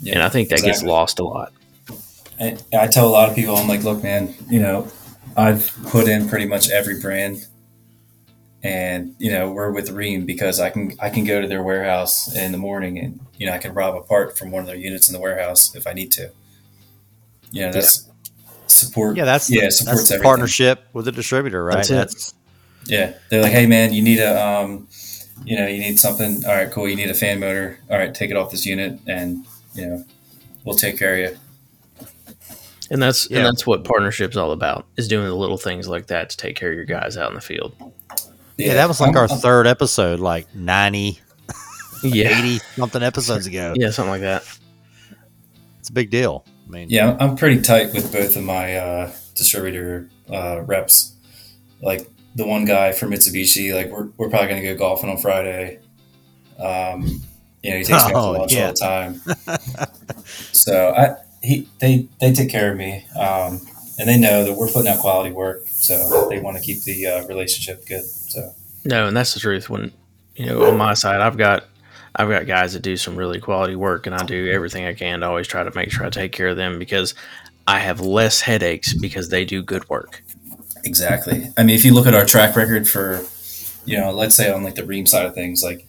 yeah. 0.00 0.14
and 0.14 0.22
I 0.22 0.28
think 0.28 0.48
that 0.48 0.62
gets 0.62 0.82
lost 0.82 1.18
a 1.18 1.24
lot. 1.24 1.52
I, 2.40 2.56
I 2.72 2.86
tell 2.86 3.06
a 3.06 3.10
lot 3.10 3.28
of 3.28 3.34
people, 3.34 3.56
I'm 3.56 3.68
like, 3.68 3.82
look, 3.82 4.02
man, 4.02 4.34
you 4.48 4.60
know, 4.60 4.88
I've 5.36 5.70
put 5.88 6.08
in 6.08 6.28
pretty 6.28 6.46
much 6.46 6.70
every 6.70 7.00
brand, 7.00 7.46
and 8.62 9.14
you 9.18 9.30
know, 9.30 9.50
we're 9.50 9.70
with 9.70 9.90
Rheem 9.90 10.26
because 10.26 10.58
I 10.58 10.70
can 10.70 10.92
I 11.00 11.10
can 11.10 11.24
go 11.24 11.40
to 11.40 11.46
their 11.46 11.62
warehouse 11.62 12.34
in 12.34 12.52
the 12.52 12.58
morning 12.58 12.98
and 12.98 13.20
you 13.40 13.46
know 13.46 13.52
I 13.52 13.58
can 13.58 13.74
rob 13.74 13.96
a 13.96 14.02
part 14.02 14.38
from 14.38 14.52
one 14.52 14.60
of 14.60 14.66
their 14.68 14.76
units 14.76 15.08
in 15.08 15.12
the 15.14 15.18
warehouse 15.20 15.74
if 15.74 15.88
I 15.88 15.92
need 15.94 16.12
to. 16.12 16.30
You 17.50 17.62
know, 17.62 17.72
that's 17.72 18.08
support. 18.68 19.16
Yeah, 19.16 19.24
that's 19.24 19.50
yeah, 19.50 19.64
the, 19.64 19.70
supports 19.72 19.98
that's 20.00 20.08
the 20.10 20.14
everything. 20.14 20.24
partnership 20.30 20.84
with 20.92 21.06
the 21.06 21.12
distributor, 21.12 21.64
right? 21.64 21.84
That's 21.84 22.28
it. 22.28 22.34
Yeah, 22.86 23.14
they're 23.28 23.42
like, 23.42 23.50
hey, 23.52 23.66
man, 23.66 23.92
you 23.92 24.02
need 24.02 24.20
a 24.20 24.40
um, 24.40 24.86
you 25.44 25.58
know, 25.58 25.66
you 25.66 25.80
need 25.80 25.98
something. 25.98 26.44
All 26.46 26.54
right, 26.54 26.70
cool. 26.70 26.88
You 26.88 26.94
need 26.96 27.10
a 27.10 27.14
fan 27.14 27.40
motor. 27.40 27.78
All 27.90 27.98
right, 27.98 28.14
take 28.14 28.30
it 28.30 28.36
off 28.36 28.50
this 28.52 28.64
unit, 28.66 29.00
and 29.08 29.44
you 29.74 29.86
know, 29.86 30.04
we'll 30.64 30.76
take 30.76 30.98
care 30.98 31.14
of 31.14 31.18
you. 31.32 32.06
And 32.92 33.00
that's 33.02 33.30
Yeah. 33.30 33.38
and 33.38 33.46
that's 33.46 33.66
what 33.66 33.84
partnership's 33.84 34.36
all 34.36 34.50
about 34.52 34.86
is 34.96 35.08
doing 35.08 35.26
the 35.26 35.34
little 35.34 35.58
things 35.58 35.86
like 35.88 36.08
that 36.08 36.30
to 36.30 36.36
take 36.36 36.56
care 36.56 36.70
of 36.70 36.74
your 36.76 36.84
guys 36.84 37.16
out 37.16 37.28
in 37.30 37.34
the 37.36 37.40
field. 37.40 37.72
yeah, 38.56 38.74
that 38.74 38.88
was 38.88 39.00
like 39.00 39.14
I'm- 39.14 39.16
our 39.18 39.28
I'm- 39.30 39.38
third 39.38 39.66
episode, 39.66 40.20
like 40.20 40.46
90, 42.02 42.18
Yeah, 42.18 42.38
80 42.38 42.58
something 42.76 43.02
episodes 43.02 43.46
ago. 43.46 43.74
yeah, 43.76 43.90
something 43.90 44.10
like 44.10 44.20
that. 44.22 44.42
It's 45.78 45.88
a 45.88 45.92
big 45.92 46.10
deal. 46.10 46.44
I 46.68 46.70
mean, 46.70 46.86
Yeah, 46.90 47.10
I'm 47.12 47.30
I'm 47.30 47.36
pretty 47.36 47.60
tight 47.62 47.92
with 47.92 48.12
both 48.12 48.36
of 48.36 48.42
my 48.44 48.76
uh, 48.76 49.12
distributor 49.34 50.08
uh, 50.32 50.62
reps. 50.62 51.14
Like 51.82 52.08
the 52.36 52.46
one 52.46 52.64
guy 52.64 52.92
from 52.92 53.10
Mitsubishi, 53.10 53.74
like 53.74 53.90
we're, 53.90 54.08
we're 54.16 54.28
probably 54.30 54.48
gonna 54.48 54.62
go 54.62 54.76
golfing 54.76 55.10
on 55.10 55.16
Friday. 55.18 55.80
Um, 56.58 57.22
you 57.62 57.70
know, 57.72 57.76
he 57.78 57.84
takes 57.84 57.90
me 58.06 58.12
out 58.12 58.12
Oh, 58.14 58.32
to 58.34 58.38
lunch 58.40 58.52
yeah. 58.54 58.66
all 58.66 58.72
the 58.72 58.78
time. 58.78 59.20
so 60.52 60.92
I 60.96 61.16
he 61.42 61.68
they 61.78 62.06
they 62.20 62.32
take 62.32 62.50
care 62.50 62.70
of 62.70 62.76
me, 62.78 63.06
um, 63.18 63.60
and 63.98 64.08
they 64.08 64.18
know 64.18 64.44
that 64.44 64.54
we're 64.54 64.68
putting 64.68 64.90
out 64.92 64.98
quality 65.00 65.30
work, 65.32 65.66
so 65.68 66.28
they 66.28 66.38
want 66.38 66.56
to 66.58 66.62
keep 66.62 66.82
the 66.82 67.06
uh, 67.06 67.26
relationship 67.26 67.86
good. 67.86 68.04
So 68.04 68.54
No, 68.84 69.06
and 69.08 69.16
that's 69.16 69.34
the 69.34 69.40
truth. 69.40 69.70
When 69.70 69.92
you 70.36 70.46
know, 70.46 70.64
on 70.66 70.76
my 70.76 70.94
side, 70.94 71.20
I've 71.20 71.36
got 71.38 71.64
I've 72.16 72.28
got 72.28 72.46
guys 72.46 72.72
that 72.72 72.82
do 72.82 72.96
some 72.96 73.16
really 73.16 73.40
quality 73.40 73.76
work, 73.76 74.06
and 74.06 74.14
I 74.14 74.24
do 74.24 74.50
everything 74.50 74.84
I 74.84 74.94
can 74.94 75.20
to 75.20 75.26
always 75.26 75.46
try 75.46 75.62
to 75.62 75.72
make 75.74 75.92
sure 75.92 76.06
I 76.06 76.10
take 76.10 76.32
care 76.32 76.48
of 76.48 76.56
them 76.56 76.78
because 76.78 77.14
I 77.66 77.78
have 77.78 78.00
less 78.00 78.40
headaches 78.40 78.94
because 78.94 79.28
they 79.28 79.44
do 79.44 79.62
good 79.62 79.88
work. 79.88 80.22
exactly. 80.84 81.52
I 81.56 81.62
mean, 81.62 81.76
if 81.76 81.84
you 81.84 81.94
look 81.94 82.06
at 82.06 82.14
our 82.14 82.24
track 82.24 82.56
record 82.56 82.88
for 82.88 83.22
you 83.84 83.98
know, 83.98 84.12
let's 84.12 84.34
say 84.34 84.52
on 84.52 84.62
like 84.62 84.74
the 84.74 84.82
Rheem 84.82 85.08
side 85.08 85.26
of 85.26 85.34
things, 85.34 85.62
like 85.62 85.86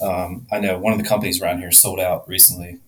um, 0.00 0.46
I 0.52 0.58
know 0.58 0.78
one 0.78 0.92
of 0.92 0.98
the 0.98 1.08
companies 1.08 1.40
around 1.40 1.60
here 1.60 1.72
sold 1.72 2.00
out 2.00 2.28
recently, 2.28 2.78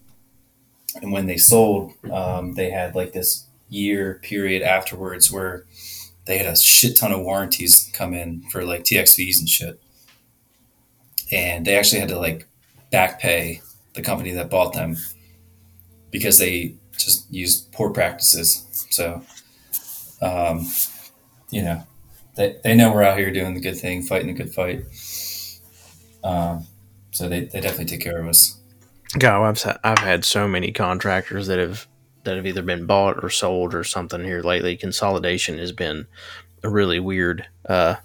and 1.00 1.12
when 1.12 1.26
they 1.26 1.36
sold, 1.36 1.92
um, 2.10 2.54
they 2.54 2.70
had 2.70 2.94
like 2.94 3.12
this 3.12 3.46
year 3.68 4.18
period 4.22 4.62
afterwards 4.62 5.30
where 5.30 5.64
they 6.24 6.38
had 6.38 6.46
a 6.46 6.56
shit 6.56 6.96
ton 6.96 7.12
of 7.12 7.20
warranties 7.20 7.90
come 7.92 8.14
in 8.14 8.42
for 8.50 8.64
like 8.64 8.84
TXVs 8.84 9.38
and 9.38 9.48
shit, 9.48 9.80
and 11.30 11.66
they 11.66 11.76
actually 11.76 12.00
had 12.00 12.08
to 12.08 12.18
like 12.18 12.47
back 12.90 13.20
pay 13.20 13.62
the 13.94 14.02
company 14.02 14.32
that 14.32 14.50
bought 14.50 14.72
them 14.74 14.96
because 16.10 16.38
they 16.38 16.74
just 16.92 17.30
used 17.32 17.70
poor 17.72 17.90
practices. 17.90 18.66
So, 18.90 19.22
um, 20.22 20.66
you 21.50 21.62
know, 21.62 21.82
they, 22.36 22.56
they 22.64 22.74
know 22.74 22.92
we're 22.92 23.02
out 23.02 23.18
here 23.18 23.32
doing 23.32 23.54
the 23.54 23.60
good 23.60 23.76
thing, 23.76 24.02
fighting 24.02 24.28
the 24.28 24.42
good 24.42 24.52
fight. 24.52 24.84
Um, 26.24 26.66
so 27.10 27.28
they, 27.28 27.40
they 27.40 27.60
definitely 27.60 27.86
take 27.86 28.00
care 28.00 28.20
of 28.20 28.28
us. 28.28 28.58
God, 29.18 29.42
I've 29.42 29.78
I've 29.82 29.98
had 29.98 30.24
so 30.24 30.46
many 30.46 30.70
contractors 30.70 31.46
that 31.46 31.58
have 31.58 31.86
that 32.24 32.36
have 32.36 32.46
either 32.46 32.62
been 32.62 32.84
bought 32.84 33.24
or 33.24 33.30
sold 33.30 33.74
or 33.74 33.82
something 33.82 34.22
here 34.22 34.42
lately. 34.42 34.76
Consolidation 34.76 35.58
has 35.58 35.72
been 35.72 36.06
a 36.62 36.68
really 36.68 37.00
weird, 37.00 37.46
uh, 37.68 37.96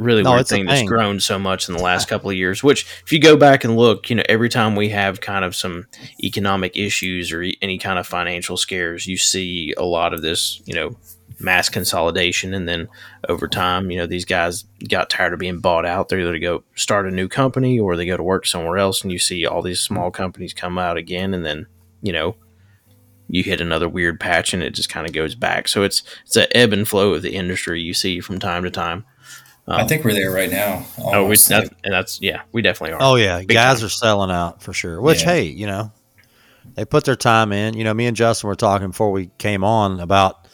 really 0.00 0.22
No, 0.22 0.30
weird 0.30 0.42
a 0.42 0.44
thing 0.44 0.66
that's 0.66 0.82
grown 0.88 1.20
so 1.20 1.38
much 1.38 1.68
in 1.68 1.76
the 1.76 1.82
last 1.82 2.08
couple 2.08 2.30
of 2.30 2.36
years. 2.36 2.62
Which, 2.62 2.86
if 3.04 3.12
you 3.12 3.20
go 3.20 3.36
back 3.36 3.64
and 3.64 3.76
look, 3.76 4.10
you 4.10 4.16
know, 4.16 4.22
every 4.28 4.48
time 4.48 4.74
we 4.74 4.88
have 4.88 5.20
kind 5.20 5.44
of 5.44 5.54
some 5.54 5.86
economic 6.22 6.76
issues 6.76 7.32
or 7.32 7.42
e- 7.42 7.58
any 7.62 7.78
kind 7.78 7.98
of 7.98 8.06
financial 8.06 8.56
scares, 8.56 9.06
you 9.06 9.16
see 9.16 9.74
a 9.76 9.84
lot 9.84 10.12
of 10.14 10.22
this, 10.22 10.60
you 10.64 10.74
know, 10.74 10.96
mass 11.38 11.68
consolidation, 11.68 12.54
and 12.54 12.68
then 12.68 12.88
over 13.28 13.48
time, 13.48 13.90
you 13.90 13.98
know, 13.98 14.06
these 14.06 14.24
guys 14.24 14.64
got 14.88 15.10
tired 15.10 15.32
of 15.32 15.38
being 15.38 15.60
bought 15.60 15.86
out. 15.86 16.08
They're 16.08 16.20
either 16.20 16.32
to 16.32 16.40
go 16.40 16.64
start 16.74 17.06
a 17.06 17.10
new 17.10 17.28
company 17.28 17.78
or 17.78 17.96
they 17.96 18.06
go 18.06 18.16
to 18.16 18.22
work 18.22 18.46
somewhere 18.46 18.78
else, 18.78 19.02
and 19.02 19.12
you 19.12 19.18
see 19.18 19.46
all 19.46 19.62
these 19.62 19.80
small 19.80 20.10
companies 20.10 20.52
come 20.52 20.78
out 20.78 20.96
again, 20.96 21.34
and 21.34 21.44
then 21.44 21.66
you 22.02 22.12
know 22.12 22.36
you 23.28 23.42
hit 23.44 23.60
another 23.60 23.88
weird 23.88 24.18
patch, 24.18 24.52
and 24.52 24.62
it 24.62 24.74
just 24.74 24.88
kind 24.90 25.06
of 25.06 25.12
goes 25.12 25.34
back. 25.34 25.68
So 25.68 25.82
it's 25.82 26.02
it's 26.24 26.36
an 26.36 26.46
ebb 26.52 26.72
and 26.72 26.86
flow 26.86 27.14
of 27.14 27.22
the 27.22 27.34
industry 27.34 27.80
you 27.80 27.94
see 27.94 28.20
from 28.20 28.38
time 28.38 28.64
to 28.64 28.70
time. 28.70 29.04
I 29.68 29.82
um, 29.82 29.88
think 29.88 30.04
we're 30.04 30.14
there 30.14 30.32
right 30.32 30.50
now. 30.50 30.84
Oh, 30.98 31.26
we 31.26 31.36
that, 31.36 31.72
and 31.84 31.92
that's 31.92 32.20
yeah, 32.20 32.42
we 32.52 32.62
definitely 32.62 32.94
are. 32.94 33.02
Oh 33.02 33.16
yeah, 33.16 33.38
Big 33.38 33.50
guys 33.50 33.78
time. 33.78 33.86
are 33.86 33.90
selling 33.90 34.30
out 34.30 34.62
for 34.62 34.72
sure. 34.72 35.00
Which 35.00 35.20
Yeah. 35.20 35.34
hey, 35.34 35.42
you 35.44 35.66
know, 35.66 35.92
they 36.74 36.84
put 36.84 37.04
their 37.04 37.16
time 37.16 37.52
in. 37.52 37.74
You 37.74 37.84
know, 37.84 37.94
me 37.94 38.06
and 38.06 38.16
Justin 38.16 38.48
were 38.48 38.56
talking 38.56 38.88
before 38.88 39.12
we 39.12 39.30
came 39.38 39.62
on 39.62 40.00
about, 40.00 40.48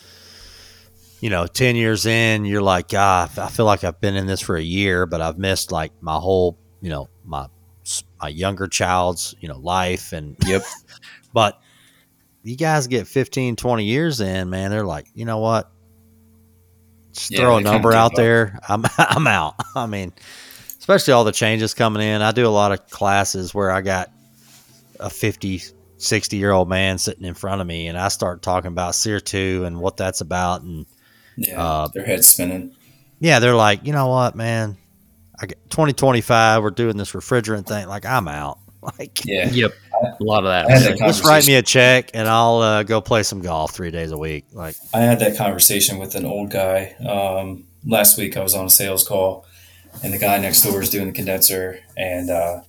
you 1.21 1.31
know, 1.31 1.47
ten 1.47 1.77
years 1.77 2.05
in, 2.05 2.45
you're 2.45 2.63
like, 2.63 2.87
ah, 2.95 3.31
God, 3.35 3.39
I 3.45 3.49
feel 3.49 3.65
like 3.65 3.85
I've 3.85 4.01
been 4.01 4.17
in 4.17 4.27
this 4.27 4.41
for 4.41 4.57
a 4.57 4.63
year, 4.63 5.07
but 5.07 5.21
I've 5.21 5.39
missed 5.39 5.73
like 5.73 5.93
my 6.03 6.17
whole, 6.17 6.59
you 6.81 6.91
know, 6.91 7.09
my 7.25 7.47
my 8.21 8.29
younger 8.29 8.67
child's, 8.67 9.35
you 9.41 9.49
know, 9.49 9.59
life 9.59 10.13
and 10.13 10.37
Yep. 10.47 10.63
but 11.33 11.61
you 12.43 12.57
guys 12.57 12.87
get 12.87 13.09
15, 13.09 13.57
20 13.57 13.85
years 13.85 14.21
in, 14.21 14.51
man, 14.51 14.71
they're 14.71 14.85
like, 14.85 15.07
you 15.15 15.25
know 15.25 15.39
what? 15.39 15.71
Just 17.17 17.31
Yeah, 17.31 17.41
throw 17.41 17.57
a 17.57 17.61
number 17.61 17.93
out 17.93 18.13
up. 18.13 18.15
there. 18.17 18.59
I'm 18.69 18.85
I'm 18.99 19.27
out. 19.27 19.55
I 19.75 19.87
mean, 19.87 20.13
especially 20.79 21.13
all 21.15 21.25
the 21.25 21.33
changes 21.33 21.75
coming 21.75 22.03
in. 22.03 22.23
I 22.23 22.33
do 22.33 22.47
a 22.47 22.49
lot 22.49 22.73
of 22.73 22.87
classes 22.91 23.55
where 23.55 23.71
I 23.71 23.81
got 23.81 24.11
a 25.01 25.11
50, 25.11 25.63
60 25.99 26.37
year 26.37 26.51
old 26.53 26.69
man 26.69 26.99
sitting 26.99 27.25
in 27.25 27.35
front 27.35 27.61
of 27.61 27.67
me 27.67 27.89
and 27.89 27.99
I 27.99 28.09
start 28.09 28.43
talking 28.43 28.69
about 28.69 28.95
SEER 28.95 29.21
2 29.21 29.65
and 29.67 29.81
what 29.81 29.97
that's 29.97 30.21
about 30.21 30.63
and 30.63 30.87
yeah, 31.37 31.63
uh, 31.63 31.89
their 31.89 32.05
heads 32.05 32.27
spinning. 32.29 32.75
yeah, 33.19 33.39
they're 33.41 33.55
like, 33.55 33.85
you 33.87 33.93
know 33.93 34.09
what, 34.09 34.35
man? 34.35 34.77
I 35.39 35.45
get 35.47 35.59
2025, 35.71 36.63
we're 36.63 36.71
doing 36.71 36.97
this 36.97 37.13
refrigerant 37.13 37.67
thing. 37.67 37.89
Like, 37.89 38.07
I'm 38.07 38.29
out. 38.29 38.59
Like, 38.99 39.25
Yeah. 39.25 39.51
Yep, 39.51 39.73
a 40.03 40.25
lot 40.25 40.45
of 40.45 40.51
that. 40.51 40.67
I 40.67 40.79
had 40.79 40.83
that 40.93 40.99
just 40.99 41.25
write 41.25 41.47
me 41.47 41.55
a 41.55 41.63
check 41.63 42.11
and 42.15 42.29
I'll 42.29 42.59
uh, 42.59 42.83
go 42.83 43.01
play 43.01 43.23
some 43.23 43.41
golf 43.41 43.73
three 43.75 43.91
days 43.91 44.13
a 44.13 44.19
week. 44.19 44.45
Like, 44.53 44.77
I 44.95 44.99
had 45.01 45.19
that 45.21 45.37
conversation 45.37 45.99
with 45.99 46.15
an 46.15 46.25
old 46.25 46.51
guy 46.51 46.95
um, 47.09 47.65
last 47.87 48.19
week. 48.19 48.37
I 48.37 48.43
was 48.43 48.55
on 48.55 48.67
a 48.67 48.71
sales 48.71 49.07
call, 49.07 49.47
and 50.03 50.13
the 50.13 50.19
guy 50.19 50.39
next 50.39 50.63
door 50.63 50.81
is 50.83 50.91
doing 50.91 51.07
the 51.07 51.13
condenser, 51.13 51.81
and 51.97 52.31
uh, 52.31 52.61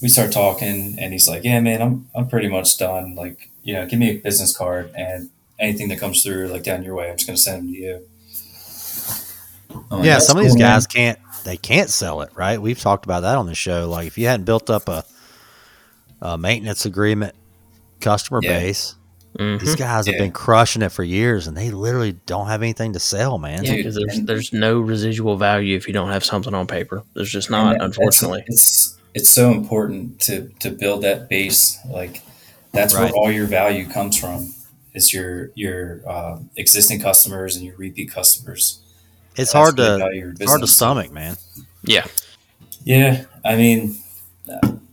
we 0.00 0.08
start 0.08 0.32
talking, 0.32 0.96
and 0.98 1.12
he's 1.12 1.28
like, 1.28 1.44
"Yeah, 1.44 1.60
man, 1.60 1.80
I'm 1.80 2.08
I'm 2.14 2.28
pretty 2.28 2.48
much 2.48 2.76
done. 2.78 3.14
Like, 3.14 3.50
you 3.62 3.74
know, 3.74 3.86
give 3.86 3.98
me 3.98 4.10
a 4.10 4.18
business 4.18 4.56
card, 4.56 4.90
and 4.96 5.30
anything 5.58 5.88
that 5.88 5.98
comes 5.98 6.22
through, 6.22 6.48
like 6.48 6.64
down 6.64 6.82
your 6.82 6.94
way, 6.94 7.10
I'm 7.10 7.16
just 7.16 7.26
gonna 7.26 7.36
send 7.36 7.62
them 7.62 7.72
to 7.72 7.78
you." 7.78 8.06
Like, 9.90 10.04
yeah, 10.04 10.14
"That's 10.14 10.26
some 10.26 10.36
of 10.36 10.42
these 10.42 10.52
cool, 10.52 10.60
man." 10.60 10.70
guys 10.72 10.86
can't, 10.86 11.18
they 11.44 11.56
can't 11.56 11.88
sell 11.88 12.20
it, 12.22 12.30
right? 12.34 12.60
We've 12.60 12.78
talked 12.78 13.04
about 13.04 13.20
that 13.20 13.36
on 13.36 13.46
the 13.46 13.54
show. 13.54 13.88
Like, 13.88 14.06
if 14.06 14.18
you 14.18 14.26
hadn't 14.26 14.44
built 14.44 14.68
up 14.68 14.88
a, 14.88 15.04
a 16.22 16.38
maintenance 16.38 16.86
agreement 16.86 17.34
customer 18.00 18.40
Yeah. 18.42 18.58
base, 18.58 18.94
Mhm. 19.38 19.60
these 19.60 19.76
guys 19.76 20.06
have 20.06 20.16
been 20.18 20.30
crushing 20.32 20.82
it 20.82 20.90
for 20.92 21.02
years 21.04 21.46
and 21.46 21.56
they 21.56 21.70
literally 21.70 22.12
don't 22.26 22.46
have 22.48 22.62
anything 22.62 22.92
to 22.94 22.98
sell, 23.00 23.38
man. 23.38 23.64
Yeah, 23.64 23.76
because 23.76 23.94
there's 23.96 24.20
there's 24.22 24.52
no 24.52 24.78
residual 24.80 25.36
value 25.36 25.76
if 25.76 25.86
you 25.86 25.92
don't 25.94 26.10
have 26.10 26.24
something 26.24 26.54
on 26.54 26.66
paper. 26.66 27.02
There's 27.14 27.30
just 27.30 27.50
not, 27.50 27.78
that- 27.78 27.84
unfortunately. 27.84 28.44
it's 28.46 28.96
it's 29.14 29.28
so 29.30 29.50
important 29.52 30.18
to 30.20 30.50
to 30.60 30.70
build 30.70 31.02
that 31.02 31.28
base. 31.28 31.78
Like 31.90 32.22
that's 32.72 32.94
Right. 32.94 33.04
where 33.04 33.12
all 33.12 33.30
your 33.30 33.46
value 33.46 33.86
comes 33.88 34.16
from. 34.18 34.54
Is 34.94 35.12
your 35.14 35.50
your 35.54 36.02
uh, 36.06 36.36
existing 36.56 37.00
customers 37.00 37.56
and 37.56 37.64
your 37.64 37.76
repeat 37.76 38.10
customers. 38.12 38.80
It's 39.30 39.36
That's 39.36 39.52
hard 39.52 39.76
to, 39.78 39.96
value 39.96 40.04
of 40.04 40.14
your 40.14 40.30
it's 40.32 40.44
hard 40.50 40.60
to 40.60 40.66
stomach, 40.66 41.10
man. 41.10 41.36
Yeah, 41.84 42.04
Yeah, 42.84 43.24
I 43.42 43.56
mean, 43.56 43.96
uh, 43.96 44.01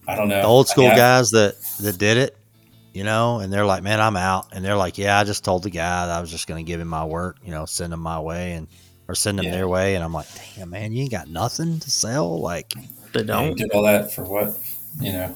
I 0.09 0.15
don't 0.15 0.27
know. 0.29 0.41
the 0.41 0.47
old 0.47 0.67
school 0.67 0.85
I 0.85 0.89
mean, 0.89 0.97
guys 0.97 1.29
that 1.31 1.55
that 1.81 1.97
did 1.97 2.17
it, 2.17 2.35
you 2.93 3.03
know, 3.03 3.39
and 3.39 3.51
they're 3.53 3.65
like, 3.65 3.83
"Man, 3.83 3.99
I'm 4.01 4.17
out," 4.17 4.47
and 4.51 4.63
they're 4.65 4.75
like, 4.77 4.97
"Yeah, 4.97 5.19
I 5.19 5.23
just 5.23 5.43
told 5.43 5.63
the 5.63 5.69
guy 5.69 6.07
that 6.07 6.17
I 6.17 6.21
was 6.21 6.31
just 6.31 6.47
going 6.47 6.63
to 6.63 6.67
give 6.67 6.79
him 6.81 6.87
my 6.87 7.05
work, 7.05 7.37
you 7.43 7.51
know, 7.51 7.65
send 7.65 7.93
him 7.93 7.99
my 8.01 8.19
way, 8.19 8.53
and 8.53 8.67
or 9.07 9.15
send 9.15 9.39
him 9.39 9.45
Yeah. 9.45 9.51
their 9.51 9.67
way," 9.67 9.95
and 9.95 10.03
I'm 10.03 10.13
like, 10.13 10.27
"Damn, 10.55 10.69
man, 10.71 10.91
you 10.93 11.03
ain't 11.03 11.11
got 11.11 11.27
nothing 11.29 11.79
to 11.79 11.91
sell." 11.91 12.39
Like, 12.39 12.73
they 13.13 13.19
You 13.21 13.25
don't. 13.25 13.57
did 13.57 13.71
all 13.71 13.83
that 13.83 14.11
for 14.11 14.23
what? 14.23 14.55
You 14.99 15.13
know, 15.13 15.35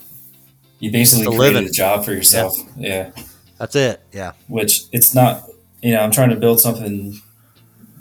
you 0.80 0.92
basically 0.92 1.26
Just 1.26 1.36
a 1.36 1.38
created 1.38 1.56
living. 1.56 1.70
a 1.70 1.74
job 1.74 2.04
for 2.06 2.12
yourself. 2.14 2.56
Yeah. 2.78 3.12
that's 3.60 3.76
it. 3.76 4.02
Yeah, 4.12 4.32
which 4.48 4.82
it's 4.92 5.14
not. 5.16 5.44
You 5.82 5.94
know, 5.94 6.00
I'm 6.02 6.12
trying 6.12 6.30
to 6.32 6.36
build 6.38 6.60
something 6.62 7.22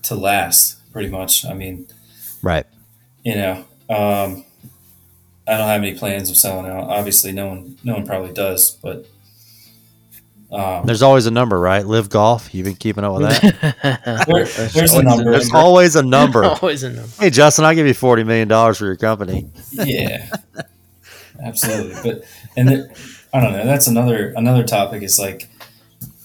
to 0.05 0.15
last. 0.15 0.79
Pretty 0.93 1.09
much. 1.09 1.45
I 1.47 1.55
mean, 1.55 1.87
right. 2.43 2.67
you 3.25 3.35
know, 3.35 3.65
um, 3.89 4.45
I 5.47 5.57
don't 5.59 5.69
have 5.69 5.83
any 5.83 5.95
plans 5.95 6.31
of 6.31 6.37
selling 6.37 6.71
out. 6.71 6.85
Obviously, 6.89 7.33
no 7.33 7.49
one, 7.49 7.77
no 7.85 7.95
one 7.95 8.07
probably 8.07 8.33
does. 8.33 8.71
But 8.71 9.07
um, 10.53 10.87
There's 10.87 11.03
always 11.03 11.27
a 11.27 11.31
number, 11.31 11.59
right? 11.59 11.85
Live 11.85 12.09
golf. 12.11 12.55
You've 12.55 12.67
been 12.67 12.77
keeping 12.77 13.03
up 13.05 13.15
with 13.19 13.23
that. 13.29 14.27
there- 14.29 14.45
there's 14.69 14.93
a 14.95 15.03
number. 15.03 15.31
There's 15.33 15.53
always 15.53 15.97
a 15.97 16.03
number. 16.03 16.45
Always 16.63 16.83
a 16.83 16.91
number. 16.91 17.09
hey, 17.19 17.31
Justin, 17.31 17.65
I'll 17.65 17.75
give 17.75 17.87
you 17.87 17.95
forty 17.95 18.23
million 18.25 18.49
dollars 18.49 18.79
for 18.79 18.85
your 18.85 18.97
company. 18.97 19.51
yeah, 19.73 20.31
absolutely. 21.43 21.95
But 22.03 22.25
and 22.57 22.69
the, 22.69 23.03
I 23.33 23.41
don't 23.41 23.53
know. 23.53 23.65
That's 23.65 23.87
another 23.87 24.33
another 24.37 24.63
topic. 24.65 25.03
Is 25.03 25.19
like, 25.19 25.49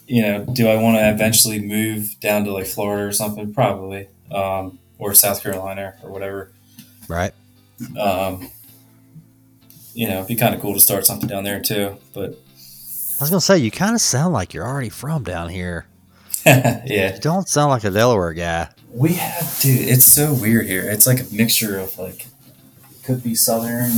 you 0.08 0.22
know, 0.22 0.46
do 0.46 0.68
I 0.68 0.76
want 0.76 0.98
to 0.98 1.10
eventually 1.10 1.60
move 1.60 2.20
down 2.20 2.44
to 2.46 2.52
like 2.54 2.66
Florida 2.68 3.04
or 3.08 3.12
something? 3.14 3.54
Probably, 3.54 4.08
um, 4.32 4.78
or 5.00 5.14
South 5.14 5.42
Carolina 5.42 5.96
or 6.04 6.12
whatever. 6.12 6.52
Right. 7.08 7.34
Um, 8.00 8.50
you 9.98 10.08
know, 10.08 10.18
it'd 10.18 10.28
be 10.28 10.36
kind 10.36 10.54
of 10.54 10.62
cool 10.62 10.76
to 10.76 10.80
start 10.80 11.08
something 11.08 11.28
down 11.28 11.44
there 11.44 11.60
too. 11.60 11.98
But 12.14 12.34
I 13.20 13.24
was 13.24 13.32
gonna 13.32 13.42
say 13.42 13.58
you 13.58 13.72
kind 13.72 13.96
of 13.96 14.02
sound 14.02 14.32
like 14.32 14.54
you're 14.54 14.66
already 14.66 14.90
from 14.90 15.24
down 15.24 15.50
here. 15.50 15.88
yeah, 16.46 17.16
You 17.16 17.20
don't 17.20 17.50
sound 17.50 17.72
like 17.72 17.84
a 17.84 17.90
Delaware 17.90 18.34
guy. 18.34 18.70
we 18.94 19.14
have, 19.14 19.60
dude. 19.60 19.90
It's 19.90 20.06
so 20.06 20.36
weird 20.36 20.68
here. 20.68 20.84
It's 20.84 21.08
like 21.08 21.20
a 21.20 21.26
mixture 21.34 21.80
of 21.80 21.98
like, 21.98 22.28
could 23.04 23.24
be 23.24 23.34
southern. 23.34 23.92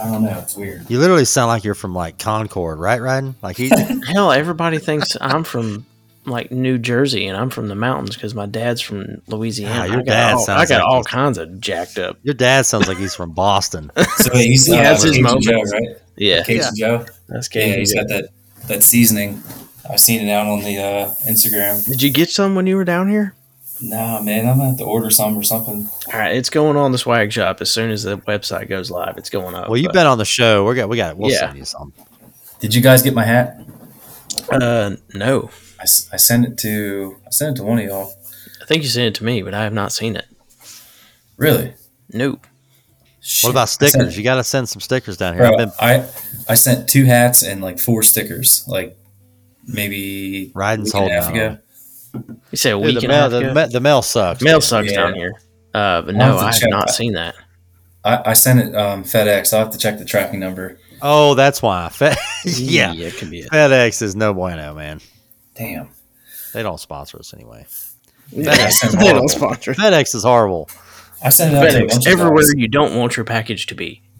I 0.00 0.10
don't 0.10 0.22
know. 0.24 0.38
It's 0.38 0.56
weird. 0.56 0.88
You 0.90 0.98
literally 0.98 1.26
sound 1.26 1.48
like 1.48 1.62
you're 1.62 1.74
from 1.74 1.94
like 1.94 2.18
Concord, 2.18 2.78
right, 2.78 3.00
Rhydon? 3.00 3.34
Like 3.42 3.58
he, 3.58 3.68
Hell, 4.06 4.32
everybody 4.32 4.78
thinks 4.78 5.14
I'm 5.20 5.44
from 5.44 5.84
like 6.26 6.50
New 6.50 6.78
Jersey 6.78 7.26
and 7.26 7.36
I'm 7.36 7.50
from 7.50 7.68
the 7.68 7.74
mountains 7.74 8.14
because 8.16 8.34
my 8.34 8.46
dad's 8.46 8.80
from 8.80 9.22
Louisiana. 9.26 9.74
Ah, 9.80 9.84
your 9.84 9.94
I 9.94 9.96
got 9.98 10.06
dad 10.06 10.32
all, 10.34 10.44
sounds 10.44 10.60
I 10.62 10.74
got 10.74 10.82
like 10.84 10.92
all 10.92 11.04
kinds 11.04 11.38
of 11.38 11.60
jacked 11.60 11.98
up. 11.98 12.16
your 12.22 12.34
dad 12.34 12.66
sounds 12.66 12.88
like 12.88 12.98
he's 12.98 13.14
from 13.14 13.32
Boston. 13.32 13.90
So 14.16 14.34
he's 14.36 14.66
He 14.66 14.72
uh, 14.74 14.82
has 14.82 15.02
his 15.02 15.16
Cajun 15.16 15.40
Joe, 15.42 15.60
right? 15.72 15.88
Yeah, 16.16 16.42
Cajun 16.44 16.72
Joe. 16.76 17.06
that's 17.28 17.48
Yeah, 17.54 17.66
good. 17.68 17.78
he's 17.78 17.94
got 17.94 18.08
that 18.08 18.28
that 18.68 18.82
seasoning. 18.82 19.42
I've 19.90 20.00
seen 20.00 20.26
it 20.26 20.30
out 20.32 20.46
on 20.46 20.60
the 20.62 20.78
uh, 20.78 21.14
Instagram. 21.28 21.84
Did 21.86 22.02
you 22.02 22.10
get 22.10 22.30
some 22.30 22.54
when 22.54 22.66
you 22.66 22.76
were 22.76 22.84
down 22.86 23.10
here? 23.10 23.34
Nah, 23.82 24.20
man, 24.22 24.46
I'm 24.48 24.56
gonna 24.56 24.70
have 24.70 24.78
to 24.78 24.84
order 24.84 25.10
some 25.10 25.36
or 25.36 25.42
something. 25.42 25.88
All 26.12 26.18
right, 26.18 26.34
it's 26.34 26.48
going 26.48 26.76
on 26.78 26.92
the 26.92 26.96
swag 26.98 27.32
shop 27.32 27.60
as 27.60 27.70
soon 27.70 27.90
as 27.90 28.04
the 28.04 28.16
website 28.18 28.68
goes 28.70 28.90
live. 28.90 29.18
It's 29.18 29.28
going 29.28 29.54
up. 29.54 29.68
Well, 29.68 29.76
you've 29.76 29.88
but, 29.88 29.94
been 29.94 30.06
on 30.06 30.16
the 30.16 30.24
show. 30.24 30.64
We 30.66 30.74
got, 30.76 30.88
we 30.88 30.96
got, 30.96 31.10
it. 31.10 31.16
we'll 31.18 31.30
Yeah. 31.30 31.40
send 31.40 31.58
you 31.58 31.64
some. 31.66 31.92
Did 32.60 32.74
you 32.74 32.80
guys 32.80 33.02
get 33.02 33.12
my 33.14 33.24
hat? 33.24 33.60
Uh, 34.50 34.96
no, 35.12 35.50
I, 35.84 35.86
s- 35.86 36.08
I 36.14 36.16
sent 36.16 36.46
it 36.46 36.56
to 36.60 37.16
I 37.26 37.30
sent 37.30 37.56
it 37.58 37.60
to 37.60 37.66
one 37.66 37.78
of 37.78 37.84
y'all. 37.84 38.10
I 38.62 38.64
think 38.64 38.82
you 38.82 38.88
sent 38.88 39.08
it 39.08 39.18
to 39.18 39.24
me, 39.24 39.42
but 39.42 39.52
I 39.52 39.64
have 39.64 39.74
not 39.74 39.92
seen 39.92 40.16
it. 40.16 40.24
Really? 41.36 41.74
Nope. 42.10 42.46
Shit. 43.20 43.48
What 43.48 43.50
about 43.50 43.62
I 43.62 43.64
sent- 43.66 43.90
stickers? 43.92 44.16
You 44.16 44.24
got 44.24 44.36
to 44.36 44.44
send 44.44 44.66
some 44.68 44.80
stickers 44.80 45.18
down 45.18 45.34
here. 45.34 45.42
Bro, 45.42 45.52
I've 45.52 45.58
been 45.58 45.72
I 45.78 46.08
I 46.48 46.54
sent 46.54 46.88
two 46.88 47.04
hats 47.04 47.42
and 47.42 47.60
like 47.60 47.78
four 47.78 48.02
stickers, 48.02 48.64
like 48.66 48.96
maybe 49.66 50.46
a 50.54 50.58
Riding's 50.58 50.94
week 50.94 50.94
holding 51.00 51.14
half 51.18 51.30
ago. 51.30 51.58
You 52.50 52.56
say 52.56 52.70
a 52.70 52.76
Dude, 52.76 52.84
week 52.86 52.94
the, 52.94 53.00
and 53.00 53.08
mail, 53.08 53.20
half 53.20 53.30
the, 53.32 53.38
ago? 53.38 53.52
ma- 53.54 53.66
the 53.66 53.80
mail 53.80 54.00
sucks. 54.00 54.40
Mail 54.42 54.54
man. 54.54 54.60
sucks 54.62 54.90
Yeah. 54.90 54.96
down 55.02 55.14
here. 55.14 55.32
Uh, 55.74 56.00
but 56.02 56.14
I'll 56.16 56.28
no, 56.28 56.38
I 56.38 56.44
have 56.46 56.58
check 56.58 56.70
not 56.70 56.86
that. 56.86 56.92
seen 56.94 57.12
that. 57.14 57.34
I, 58.04 58.22
I 58.30 58.32
sent 58.34 58.60
it 58.60 58.74
um, 58.74 59.04
FedEx. 59.04 59.52
I'll 59.52 59.60
have 59.64 59.70
to 59.72 59.78
check 59.78 59.98
the 59.98 60.04
tracking 60.06 60.40
number. 60.40 60.78
Oh, 61.02 61.34
that's 61.34 61.60
why. 61.60 61.88
Fe- 61.90 62.14
yeah. 62.46 62.92
yeah, 62.92 63.08
it 63.08 63.14
could 63.16 63.30
be 63.30 63.40
it. 63.40 63.50
FedEx 63.50 64.00
is 64.00 64.14
no 64.16 64.32
bueno, 64.32 64.74
man. 64.74 65.00
Damn. 65.54 65.88
They 66.52 66.62
don't 66.62 66.80
sponsor 66.80 67.18
us 67.18 67.34
anyway. 67.34 67.66
I 68.36 68.68
sent 68.70 68.98
they 68.98 69.12
don't 69.12 69.28
sponsor. 69.28 69.74
FedEx 69.74 70.14
is 70.14 70.24
horrible. 70.24 70.68
I 71.22 71.28
sent 71.28 71.54
it 71.54 71.56
out 71.56 71.64
FedEx 71.64 71.88
bunch 71.90 72.06
everywhere 72.06 72.44
you 72.56 72.68
don't 72.68 72.96
want 72.96 73.16
your 73.16 73.24
package 73.24 73.66
to 73.66 73.74
be. 73.74 74.02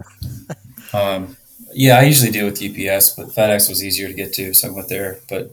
Um, 0.92 1.36
yeah, 1.72 1.98
I 1.98 2.02
usually 2.02 2.30
deal 2.30 2.44
with 2.44 2.62
UPS, 2.62 3.16
but 3.16 3.26
FedEx 3.26 3.68
was 3.68 3.82
easier 3.82 4.06
to 4.06 4.14
get 4.14 4.32
to, 4.34 4.54
so 4.54 4.68
I 4.68 4.70
went 4.70 4.88
there. 4.88 5.18
But 5.28 5.52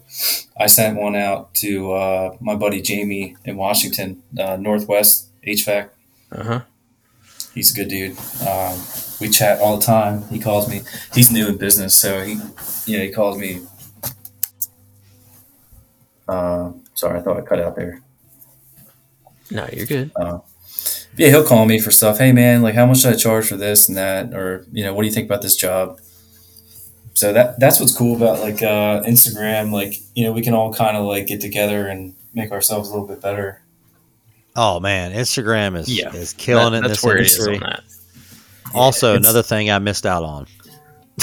I 0.55 0.67
sent 0.67 0.99
one 0.99 1.15
out 1.15 1.53
to 1.55 1.93
uh, 1.93 2.37
my 2.39 2.55
buddy 2.55 2.79
Jamie 2.79 3.35
in 3.43 3.57
Washington, 3.57 4.21
uh, 4.39 4.57
Northwest 4.57 5.29
HVAC. 5.43 5.89
Uh 6.31 6.43
huh. 6.43 6.61
He's 7.55 7.71
a 7.71 7.75
good 7.75 7.89
dude. 7.89 8.17
Um, 8.47 8.79
we 9.19 9.29
chat 9.29 9.59
all 9.59 9.77
the 9.77 9.85
time. 9.85 10.27
He 10.29 10.39
calls 10.39 10.69
me. 10.69 10.81
He's 11.13 11.31
new 11.31 11.47
in 11.47 11.57
business, 11.57 11.95
so 11.95 12.23
he, 12.23 12.33
you 12.85 12.97
know, 12.97 13.03
he 13.03 13.09
calls 13.09 13.37
me. 13.37 13.61
Uh, 16.31 16.71
sorry, 16.93 17.19
I 17.19 17.21
thought 17.21 17.37
I 17.37 17.41
cut 17.41 17.59
out 17.59 17.75
there. 17.75 18.01
No, 19.49 19.67
you're 19.73 19.85
good. 19.85 20.11
Yeah, 21.17 21.27
he'll 21.29 21.45
call 21.45 21.65
me 21.65 21.79
for 21.79 21.91
stuff. 21.91 22.17
Hey, 22.19 22.31
man, 22.31 22.61
like, 22.61 22.73
how 22.73 22.85
much 22.85 22.99
should 23.01 23.13
I 23.13 23.17
charge 23.17 23.47
for 23.49 23.57
this 23.57 23.89
and 23.89 23.97
that, 23.97 24.33
or 24.33 24.65
you 24.71 24.83
know, 24.83 24.93
what 24.93 25.01
do 25.01 25.07
you 25.09 25.13
think 25.13 25.25
about 25.25 25.41
this 25.41 25.57
job? 25.57 25.99
So 27.13 27.33
that 27.33 27.59
that's 27.59 27.79
what's 27.81 27.95
cool 27.95 28.15
about 28.15 28.39
like 28.39 28.63
uh, 28.63 29.01
Instagram. 29.03 29.71
Like, 29.73 29.95
you 30.15 30.23
know, 30.23 30.31
we 30.31 30.41
can 30.41 30.53
all 30.53 30.73
kind 30.73 30.95
of 30.95 31.03
like 31.05 31.27
get 31.27 31.41
together 31.41 31.87
and 31.87 32.15
make 32.33 32.51
ourselves 32.51 32.87
a 32.89 32.93
little 32.93 33.05
bit 33.07 33.21
better. 33.21 33.61
Oh 34.55 34.79
man, 34.79 35.11
Instagram 35.11 35.77
is 35.77 35.89
Yeah. 35.89 36.13
is 36.15 36.31
killing 36.33 36.71
That- 36.71 36.77
it 36.77 36.77
in 36.77 36.83
that's 36.83 37.01
this 37.01 37.03
where 37.03 37.17
it 37.17 37.27
is 37.27 37.45
on 37.47 37.59
that. 37.59 37.83
Also, 38.73 39.15
it's- 39.15 39.19
another 39.25 39.43
thing 39.43 39.69
I 39.69 39.79
missed 39.79 40.05
out 40.05 40.23
on. 40.23 40.47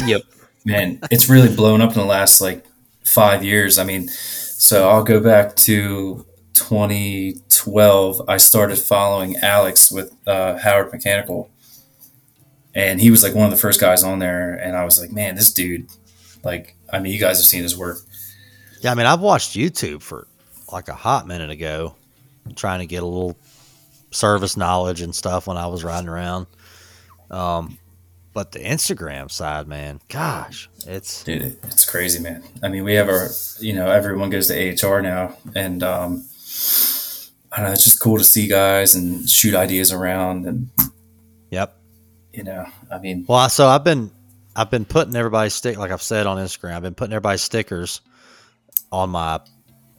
Yep. 0.06 0.22
man, 0.66 0.98
it's 1.10 1.30
really 1.30 1.54
blown 1.54 1.80
up 1.80 1.92
in 1.92 1.98
the 1.98 2.04
last 2.04 2.42
like 2.42 2.62
five 3.04 3.42
years. 3.42 3.78
I 3.78 3.84
mean, 3.84 4.10
so 4.58 4.90
I'll 4.90 5.04
go 5.04 5.20
back 5.20 5.54
to 5.54 6.26
2012. 6.54 8.22
I 8.26 8.38
started 8.38 8.76
following 8.76 9.36
Alex 9.36 9.92
with 9.92 10.12
uh, 10.26 10.58
Howard 10.58 10.92
Mechanical, 10.92 11.48
and 12.74 13.00
he 13.00 13.12
was 13.12 13.22
like 13.22 13.36
one 13.36 13.44
of 13.44 13.52
the 13.52 13.56
first 13.56 13.80
guys 13.80 14.02
on 14.02 14.18
there. 14.18 14.54
And 14.54 14.76
I 14.76 14.84
was 14.84 15.00
like, 15.00 15.12
man, 15.12 15.36
this 15.36 15.52
dude, 15.52 15.86
like, 16.42 16.74
I 16.92 16.98
mean, 16.98 17.12
you 17.12 17.20
guys 17.20 17.38
have 17.38 17.46
seen 17.46 17.62
his 17.62 17.78
work. 17.78 17.98
Yeah, 18.80 18.90
I 18.90 18.96
mean, 18.96 19.06
I've 19.06 19.20
watched 19.20 19.56
YouTube 19.56 20.02
for 20.02 20.26
like 20.72 20.88
a 20.88 20.94
hot 20.94 21.28
minute 21.28 21.50
ago, 21.50 21.94
trying 22.56 22.80
to 22.80 22.86
get 22.86 23.04
a 23.04 23.06
little 23.06 23.38
service 24.10 24.56
knowledge 24.56 25.02
and 25.02 25.14
stuff 25.14 25.46
when 25.46 25.56
I 25.56 25.68
was 25.68 25.84
riding 25.84 26.08
around. 26.08 26.48
Um, 27.30 27.78
but 28.38 28.52
the 28.52 28.60
Instagram 28.60 29.28
side, 29.28 29.66
man, 29.66 30.00
gosh, 30.08 30.70
it's 30.86 31.24
Dude, 31.24 31.58
it's 31.64 31.84
crazy, 31.84 32.22
man. 32.22 32.44
I 32.62 32.68
mean, 32.68 32.84
we 32.84 32.94
have 32.94 33.08
our, 33.08 33.30
you 33.58 33.72
know, 33.72 33.90
everyone 33.90 34.30
goes 34.30 34.46
to 34.46 34.54
AHR 34.54 35.02
now, 35.02 35.36
and 35.56 35.82
um, 35.82 36.24
I 37.50 37.56
don't 37.56 37.66
know, 37.66 37.72
it's 37.72 37.82
just 37.82 38.00
cool 38.00 38.16
to 38.16 38.22
see 38.22 38.46
guys 38.46 38.94
and 38.94 39.28
shoot 39.28 39.56
ideas 39.56 39.90
around, 39.90 40.46
and 40.46 40.70
yep. 41.50 41.80
you 42.32 42.44
know, 42.44 42.64
I 42.92 42.98
mean, 42.98 43.24
Well, 43.26 43.48
so 43.48 43.66
I've 43.66 43.82
been 43.82 44.12
I've 44.54 44.70
been 44.70 44.84
putting 44.84 45.16
everybody's 45.16 45.54
stick 45.54 45.76
like 45.76 45.90
I've 45.90 46.00
said 46.00 46.28
on 46.28 46.36
Instagram. 46.36 46.74
I've 46.74 46.82
been 46.82 46.94
putting 46.94 47.14
everybody's 47.14 47.42
stickers 47.42 48.02
on 48.92 49.10
my 49.10 49.40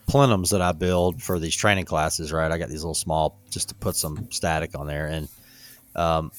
plenums 0.08 0.52
that 0.52 0.62
I 0.62 0.72
build 0.72 1.22
for 1.22 1.40
these 1.40 1.58
training 1.58 1.84
classes. 1.84 2.32
Right, 2.32 2.50
I 2.50 2.58
got 2.58 2.70
these 2.70 2.84
little 2.84 2.96
small 2.96 3.38
just 3.50 3.68
to 3.68 3.76
put 3.76 3.98
some 3.98 4.32
static 4.32 4.80
on 4.80 4.88
there. 4.88 5.08
And 5.08 5.28
um, 5.94 6.32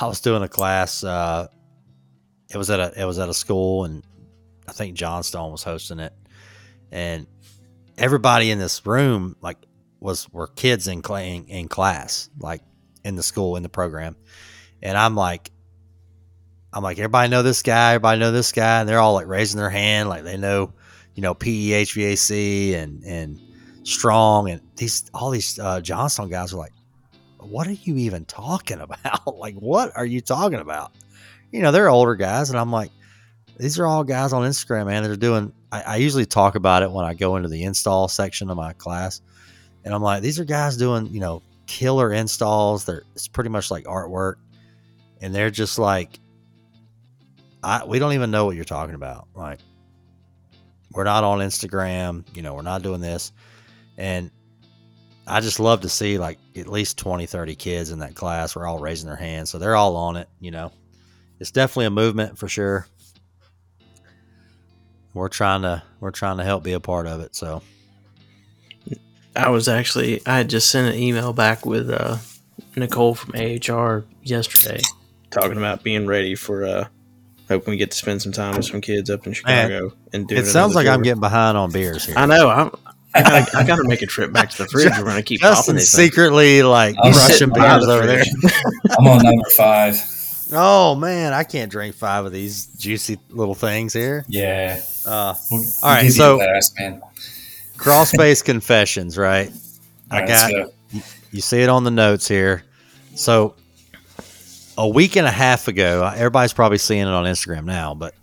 I 0.00 0.06
was 0.06 0.20
doing 0.20 0.42
a 0.42 0.48
class. 0.48 1.04
Uh, 1.04 1.48
it 2.50 2.56
was 2.56 2.70
at 2.70 2.80
a 2.80 3.00
it 3.00 3.04
was 3.04 3.18
at 3.18 3.28
a 3.28 3.34
school, 3.34 3.84
and 3.84 4.04
I 4.68 4.72
think 4.72 4.96
Johnstone 4.96 5.52
was 5.52 5.62
hosting 5.62 6.00
it. 6.00 6.12
And 6.90 7.26
everybody 7.96 8.50
in 8.50 8.58
this 8.58 8.84
room 8.86 9.36
like 9.40 9.58
was 10.00 10.28
were 10.32 10.48
kids 10.48 10.88
in 10.88 11.00
in, 11.00 11.44
in 11.46 11.68
class, 11.68 12.28
like 12.38 12.62
in 13.04 13.16
the 13.16 13.22
school 13.22 13.56
in 13.56 13.62
the 13.62 13.68
program. 13.68 14.16
And 14.82 14.98
I'm 14.98 15.14
like, 15.14 15.50
I'm 16.72 16.82
like, 16.82 16.98
everybody 16.98 17.28
know 17.30 17.42
this 17.42 17.62
guy, 17.62 17.94
everybody 17.94 18.20
know 18.20 18.32
this 18.32 18.52
guy, 18.52 18.80
and 18.80 18.88
they're 18.88 18.98
all 18.98 19.14
like 19.14 19.26
raising 19.26 19.58
their 19.58 19.70
hand, 19.70 20.08
like 20.08 20.24
they 20.24 20.36
know, 20.36 20.72
you 21.14 21.22
know, 21.22 21.34
PEHVAC 21.34 22.74
and 22.74 23.04
and 23.04 23.40
strong, 23.84 24.50
and 24.50 24.60
these 24.76 25.08
all 25.14 25.30
these 25.30 25.58
uh, 25.58 25.80
Johnstone 25.80 26.30
guys 26.30 26.52
are 26.52 26.58
like, 26.58 26.72
what 27.46 27.66
are 27.66 27.72
you 27.72 27.96
even 27.96 28.24
talking 28.24 28.80
about? 28.80 29.36
like, 29.38 29.54
what 29.54 29.92
are 29.96 30.06
you 30.06 30.20
talking 30.20 30.60
about? 30.60 30.92
You 31.52 31.62
know, 31.62 31.70
they're 31.70 31.88
older 31.88 32.16
guys, 32.16 32.50
and 32.50 32.58
I'm 32.58 32.72
like, 32.72 32.90
these 33.56 33.78
are 33.78 33.86
all 33.86 34.02
guys 34.04 34.32
on 34.32 34.42
Instagram, 34.42 34.86
man. 34.86 35.02
They're 35.04 35.16
doing. 35.16 35.52
I, 35.70 35.82
I 35.82 35.96
usually 35.96 36.26
talk 36.26 36.56
about 36.56 36.82
it 36.82 36.90
when 36.90 37.04
I 37.04 37.14
go 37.14 37.36
into 37.36 37.48
the 37.48 37.62
install 37.62 38.08
section 38.08 38.50
of 38.50 38.56
my 38.56 38.72
class, 38.72 39.20
and 39.84 39.94
I'm 39.94 40.02
like, 40.02 40.22
these 40.22 40.40
are 40.40 40.44
guys 40.44 40.76
doing, 40.76 41.06
you 41.12 41.20
know, 41.20 41.42
killer 41.66 42.12
installs. 42.12 42.84
They're 42.84 43.04
it's 43.14 43.28
pretty 43.28 43.50
much 43.50 43.70
like 43.70 43.84
artwork, 43.84 44.34
and 45.20 45.34
they're 45.34 45.50
just 45.50 45.78
like, 45.78 46.18
I 47.62 47.84
we 47.84 48.00
don't 48.00 48.14
even 48.14 48.32
know 48.32 48.44
what 48.44 48.56
you're 48.56 48.64
talking 48.64 48.96
about. 48.96 49.28
Like, 49.34 49.60
we're 50.90 51.04
not 51.04 51.22
on 51.22 51.38
Instagram. 51.38 52.24
You 52.34 52.42
know, 52.42 52.54
we're 52.54 52.62
not 52.62 52.82
doing 52.82 53.00
this, 53.00 53.32
and 53.96 54.32
I 55.26 55.40
just 55.40 55.60
love 55.60 55.82
to 55.82 55.88
see 55.88 56.18
like 56.18 56.38
at 56.56 56.68
least 56.68 56.98
20, 56.98 57.26
30 57.26 57.54
kids 57.56 57.90
in 57.90 58.00
that 58.00 58.14
class. 58.14 58.54
We're 58.54 58.66
all 58.66 58.78
raising 58.78 59.08
their 59.08 59.16
hands, 59.16 59.50
so 59.50 59.58
they're 59.58 59.76
all 59.76 59.96
on 59.96 60.16
it. 60.16 60.28
You 60.40 60.50
know, 60.50 60.72
it's 61.40 61.50
definitely 61.50 61.86
a 61.86 61.90
movement 61.90 62.38
for 62.38 62.48
sure. 62.48 62.86
We're 65.14 65.28
trying 65.28 65.62
to 65.62 65.82
we're 66.00 66.10
trying 66.10 66.38
to 66.38 66.44
help 66.44 66.64
be 66.64 66.72
a 66.72 66.80
part 66.80 67.06
of 67.06 67.20
it. 67.20 67.34
So 67.34 67.62
I 69.34 69.48
was 69.50 69.68
actually 69.68 70.20
I 70.26 70.38
had 70.38 70.50
just 70.50 70.70
sent 70.70 70.94
an 70.94 71.00
email 71.00 71.32
back 71.32 71.64
with 71.64 71.90
uh, 71.90 72.18
Nicole 72.76 73.14
from 73.14 73.34
AHR 73.34 74.04
yesterday, 74.22 74.80
talking 75.30 75.56
about 75.56 75.82
being 75.82 76.06
ready 76.06 76.34
for 76.34 76.64
uh, 76.64 76.88
hoping 77.48 77.72
we 77.72 77.76
get 77.76 77.90
to 77.92 77.96
spend 77.96 78.22
some 78.22 78.32
time 78.32 78.56
with 78.56 78.66
some 78.66 78.80
kids 78.80 79.10
up 79.10 79.26
in 79.26 79.32
Chicago 79.32 79.92
and 80.12 80.28
do 80.28 80.36
it 80.36 80.46
sounds 80.46 80.74
like 80.74 80.86
I'm 80.86 81.02
getting 81.02 81.20
behind 81.20 81.56
on 81.56 81.70
beers 81.70 82.04
here. 82.04 82.16
I 82.16 82.26
know. 82.26 82.48
I'm, 82.48 82.70
I 83.14 83.22
gotta, 83.22 83.56
I 83.58 83.64
gotta 83.64 83.84
make 83.88 84.02
a 84.02 84.06
trip 84.06 84.32
back 84.32 84.50
to 84.50 84.58
the 84.58 84.68
fridge. 84.68 84.92
We're 84.98 85.04
gonna 85.04 85.22
keep 85.22 85.40
popping 85.40 85.54
Justin's 85.56 85.78
these. 85.82 85.94
things. 85.94 86.08
secretly 86.10 86.62
like 86.62 86.96
I'm 87.02 87.12
Russian 87.12 87.34
sitting 87.34 87.54
beers 87.54 87.86
the 87.86 87.92
over 87.92 88.06
there. 88.06 88.24
I'm 88.98 89.06
on 89.06 89.22
number 89.22 89.48
five. 89.56 89.96
Oh 90.52 90.94
man, 90.94 91.32
I 91.32 91.42
can't 91.44 91.70
drink 91.70 91.94
five 91.94 92.24
of 92.26 92.32
these 92.32 92.66
juicy 92.66 93.18
little 93.30 93.54
things 93.54 93.92
here. 93.92 94.24
Yeah. 94.28 94.80
Uh, 95.06 95.34
We'll, 95.50 95.60
we'll 95.60 95.70
All 95.82 95.90
right, 95.90 96.10
so- 96.10 96.40
a 96.40 96.44
pass, 96.46 96.72
man. 96.78 97.00
crawl 97.76 98.04
space 98.06 98.42
confessions, 98.42 99.16
right? 99.16 99.48
All 100.10 100.18
I 100.18 100.20
right, 100.20 100.28
got 100.28 100.52
let's 100.52 100.66
go. 100.92 101.00
you 101.32 101.40
see 101.40 101.60
it 101.62 101.68
on 101.68 101.84
the 101.84 101.90
notes 101.90 102.28
here. 102.28 102.62
So 103.14 103.54
a 104.76 104.88
week 104.88 105.16
and 105.16 105.26
a 105.26 105.30
half 105.30 105.68
ago, 105.68 106.04
everybody's 106.14 106.52
probably 106.52 106.78
seeing 106.78 107.02
it 107.02 107.08
on 107.08 107.24
Instagram 107.24 107.64
now, 107.64 107.94
but 107.94 108.14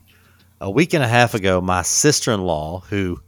a 0.60 0.70
week 0.70 0.94
and 0.94 1.04
a 1.04 1.08
half 1.08 1.34
ago, 1.34 1.60
my 1.62 1.82
sister-in-law, 1.82 2.82
who 2.90 3.20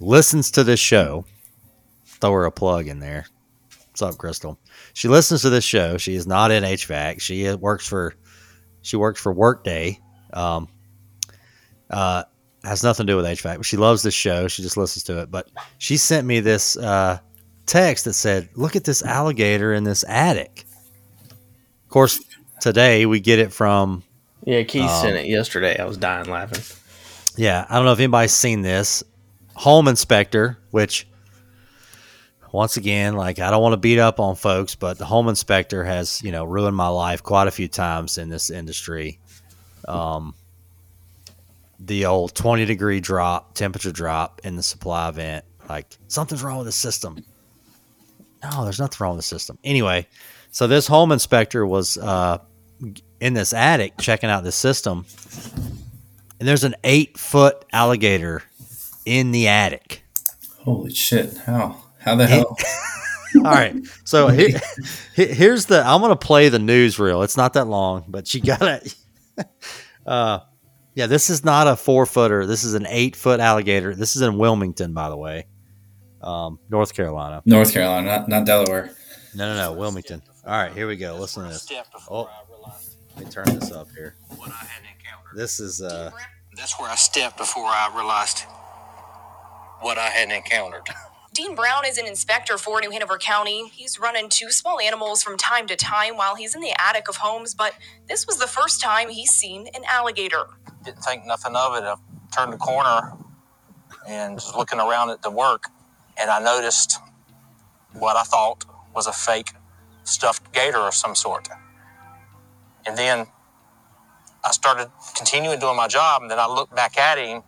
listens 0.00 0.50
to 0.52 0.64
this 0.64 0.80
show, 0.80 1.24
throw 2.06 2.32
her 2.32 2.44
a 2.44 2.52
plug 2.52 2.86
in 2.88 3.00
there. 3.00 3.26
What's 3.88 4.02
up, 4.02 4.18
Crystal? 4.18 4.58
She 4.92 5.08
listens 5.08 5.42
to 5.42 5.50
this 5.50 5.64
show. 5.64 5.96
She 5.96 6.14
is 6.14 6.26
not 6.26 6.50
in 6.50 6.62
HVAC. 6.64 7.20
She 7.20 7.50
works 7.54 7.86
for 7.88 8.14
she 8.82 8.96
works 8.96 9.20
for 9.20 9.32
Workday. 9.32 9.98
Um, 10.32 10.68
uh, 11.90 12.24
has 12.62 12.82
nothing 12.82 13.06
to 13.06 13.12
do 13.12 13.16
with 13.16 13.24
HVAC, 13.24 13.56
but 13.56 13.64
she 13.66 13.76
loves 13.76 14.02
this 14.02 14.14
show. 14.14 14.48
She 14.48 14.62
just 14.62 14.76
listens 14.76 15.04
to 15.04 15.20
it. 15.22 15.30
But 15.30 15.48
she 15.78 15.96
sent 15.96 16.26
me 16.26 16.40
this 16.40 16.76
uh, 16.76 17.18
text 17.64 18.04
that 18.04 18.12
said, 18.14 18.48
"Look 18.54 18.76
at 18.76 18.84
this 18.84 19.02
alligator 19.02 19.72
in 19.72 19.84
this 19.84 20.04
attic." 20.08 20.66
Of 21.30 21.88
course, 21.90 22.20
today 22.60 23.06
we 23.06 23.20
get 23.20 23.38
it 23.38 23.52
from 23.52 24.02
Yeah, 24.44 24.62
Keith 24.64 24.82
Um, 24.90 25.00
sent 25.00 25.16
it 25.16 25.26
yesterday. 25.26 25.78
I 25.78 25.84
was 25.84 25.96
dying 25.96 26.28
laughing. 26.28 26.62
yeah. 27.36 27.64
I 27.70 27.76
don't 27.76 27.84
know 27.86 27.92
if 27.92 27.98
anybody's 28.00 28.32
seen 28.34 28.60
this 28.62 29.02
home 29.56 29.88
inspector, 29.88 30.58
which 30.70 31.06
once 32.52 32.76
again, 32.76 33.14
like 33.14 33.38
I 33.38 33.50
don't 33.50 33.62
want 33.62 33.72
to 33.72 33.78
beat 33.78 33.98
up 33.98 34.20
on 34.20 34.36
folks, 34.36 34.74
but 34.74 34.98
the 34.98 35.04
home 35.04 35.28
inspector 35.28 35.84
has 35.84 36.22
you 36.22 36.32
know 36.32 36.44
ruined 36.44 36.76
my 36.76 36.88
life 36.88 37.22
quite 37.22 37.48
a 37.48 37.50
few 37.50 37.68
times 37.68 38.18
in 38.18 38.28
this 38.28 38.50
industry. 38.50 39.18
Um, 39.88 40.34
the 41.78 42.06
old 42.06 42.34
20 42.34 42.64
degree 42.64 43.00
drop, 43.00 43.54
temperature 43.54 43.92
drop 43.92 44.40
in 44.44 44.56
the 44.56 44.62
supply 44.62 45.10
vent. 45.10 45.44
Like 45.68 45.86
something's 46.08 46.42
wrong 46.42 46.58
with 46.58 46.66
the 46.66 46.72
system. 46.72 47.24
No, 48.42 48.64
there's 48.64 48.78
nothing 48.78 48.98
wrong 49.00 49.16
with 49.16 49.24
the 49.24 49.28
system. 49.28 49.58
Anyway, 49.64 50.06
So 50.50 50.66
this 50.66 50.86
home 50.86 51.12
inspector 51.12 51.66
was 51.66 51.98
uh, 51.98 52.38
in 53.20 53.34
this 53.34 53.52
attic 53.52 53.98
checking 53.98 54.30
out 54.30 54.44
the 54.44 54.52
system, 54.52 55.04
and 56.38 56.48
there's 56.48 56.64
an 56.64 56.74
eight 56.84 57.18
foot 57.18 57.64
alligator 57.72 58.42
in 59.06 59.30
the 59.30 59.48
attic. 59.48 60.02
Holy 60.58 60.92
shit! 60.92 61.36
How? 61.38 61.82
How 62.00 62.16
the 62.16 62.26
hell? 62.26 62.56
All 63.36 63.42
right, 63.42 63.74
so 64.04 64.28
he, 64.28 64.54
he- 65.14 65.26
here's 65.26 65.66
the. 65.66 65.82
I'm 65.86 66.00
gonna 66.00 66.16
play 66.16 66.48
the 66.48 66.58
newsreel. 66.58 67.22
It's 67.24 67.36
not 67.36 67.52
that 67.54 67.66
long, 67.66 68.04
but 68.08 68.34
you 68.34 68.40
gotta. 68.42 68.80
Uh, 70.06 70.38
yeah, 70.94 71.06
this 71.08 71.30
is 71.30 71.44
not 71.44 71.66
a 71.66 71.74
four 71.74 72.06
footer. 72.06 72.46
This 72.46 72.62
is 72.62 72.74
an 72.74 72.86
eight 72.88 73.16
foot 73.16 73.40
alligator. 73.40 73.92
This 73.92 74.14
is 74.14 74.22
in 74.22 74.38
Wilmington, 74.38 74.94
by 74.94 75.08
the 75.10 75.16
way, 75.16 75.46
um, 76.22 76.60
North 76.70 76.94
Carolina. 76.94 77.42
North 77.44 77.72
Carolina, 77.72 78.06
not 78.06 78.28
not 78.28 78.46
Delaware. 78.46 78.92
No, 79.34 79.52
no, 79.52 79.56
no, 79.72 79.72
Wilmington. 79.76 80.22
All 80.46 80.52
right, 80.52 80.72
here 80.72 80.86
we 80.86 80.94
go. 80.96 81.16
Listen 81.16 81.42
to 81.42 81.48
this. 81.48 81.68
Oh, 82.08 82.30
let 83.16 83.24
me 83.26 83.30
turn 83.32 83.46
this 83.58 83.72
up 83.72 83.88
here. 83.96 84.14
This 85.34 85.58
is 85.58 85.82
uh, 85.82 86.12
That's 86.56 86.78
where 86.78 86.88
I 86.88 86.94
stepped 86.94 87.36
before 87.36 87.64
I 87.66 87.92
realized 87.94 88.44
what 89.80 89.98
I 89.98 90.08
had 90.08 90.30
encountered. 90.30 90.88
Dean 91.34 91.54
Brown 91.54 91.84
is 91.86 91.98
an 91.98 92.06
inspector 92.06 92.56
for 92.56 92.80
New 92.80 92.90
Hanover 92.90 93.18
County. 93.18 93.68
He's 93.68 94.00
running 94.00 94.30
two 94.30 94.50
small 94.50 94.80
animals 94.80 95.22
from 95.22 95.36
time 95.36 95.66
to 95.66 95.76
time 95.76 96.16
while 96.16 96.34
he's 96.34 96.54
in 96.54 96.62
the 96.62 96.72
attic 96.80 97.08
of 97.08 97.16
homes, 97.16 97.54
but 97.54 97.74
this 98.08 98.26
was 98.26 98.38
the 98.38 98.46
first 98.46 98.80
time 98.80 99.10
he's 99.10 99.32
seen 99.32 99.66
an 99.74 99.82
alligator. 99.86 100.46
Didn't 100.82 101.02
think 101.02 101.26
nothing 101.26 101.54
of 101.54 101.76
it. 101.76 101.84
I 101.84 101.96
turned 102.34 102.54
the 102.54 102.56
corner 102.56 103.12
and 104.08 104.36
was 104.36 104.54
looking 104.56 104.80
around 104.80 105.10
at 105.10 105.20
the 105.20 105.30
work, 105.30 105.64
and 106.16 106.30
I 106.30 106.40
noticed 106.40 107.00
what 107.92 108.16
I 108.16 108.22
thought 108.22 108.64
was 108.94 109.06
a 109.06 109.12
fake 109.12 109.52
stuffed 110.04 110.52
gator 110.54 110.78
of 110.78 110.94
some 110.94 111.14
sort. 111.14 111.48
And 112.86 112.96
then 112.96 113.26
I 114.42 114.52
started 114.52 114.90
continuing 115.16 115.58
doing 115.60 115.76
my 115.76 115.88
job, 115.88 116.22
and 116.22 116.30
then 116.30 116.38
I 116.38 116.46
looked 116.46 116.74
back 116.74 116.96
at 116.98 117.18
him 117.18 117.42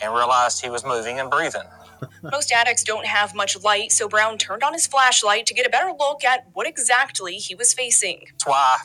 and 0.00 0.12
realized 0.14 0.62
he 0.62 0.70
was 0.70 0.84
moving 0.84 1.18
and 1.20 1.30
breathing. 1.30 1.62
Most 2.22 2.52
attics 2.52 2.82
don't 2.84 3.06
have 3.06 3.34
much 3.34 3.60
light, 3.62 3.90
so 3.92 4.08
Brown 4.08 4.36
turned 4.38 4.62
on 4.62 4.72
his 4.74 4.86
flashlight 4.86 5.46
to 5.46 5.54
get 5.54 5.66
a 5.66 5.70
better 5.70 5.92
look 5.98 6.24
at 6.24 6.46
what 6.52 6.66
exactly 6.66 7.34
he 7.36 7.54
was 7.54 7.72
facing. 7.72 8.20
That's 8.32 8.46
why 8.46 8.78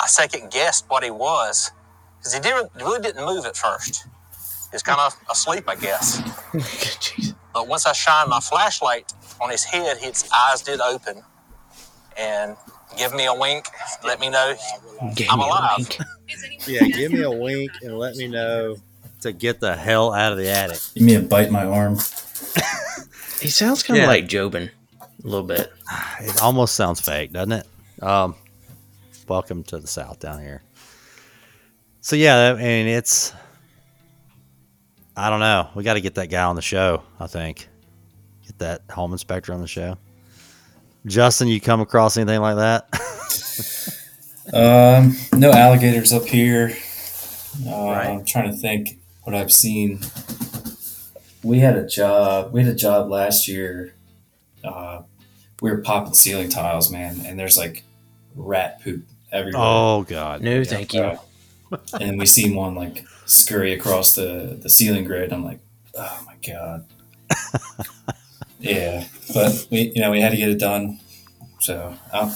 I 0.00 0.06
second 0.06 0.50
guessed 0.50 0.86
what 0.88 1.04
he 1.04 1.10
was, 1.10 1.70
because 2.18 2.32
he 2.34 2.40
didn't, 2.40 2.70
really 2.76 3.00
didn't 3.02 3.24
move 3.24 3.44
at 3.44 3.56
first. 3.56 4.04
He 4.04 4.74
was 4.74 4.82
kind 4.82 4.98
of 5.00 5.14
asleep, 5.30 5.64
I 5.68 5.76
guess. 5.76 6.20
Jeez. 6.52 7.34
But 7.52 7.68
once 7.68 7.84
I 7.84 7.92
shined 7.92 8.30
my 8.30 8.40
flashlight 8.40 9.12
on 9.38 9.50
his 9.50 9.64
head, 9.64 9.98
his 9.98 10.24
eyes 10.34 10.62
did 10.62 10.80
open 10.80 11.22
and 12.16 12.56
give 12.96 13.12
me 13.14 13.26
a 13.26 13.34
wink, 13.34 13.66
let 14.04 14.20
me 14.20 14.30
know 14.30 14.54
Gave 15.14 15.28
I'm 15.30 15.38
me 15.38 15.44
a 15.44 15.48
alive. 15.48 15.76
wink. 15.78 15.98
yeah. 16.66 16.80
Give 16.86 17.12
me 17.12 17.22
a 17.22 17.30
wink 17.30 17.70
and 17.82 17.98
let 17.98 18.16
me 18.16 18.28
know 18.28 18.76
to 19.22 19.32
get 19.32 19.60
the 19.60 19.74
hell 19.76 20.12
out 20.12 20.32
of 20.32 20.38
the 20.38 20.48
attic. 20.48 20.78
You 20.94 21.04
mean 21.06 21.28
bite 21.28 21.50
my 21.50 21.64
arm? 21.64 21.96
He 23.40 23.48
sounds 23.48 23.82
kind 23.82 23.98
of 23.98 24.02
Yeah. 24.04 24.08
like 24.08 24.26
Jobin 24.28 24.70
a 25.00 25.26
little 25.26 25.46
bit. 25.46 25.72
It 26.20 26.40
almost 26.40 26.74
sounds 26.74 27.00
fake, 27.00 27.32
doesn't 27.32 27.52
it? 27.52 27.66
Um, 28.02 28.34
welcome 29.28 29.62
to 29.64 29.78
the 29.78 29.86
South 29.86 30.18
down 30.20 30.40
here. 30.40 30.62
So 32.00 32.16
yeah, 32.16 32.52
I 32.52 32.54
mean 32.62 32.86
it's. 32.86 33.32
I 35.16 35.28
don't 35.28 35.40
know. 35.40 35.68
We 35.74 35.82
got 35.84 35.94
to 35.94 36.00
get 36.00 36.14
that 36.14 36.28
guy 36.30 36.42
on 36.44 36.56
the 36.56 36.62
show. 36.62 37.02
I 37.20 37.26
think 37.26 37.68
get 38.46 38.58
that 38.60 38.82
home 38.90 39.12
inspector 39.12 39.52
on 39.52 39.60
the 39.60 39.66
show. 39.68 39.98
Justin, 41.06 41.48
you 41.48 41.60
come 41.60 41.80
across 41.80 42.16
anything 42.16 42.40
like 42.40 42.56
that? 42.56 42.88
Um, 44.52 45.16
no 45.32 45.50
alligators 45.52 46.12
up 46.12 46.24
here. 46.24 46.76
Uh, 47.66 47.70
Right. 47.70 48.06
I'm 48.08 48.24
trying 48.24 48.50
to 48.50 48.56
think 48.56 48.98
what 49.22 49.34
I've 49.34 49.52
seen. 49.52 50.00
We 51.42 51.58
had 51.58 51.76
a 51.76 51.86
job. 51.86 52.52
We 52.52 52.62
had 52.62 52.72
a 52.72 52.76
job 52.76 53.08
last 53.10 53.48
year. 53.48 53.94
Uh, 54.62 55.02
we 55.60 55.70
were 55.70 55.78
popping 55.78 56.14
ceiling 56.14 56.48
tiles, 56.48 56.90
man, 56.90 57.20
and 57.24 57.38
there's 57.38 57.56
like 57.56 57.84
rat 58.34 58.82
poop 58.82 59.04
everywhere. 59.32 59.62
oh 59.64 60.02
God! 60.02 60.42
No, 60.42 60.64
thank 60.64 60.94
you. 60.94 61.18
And 61.98 62.18
we 62.18 62.26
seen 62.26 62.54
one 62.54 62.74
like 62.74 63.06
scurry 63.24 63.72
across 63.72 64.14
the 64.14 64.58
the 64.60 64.68
ceiling 64.68 65.04
grid. 65.04 65.32
I'm 65.32 65.42
like, 65.42 65.58
oh 65.96 66.22
my 66.26 66.36
god. 66.46 66.84
yeah, 68.60 69.06
but 69.32 69.66
we 69.70 69.90
you 69.94 70.02
know 70.02 70.10
we 70.10 70.20
had 70.20 70.32
to 70.32 70.36
get 70.36 70.50
it 70.50 70.58
done. 70.58 71.00
So 71.60 71.96
uh, 72.12 72.30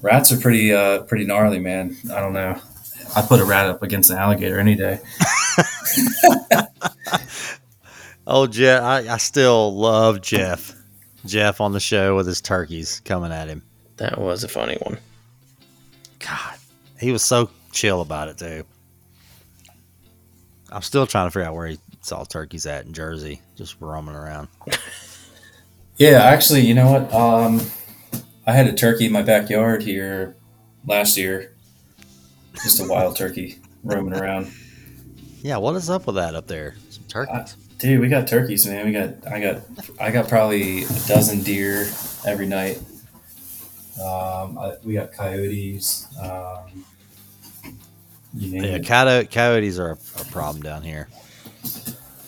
rats 0.00 0.30
are 0.30 0.36
pretty 0.36 0.72
uh 0.72 1.02
pretty 1.02 1.24
gnarly, 1.24 1.58
man. 1.58 1.96
I 2.12 2.20
don't 2.20 2.34
know. 2.34 2.60
I 3.16 3.22
put 3.22 3.40
a 3.40 3.44
rat 3.44 3.66
up 3.66 3.82
against 3.82 4.10
an 4.10 4.18
alligator 4.18 4.60
any 4.60 4.76
day. 4.76 5.00
Oh, 8.26 8.46
Jeff, 8.46 8.82
I, 8.82 8.98
I 9.14 9.16
still 9.16 9.74
love 9.76 10.20
Jeff. 10.22 10.74
Jeff 11.26 11.60
on 11.60 11.72
the 11.72 11.80
show 11.80 12.16
with 12.16 12.26
his 12.26 12.40
turkeys 12.40 13.00
coming 13.04 13.32
at 13.32 13.48
him. 13.48 13.62
That 13.96 14.18
was 14.18 14.44
a 14.44 14.48
funny 14.48 14.76
one. 14.82 14.98
God, 16.20 16.54
he 17.00 17.10
was 17.10 17.22
so 17.22 17.50
chill 17.72 18.00
about 18.00 18.28
it 18.28 18.38
too. 18.38 18.64
I'm 20.70 20.82
still 20.82 21.06
trying 21.06 21.26
to 21.26 21.30
figure 21.30 21.48
out 21.48 21.54
where 21.54 21.66
he 21.66 21.78
saw 22.00 22.24
turkeys 22.24 22.64
at 22.64 22.86
in 22.86 22.92
Jersey, 22.92 23.42
just 23.56 23.76
roaming 23.80 24.14
around. 24.14 24.48
Yeah, 25.98 26.22
actually, 26.22 26.62
you 26.62 26.72
know 26.74 26.90
what? 26.90 27.12
Um, 27.12 27.60
I 28.46 28.52
had 28.52 28.66
a 28.66 28.72
turkey 28.72 29.04
in 29.06 29.12
my 29.12 29.20
backyard 29.22 29.82
here 29.82 30.34
last 30.86 31.18
year. 31.18 31.52
Just 32.54 32.80
a 32.80 32.88
wild 32.88 33.14
turkey 33.14 33.60
roaming 33.84 34.14
around. 34.14 34.50
Yeah, 35.42 35.56
what 35.56 35.74
is 35.74 35.90
up 35.90 36.06
with 36.06 36.14
that 36.14 36.36
up 36.36 36.46
there? 36.46 36.76
Some 36.90 37.04
turkeys. 37.08 37.56
Dude, 37.78 38.00
we 38.00 38.08
got 38.08 38.28
turkeys, 38.28 38.64
man. 38.64 38.86
We 38.86 38.92
got 38.92 39.26
I 39.26 39.40
got 39.40 39.62
I 40.00 40.12
got 40.12 40.28
probably 40.28 40.84
a 40.84 41.00
dozen 41.08 41.42
deer 41.42 41.88
every 42.24 42.46
night. 42.46 42.78
Um, 44.00 44.56
I, 44.56 44.76
we 44.84 44.94
got 44.94 45.12
coyotes. 45.12 46.06
Um, 46.22 46.84
yeah, 48.34 48.78
coyote, 48.78 49.26
coyotes 49.26 49.78
are 49.80 49.90
a, 49.90 49.98
a 50.20 50.24
problem 50.26 50.62
down 50.62 50.82
here. 50.82 51.08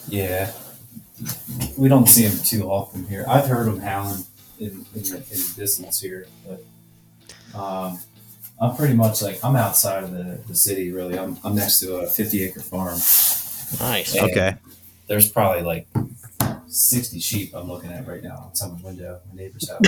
Yeah, 0.09 0.51
we 1.77 1.87
don't 1.87 2.07
see 2.07 2.27
them 2.27 2.37
too 2.43 2.69
often 2.69 3.07
here. 3.07 3.23
I've 3.27 3.47
heard 3.47 3.65
them 3.65 3.79
howling 3.79 4.25
in, 4.59 4.85
in, 4.93 5.03
the, 5.03 5.15
in 5.15 5.39
the 5.39 5.53
distance 5.55 6.01
here, 6.01 6.27
but 6.45 7.57
um, 7.59 7.97
I'm 8.61 8.75
pretty 8.75 8.93
much 8.93 9.21
like 9.21 9.43
I'm 9.43 9.55
outside 9.55 10.03
of 10.03 10.11
the, 10.11 10.39
the 10.47 10.55
city. 10.55 10.91
Really, 10.91 11.17
I'm, 11.19 11.37
I'm 11.43 11.55
next 11.55 11.79
to 11.81 11.97
a 11.97 12.07
50 12.07 12.43
acre 12.43 12.61
farm. 12.61 12.95
Nice. 13.79 14.15
And 14.15 14.31
Okay. 14.31 14.55
There's 15.07 15.29
probably 15.29 15.61
like 15.61 15.87
60 16.67 17.19
sheep 17.19 17.51
I'm 17.53 17.69
looking 17.69 17.91
at 17.91 18.07
right 18.07 18.23
now 18.23 18.45
outside 18.47 18.71
my 18.73 18.79
window, 18.81 19.19
my 19.29 19.35
neighbor's 19.41 19.69
house. 19.69 19.79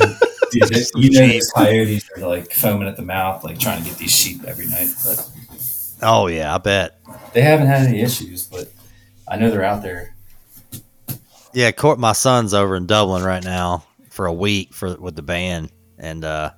And, 0.00 0.16
Dude, 0.52 0.62
they- 0.68 0.84
you 1.00 1.10
know, 1.10 1.26
these 1.26 1.50
coyotes 1.50 2.08
are 2.16 2.26
like 2.28 2.50
foaming 2.52 2.86
at 2.86 2.96
the 2.96 3.02
mouth, 3.02 3.42
like 3.44 3.58
trying 3.58 3.82
to 3.82 3.88
get 3.88 3.98
these 3.98 4.14
sheep 4.14 4.44
every 4.44 4.66
night. 4.66 4.88
But 5.04 5.28
Oh 6.02 6.26
yeah, 6.28 6.54
I 6.54 6.58
bet. 6.58 7.00
they 7.32 7.40
haven't 7.42 7.66
had 7.66 7.86
any 7.88 8.02
issues. 8.02 8.46
But 8.46 8.70
I 9.26 9.36
know 9.36 9.50
they're 9.50 9.64
out 9.64 9.82
there. 9.82 10.14
Yeah, 11.52 11.70
Court, 11.72 11.98
my 11.98 12.12
son's 12.12 12.52
over 12.54 12.76
in 12.76 12.86
Dublin 12.86 13.22
right 13.22 13.42
now 13.42 13.84
for 14.10 14.26
a 14.26 14.32
week 14.32 14.74
for 14.74 14.94
with 14.96 15.16
the 15.16 15.22
band, 15.22 15.70
and 15.98 16.24
uh, 16.24 16.50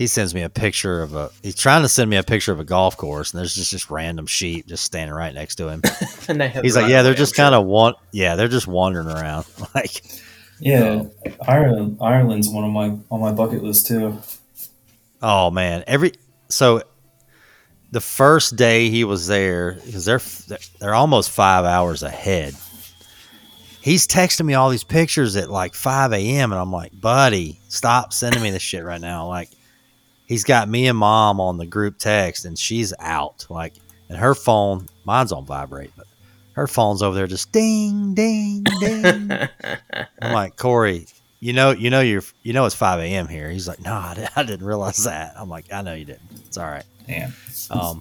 he 0.00 0.06
sends 0.06 0.34
me 0.34 0.40
a 0.40 0.48
picture 0.48 1.02
of 1.02 1.14
a. 1.14 1.28
He's 1.42 1.54
trying 1.54 1.82
to 1.82 1.88
send 1.88 2.08
me 2.08 2.16
a 2.16 2.22
picture 2.22 2.52
of 2.52 2.58
a 2.58 2.64
golf 2.64 2.96
course, 2.96 3.32
and 3.32 3.38
there's 3.38 3.54
just 3.54 3.70
just 3.70 3.90
random 3.90 4.26
sheep 4.26 4.66
just 4.66 4.82
standing 4.82 5.14
right 5.14 5.34
next 5.34 5.56
to 5.56 5.68
him. 5.68 5.82
And 6.28 6.40
they 6.40 6.48
He's 6.48 6.74
like, 6.74 6.88
yeah, 6.88 7.02
they're 7.02 7.12
just 7.12 7.36
kind 7.36 7.54
of 7.54 7.66
want, 7.66 7.98
yeah, 8.10 8.34
they're 8.34 8.48
just 8.48 8.66
wandering 8.66 9.08
around. 9.08 9.44
Like, 9.74 10.02
Yeah, 10.58 11.02
Ireland. 11.46 11.98
Ireland's 12.00 12.48
one 12.48 12.64
of 12.64 12.70
my 12.70 12.96
on 13.10 13.20
my 13.20 13.32
bucket 13.32 13.62
list 13.62 13.88
too. 13.88 14.18
oh 15.20 15.50
man, 15.50 15.84
every 15.86 16.12
so 16.48 16.82
the 17.90 18.00
first 18.00 18.56
day 18.56 18.88
he 18.88 19.04
was 19.04 19.26
there 19.26 19.72
because 19.84 20.06
they're 20.06 20.58
they're 20.78 20.94
almost 20.94 21.28
five 21.28 21.66
hours 21.66 22.02
ahead. 22.02 22.54
He's 23.82 24.06
texting 24.06 24.46
me 24.46 24.54
all 24.54 24.70
these 24.70 24.84
pictures 24.84 25.36
at 25.36 25.50
like 25.50 25.74
five 25.74 26.14
a.m. 26.14 26.52
and 26.52 26.58
I'm 26.60 26.72
like, 26.72 26.98
buddy, 26.98 27.60
stop 27.68 28.14
sending 28.14 28.42
me 28.42 28.50
this 28.50 28.62
shit 28.62 28.82
right 28.82 29.00
now. 29.00 29.28
Like, 29.28 29.50
he's 30.30 30.44
got 30.44 30.68
me 30.68 30.86
and 30.86 30.96
mom 30.96 31.40
on 31.40 31.58
the 31.58 31.66
group 31.66 31.98
text 31.98 32.44
and 32.44 32.56
she's 32.56 32.94
out. 33.00 33.44
Like, 33.50 33.74
and 34.08 34.16
her 34.16 34.32
phone, 34.36 34.86
mine's 35.04 35.32
on 35.32 35.44
vibrate, 35.44 35.90
but 35.96 36.06
her 36.52 36.68
phone's 36.68 37.02
over 37.02 37.16
there 37.16 37.26
just 37.26 37.50
ding, 37.50 38.14
ding, 38.14 38.62
ding. 38.78 39.32
I'm 40.22 40.32
like, 40.32 40.56
Corey, 40.56 41.08
you 41.40 41.52
know, 41.52 41.72
you 41.72 41.90
know, 41.90 42.00
you're, 42.00 42.22
you 42.44 42.52
know, 42.52 42.64
it's 42.64 42.76
5 42.76 43.00
a.m. 43.00 43.26
here. 43.26 43.50
He's 43.50 43.66
like, 43.66 43.80
no, 43.80 43.92
I, 43.92 44.28
I 44.36 44.44
didn't 44.44 44.64
realize 44.64 45.02
that. 45.02 45.34
I'm 45.36 45.48
like, 45.48 45.72
I 45.72 45.82
know 45.82 45.94
you 45.94 46.04
didn't. 46.04 46.22
It's 46.46 46.56
all 46.56 46.66
right. 46.68 46.84
Damn. 47.08 47.32
Um, 47.70 48.00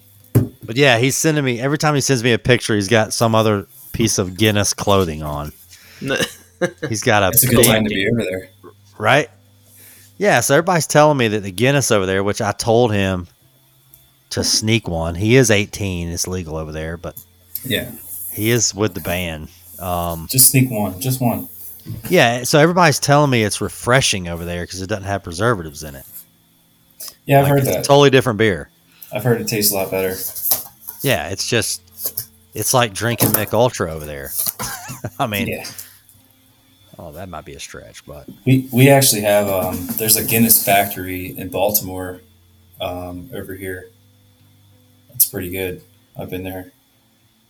but 0.64 0.76
yeah, 0.78 1.00
he's 1.00 1.18
sending 1.18 1.44
me 1.44 1.60
every 1.60 1.80
time 1.80 1.96
he 1.96 2.02
sends 2.02 2.24
me 2.24 2.32
a 2.34 2.38
picture. 2.38 2.76
He's 2.76 2.88
got 2.88 3.12
some 3.12 3.34
other 3.34 3.66
piece 3.92 4.20
of 4.20 4.38
Guinness 4.38 4.76
clothing 4.76 5.24
on. 5.24 5.52
He's 6.90 7.02
got 7.02 7.24
a, 7.24 7.30
It's 7.30 7.44
a 7.44 7.48
good 7.48 7.66
time 7.66 7.86
to 7.86 7.90
be 7.90 8.08
over 8.08 8.24
there. 8.24 8.50
right. 9.00 9.30
Yeah, 10.20 10.42
so 10.42 10.54
everybody's 10.56 10.86
telling 10.86 11.18
me 11.18 11.28
that 11.30 11.40
the 11.40 11.52
Guinness 11.52 11.90
over 11.92 12.06
there, 12.06 12.24
which 12.24 12.42
I 12.42 12.52
told 12.52 12.92
him 12.92 13.26
to 14.32 14.44
sneak 14.44 14.88
one. 14.88 15.16
He 15.16 15.36
is 15.38 15.50
18; 15.50 16.10
it's 16.10 16.28
legal 16.28 16.56
over 16.58 16.72
there, 16.72 16.98
but 16.98 17.16
Yeah, 17.66 17.90
he 18.32 18.52
is 18.52 18.76
with 18.76 18.94
the 18.94 19.00
ban. 19.00 19.48
Um, 19.80 20.28
just 20.30 20.52
sneak 20.52 20.70
one, 20.70 21.00
just 21.00 21.22
one. 21.22 21.48
yeah, 22.10 22.44
so 22.44 22.60
everybody's 22.60 23.00
telling 23.00 23.32
me 23.32 23.44
it's 23.44 23.62
refreshing 23.62 24.28
over 24.28 24.44
there 24.46 24.64
because 24.64 24.82
it 24.82 24.88
doesn't 24.88 25.06
have 25.06 25.24
preservatives 25.24 25.84
in 25.84 25.96
it. 25.96 26.06
Yeah, 27.26 27.38
I've 27.40 27.44
Like, 27.46 27.52
heard 27.54 27.66
that. 27.66 27.86
totally 27.86 28.10
different 28.10 28.38
beer. 28.38 28.70
I've 29.14 29.24
heard 29.24 29.40
it 29.42 29.48
tastes 29.48 29.72
a 29.72 29.76
lot 29.76 29.90
better. 29.90 30.16
Yeah, 31.02 31.30
it's 31.30 31.48
just 31.48 31.82
it's 32.54 32.74
like 32.74 32.94
drinking 32.94 33.32
Mich 33.32 33.54
Ultra 33.54 33.94
over 33.94 34.06
there. 34.06 34.32
I 35.20 35.28
mean, 35.28 35.48
Yeah, 35.48 35.66
oh, 37.00 37.12
that 37.14 37.30
might 37.30 37.46
be 37.46 37.54
a 37.54 37.60
stretch, 37.60 38.06
but 38.06 38.28
we 38.46 38.68
we 38.72 38.90
actually 38.90 39.22
have 39.22 39.48
um, 39.48 39.88
there's 39.98 40.18
a 40.18 40.24
Guinness 40.24 40.64
factory 40.64 41.36
in 41.38 41.50
Baltimore 41.50 42.22
um, 42.82 43.30
over 43.34 43.54
here. 43.56 43.90
That's 45.10 45.26
pretty 45.30 45.50
good. 45.50 45.82
I've 46.18 46.30
been 46.30 46.44
there. 46.44 46.72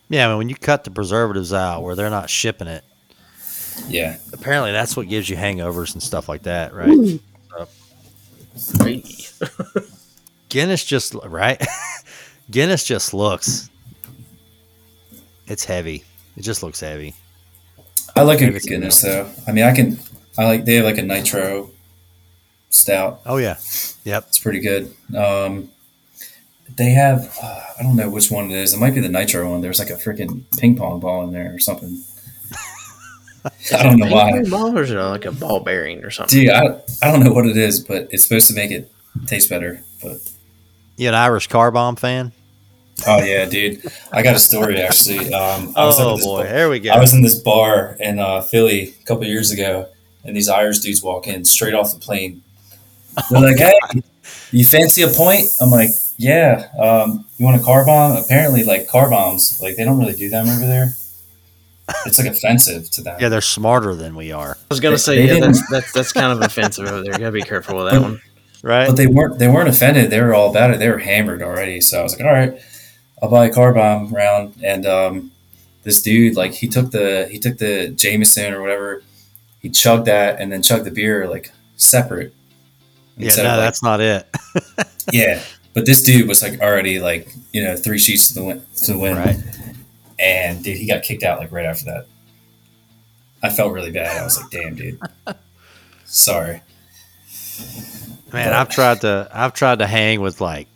yeah, 0.08 0.26
I 0.26 0.28
mean, 0.28 0.38
when 0.38 0.48
you 0.48 0.54
cut 0.54 0.84
the 0.84 0.90
preservatives 0.90 1.52
out 1.52 1.82
where 1.82 1.96
they're 1.96 2.10
not 2.10 2.30
shipping 2.30 2.68
it, 2.68 2.84
Yeah, 3.88 4.18
apparently 4.32 4.70
that's 4.72 4.96
what 4.96 5.08
gives 5.08 5.28
you 5.28 5.36
hangovers 5.36 5.92
and 5.94 6.02
stuff 6.02 6.28
like 6.28 6.44
that, 6.44 6.72
right? 6.72 6.96
Guinness 10.48 10.84
just 10.84 11.14
right. 11.24 11.60
Guinness 12.50 12.84
just 12.84 13.14
looks. 13.14 13.70
It's 15.46 15.64
heavy. 15.64 16.04
It 16.36 16.42
just 16.42 16.62
looks 16.62 16.80
heavy. 16.80 17.14
I 18.20 18.24
like 18.24 18.38
a 18.38 18.42
Maybe 18.42 18.52
good 18.52 18.56
it's 18.56 18.66
Guinness 18.68 19.00
though. 19.02 19.30
I 19.46 19.52
mean, 19.52 19.64
I 19.64 19.74
can. 19.74 19.98
I 20.38 20.44
like 20.46 20.64
they 20.64 20.74
have 20.76 20.84
like 20.84 20.98
a 20.98 21.02
nitro 21.02 21.70
stout. 22.70 23.20
Oh 23.26 23.36
yeah. 23.38 23.56
Yep. 24.04 24.24
It's 24.28 24.38
pretty 24.38 24.60
good. 24.60 24.94
Um, 25.16 25.70
they 26.76 26.90
have 26.90 27.36
uh, 27.42 27.60
I 27.78 27.82
don't 27.82 27.96
know 27.96 28.08
which 28.10 28.30
one 28.30 28.50
it 28.50 28.56
is. 28.56 28.72
It 28.72 28.78
might 28.78 28.94
be 28.94 29.00
the 29.00 29.08
nitro 29.08 29.50
one. 29.50 29.60
There's 29.60 29.78
like 29.78 29.90
a 29.90 29.94
freaking 29.94 30.44
ping 30.58 30.76
pong 30.76 31.00
ball 31.00 31.24
in 31.24 31.32
there 31.32 31.54
or 31.54 31.58
something. 31.58 32.02
I 33.72 33.82
don't 33.82 33.96
know 33.98 34.06
Ping 34.06 34.14
why, 34.14 34.30
pong 34.32 34.50
ball 34.50 34.78
or 34.78 34.82
is 34.82 34.90
it 34.90 34.96
like 34.96 35.24
a 35.24 35.32
ball 35.32 35.60
bearing 35.60 36.04
or 36.04 36.10
something? 36.10 36.40
dude. 36.40 36.50
I, 36.50 36.78
I 37.02 37.10
don't 37.10 37.24
know 37.24 37.32
what 37.32 37.46
it 37.46 37.56
is, 37.56 37.80
but 37.80 38.08
it's 38.10 38.22
supposed 38.22 38.48
to 38.48 38.54
make 38.54 38.70
it 38.70 38.90
taste 39.26 39.48
better. 39.48 39.82
But 40.02 40.18
You 40.96 41.08
an 41.08 41.14
Irish 41.14 41.46
car 41.48 41.70
bomb 41.70 41.96
fan? 41.96 42.32
Oh 43.06 43.22
yeah, 43.22 43.44
dude, 43.46 43.82
I 44.12 44.22
got 44.22 44.34
a 44.36 44.38
story 44.38 44.80
actually. 44.80 45.32
Um, 45.32 45.72
I 45.76 45.84
was 45.86 45.96
Oh 45.98 46.16
boy, 46.18 46.42
bar- 46.44 46.52
there 46.52 46.68
we 46.70 46.80
go. 46.80 46.90
I 46.90 46.98
was 47.00 47.12
in 47.14 47.22
this 47.22 47.38
bar 47.38 47.96
in 48.00 48.18
uh, 48.18 48.42
Philly 48.42 48.94
a 49.00 49.04
couple 49.04 49.24
years 49.24 49.50
ago, 49.50 49.88
and 50.24 50.36
these 50.36 50.48
Irish 50.48 50.78
dudes 50.80 51.02
walk 51.02 51.26
in 51.26 51.44
straight 51.44 51.74
off 51.74 51.92
the 51.92 52.00
plane. 52.00 52.42
They're 53.30 53.40
like, 53.40 53.58
"Hey, 53.58 53.72
you 54.52 54.64
fancy 54.64 55.02
a 55.02 55.08
point?" 55.08 55.46
I'm 55.60 55.70
like, 55.70 55.90
"Yeah." 56.16 56.68
Um, 56.78 57.26
you 57.38 57.44
want 57.46 57.60
a 57.60 57.64
car 57.64 57.84
bomb? 57.84 58.16
Apparently, 58.16 58.62
like 58.64 58.88
car 58.88 59.10
bombs, 59.10 59.60
like 59.62 59.76
they 59.76 59.84
don't 59.84 59.98
really 59.98 60.14
do 60.14 60.28
them 60.28 60.48
over 60.48 60.66
there. 60.66 60.94
It's 62.06 62.18
like 62.18 62.28
offensive 62.28 62.88
to 62.92 63.02
them. 63.02 63.18
yeah, 63.20 63.28
they're 63.28 63.40
smarter 63.40 63.96
than 63.96 64.14
we 64.14 64.30
are, 64.30 64.52
I 64.52 64.64
was 64.70 64.78
gonna 64.78 64.94
They- 64.94 64.98
say 64.98 65.26
they 65.26 65.34
yeah, 65.40 65.46
that's, 65.46 65.70
that's 65.70 65.92
that's 65.92 66.12
kind 66.12 66.32
of 66.32 66.40
offensive 66.40 66.86
over 66.86 67.02
there. 67.02 67.12
You 67.14 67.18
gotta 67.18 67.32
be 67.32 67.42
careful 67.42 67.78
with 67.82 67.90
that 67.92 68.00
one. 68.00 68.20
right? 68.62 68.86
But 68.86 68.96
they 68.96 69.08
weren't. 69.08 69.40
They 69.40 69.48
weren't 69.48 69.68
offended. 69.68 70.08
They 70.10 70.20
were 70.20 70.32
all 70.32 70.50
about 70.50 70.70
it. 70.70 70.78
They 70.78 70.88
were 70.88 70.98
hammered 70.98 71.42
already. 71.42 71.80
So 71.80 71.98
I 71.98 72.02
was 72.04 72.12
like, 72.16 72.24
"All 72.24 72.32
right, 72.32 72.54
I'll 73.22 73.30
buy 73.30 73.46
a 73.46 73.52
car 73.52 73.72
bomb 73.72 74.08
round." 74.12 74.54
And 74.62 74.86
um, 74.86 75.30
this 75.82 76.00
dude, 76.02 76.36
like, 76.36 76.52
he 76.52 76.68
took 76.68 76.90
the 76.90 77.28
he 77.30 77.38
took 77.38 77.58
the 77.58 77.88
Jameson 77.88 78.52
or 78.52 78.60
whatever. 78.60 79.02
He 79.60 79.68
chugged 79.70 80.06
that 80.06 80.40
and 80.40 80.50
then 80.50 80.62
chugged 80.62 80.84
the 80.86 80.90
beer 80.90 81.28
like 81.28 81.52
separate. 81.76 82.32
yeah, 83.16 83.34
no, 83.36 83.42
of, 83.42 83.46
like, 83.48 83.56
that's 83.60 83.82
not 83.82 84.00
it. 84.00 84.26
Yeah, 85.12 85.42
but 85.74 85.86
this 85.86 86.02
dude 86.02 86.28
was 86.28 86.40
like 86.42 86.60
already 86.60 87.00
like 87.00 87.34
you 87.52 87.64
know 87.64 87.74
three 87.76 87.98
sheets 87.98 88.28
to 88.28 88.34
the 88.34 88.44
win, 88.44 88.62
to 88.76 88.92
the 88.92 88.98
wind, 88.98 89.16
Right. 89.18 89.36
and 90.20 90.62
dude, 90.62 90.76
he 90.76 90.86
got 90.86 91.02
kicked 91.02 91.24
out 91.24 91.40
like 91.40 91.50
right 91.50 91.64
after 91.66 91.86
that. 91.86 92.06
I 93.42 93.48
felt 93.50 93.72
really 93.72 93.90
bad. 93.90 94.16
I 94.18 94.22
was 94.22 94.38
like, 94.40 94.50
"Damn, 94.50 94.76
dude, 94.76 95.00
sorry." 96.04 96.62
Man, 98.32 98.52
I've 98.52 98.68
tried 98.68 99.00
to 99.00 99.28
I've 99.32 99.52
tried 99.54 99.80
to 99.80 99.86
hang 99.86 100.20
with 100.20 100.40
like 100.40 100.68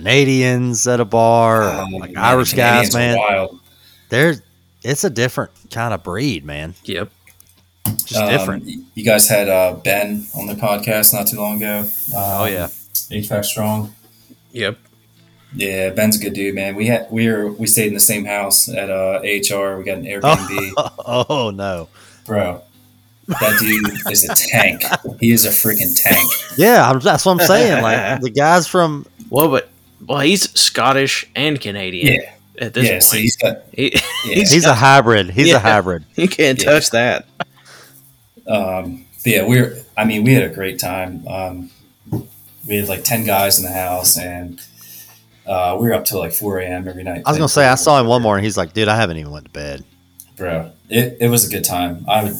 Canadians 0.00 0.86
at 0.86 1.00
a 1.00 1.04
bar, 1.04 1.62
or 1.64 1.70
Um, 1.82 1.92
like 1.92 2.12
man, 2.12 2.22
Irish 2.24 2.50
the 2.50 2.56
guys, 2.56 2.94
man. 2.94 3.16
wild. 3.18 3.58
They're 4.10 4.36
it's 4.82 5.04
a 5.04 5.10
different 5.10 5.50
kind 5.70 5.92
of 5.94 6.02
breed, 6.02 6.44
man. 6.44 6.74
Yep. 6.84 7.10
Just 8.04 8.16
Um, 8.16 8.28
different. 8.28 8.64
You 8.94 9.04
guys 9.04 9.28
had 9.28 9.48
uh, 9.48 9.74
Ben 9.82 10.26
on 10.38 10.46
the 10.46 10.54
podcast 10.54 11.12
not 11.14 11.26
too 11.26 11.38
long 11.38 11.56
ago. 11.56 11.78
Um, 11.80 11.88
Oh 12.14 12.44
yeah. 12.44 12.68
HVAC 13.10 13.44
strong. 13.44 13.94
Yep. 14.52 14.78
Yeah, 15.54 15.90
Ben's 15.90 16.16
a 16.20 16.22
good 16.22 16.34
dude, 16.34 16.54
man. 16.54 16.74
We 16.76 16.86
had 16.88 17.06
we 17.10 17.28
were 17.28 17.50
we 17.52 17.66
stayed 17.66 17.88
in 17.88 17.94
the 17.94 18.00
same 18.00 18.24
house 18.26 18.68
at 18.68 18.90
uh, 18.90 19.20
AHR. 19.24 19.78
We 19.78 19.84
got 19.84 19.98
an 19.98 20.04
Airbnb, 20.04 20.72
Oh 21.06 21.50
no. 21.54 21.88
bro. 22.26 22.62
That 23.28 23.58
dude 23.58 24.12
is 24.12 24.28
a 24.28 24.34
tank. 24.34 24.82
He 25.20 25.30
is 25.32 25.46
a 25.46 25.50
freaking 25.50 25.96
tank. 25.96 26.30
Yeah, 26.58 26.92
that's 27.02 27.24
what 27.26 27.40
I'm 27.40 27.46
saying. 27.46 27.82
Like 27.82 28.20
the 28.26 28.30
guys 28.30 28.66
from 28.66 29.04
Well, 29.30 29.48
but 29.48 29.68
well, 30.04 30.20
he's 30.20 30.50
Scottish 30.58 31.28
and 31.34 31.60
Canadian 31.60 32.14
Yeah, 32.14 32.32
at 32.66 32.74
this 32.74 32.84
yeah. 32.86 32.90
point. 32.92 33.02
So 33.04 33.16
he's 33.18 33.36
got 33.36 33.62
he, 33.72 33.92
yeah. 33.94 34.00
he's, 34.34 34.52
he's 34.52 34.64
a 34.64 34.74
hybrid. 34.74 35.30
He's 35.30 35.48
Yeah. 35.48 35.56
a 35.56 35.60
hybrid. 35.60 36.04
you 36.16 36.28
can't 36.28 36.58
Yeah. 36.62 36.70
touch 36.72 36.90
that. 36.90 37.26
Um, 38.46 39.04
yeah, 39.24 39.44
we 39.46 39.58
are 39.58 39.76
I 39.96 40.04
mean, 40.04 40.24
we 40.24 40.34
had 40.34 40.44
a 40.44 40.54
great 40.54 40.78
time. 40.78 41.26
Um, 41.26 41.70
we 42.68 42.76
had 42.76 42.88
like 42.88 43.02
ten 43.04 43.24
guys 43.24 43.58
in 43.58 43.64
the 43.64 43.72
house, 43.72 44.18
and 44.18 44.60
uh, 45.46 45.76
we 45.80 45.88
were 45.88 45.94
up 45.94 46.04
till 46.04 46.18
like 46.18 46.32
four 46.32 46.58
a.m. 46.58 46.86
every 46.86 47.02
night. 47.02 47.22
I 47.24 47.30
was 47.30 47.38
gonna 47.38 47.48
say 47.48 47.66
I 47.66 47.74
saw 47.76 48.00
him 48.00 48.06
one 48.06 48.22
morning. 48.22 48.40
And 48.40 48.44
he's 48.46 48.56
like, 48.56 48.72
dude, 48.72 48.88
I 48.88 48.96
haven't 48.96 49.16
even 49.16 49.32
went 49.32 49.46
to 49.46 49.50
bed. 49.52 49.84
bro. 50.36 50.70
It, 50.88 51.16
it 51.20 51.28
was 51.28 51.46
a 51.46 51.50
good 51.50 51.64
time. 51.64 52.04
I 52.08 52.24
would. 52.24 52.34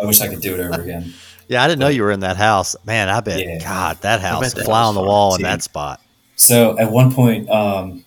I 0.00 0.04
wish 0.04 0.20
I 0.20 0.28
could 0.28 0.40
do 0.42 0.54
it 0.54 0.60
over 0.60 0.80
again. 0.82 1.12
Yeah, 1.48 1.62
I 1.62 1.68
didn't 1.68 1.78
know 1.78 1.86
you 1.86 2.02
were 2.02 2.10
in 2.10 2.18
that 2.20 2.36
house. 2.36 2.74
Man, 2.84 3.08
I 3.08 3.20
bet. 3.20 3.38
Yeah. 3.38 3.60
God, 3.60 3.98
that 4.00 4.20
house, 4.20 4.52
bet 4.52 4.64
fly 4.64 4.82
on 4.82 4.96
the 4.96 5.00
fun, 5.00 5.06
wall 5.06 5.36
in 5.36 5.42
that 5.42 5.62
spot. 5.62 6.00
So 6.36 6.78
at 6.78 6.92
one 6.92 7.12
point, 7.12 7.48
um, 7.50 8.04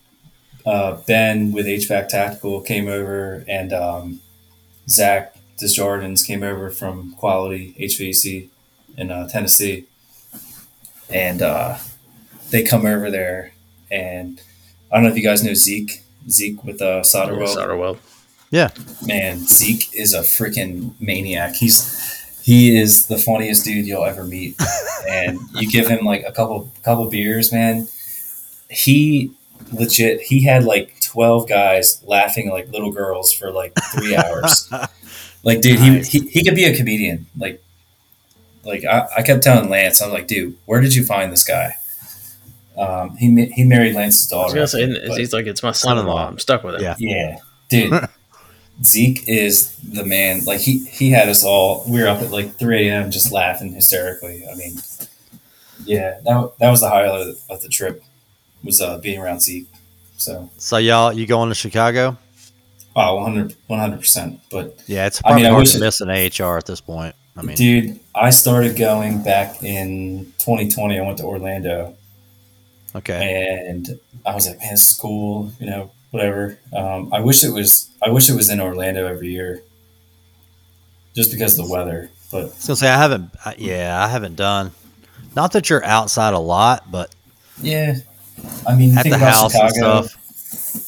uh, 0.66 0.98
Ben 1.08 1.52
with 1.52 1.66
HVAC 1.66 2.10
Tactical 2.10 2.62
came 2.62 2.88
over, 2.88 3.44
and 3.48 3.74
um, 3.74 4.22
Zach 4.88 5.36
Desjardins 5.58 6.24
came 6.24 6.44
over 6.44 6.70
from 6.70 7.14
Quality 7.16 7.76
HVAC 7.80 8.50
in 8.98 9.12
uh, 9.12 9.28
Tennessee, 9.28 9.86
and 11.10 11.42
uh, 11.42 11.78
they 12.52 12.64
come 12.64 12.86
over 12.86 13.10
there, 13.10 13.54
and 13.90 14.42
I 14.92 14.96
don't 14.96 15.04
know 15.04 15.10
if 15.10 15.18
you 15.18 15.24
guys 15.24 15.44
know 15.44 15.54
Zeke. 15.54 16.04
Zeke 16.30 16.64
with 16.64 16.82
uh, 16.82 17.02
Solder 17.02 17.36
Weld. 17.36 17.58
Solderweld. 17.58 17.98
Yeah, 18.52 18.70
man, 19.06 19.40
Zeke 19.48 19.94
is 19.96 20.14
a 20.14 20.22
freaking 20.22 20.94
maniac. 21.00 21.56
He's 21.56 22.20
he 22.44 22.78
is 22.78 23.08
the 23.08 23.18
funniest 23.18 23.66
dude 23.66 23.88
you'll 23.88 24.06
ever 24.06 24.24
meet. 24.24 24.56
and 25.08 25.40
you 25.56 25.70
give 25.70 25.88
him 25.88 26.06
like 26.06 26.24
a 26.26 26.32
couple 26.32 26.72
couple 26.84 27.10
beers, 27.10 27.52
man. 27.52 27.88
He 28.70 29.32
legit 29.72 30.22
he 30.22 30.44
had 30.44 30.64
like 30.64 30.96
twelve 31.02 31.48
guys 31.48 32.02
laughing 32.06 32.50
like 32.50 32.72
little 32.72 32.92
girls 32.92 33.32
for 33.34 33.52
like 33.52 33.74
three 33.94 34.16
hours. 34.16 34.72
like, 35.44 35.62
dude, 35.62 35.80
Nice. 35.80 36.08
he, 36.08 36.20
he 36.22 36.28
he 36.30 36.44
could 36.44 36.56
be 36.56 36.66
a 36.66 36.76
comedian. 36.76 37.28
Like, 37.38 37.64
like 38.64 38.84
I, 38.86 39.08
I 39.18 39.22
kept 39.24 39.44
telling 39.44 39.70
Lance, 39.70 40.02
I'm 40.02 40.12
like, 40.12 40.28
dude, 40.28 40.56
where 40.66 40.82
did 40.82 40.94
you 40.96 41.04
find 41.04 41.32
this 41.32 41.44
guy? 41.44 41.74
Um, 42.78 43.18
he 43.18 43.46
he 43.48 43.64
married 43.66 43.96
Lance's 43.96 44.32
I 44.32 44.36
daughter. 44.36 44.46
was 44.46 44.54
gonna 44.54 44.68
say, 44.68 44.84
and 44.84 45.08
but- 45.10 45.18
he's 45.18 45.34
like, 45.34 45.48
it's 45.48 45.64
my 45.64 45.72
son-in-law. 45.72 46.04
Son-in-law. 46.14 46.28
I'm 46.28 46.40
stuck 46.40 46.64
with 46.64 46.76
it. 46.76 46.82
Yeah. 46.82 46.96
yeah, 47.00 47.38
dude. 47.70 48.08
Zeke 48.84 49.28
is 49.28 49.76
the 49.80 50.06
man. 50.06 50.46
Like 50.46 50.62
he 50.62 50.86
he 50.86 51.10
had 51.10 51.28
us 51.28 51.44
all. 51.44 51.84
We 51.90 52.02
were 52.02 52.08
up 52.08 52.22
at 52.22 52.32
like 52.32 52.56
3 52.58 52.88
a.m. 52.88 53.12
just 53.12 53.30
laughing 53.32 53.74
hysterically. 53.74 54.46
I 54.50 54.56
mean, 54.56 54.76
yeah, 55.84 56.20
that 56.24 56.52
that 56.60 56.70
was 56.70 56.80
the 56.80 56.90
highlight 56.90 57.36
of 57.50 57.62
the 57.62 57.68
trip 57.68 58.02
was 58.64 58.82
uh, 58.82 58.98
being 59.00 59.20
around 59.20 59.42
Zeke. 59.42 59.68
So, 60.18 60.50
So 60.58 60.78
y'all, 60.78 61.14
you 61.14 61.26
going 61.26 61.50
to 61.50 61.56
Chicago? 61.56 62.18
oh, 62.96 63.16
100 63.16 63.56
percent. 63.98 64.40
But 64.52 64.78
Yeah, 64.88 65.06
it's 65.08 65.20
I 65.20 65.22
probably 65.30 65.44
mean, 65.44 65.46
I 65.46 65.50
hard 65.52 65.62
wish 65.62 65.72
to 65.74 65.80
miss 65.80 66.02
an 66.02 66.10
AHR 66.10 66.58
at 66.58 66.66
this 66.66 66.82
point. 66.82 67.16
I 67.38 67.42
mean, 67.42 67.56
dude, 67.56 68.00
I 68.14 68.32
started 68.32 68.76
going 68.76 69.24
back 69.24 69.64
in 69.64 70.26
2020. 70.40 71.00
I 71.00 71.02
went 71.06 71.18
to 71.20 71.24
Orlando. 71.24 71.96
okay. 72.96 73.66
and 73.70 73.98
I 74.26 74.36
was 74.36 74.48
like, 74.48 74.60
man, 74.60 74.72
this 74.72 74.90
is 74.92 74.98
cool, 74.98 75.54
you 75.60 75.68
know, 75.68 75.92
whatever. 76.12 76.58
Um, 76.76 77.14
I 77.14 77.22
wish 77.22 77.44
it 77.46 77.52
was, 77.54 77.90
I 78.06 78.10
wish 78.10 78.30
it 78.30 78.36
was 78.36 78.50
in 78.50 78.60
Orlando 78.60 79.08
every 79.08 79.30
year, 79.30 79.62
just 81.16 81.32
because 81.32 81.58
of 81.58 81.66
the 81.66 81.72
weather. 81.72 82.10
But 82.32 82.42
I 82.42 82.44
was 82.46 82.68
gonna 82.68 82.76
say 82.76 82.90
I 82.90 82.98
haven't. 82.98 83.32
I- 83.46 83.56
Yeah, 83.58 84.04
I 84.04 84.08
haven't 84.10 84.36
done. 84.36 84.72
Not 85.36 85.54
that 85.54 85.70
you're 85.70 85.84
outside 85.86 86.34
a 86.34 86.40
lot, 86.40 86.92
but 86.92 87.14
yeah, 87.62 87.98
I 88.68 88.76
mean, 88.76 88.98
at 88.98 89.04
think 89.04 89.14
the 89.16 89.22
about 89.22 89.34
house 89.34 89.52
Chicago. 89.52 89.98
and 89.98 90.06
stuff. 90.10 90.24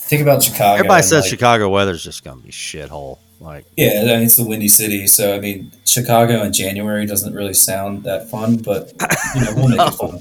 Think 0.07 0.22
about 0.22 0.44
Chicago. 0.44 0.73
Everybody 0.73 0.95
and, 0.99 1.06
says 1.06 1.23
like, 1.23 1.30
Chicago 1.30 1.69
weather's 1.69 2.03
just 2.03 2.23
gonna 2.23 2.41
be 2.41 2.49
shithole. 2.52 3.18
Like, 3.40 3.65
Yeah, 3.76 4.02
I 4.02 4.03
mean, 4.03 4.23
it's 4.23 4.36
the 4.36 4.45
Windy 4.45 4.68
City, 4.68 5.07
so 5.07 5.36
I 5.36 5.40
mean, 5.40 5.72
Chicago 5.86 6.44
in 6.44 6.53
January 6.53 7.06
doesn't 7.07 7.34
really 7.34 7.53
sound 7.56 8.03
that 8.03 8.30
fun, 8.30 8.57
but 8.57 8.94
you 9.36 9.41
know, 9.41 9.53
we'll 9.56 9.68
make 9.76 9.80
it 9.80 9.91
fun. 9.94 10.19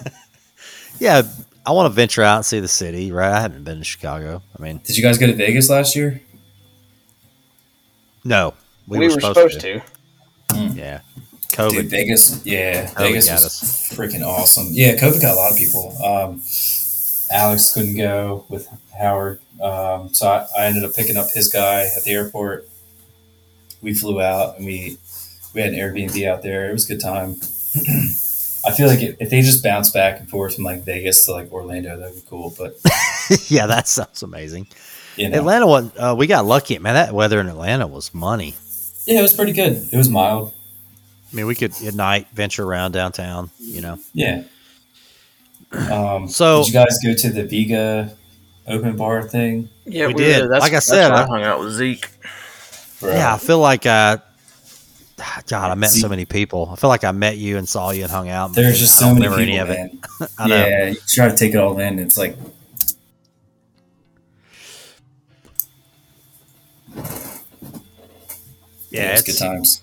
yeah, 0.98 1.22
I 1.64 1.70
want 1.72 1.86
to 1.86 1.94
venture 1.94 2.22
out 2.22 2.36
and 2.36 2.44
see 2.46 2.58
the 2.58 2.68
city. 2.68 3.12
Right? 3.12 3.30
I 3.32 3.40
haven't 3.40 3.62
been 3.64 3.78
to 3.78 3.84
Chicago. 3.84 4.42
I 4.58 4.62
mean, 4.62 4.80
Did 4.84 4.96
you 4.96 5.02
guys 5.04 5.18
go 5.18 5.26
to 5.26 5.34
Vegas 5.34 5.70
last 5.70 5.94
year? 5.94 6.20
no, 8.24 8.54
We, 8.86 8.98
were, 8.98 9.10
supposed, 9.10 9.60
to. 9.60 9.82
Hmm. 10.52 10.76
Yeah, 10.78 11.00
Dude, 11.56 11.86
COVID. 11.86 11.90
Vegas, 11.90 12.44
yeah, 12.46 12.86
COVID 12.92 12.98
Vegas 12.98 13.30
was 13.30 13.92
freaking 13.96 14.26
awesome. 14.26 14.68
Yeah, 14.70 14.94
COVID 14.96 15.20
got 15.20 15.34
a 15.34 15.36
lot 15.36 15.52
of 15.52 15.58
people. 15.58 15.96
Um, 16.02 16.42
Alex 17.30 17.72
couldn't 17.72 17.96
go 17.96 18.44
with 18.48 18.68
Howard, 18.98 19.40
um, 19.62 20.12
so 20.12 20.28
I, 20.28 20.46
I 20.58 20.66
ended 20.66 20.84
up 20.84 20.94
picking 20.94 21.16
up 21.16 21.30
his 21.30 21.48
guy 21.48 21.82
at 21.96 22.04
the 22.04 22.10
airport. 22.12 22.68
We 23.80 23.94
flew 23.94 24.20
out 24.20 24.56
and 24.58 24.66
we 24.66 24.96
we 25.54 25.60
had 25.60 25.72
an 25.72 25.78
Airbnb 25.78 26.26
out 26.28 26.42
there. 26.42 26.68
It 26.68 26.72
was 26.72 26.88
a 26.88 26.94
good 26.94 27.00
time. 27.02 27.36
I 28.64 28.70
feel 28.70 28.86
like 28.86 29.02
if, 29.02 29.16
if 29.20 29.30
they 29.30 29.40
just 29.42 29.62
bounce 29.62 29.90
back 29.90 30.20
and 30.20 30.28
forth 30.30 30.54
from 30.54 30.64
like 30.64 30.84
Vegas 30.84 31.24
to 31.26 31.32
like 31.32 31.50
Orlando, 31.52 31.98
that'd 31.98 32.14
be 32.14 32.22
cool. 32.28 32.54
But 32.56 32.76
yeah, 33.48 33.66
that 33.66 33.88
sounds 33.88 34.22
amazing. 34.22 34.68
you 35.16 35.28
know, 35.28 35.38
Atlanta 35.38 35.66
was. 35.66 35.90
Uh, 35.96 36.14
we 36.16 36.26
got 36.26 36.44
lucky, 36.44 36.78
man. 36.78 36.94
That 36.94 37.12
weather 37.12 37.40
in 37.40 37.48
Atlanta 37.48 37.86
was 37.86 38.14
money. 38.14 38.54
yeah, 39.06 39.18
it 39.18 39.22
was 39.22 39.32
pretty 39.32 39.52
good. 39.52 39.88
It 39.90 39.96
was 39.96 40.08
mild. 40.08 40.54
I 41.32 41.36
mean, 41.36 41.46
we 41.46 41.54
could 41.54 41.72
at 41.84 41.94
night 41.94 42.26
venture 42.34 42.64
around 42.64 42.92
downtown. 42.92 43.50
You 43.58 43.80
know, 43.80 43.98
Yeah. 44.12 44.42
Um, 45.72 46.28
So- 46.28 46.62
did 46.64 46.68
you 46.68 46.72
guys 46.74 46.98
go 47.02 47.14
to 47.14 47.30
the 47.30 47.44
Viega 47.44 48.14
open 48.68 48.96
bar 48.96 49.22
thing? 49.22 49.70
Yeah, 49.86 50.08
We 50.08 50.14
did. 50.14 50.50
That's, 50.50 50.60
Like 50.60 50.74
I 50.74 50.80
said, 50.80 51.08
where 51.08 51.18
I 51.18 51.22
I- 51.22 51.26
hung 51.26 51.42
out 51.42 51.60
with 51.60 51.72
Zeke. 51.72 52.06
Bro. 53.00 53.14
yeah, 53.14 53.34
I 53.34 53.38
feel 53.38 53.58
like 53.58 53.86
I. 53.86 54.18
God, 55.46 55.70
I 55.70 55.74
met 55.74 55.90
See- 55.90 56.00
so 56.00 56.08
many 56.08 56.24
people. 56.24 56.68
I 56.72 56.76
feel 56.76 56.88
like 56.90 57.04
I 57.04 57.12
met 57.12 57.36
you 57.38 57.56
and 57.56 57.68
saw 57.68 57.90
you 57.90 58.02
and 58.02 58.10
hung 58.10 58.28
out. 58.28 58.54
There's 58.54 58.78
just 58.78 59.00
I 59.00 59.06
so 59.06 59.14
many 59.14 59.26
people, 59.28 59.38
any 59.38 59.56
of 59.58 59.70
it. 59.70 59.78
man. 59.78 59.98
I 60.38 60.48
know. 60.48 60.56
Yeah, 60.66 60.86
you 60.90 60.96
try 61.08 61.28
to 61.28 61.36
take 61.36 61.54
it 61.54 61.58
all 61.58 61.78
in. 61.78 61.98
It's 61.98 62.18
like, 62.18 62.36
Yeah, 68.90 69.12
it's, 69.12 69.22
it's- 69.22 69.38
good 69.40 69.46
times. 69.46 69.82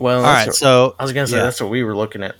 Well, 0.00 0.16
All 0.16 0.22
that's 0.22 0.38
right, 0.40 0.46
what- 0.48 0.56
so 0.56 0.94
I 0.98 1.02
was 1.04 1.12
gonna 1.12 1.26
say 1.28 1.36
yeah. 1.36 1.44
that's 1.44 1.60
what 1.60 1.70
we 1.70 1.84
were 1.84 1.94
looking 1.96 2.22
at 2.22 2.34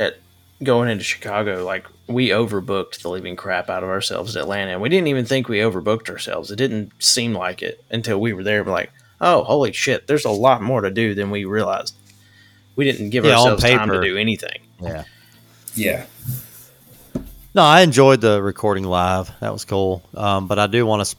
at 0.00 0.16
going 0.62 0.88
into 0.88 1.04
Chicago. 1.04 1.64
Like 1.64 1.86
we 2.08 2.28
overbooked 2.30 3.02
the 3.02 3.10
living 3.10 3.36
crap 3.36 3.68
out 3.70 3.82
of 3.84 3.88
ourselves 3.90 4.34
at 4.36 4.42
Atlanta, 4.42 4.72
and 4.72 4.80
we 4.80 4.88
didn't 4.88 5.08
even 5.08 5.24
think 5.26 5.48
we 5.48 5.58
overbooked 5.58 6.08
ourselves. 6.08 6.50
It 6.50 6.56
didn't 6.56 6.92
seem 6.98 7.34
like 7.34 7.62
it 7.62 7.84
until 7.90 8.18
we 8.20 8.32
were 8.32 8.42
there. 8.42 8.64
We're 8.64 8.72
like, 8.72 8.92
oh, 9.20 9.44
holy 9.44 9.72
shit! 9.72 10.06
There's 10.06 10.24
a 10.24 10.30
lot 10.30 10.62
more 10.62 10.80
to 10.80 10.90
do 10.90 11.14
than 11.14 11.30
we 11.30 11.44
realized. 11.44 11.94
We 12.76 12.84
didn't 12.84 13.10
give 13.10 13.24
Yeah, 13.24 13.32
on 13.38 13.52
ourselves 13.52 13.62
time 13.62 13.90
to 13.90 14.00
do 14.00 14.16
anything. 14.16 14.60
yeah. 14.80 15.04
Yeah. 15.74 16.06
No, 17.54 17.62
I 17.62 17.80
enjoyed 17.82 18.20
the 18.20 18.42
recording 18.42 18.84
live. 18.84 19.30
That 19.40 19.52
was 19.52 19.64
cool. 19.64 20.02
Um, 20.14 20.46
but 20.46 20.58
I 20.58 20.66
do 20.66 20.84
want 20.86 21.06
to, 21.06 21.16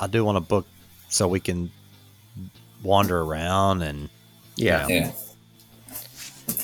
I 0.00 0.06
do 0.08 0.24
want 0.24 0.36
to 0.36 0.40
book 0.40 0.66
so 1.08 1.28
we 1.28 1.38
can 1.40 1.70
wander 2.82 3.20
around 3.20 3.82
and 3.82 4.08
Yeah, 4.62 4.86
Yeah. 4.88 5.12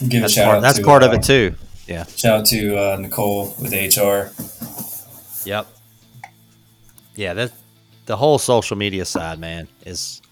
Give 0.09 0.19
a 0.19 0.21
that's 0.23 0.33
shout 0.35 0.45
part, 0.45 0.57
out 0.59 0.61
that's 0.63 0.79
to, 0.79 0.85
part 0.85 1.03
of 1.03 1.11
uh, 1.11 1.15
it 1.15 1.23
too. 1.23 1.55
Yeah. 1.87 2.05
Shout 2.05 2.41
out 2.41 2.47
to 2.47 2.77
uh, 2.77 2.97
Nicole 3.01 3.55
with 3.61 3.73
HR. 3.73 4.31
Yep. 5.49 5.67
Yeah, 7.17 7.35
that 7.35 7.53
the 8.07 8.17
whole 8.17 8.39
social 8.39 8.77
media 8.77 9.05
side, 9.05 9.39
man, 9.41 9.67
is 9.85 10.23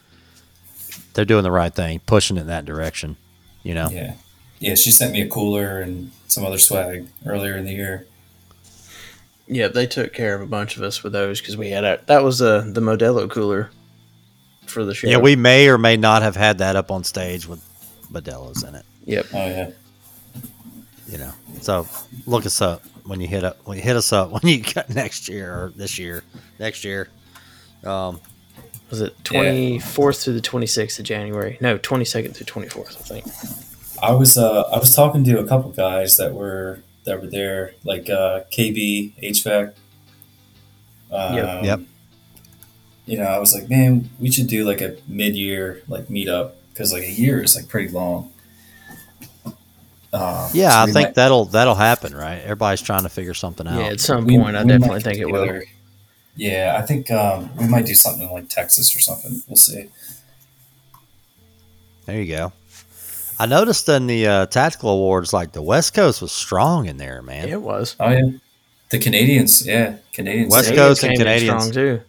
they're 1.14 1.24
doing 1.24 1.42
the 1.42 1.50
right 1.50 1.74
thing, 1.74 2.00
pushing 2.06 2.36
it 2.36 2.42
in 2.42 2.46
that 2.48 2.64
direction. 2.64 3.16
You 3.62 3.74
know. 3.74 3.88
Yeah. 3.90 4.14
Yeah, 4.58 4.74
she 4.74 4.90
sent 4.90 5.12
me 5.12 5.20
a 5.20 5.28
cooler 5.28 5.80
and 5.80 6.12
some 6.28 6.44
other 6.44 6.58
swag 6.58 7.06
earlier 7.26 7.56
in 7.56 7.64
the 7.64 7.72
year. 7.72 8.06
yeah. 9.46 9.68
They 9.68 9.86
took 9.86 10.12
care 10.14 10.34
of 10.34 10.40
a 10.42 10.46
bunch 10.46 10.76
of 10.76 10.82
us 10.82 11.02
with 11.02 11.12
those 11.12 11.40
because 11.40 11.56
we 11.56 11.70
had 11.70 11.84
a 11.84 12.00
that 12.06 12.22
was 12.22 12.40
uh, 12.40 12.60
the 12.66 12.80
Modelo 12.80 13.28
cooler 13.30 13.70
for 14.70 14.84
the 14.84 14.94
show. 14.94 15.08
Yeah, 15.08 15.18
we 15.18 15.36
may 15.36 15.68
or 15.68 15.78
may 15.78 15.96
not 15.96 16.22
have 16.22 16.36
had 16.36 16.58
that 16.58 16.76
up 16.76 16.90
on 16.90 17.04
stage 17.04 17.46
with 17.46 17.62
Modelo's 18.12 18.62
in 18.62 18.74
it. 18.74 18.84
Yep. 19.04 19.26
Oh, 19.32 19.46
yeah. 19.46 19.70
You 21.08 21.18
know, 21.18 21.32
so 21.60 21.86
look 22.26 22.44
us 22.46 22.60
up 22.60 22.82
when 23.04 23.20
you 23.20 23.28
hit 23.28 23.44
up 23.44 23.58
when 23.64 23.76
you 23.76 23.82
hit 23.84 23.94
us 23.96 24.12
up 24.12 24.30
when 24.42 24.42
you 24.44 24.62
got 24.62 24.90
next 24.90 25.28
year 25.28 25.52
or 25.52 25.72
this 25.76 25.98
year, 25.98 26.24
next 26.58 26.84
year. 26.84 27.08
Um, 27.84 28.20
Was 28.90 29.00
it 29.00 29.14
twenty 29.24 29.78
fourth 29.78 30.22
through 30.22 30.34
the 30.34 30.40
twenty 30.40 30.66
sixth 30.66 30.98
of 30.98 31.04
January? 31.04 31.58
No, 31.60 31.78
twenty 31.78 32.04
second 32.04 32.34
through 32.34 32.46
twenty 32.46 32.68
fourth. 32.68 32.96
I 33.00 33.20
think. 33.20 34.02
I 34.02 34.12
was 34.12 34.36
uh, 34.36 34.62
I 34.62 34.78
was 34.78 34.94
talking 34.94 35.22
to 35.24 35.38
a 35.38 35.46
couple 35.46 35.70
guys 35.70 36.16
that 36.16 36.34
were 36.34 36.80
that 37.04 37.20
were 37.20 37.28
there, 37.28 37.74
like 37.84 38.10
uh, 38.10 38.40
KB 38.50 39.12
HVAC. 39.22 39.74
Um, 41.12 41.34
Yep. 41.36 41.64
Yep. 41.64 41.80
You 43.06 43.18
know, 43.18 43.24
I 43.24 43.38
was 43.38 43.54
like, 43.54 43.68
man, 43.70 44.10
we 44.20 44.30
should 44.30 44.48
do 44.48 44.64
like 44.64 44.80
a 44.80 44.96
mid-year 45.08 45.82
like 45.88 46.08
meetup 46.08 46.52
because 46.72 46.92
like 46.92 47.04
a 47.04 47.10
year 47.10 47.42
is 47.42 47.54
like 47.56 47.68
pretty 47.68 47.88
long. 47.88 48.32
Um, 50.12 50.50
yeah, 50.54 50.70
so 50.70 50.78
I 50.78 50.84
think 50.86 50.94
might- 51.08 51.14
that'll 51.14 51.44
that'll 51.46 51.74
happen, 51.74 52.14
right? 52.14 52.40
Everybody's 52.42 52.82
trying 52.82 53.02
to 53.02 53.08
figure 53.08 53.34
something 53.34 53.66
out. 53.66 53.78
Yeah, 53.78 53.86
at 53.88 54.00
some 54.00 54.24
we- 54.24 54.38
point, 54.38 54.56
I 54.56 54.62
we 54.62 54.72
might 54.72 54.78
definitely 54.78 55.00
think 55.00 55.18
it 55.18 55.30
will. 55.30 55.60
Yeah, 56.36 56.76
I 56.78 56.82
think 56.86 57.10
um, 57.10 57.54
we 57.56 57.66
might 57.66 57.86
do 57.86 57.94
something 57.94 58.22
in 58.26 58.30
like 58.32 58.48
Texas 58.48 58.94
or 58.94 59.00
something. 59.00 59.42
We'll 59.48 59.56
see. 59.56 59.86
There 62.06 62.20
you 62.20 62.34
go. 62.34 62.52
I 63.38 63.46
noticed 63.46 63.88
in 63.88 64.06
the 64.06 64.26
uh, 64.26 64.46
tactical 64.46 64.90
awards, 64.90 65.32
like 65.32 65.52
the 65.52 65.62
West 65.62 65.92
Coast 65.94 66.22
was 66.22 66.32
strong 66.32 66.86
in 66.86 66.96
there, 66.96 67.20
man. 67.22 67.48
It 67.48 67.60
was. 67.60 67.96
Oh 68.00 68.10
yeah, 68.10 68.30
the 68.90 68.98
Canadians. 68.98 69.66
Yeah, 69.66 69.96
Canadians. 70.12 70.52
West 70.52 70.70
yeah. 70.70 70.76
Coast 70.76 71.02
and 71.02 71.10
came 71.12 71.18
Canadians. 71.18 71.62
strong 71.62 71.72
too. 71.72 72.00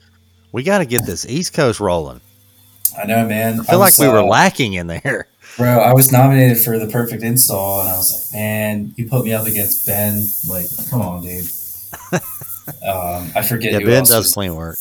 We 0.52 0.64
got 0.64 0.80
to 0.80 0.86
get 0.86 1.06
this 1.06 1.26
East 1.26 1.54
Coast 1.54 1.80
rolling. 1.80 2.22
I 2.98 3.06
know, 3.06 3.28
man. 3.28 3.60
I 3.60 3.64
feel 3.64 3.80
like 3.80 3.98
was, 3.98 4.00
we 4.00 4.08
were 4.08 4.20
uh, 4.20 4.24
lacking 4.26 4.74
in 4.74 4.88
there. 4.88 5.28
Bro, 5.58 5.80
I 5.80 5.94
was 5.94 6.12
nominated 6.12 6.58
for 6.60 6.78
the 6.80 6.88
perfect 6.88 7.24
install, 7.24 7.82
and 7.82 7.90
I 7.90 7.98
was 7.98 8.32
like, 8.32 8.40
man, 8.40 8.94
you 8.96 9.08
put 9.10 9.26
me 9.26 9.34
up 9.34 9.46
against 9.48 9.86
Ben. 9.88 10.24
Like, 10.48 10.66
come 10.90 11.02
on, 11.02 11.22
dude. 11.24 11.46
um, 12.14 13.32
I 13.36 13.42
forget 13.48 13.74
Yeah, 13.74 13.80
who 13.80 13.86
Ben 13.86 13.98
else 14.00 14.10
does 14.10 14.26
was- 14.26 14.34
clean 14.34 14.56
work. 14.56 14.78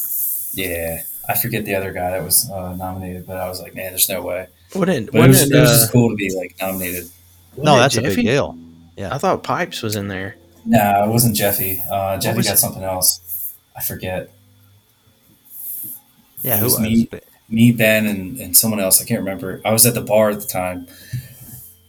Yeah, 0.52 1.02
I 1.28 1.36
forget 1.36 1.64
the 1.66 1.74
other 1.74 1.92
guy 1.92 2.10
that 2.12 2.24
was 2.24 2.50
uh, 2.50 2.74
nominated, 2.76 3.26
but 3.26 3.36
I 3.36 3.48
was 3.48 3.60
like, 3.60 3.74
man, 3.74 3.90
there's 3.92 4.08
no 4.08 4.22
way. 4.22 4.46
Wouldn't 4.74 5.12
But 5.12 5.24
it 5.24 5.28
was, 5.28 5.40
wouldn't 5.40 5.54
it 5.56 5.60
was 5.60 5.70
uh, 5.70 5.74
just 5.74 5.92
cool 5.92 6.08
to 6.10 6.16
be 6.16 6.34
like 6.34 6.56
nominated. 6.60 7.10
No, 7.58 7.72
wasn't 7.74 7.78
that's 7.82 7.96
a 7.96 8.02
Jeffy? 8.02 8.16
big 8.16 8.24
deal. 8.26 8.58
Yeah, 8.96 9.14
I 9.14 9.18
thought 9.18 9.42
Pipes 9.42 9.82
was 9.82 9.96
in 9.96 10.08
there. 10.08 10.36
No, 10.64 11.04
it 11.04 11.08
wasn't 11.08 11.36
Jeffy. 11.36 11.82
Uh, 11.90 12.18
Jeffy 12.18 12.38
was 12.38 12.46
got 12.46 12.54
it? 12.54 12.58
something 12.58 12.82
else. 12.82 13.54
I 13.76 13.82
forget. 13.82 14.30
Yeah, 16.46 16.54
It 16.56 16.58
who 16.58 16.64
was 16.64 16.72
was 16.74 16.80
me. 16.82 17.08
Me, 17.48 17.72
Ben, 17.72 18.06
and, 18.06 18.38
and 18.40 18.56
someone 18.56 18.80
else. 18.80 19.00
I 19.02 19.04
can't 19.04 19.20
remember. 19.20 19.60
I 19.64 19.72
was 19.72 19.84
at 19.86 19.94
the 19.94 20.00
bar 20.00 20.30
at 20.30 20.40
the 20.40 20.46
time, 20.46 20.86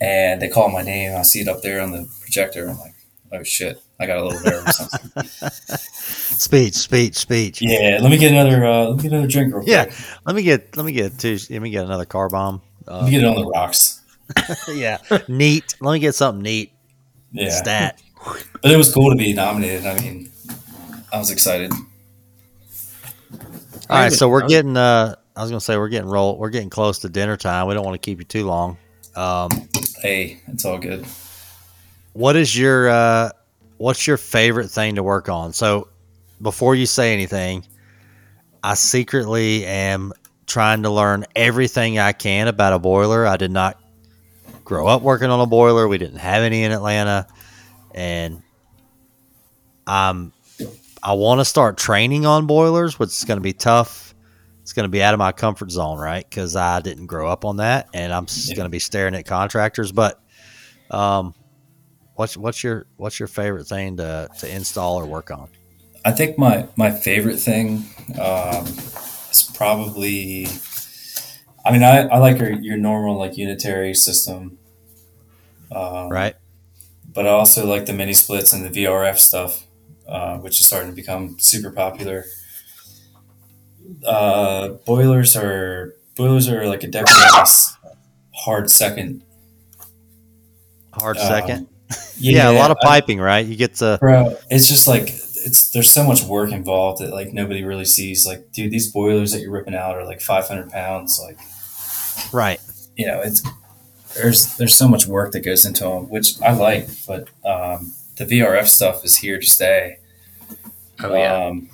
and 0.02 0.42
they 0.42 0.50
called 0.50 0.72
my 0.74 0.82
name. 0.82 1.16
I 1.16 1.22
see 1.24 1.42
it 1.42 1.48
up 1.48 1.62
there 1.62 1.80
on 1.82 1.92
the 1.92 2.08
projector. 2.22 2.68
I'm 2.70 2.78
like, 2.80 2.94
oh 3.34 3.44
shit, 3.44 3.82
I 4.00 4.06
got 4.06 4.18
a 4.18 4.26
little 4.26 4.42
nervous. 4.42 4.78
Speech, 6.38 6.74
speech, 6.76 7.16
speech. 7.16 7.60
yeah, 7.62 7.98
let 8.02 8.12
me 8.12 8.18
get 8.18 8.32
another. 8.32 8.64
Uh, 8.66 8.86
let 8.90 8.98
me 8.98 9.04
get 9.04 9.12
another 9.14 9.28
drink 9.28 9.54
real 9.54 9.64
quick. 9.64 9.72
Yeah. 9.72 9.94
Let 10.26 10.36
me 10.36 10.44
get 10.44 10.76
let 10.78 10.86
me 10.86 10.92
get 10.92 11.18
two. 11.18 11.38
Let 11.50 11.62
me 11.62 11.70
get 11.72 11.86
another 11.86 12.06
car 12.06 12.30
bomb. 12.30 12.62
Let 12.86 12.94
Uh, 12.96 13.06
me 13.06 13.12
get 13.12 13.22
it 13.24 13.26
on 13.28 13.36
the 13.36 13.46
rocks. 13.48 14.02
yeah, 14.74 14.98
neat. 15.28 15.76
Let 15.82 15.94
me 15.94 16.00
get 16.00 16.14
something 16.16 16.44
neat. 16.44 16.72
Yeah, 17.32 17.50
Stat. 17.50 18.02
but 18.62 18.72
it 18.72 18.78
was 18.78 18.94
cool 18.94 19.10
to 19.10 19.16
be 19.18 19.34
nominated. 19.34 19.86
I 19.86 20.00
mean, 20.00 20.30
I 21.12 21.18
was 21.18 21.32
excited. 21.32 21.72
All 23.90 23.98
right, 23.98 24.12
so 24.12 24.28
we're 24.30 24.48
getting. 24.48 24.76
uh 24.78 25.16
I 25.36 25.42
was 25.42 25.52
gonna 25.52 25.62
say 25.62 25.78
we're 25.78 25.90
getting 25.90 26.10
roll. 26.10 26.38
We're 26.38 26.50
getting 26.50 26.70
close 26.70 27.00
to 27.00 27.10
dinner 27.10 27.38
time. 27.38 27.68
We 27.68 27.74
don't 27.76 27.86
want 27.86 28.02
to 28.02 28.06
keep 28.06 28.20
you 28.20 28.26
too 28.26 28.46
long. 28.46 28.78
Um, 29.16 29.50
Hey, 30.02 30.40
it's 30.48 30.64
all 30.66 30.78
good. 30.78 31.06
what 32.14 32.36
is 32.36 32.58
your 32.58 32.90
uh 32.90 33.30
what's 33.78 34.06
your 34.08 34.18
favorite 34.18 34.70
thing 34.70 34.96
to 34.96 35.04
work 35.04 35.28
on 35.30 35.54
so 35.54 35.88
before 36.42 36.74
you 36.76 36.86
say 36.88 37.14
anything 37.14 37.64
i 38.64 38.74
secretly 38.74 39.66
am 39.66 40.12
trying 40.48 40.82
to 40.84 40.90
learn 40.90 41.26
everything 41.36 42.00
i 42.00 42.12
can 42.12 42.48
about 42.48 42.74
a 42.74 42.80
boiler 42.80 43.26
i 43.26 43.38
did 43.38 43.52
not 43.52 43.80
grow 44.66 44.88
up 44.88 45.02
working 45.04 45.30
on 45.30 45.40
a 45.40 45.46
boiler 45.46 45.88
we 45.88 45.98
didn't 46.00 46.18
have 46.18 46.42
any 46.44 46.64
in 46.64 46.72
atlanta 46.72 47.28
and 47.94 48.42
i'm 49.86 50.32
i 51.08 51.14
want 51.14 51.40
to 51.40 51.46
start 51.46 51.78
training 51.78 52.26
on 52.26 52.46
boilers 52.46 53.00
which 53.00 53.10
is 53.10 53.24
going 53.24 53.38
to 53.38 53.42
be 53.42 53.54
tough 53.54 54.14
it's 54.62 54.74
going 54.74 54.84
to 54.84 54.90
be 54.90 55.02
out 55.02 55.14
of 55.14 55.18
my 55.18 55.32
comfort 55.32 55.72
zone 55.72 55.98
right 55.98 56.30
because 56.30 56.56
i 56.56 56.80
didn't 56.82 57.06
grow 57.08 57.28
up 57.30 57.46
on 57.46 57.58
that 57.58 57.88
and 57.94 58.14
i'm 58.14 58.28
Yeah. 58.46 58.56
going 58.56 58.66
to 58.66 58.70
be 58.70 58.80
staring 58.80 59.16
at 59.16 59.26
contractors 59.26 59.92
but 59.92 60.22
um 60.92 61.34
What's 62.16 62.36
what's 62.36 62.64
your 62.64 62.88
what's 62.96 63.20
your 63.20 63.28
favorite 63.28 63.68
thing 63.68 63.98
to, 63.98 64.28
to 64.40 64.52
install 64.52 65.00
or 65.00 65.06
work 65.06 65.30
on? 65.30 65.50
I 66.04 66.12
think 66.12 66.36
my 66.36 66.66
my 66.76 66.90
favorite 66.90 67.38
thing 67.38 67.84
um, 68.20 68.66
is 69.30 69.52
probably 69.56 70.48
I 71.64 71.72
mean, 71.72 71.84
I, 71.84 72.08
I 72.08 72.18
like 72.18 72.40
your, 72.40 72.54
your 72.54 72.76
normal 72.78 73.20
like 73.20 73.38
unitary 73.38 73.94
system, 73.94 74.58
um, 75.72 76.10
right? 76.10 76.36
But 77.14 77.28
I 77.28 77.30
also 77.30 77.68
like 77.68 77.86
the 77.86 77.94
mini 77.94 78.14
splits 78.14 78.52
and 78.52 78.66
the 78.66 78.70
VRF 78.86 79.20
stuff, 79.20 79.67
uh, 80.08 80.38
which 80.40 80.60
is 80.60 80.66
starting 80.66 80.90
to 80.90 80.96
become 80.96 81.38
super 81.40 81.72
popular. 81.72 82.26
Uh, 84.06 84.70
boilers 84.86 85.36
are 85.36 85.96
boilers 86.16 86.50
are 86.50 86.68
like 86.68 86.84
a 86.84 86.88
definitely 86.88 87.22
like 87.24 87.36
a 87.36 87.42
s- 87.42 87.76
hard 88.36 88.70
second. 88.70 89.24
Hard 90.94 91.18
Um, 91.18 91.28
second. 91.28 91.68
Yeah, 92.20 92.50
a 92.50 92.54
lot 92.58 92.72
of 92.72 92.78
I- 92.82 92.88
piping, 93.00 93.20
right? 93.20 93.46
You 93.46 93.56
get 93.56 93.76
to 93.76 93.98
bro. 94.02 94.36
It's 94.50 94.68
just 94.68 94.88
like 94.88 95.04
it's 95.10 95.70
there's 95.72 95.90
so 95.92 96.04
much 96.04 96.24
work 96.24 96.52
involved 96.52 97.02
that 97.02 97.12
like 97.14 97.32
nobody 97.32 97.64
really 97.64 97.86
sees. 97.86 98.26
Like, 98.26 98.52
dude, 98.52 98.72
these 98.72 98.92
boilers 98.92 99.32
that 99.32 99.42
you're 99.42 99.52
ripping 99.52 99.76
out 99.76 99.96
are 99.96 100.04
like 100.04 100.20
500 100.20 100.70
pounds. 100.72 101.22
Like, 101.24 101.38
right. 102.34 102.60
you 102.98 103.06
know, 103.06 103.22
it's 103.22 103.44
there's 104.16 104.58
there's 104.58 104.76
so 104.76 104.88
much 104.88 105.06
work 105.06 105.32
that 105.34 105.42
goes 105.42 105.64
into 105.64 105.84
them, 105.84 106.10
which 106.10 106.42
I 106.42 106.54
like. 106.54 106.90
But 107.08 107.30
um, 107.46 107.94
the 108.18 108.26
VRF 108.26 108.68
stuff 108.68 109.04
is 109.06 109.18
here 109.18 109.40
to 109.40 109.46
stay. 109.46 109.98
Oh 111.04 111.14
yeah. 111.16 111.46
Um, 111.48 111.70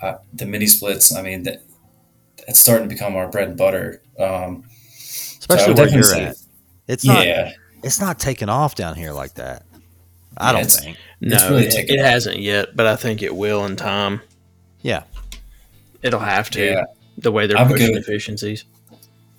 uh, 0.00 0.14
the 0.32 0.46
mini 0.46 0.66
splits. 0.66 1.14
I 1.14 1.22
mean, 1.22 1.42
that 1.44 1.62
it's 2.46 2.60
starting 2.60 2.88
to 2.88 2.94
become 2.94 3.16
our 3.16 3.28
bread 3.28 3.48
and 3.48 3.56
butter. 3.56 4.00
Um, 4.18 4.64
Especially 5.40 5.68
would 5.74 5.78
where 5.78 5.88
you're 5.88 6.02
say- 6.04 6.24
at. 6.26 6.36
It's 6.86 7.04
not. 7.04 7.26
yeah, 7.26 7.52
It's 7.82 8.00
not 8.00 8.18
taking 8.18 8.48
off 8.48 8.74
down 8.74 8.94
here 8.94 9.12
like 9.12 9.34
that. 9.34 9.64
I 10.38 10.52
Yeah, 10.52 10.52
don't 10.58 10.70
think. 10.70 10.96
no, 11.20 11.36
really 11.50 11.66
it, 11.66 11.90
it 11.90 12.00
hasn't 12.00 12.38
yet, 12.38 12.74
but 12.76 12.86
I 12.86 12.96
think 12.96 13.22
it 13.22 13.34
will 13.36 13.66
in 13.66 13.76
time. 13.76 14.22
Yeah. 14.80 15.02
It'll 16.02 16.20
have 16.20 16.48
to. 16.50 16.64
Yeah. 16.64 16.84
The 17.18 17.30
way 17.32 17.46
they're 17.46 17.58
I 17.58 17.64
would 17.64 17.72
pushing 17.72 17.92
go- 17.92 17.98
efficiencies. 17.98 18.64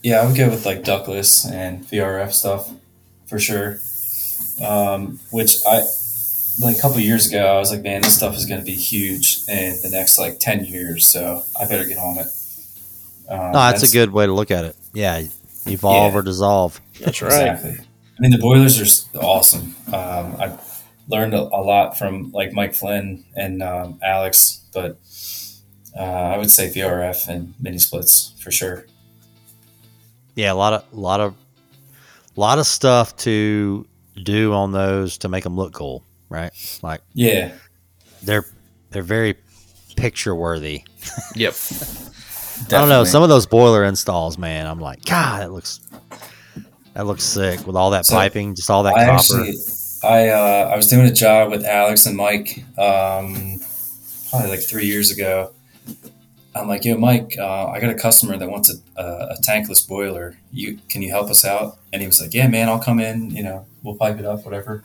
yeah. 0.04 0.22
I 0.22 0.26
would 0.28 0.36
go 0.36 0.50
with 0.50 0.66
like 0.66 0.84
ductless 0.84 1.46
and 1.46 1.84
VRF 1.86 2.34
stuff 2.34 2.70
for 3.26 3.40
sure. 3.40 3.80
Um, 4.64 5.20
which 5.32 5.56
I 5.66 5.84
like 6.60 6.78
a 6.78 6.82
couple 6.82 7.00
years 7.00 7.28
ago, 7.28 7.46
I 7.56 7.58
was 7.60 7.72
like, 7.72 7.82
man, 7.82 8.02
this 8.02 8.16
stuff 8.16 8.36
is 8.36 8.46
going 8.46 8.60
to 8.60 8.66
be 8.66 8.76
huge 8.76 9.40
in 9.48 9.78
the 9.82 9.90
next 9.90 10.18
like 10.18 10.40
ten 10.40 10.66
years, 10.66 11.08
so 11.08 11.44
I 11.60 11.66
better 11.68 11.86
get 11.86 11.98
on 11.98 12.18
it. 12.18 12.28
Um, 13.30 13.52
No, 13.52 13.60
that's, 13.60 13.84
a 13.84 13.94
good 13.94 14.12
way 14.12 14.26
to 14.26 14.34
look 14.34 14.52
at 14.52 14.66
it. 14.66 14.76
Yeah, 14.94 15.22
evolve 15.68 16.14
Yeah. 16.14 16.20
or 16.20 16.22
dissolve. 16.24 16.82
That's 17.00 17.22
right. 17.22 17.32
Exactly. 17.52 17.78
I 17.82 18.22
mean, 18.22 18.32
the 18.32 18.38
boilers 18.38 19.08
are 19.14 19.20
awesome. 19.20 19.76
Um, 19.88 20.36
I 20.40 20.58
learned 21.08 21.34
a, 21.34 21.42
a 21.42 21.62
lot 21.62 21.98
from 21.98 22.32
like 22.32 22.52
Mike 22.54 22.74
Flynn 22.76 23.24
and 23.36 23.64
um, 23.64 24.00
Alex, 24.04 24.62
but 24.74 25.00
uh, 25.98 26.02
I 26.04 26.38
would 26.38 26.52
say 26.52 26.70
VRF 26.70 27.28
and 27.30 27.54
mini 27.60 27.78
splits 27.78 28.34
for 28.42 28.52
sure. 28.52 28.86
Yeah, 30.36 30.52
a 30.52 30.56
lot 30.56 30.74
of, 30.74 30.94
lot 30.94 31.20
of, 31.20 31.36
lot 32.36 32.60
of 32.60 32.66
stuff 32.68 33.16
to 33.18 33.86
do 34.24 34.54
on 34.54 34.72
those 34.72 35.18
to 35.20 35.30
make 35.30 35.44
them 35.44 35.56
look 35.56 35.74
cool, 35.74 36.04
right? 36.30 36.52
Like 36.82 37.02
Yeah, 37.14 37.52
they're 38.24 38.46
they're 38.92 39.04
very 39.04 39.36
picture 39.96 40.34
worthy. 40.36 40.84
Yep. 41.36 41.54
I 42.62 42.72
don't 42.72 42.90
know 42.90 43.04
some 43.04 43.24
of 43.24 43.30
those 43.30 43.46
boiler 43.46 43.86
installs, 43.86 44.38
man. 44.38 44.68
I'm 44.68 44.80
like, 44.80 45.06
God, 45.06 45.42
that 45.42 45.52
looks 45.52 45.80
that 46.94 47.06
looks 47.06 47.24
sick 47.24 47.66
with 47.66 47.76
all 47.76 47.92
that 47.92 48.06
So, 48.06 48.16
piping, 48.16 48.56
just 48.56 48.70
all 48.70 48.84
that 48.84 48.96
I 48.96 49.06
copper. 49.06 49.16
actually, 49.18 49.54
I 50.04 50.30
uh, 50.30 50.70
I 50.74 50.76
was 50.76 50.88
doing 50.88 51.06
a 51.06 51.14
job 51.14 51.52
with 51.52 51.64
Alex 51.66 52.06
and 52.06 52.18
Mike, 52.18 52.64
um, 52.78 53.60
probably 54.30 54.50
like 54.50 54.60
three 54.62 54.86
years 54.86 55.12
ago. 55.12 55.54
I'm 56.56 56.68
like, 56.68 56.84
yo, 56.84 56.98
Mike, 56.98 57.36
uh, 57.40 57.68
I 57.68 57.80
got 57.80 57.92
a 57.92 57.96
customer 57.96 58.36
that 58.36 58.50
wants 58.50 58.74
a, 58.74 59.02
a, 59.02 59.06
a 59.06 59.36
tankless 59.42 59.88
boiler. 59.88 60.36
You 60.52 60.80
can 60.90 61.02
you 61.02 61.10
help 61.12 61.30
us 61.30 61.46
out? 61.46 61.78
And 61.94 62.02
he 62.02 62.08
was 62.08 62.20
like, 62.20 62.34
yeah, 62.34 62.48
man, 62.48 62.68
I'll 62.68 62.80
come 62.80 63.00
in. 63.00 63.30
You 63.30 63.44
know, 63.44 63.66
we'll 63.84 63.96
pipe 63.96 64.20
it 64.20 64.26
up, 64.26 64.44
whatever. 64.44 64.84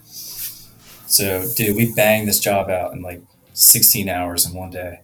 So, 1.15 1.47
dude, 1.57 1.77
we 1.77 1.93
banged 1.95 2.27
this 2.27 2.41
job 2.41 2.69
out 2.70 2.93
in 2.93 3.03
like 3.03 3.23
16 3.53 4.09
hours 4.09 4.47
in 4.47 4.53
one 4.55 4.70
day. 4.70 5.01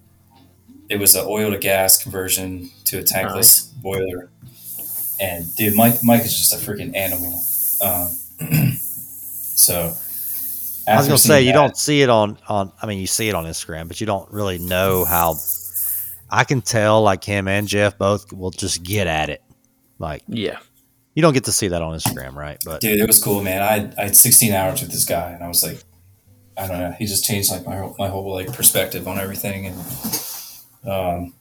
It 0.88 0.98
was 0.98 1.14
an 1.14 1.24
oil 1.28 1.50
to 1.52 1.58
gas 1.58 2.02
conversion 2.02 2.68
to 2.86 2.98
a 2.98 3.02
tankless 3.02 3.72
boiler. 3.80 4.30
And 5.20 5.54
dude, 5.54 5.76
Mike, 5.76 6.02
Mike 6.02 6.22
is 6.22 6.36
just 6.36 6.52
a 6.52 6.56
freaking 6.56 6.96
animal. 6.96 7.40
Um, 7.80 8.08
so, 8.76 9.94
I 10.88 10.96
was 10.96 11.06
gonna 11.06 11.18
seeing 11.18 11.18
say 11.18 11.40
you 11.42 11.48
that- 11.48 11.52
don't 11.52 11.76
see 11.76 12.02
it 12.02 12.10
on 12.10 12.38
on. 12.48 12.72
I 12.82 12.86
mean, 12.86 12.98
you 12.98 13.06
see 13.06 13.28
it 13.28 13.34
on 13.36 13.44
Instagram, 13.44 13.86
but 13.86 14.00
you 14.00 14.06
don't 14.06 14.28
really 14.32 14.58
know 14.58 15.04
how. 15.04 15.36
I 16.32 16.44
can 16.44 16.60
tell, 16.62 17.02
like 17.02 17.22
him 17.22 17.46
and 17.48 17.68
Jeff 17.68 17.98
both 17.98 18.32
will 18.32 18.50
just 18.50 18.82
get 18.82 19.06
at 19.06 19.30
it. 19.30 19.42
Like 19.98 20.22
Yeah. 20.26 20.58
you 21.14 21.22
don't 21.22 21.34
get 21.34 21.44
to 21.44 21.52
see 21.52 21.68
that 21.68 21.82
on 21.82 21.96
Instagram, 21.96 22.34
right? 22.34 22.58
But 22.64 22.80
dude, 22.80 22.98
it 22.98 23.06
was 23.06 23.22
cool, 23.22 23.42
man. 23.42 23.62
I 23.62 23.66
had, 23.66 23.94
I 23.98 24.02
had 24.04 24.16
16 24.16 24.52
hours 24.52 24.80
with 24.80 24.90
this 24.90 25.04
guy, 25.04 25.30
and 25.32 25.44
I 25.44 25.48
was 25.48 25.62
like, 25.62 25.82
I 26.60 26.66
don't 26.68 26.78
know. 26.78 26.92
He 26.92 27.06
just 27.06 27.24
changed 27.24 27.50
like 27.50 27.66
my 27.66 27.76
whole, 27.76 27.96
my 27.98 28.08
whole 28.08 28.32
like 28.32 28.52
perspective 28.52 29.08
on 29.08 29.18
everything, 29.18 29.66
and 29.66 29.76
um, 30.86 31.34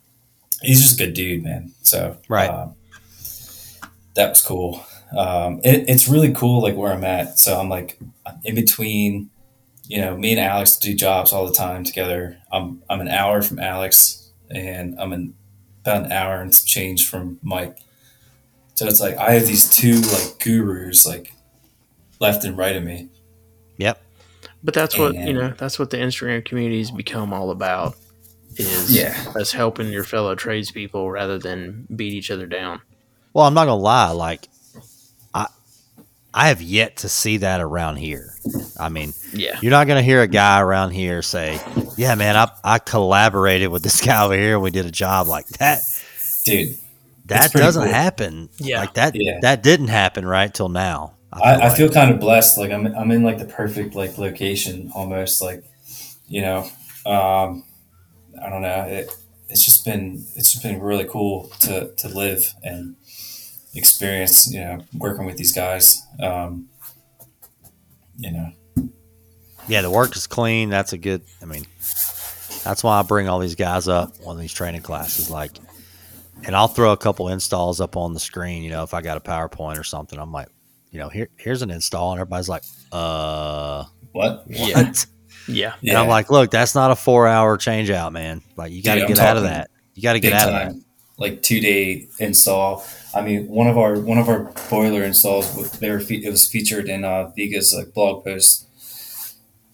he's 0.61 0.81
just 0.81 0.99
a 0.99 1.05
good 1.05 1.13
dude, 1.13 1.43
man. 1.43 1.73
So 1.81 2.17
Right. 2.29 2.49
um, 2.49 2.75
that 4.15 4.29
was 4.29 4.41
cool. 4.41 4.85
Um, 5.17 5.59
it, 5.63 5.89
it's 5.89 6.07
really 6.07 6.31
cool, 6.33 6.61
like 6.61 6.75
where 6.75 6.93
I'm 6.93 7.03
at. 7.03 7.39
So 7.39 7.59
I'm 7.59 7.69
like 7.69 7.99
in 8.43 8.55
between. 8.55 9.29
You 9.91 10.01
know, 10.01 10.15
me 10.15 10.29
and 10.33 10.39
Alex 10.39 10.77
do 10.77 10.93
jobs 10.93 11.33
all 11.33 11.47
the 11.47 11.53
time 11.53 11.83
together. 11.83 12.37
I'm 12.51 12.83
I'm 12.91 13.01
an 13.01 13.07
hour 13.07 13.41
from 13.41 13.57
Alex, 13.57 14.29
and 14.51 14.95
I'm 14.99 15.11
an 15.13 15.33
about 15.81 16.05
an 16.05 16.11
hour 16.11 16.41
and 16.41 16.53
some 16.53 16.67
change 16.67 17.09
from 17.09 17.39
Mike. 17.41 17.75
So 18.75 18.85
it's 18.85 18.99
like 18.99 19.17
I 19.17 19.31
have 19.31 19.47
these 19.47 19.67
two 19.75 19.95
like 19.99 20.37
gurus 20.43 21.07
like 21.07 21.33
left 22.19 22.43
and 22.45 22.55
right 22.55 22.75
of 22.75 22.83
me. 22.83 23.09
Yep, 24.61 24.65
But 24.65 24.73
that's 24.73 24.97
what 24.97 25.15
you 25.15 25.33
know. 25.33 25.53
That's 25.57 25.79
what 25.79 25.89
the 25.89 25.97
Instagram 25.97 26.43
community's 26.45 26.91
become 26.91 27.33
all 27.33 27.51
about. 27.51 27.95
Is 28.57 28.91
Yeah. 28.95 29.15
us 29.35 29.51
helping 29.51 29.89
your 29.91 30.03
fellow 30.03 30.35
tradespeople 30.35 31.09
rather 31.09 31.37
than 31.37 31.87
beat 31.95 32.13
each 32.13 32.29
other 32.31 32.45
down. 32.45 32.81
Well, 33.33 33.45
I'm 33.45 33.53
not 33.53 33.65
gonna 33.65 33.75
lie. 33.81 34.09
Like, 34.11 34.49
I 35.33 35.47
I 36.33 36.47
have 36.49 36.61
yet 36.61 36.97
to 36.97 37.09
see 37.09 37.37
that 37.37 37.61
around 37.61 37.97
here. 37.97 38.33
I 38.79 38.89
mean, 38.89 39.13
Yeah. 39.33 39.57
you're 39.61 39.71
not 39.71 39.87
gonna 39.87 40.01
hear 40.01 40.21
a 40.21 40.27
guy 40.27 40.59
around 40.61 40.91
here 40.91 41.21
say, 41.21 41.59
"Yeah, 41.95 42.15
man, 42.15 42.35
I 42.35 42.49
I 42.63 42.79
collaborated 42.79 43.69
with 43.69 43.83
this 43.83 44.01
guy 44.05 44.23
over 44.25 44.35
here. 44.35 44.55
and 44.55 44.63
We 44.63 44.71
did 44.71 44.85
a 44.85 44.91
job 44.91 45.27
like 45.27 45.47
that." 45.59 45.79
Dude, 46.43 46.77
That 47.27 47.51
doesn't 47.53 47.83
cool. 47.83 47.93
happen. 47.93 48.49
Yeah. 48.57 48.79
like 48.81 48.95
that. 48.95 49.11
Yeah. 49.15 49.39
That 49.41 49.61
didn't 49.63 49.89
happen 49.89 50.25
right 50.25 50.51
till 50.53 50.69
now. 50.69 51.13
I, 51.31 51.67
I 51.67 51.69
feel 51.69 51.89
kind 51.89 52.11
of 52.11 52.19
blessed. 52.19 52.57
Like 52.57 52.71
I'm, 52.71 52.87
I'm 52.87 53.11
in 53.11 53.23
like 53.23 53.37
the 53.37 53.45
perfect 53.45 53.95
like 53.95 54.17
location 54.17 54.91
almost. 54.95 55.41
Like, 55.41 55.63
you 56.27 56.41
know, 56.41 56.59
um, 57.05 57.63
I 58.43 58.49
don't 58.49 58.61
know. 58.61 58.83
It, 58.83 59.11
it's 59.47 59.65
just 59.65 59.85
been, 59.85 60.25
it's 60.35 60.51
just 60.51 60.63
been 60.63 60.79
really 60.79 61.05
cool 61.05 61.51
to 61.61 61.93
to 61.95 62.07
live 62.07 62.53
and 62.63 62.95
experience. 63.73 64.51
You 64.51 64.61
know, 64.61 64.85
working 64.97 65.25
with 65.25 65.37
these 65.37 65.51
guys. 65.51 66.05
Um, 66.21 66.69
you 68.17 68.31
know, 68.31 68.51
Yeah, 69.67 69.81
the 69.81 69.89
work 69.91 70.15
is 70.15 70.27
clean. 70.27 70.69
That's 70.69 70.93
a 70.93 70.97
good. 70.97 71.21
I 71.41 71.45
mean, 71.45 71.65
that's 72.63 72.83
why 72.83 72.99
I 72.99 73.03
bring 73.03 73.29
all 73.29 73.39
these 73.39 73.55
guys 73.55 73.87
up 73.87 74.13
on 74.25 74.37
these 74.37 74.51
training 74.51 74.81
classes. 74.81 75.29
Like, 75.29 75.51
and 76.43 76.55
I'll 76.55 76.67
throw 76.67 76.91
a 76.91 76.97
couple 76.97 77.29
installs 77.29 77.79
up 77.79 77.95
on 77.95 78.13
the 78.13 78.19
screen. 78.19 78.63
You 78.63 78.71
know, 78.71 78.83
if 78.83 78.93
I 78.93 79.01
got 79.01 79.17
a 79.17 79.21
PowerPoint 79.21 79.79
or 79.79 79.83
something, 79.83 80.19
I'm 80.19 80.31
like, 80.31 80.49
you 80.91 80.99
know, 80.99 81.09
here 81.09 81.29
here's 81.37 81.61
an 81.61 81.71
install, 81.71 82.11
and 82.11 82.19
everybody's 82.19 82.49
like, 82.49 82.63
uh, 82.91 83.85
what? 84.11 84.43
Yeah. 84.47 84.83
what? 84.83 85.05
Yeah. 85.47 85.73
And 85.87 85.97
I'm 85.97 86.07
like, 86.07 86.29
look, 86.29 86.51
that's 86.51 86.75
not 86.75 86.91
a 86.91 86.95
four 86.95 87.27
hour 87.27 87.57
change 87.57 87.89
out, 87.89 88.13
man. 88.13 88.41
Like, 88.55 88.71
you 88.71 88.83
got 88.83 88.95
to 88.95 89.07
get 89.07 89.19
out 89.19 89.37
of 89.37 89.43
that. 89.43 89.69
You 89.95 90.03
got 90.03 90.13
to 90.13 90.19
get 90.19 90.33
big 90.33 90.41
out 90.41 90.49
of 90.49 90.53
that. 90.53 90.81
like 91.17 91.41
two 91.41 91.59
day 91.59 92.07
install. 92.19 92.85
I 93.15 93.21
mean, 93.21 93.47
one 93.47 93.67
of 93.67 93.77
our 93.77 93.99
one 93.99 94.17
of 94.17 94.29
our 94.29 94.53
boiler 94.69 95.03
installs, 95.03 95.79
they 95.79 95.89
were 95.89 95.99
fe- 95.99 96.23
it 96.23 96.29
was 96.29 96.47
featured 96.47 96.87
in 96.87 97.03
uh, 97.03 97.31
Viega's 97.35 97.73
like 97.75 97.93
blog 97.93 98.23
post 98.23 98.67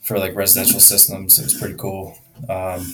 for 0.02 0.18
like 0.18 0.36
residential 0.36 0.80
systems. 0.80 1.40
It 1.40 1.44
was 1.44 1.54
pretty 1.54 1.76
cool. 1.76 2.18
Um, 2.50 2.86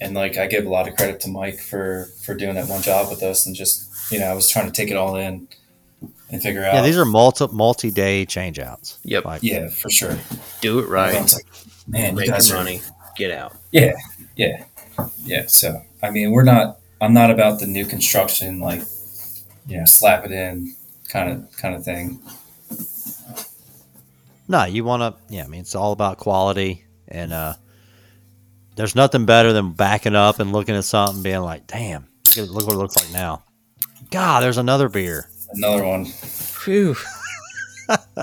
and 0.00 0.14
like 0.14 0.36
I 0.36 0.46
give 0.46 0.66
a 0.66 0.70
lot 0.70 0.88
of 0.88 0.96
credit 0.96 1.20
to 1.20 1.28
Mike 1.28 1.58
for 1.58 2.08
for 2.24 2.34
doing 2.34 2.54
that 2.54 2.68
one 2.68 2.82
job 2.82 3.10
with 3.10 3.22
us, 3.22 3.46
and 3.46 3.54
just 3.54 3.90
you 4.10 4.18
know 4.18 4.26
I 4.26 4.34
was 4.34 4.48
trying 4.48 4.66
to 4.66 4.72
take 4.72 4.90
it 4.90 4.96
all 4.96 5.16
in 5.16 5.48
and 6.30 6.42
figure 6.42 6.64
out. 6.64 6.74
Yeah, 6.74 6.82
these 6.82 6.98
are 6.98 7.04
multi 7.04 7.46
multi 7.52 7.90
day 7.90 8.26
changeouts. 8.26 8.98
Yep. 9.04 9.24
Like, 9.24 9.42
yeah 9.42 9.68
for 9.68 9.90
sure. 9.90 10.16
Do 10.60 10.78
it 10.78 10.88
right. 10.88 11.32
Like, 11.32 11.46
man, 11.86 12.10
you 12.10 12.20
Make 12.20 12.30
guys 12.30 12.48
your 12.48 12.58
are 12.58 12.64
money. 12.64 12.80
Get 13.16 13.30
out. 13.30 13.54
Yeah, 13.70 13.92
yeah, 14.36 14.64
yeah. 15.24 15.46
So 15.46 15.82
I 16.02 16.10
mean, 16.10 16.30
we're 16.30 16.44
not. 16.44 16.78
I'm 17.00 17.12
not 17.12 17.30
about 17.30 17.60
the 17.60 17.66
new 17.66 17.84
construction, 17.84 18.60
like 18.60 18.82
you 19.66 19.78
know, 19.78 19.84
slap 19.84 20.24
it 20.24 20.32
in 20.32 20.74
kind 21.08 21.30
of 21.30 21.56
kind 21.56 21.74
of 21.74 21.84
thing. 21.84 22.20
No, 24.48 24.64
you 24.64 24.84
want 24.84 25.02
to. 25.02 25.34
Yeah, 25.34 25.44
I 25.44 25.46
mean, 25.46 25.60
it's 25.60 25.74
all 25.74 25.92
about 25.92 26.18
quality, 26.18 26.84
and 27.08 27.32
uh, 27.32 27.54
there's 28.76 28.94
nothing 28.94 29.26
better 29.26 29.52
than 29.52 29.72
backing 29.72 30.14
up 30.14 30.40
and 30.40 30.52
looking 30.52 30.74
at 30.74 30.84
something, 30.84 31.22
being 31.22 31.40
like, 31.40 31.66
"Damn, 31.66 32.08
look, 32.36 32.38
at, 32.38 32.50
look 32.50 32.66
what 32.66 32.74
it 32.74 32.78
looks 32.78 32.96
like 32.96 33.12
now." 33.12 33.44
God, 34.10 34.42
there's 34.42 34.58
another 34.58 34.88
beer. 34.88 35.28
Another 35.54 35.84
one. 35.86 36.04
Phew. 36.06 36.96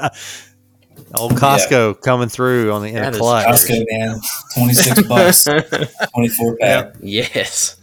Old 1.16 1.32
Costco 1.34 2.02
coming 2.02 2.30
through 2.30 2.72
on 2.72 2.82
the 2.84 2.90
in 2.90 2.96
That 2.96 3.16
a 3.16 3.18
clutch. 3.18 3.46
Costco 3.48 3.86
man, 3.90 4.20
twenty 4.54 4.74
six 4.74 5.02
bucks, 5.08 5.44
twenty 6.14 6.30
four 6.30 6.56
pack. 6.58 6.94
Yes. 7.02 7.78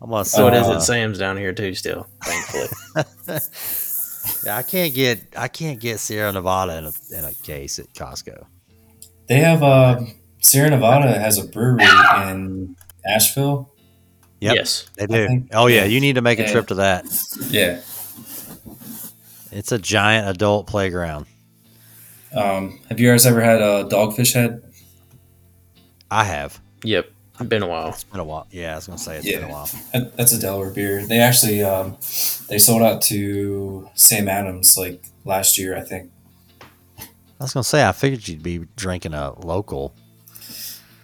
I'm 0.00 0.10
gonna 0.10 0.24
So 0.24 0.46
it 0.46 0.54
is 0.54 0.66
uh, 0.68 0.74
at 0.74 0.82
Sam's 0.82 1.18
down 1.18 1.36
here 1.36 1.52
too. 1.52 1.74
Still, 1.74 2.06
thankfully. 2.24 3.38
Yeah, 4.44 4.58
I 4.58 4.62
can't 4.62 4.92
get 4.94 5.20
I 5.36 5.48
can't 5.48 5.80
get 5.80 5.98
Sierra 6.00 6.30
Nevada 6.30 6.76
in 6.78 6.84
a, 6.84 6.92
in 7.18 7.24
a 7.24 7.32
case 7.34 7.78
at 7.78 7.92
Costco. 7.94 8.44
They 9.26 9.38
have 9.40 9.62
uh, 9.62 10.00
Sierra 10.42 10.68
Nevada 10.70 11.18
has 11.18 11.38
a 11.38 11.48
brewery 11.48 11.82
in 12.30 12.76
Asheville. 13.06 13.72
Yep. 14.40 14.54
Yes. 14.56 14.88
They 14.96 15.06
do. 15.06 15.26
think- 15.26 15.48
oh 15.54 15.66
yeah, 15.66 15.84
you 15.86 16.00
need 16.00 16.16
to 16.16 16.20
make 16.22 16.38
a 16.40 16.42
Yeah. 16.42 16.52
trip 16.52 16.66
to 16.68 16.74
that. 16.76 17.06
Yeah. 17.48 17.80
It's 19.52 19.72
a 19.72 19.78
giant 19.78 20.28
adult 20.28 20.66
playground. 20.66 21.26
Um, 22.34 22.78
have 22.88 23.00
you 23.00 23.10
guys 23.10 23.24
ever 23.26 23.40
had 23.40 23.60
a 23.62 23.84
dogfish 23.84 24.34
head? 24.34 24.62
I 26.10 26.24
have. 26.24 26.60
Yep. 26.84 27.10
Been 27.46 27.62
a 27.62 27.68
while. 27.68 27.90
It's 27.90 28.02
been 28.04 28.18
a 28.20 28.24
while. 28.24 28.48
Yeah, 28.50 28.72
I 28.72 28.74
was 28.76 28.86
gonna 28.88 28.98
say 28.98 29.18
it's 29.18 29.26
Yeah. 29.26 29.38
been 29.40 29.50
a 29.50 29.52
while. 29.52 29.68
That's 30.16 30.32
a 30.32 30.40
Delaware 30.40 30.70
beer. 30.70 31.06
They 31.06 31.20
actually 31.20 31.62
um, 31.62 31.96
they 32.48 32.58
sold 32.58 32.82
out 32.82 33.00
to 33.02 33.88
Sam 33.94 34.28
Adams 34.28 34.76
like 34.76 35.00
last 35.24 35.56
year, 35.56 35.76
I 35.76 35.82
think. 35.82 36.10
I 37.00 37.44
was 37.44 37.52
gonna 37.54 37.62
say 37.62 37.86
I 37.86 37.92
figured 37.92 38.26
you'd 38.26 38.42
be 38.42 38.66
drinking 38.74 39.14
a 39.14 39.38
local. 39.38 39.94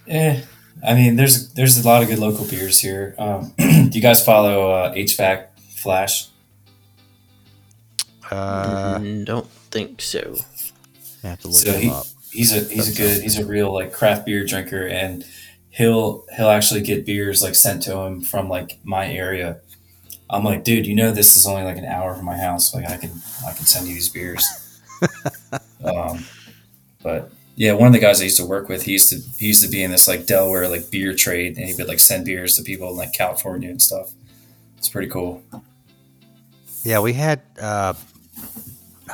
Yeah, 0.07 0.41
I 0.85 0.95
mean, 0.95 1.15
there's 1.15 1.51
there's 1.53 1.79
a 1.79 1.87
lot 1.87 2.03
of 2.03 2.09
good 2.09 2.19
local 2.19 2.45
beers 2.47 2.81
here. 2.81 3.15
Um, 3.17 3.53
do 3.59 3.91
you 3.93 4.01
guys 4.03 4.25
follow 4.25 4.73
uh, 4.73 4.93
HVAC 4.95 5.47
Flash? 5.77 6.27
Uh, 8.31 8.99
Mm, 8.99 9.25
don't 9.25 9.47
think 9.71 10.01
so. 10.03 10.37
I 11.23 11.29
have 11.29 11.41
to 11.41 11.49
look 11.49 11.57
So 11.57 11.73
him 11.73 11.81
he, 11.83 11.91
up. 11.91 12.07
he's 12.33 12.53
a 12.53 12.61
he's 12.73 12.89
a 12.89 12.97
good 12.97 13.23
he's 13.23 13.39
a 13.39 13.45
real 13.47 13.73
like 13.73 13.93
craft 13.93 14.27
beer 14.27 14.45
drinker, 14.45 14.87
and 14.87 15.25
he'll 15.71 16.25
he'll 16.37 16.51
actually 16.51 16.83
get 16.83 17.07
beers 17.07 17.43
like 17.43 17.55
sent 17.55 17.83
to 17.85 17.97
him 17.99 18.21
from 18.23 18.49
like 18.49 18.79
my 18.85 19.07
area. 19.11 19.61
I'm 20.31 20.45
like, 20.45 20.65
dude, 20.65 20.87
you 20.87 20.95
know 20.95 21.11
this 21.13 21.37
is 21.37 21.47
only 21.47 21.63
like 21.65 21.77
an 21.77 21.85
hour 21.85 22.15
from 22.15 22.25
my 22.25 22.37
house. 22.37 22.75
Like 22.75 22.89
I 22.89 22.97
can 22.97 23.11
I 23.47 23.53
can 23.53 23.67
send 23.67 23.87
you 23.89 23.95
these 23.95 24.09
beers. 24.09 24.47
um, 25.85 26.25
but 27.03 27.31
yeah, 27.57 27.73
one 27.73 27.87
of 27.87 27.93
the 27.93 27.99
guys 28.01 28.21
I 28.21 28.25
used 28.25 28.39
to 28.39 28.47
work 28.47 28.69
with, 28.69 28.83
he 28.85 28.93
used 28.93 29.11
to 29.11 29.19
he 29.39 29.47
used 29.49 29.63
to 29.65 29.71
be 29.71 29.83
in 29.83 29.91
this 29.91 30.09
like 30.09 30.27
Delaware 30.27 30.69
like 30.69 30.91
beer 30.91 31.15
trade, 31.15 31.57
and 31.57 31.67
he 31.69 31.75
would 31.75 31.89
like 31.89 32.01
send 32.01 32.25
beers 32.25 32.57
to 32.57 32.63
people 32.63 32.91
in 32.91 32.97
like 32.97 33.13
California 33.13 33.71
and 33.71 33.81
stuff. 33.83 34.13
It's 34.79 34.89
pretty 34.89 35.09
cool. 35.09 35.43
Yeah, 36.83 37.01
we 37.01 37.13
had 37.15 37.43
uh, 37.61 37.95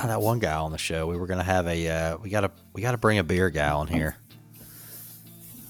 oh, 0.03 0.07
that 0.07 0.21
one 0.21 0.39
guy 0.39 0.55
on 0.55 0.73
the 0.73 0.79
show. 0.79 1.07
We 1.07 1.17
were 1.17 1.27
gonna 1.27 1.43
have 1.43 1.67
a 1.67 1.89
uh, 1.89 2.17
we 2.19 2.31
gotta 2.31 2.51
we 2.73 2.83
gotta 2.83 2.99
bring 2.99 3.19
a 3.19 3.25
beer 3.25 3.51
guy 3.51 3.71
on 3.71 3.87
here. 3.87 4.17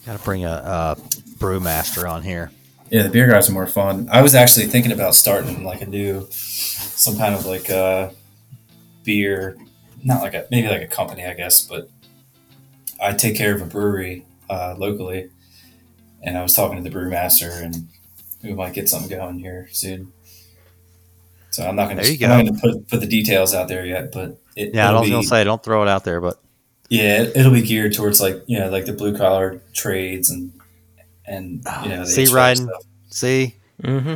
Gotta 0.06 0.22
bring 0.22 0.44
a, 0.44 0.51
a 0.51 0.97
brewmaster 1.38 2.10
on 2.10 2.22
here. 2.22 2.51
Yeah, 2.90 3.05
the 3.05 3.10
beer 3.10 3.28
guys 3.28 3.48
are 3.48 3.52
more 3.52 3.66
fun. 3.66 4.09
I 4.10 4.22
was 4.22 4.34
actually 4.34 4.66
thinking 4.66 4.90
about 4.90 5.14
starting 5.14 5.62
like 5.64 5.80
a 5.80 5.86
new, 5.86 6.26
some 6.30 7.16
kind 7.16 7.34
of 7.34 7.47
like 7.47 7.68
a 7.68 8.12
beer, 9.05 9.56
not 10.02 10.22
like 10.22 10.34
a 10.34 10.47
maybe 10.51 10.68
like 10.68 10.82
a 10.82 10.88
company, 10.88 11.24
I 11.24 11.34
guess, 11.34 11.64
but 11.64 11.88
I 13.01 13.12
take 13.12 13.36
care 13.36 13.55
of 13.55 13.62
a 13.62 13.66
brewery 13.66 14.26
uh, 14.48 14.74
locally, 14.76 15.30
and 16.22 16.36
I 16.36 16.42
was 16.42 16.52
talking 16.52 16.82
to 16.82 16.90
the 16.90 16.94
brewmaster, 16.94 17.62
and 17.62 17.88
we 18.42 18.52
might 18.55 18.74
get 18.74 18.88
something 18.88 19.09
going 19.09 19.38
here 19.38 19.68
soon. 19.70 20.12
So 21.51 21.66
I'm 21.66 21.74
not 21.77 21.86
going 21.90 21.98
to 21.98 22.24
I'm 22.24 22.31
not 22.31 22.43
going 22.44 22.55
to 22.55 22.60
put 22.60 22.89
put 22.89 23.01
the 23.01 23.06
details 23.06 23.55
out 23.55 23.68
there 23.68 23.85
yet, 23.85 24.12
but 24.12 24.39
it, 24.56 24.74
Yeah, 24.74 24.86
I 24.86 24.89
it'll 24.90 25.01
was 25.02 25.10
gonna 25.10 25.20
be- 25.22 25.27
say 25.27 25.44
don't 25.44 25.62
throw 25.62 25.82
it 25.82 25.89
out 25.89 26.05
there, 26.05 26.20
but 26.20 26.40
yeah, 26.89 27.22
it, 27.22 27.36
it'll 27.36 27.52
be 27.52 27.62
geared 27.62 27.93
towards 27.94 28.20
like 28.20 28.43
you 28.47 28.59
know 28.59 28.68
like 28.70 28.86
the 28.86 28.93
blue 28.93 29.16
collar 29.16 29.60
trades 29.72 30.31
and 30.31 30.52
and 31.27 31.64
you 31.82 31.89
know 31.90 32.01
the 32.01 32.06
See, 32.10 32.24
HVAC 32.24 32.32
Rhydon? 32.35 32.56
stuff. 32.66 32.82
see, 33.10 33.56
Mm-hmm. 33.82 34.14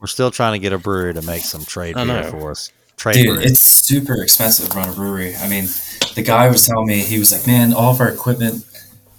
we're 0.00 0.06
still 0.08 0.30
trying 0.30 0.52
to 0.52 0.58
get 0.58 0.72
a 0.72 0.78
brewery 0.78 1.14
to 1.14 1.22
make 1.22 1.42
some 1.42 1.64
trade 1.64 1.94
beer 1.96 2.24
for 2.24 2.50
us. 2.50 2.70
Trade 2.96 3.14
Dude, 3.14 3.26
brew. 3.36 3.38
it's 3.44 3.60
super 3.60 4.22
expensive 4.22 4.68
to 4.70 4.76
run 4.76 4.88
a 4.88 4.92
brewery. 4.92 5.34
I 5.36 5.48
mean, 5.48 5.66
the 6.14 6.22
guy 6.22 6.48
was 6.48 6.66
telling 6.66 6.86
me 6.86 7.00
he 7.00 7.18
was 7.18 7.30
like, 7.32 7.46
"Man, 7.46 7.72
all 7.74 7.92
of 7.92 8.00
our 8.00 8.08
equipment, 8.08 8.64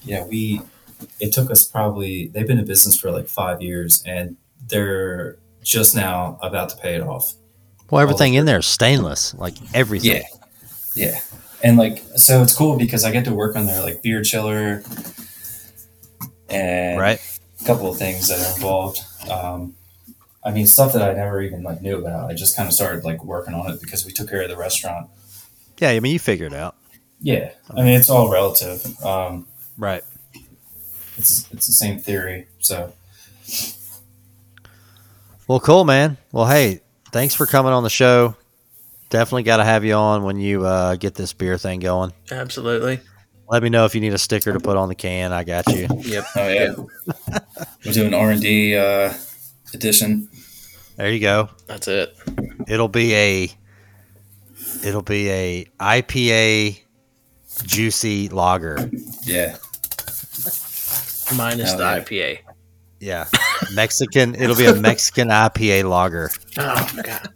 yeah, 0.03 0.23
we 0.25 0.61
it 1.19 1.31
took 1.33 1.49
us 1.51 1.65
probably 1.65 2.27
they've 2.29 2.47
been 2.47 2.57
in 2.59 2.65
business 2.65 2.95
for 2.99 3.11
like 3.11 3.27
five 3.27 3.61
years, 3.61 4.03
and 4.05 4.35
they're 4.67 5.37
just 5.63 5.95
now 5.95 6.37
about 6.41 6.69
to 6.69 6.77
pay 6.77 6.95
it 6.95 7.01
off." 7.01 7.33
Well, 7.89 8.01
everything 8.01 8.33
in 8.33 8.45
there 8.45 8.59
is 8.59 8.65
stainless, 8.65 9.33
like 9.35 9.55
everything. 9.73 10.11
Yeah, 10.11 10.23
yeah, 10.95 11.19
and 11.63 11.77
like 11.77 12.03
so 12.15 12.41
it's 12.41 12.55
cool 12.55 12.77
because 12.77 13.03
I 13.03 13.11
get 13.11 13.25
to 13.25 13.33
work 13.33 13.55
on 13.55 13.65
their 13.65 13.81
like 13.81 14.01
beer 14.01 14.21
chiller 14.23 14.83
and 16.49 16.99
Right. 16.99 17.19
a 17.61 17.65
couple 17.65 17.89
of 17.89 17.97
things 17.97 18.27
that 18.29 18.39
are 18.39 18.55
involved. 18.55 18.99
Um, 19.29 19.75
I 20.43 20.51
mean, 20.51 20.65
stuff 20.67 20.93
that 20.93 21.01
I 21.01 21.13
never 21.13 21.41
even 21.41 21.63
like 21.63 21.81
knew 21.81 21.97
about. 21.97 22.29
I 22.29 22.33
just 22.33 22.55
kind 22.55 22.67
of 22.67 22.73
started 22.73 23.03
like 23.03 23.23
working 23.23 23.53
on 23.53 23.69
it 23.71 23.81
because 23.81 24.05
we 24.05 24.11
took 24.13 24.29
care 24.29 24.41
of 24.43 24.49
the 24.49 24.57
restaurant. 24.57 25.09
Yeah, 25.79 25.89
I 25.89 25.99
mean 25.99 26.13
you 26.13 26.19
figure 26.19 26.45
it 26.47 26.53
out. 26.53 26.75
Yeah, 27.21 27.51
I 27.71 27.75
mean 27.83 27.99
it's 27.99 28.09
all 28.09 28.29
relative. 28.31 28.85
Um, 29.03 29.47
Right. 29.77 30.03
it's 31.17 31.47
it's 31.51 31.67
the 31.67 31.73
same 31.73 31.99
theory. 31.99 32.47
So 32.59 32.93
Well, 35.47 35.59
cool, 35.59 35.83
man. 35.85 36.17
Well, 36.31 36.45
hey, 36.47 36.81
thanks 37.11 37.35
for 37.35 37.45
coming 37.45 37.73
on 37.73 37.83
the 37.83 37.89
show. 37.89 38.35
Definitely 39.09 39.43
got 39.43 39.57
to 39.57 39.63
have 39.63 39.85
you 39.85 39.93
on 39.93 40.23
when 40.23 40.37
you 40.37 40.65
uh, 40.65 40.95
get 40.95 41.15
this 41.15 41.33
beer 41.33 41.57
thing 41.57 41.79
going. 41.79 42.11
Absolutely. 42.29 42.99
Let 43.49 43.63
me 43.63 43.69
know 43.69 43.85
if 43.85 43.95
you 43.95 44.01
need 44.01 44.13
a 44.13 44.17
sticker 44.17 44.51
to 44.51 44.59
put 44.59 44.75
on 44.75 44.89
the 44.89 44.95
can. 44.95 45.31
I 45.31 45.45
got 45.45 45.67
you. 45.67 45.87
Yep. 45.97 46.25
oh 46.35 46.47
yeah, 46.49 46.73
we're 47.85 47.93
doing 47.93 48.13
R 48.13 48.31
and 48.31 48.41
D 48.41 48.75
uh, 48.75 49.13
edition. 49.73 50.27
There 50.97 51.09
you 51.09 51.21
go. 51.21 51.49
That's 51.67 51.87
it. 51.87 52.17
It'll 52.67 52.89
be 52.89 53.15
a 53.15 53.51
it'll 54.83 55.01
be 55.01 55.29
a 55.29 55.65
IPA 55.79 56.81
juicy 57.63 58.27
lager. 58.27 58.89
Yeah, 59.23 59.55
Minus 61.35 61.69
Hell 61.71 61.77
the 61.77 61.83
yeah. 61.83 61.99
IPA. 61.99 62.39
Yeah. 62.99 63.27
Mexican 63.73 64.35
it'll 64.35 64.55
be 64.55 64.65
a 64.65 64.75
Mexican 64.75 65.29
IPA 65.29 65.89
lager. 65.89 66.31
Oh 66.57 66.89
god. 67.03 67.29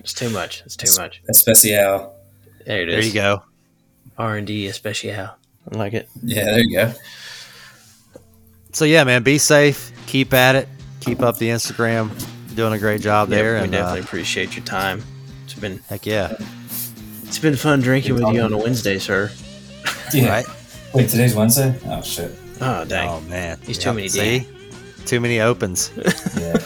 It's 0.00 0.12
too 0.12 0.30
much. 0.30 0.62
It's 0.64 0.76
too 0.76 1.00
much. 1.00 1.22
especial. 1.28 2.14
There 2.66 2.82
it 2.82 2.86
There 2.86 2.98
is. 2.98 3.06
you 3.06 3.14
go. 3.14 3.42
R 4.16 4.36
and 4.36 4.46
D 4.46 4.66
especial. 4.66 5.30
I 5.70 5.76
like 5.76 5.92
it. 5.94 6.08
Yeah, 6.22 6.44
there 6.44 6.60
you 6.60 6.76
go. 6.76 6.92
So 8.72 8.84
yeah, 8.84 9.04
man, 9.04 9.22
be 9.22 9.38
safe. 9.38 9.92
Keep 10.06 10.32
at 10.34 10.56
it. 10.56 10.68
Keep 11.00 11.22
up 11.22 11.38
the 11.38 11.48
Instagram. 11.48 12.10
Doing 12.54 12.72
a 12.72 12.78
great 12.78 13.00
job 13.00 13.28
there 13.28 13.54
Yep, 13.54 13.60
we 13.60 13.64
and 13.64 13.72
definitely 13.72 14.00
uh, 14.00 14.04
appreciate 14.04 14.56
your 14.56 14.64
time. 14.64 15.02
It's 15.44 15.54
been 15.54 15.78
heck 15.88 16.06
yeah. 16.06 16.34
it's 17.22 17.38
been 17.38 17.54
fun 17.56 17.80
drinking 17.80 18.14
with 18.14 18.34
you 18.34 18.40
on 18.40 18.52
a 18.52 18.58
Wednesday, 18.58 18.98
sir. 18.98 19.30
Yeah. 20.12 20.28
Right? 20.28 20.46
Wait, 20.94 21.08
today's 21.08 21.34
Wednesday. 21.34 21.78
Oh 21.86 22.02
shit. 22.02 22.34
Oh 22.60 22.84
dang. 22.84 23.08
Oh 23.08 23.20
man. 23.22 23.58
He's 23.62 23.78
too 23.78 23.92
many 23.92 24.08
See? 24.08 24.46
Too 25.08 25.20
many 25.20 25.40
opens. 25.40 25.90
Yeah. 26.38 26.58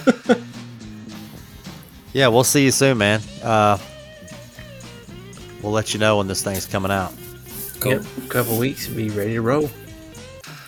Yeah, 2.13 2.29
we'll 2.29 2.45
see 2.45 2.65
you 2.65 2.71
soon, 2.73 2.99
man. 2.99 3.23
Uh, 3.43 3.79
we'll 5.63 5.73
let 5.73 5.95
you 5.95 6.01
know 6.01 6.19
when 6.19 6.27
this 6.27 6.43
thing's 6.43 6.67
coming 6.67 6.91
out. 6.91 7.15
Cool. 7.81 7.93
Yep. 7.93 8.03
couple 8.29 8.59
weeks 8.59 8.87
and 8.89 8.97
be 8.97 9.09
ready 9.11 9.35
to 9.35 9.41
roll. 9.41 9.71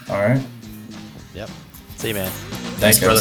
All 0.08 0.22
right. 0.22 0.42
Yep. 1.34 1.50
See 1.96 2.08
you, 2.08 2.14
man. 2.14 2.30
Thanks, 2.78 2.98
brother. 3.00 3.20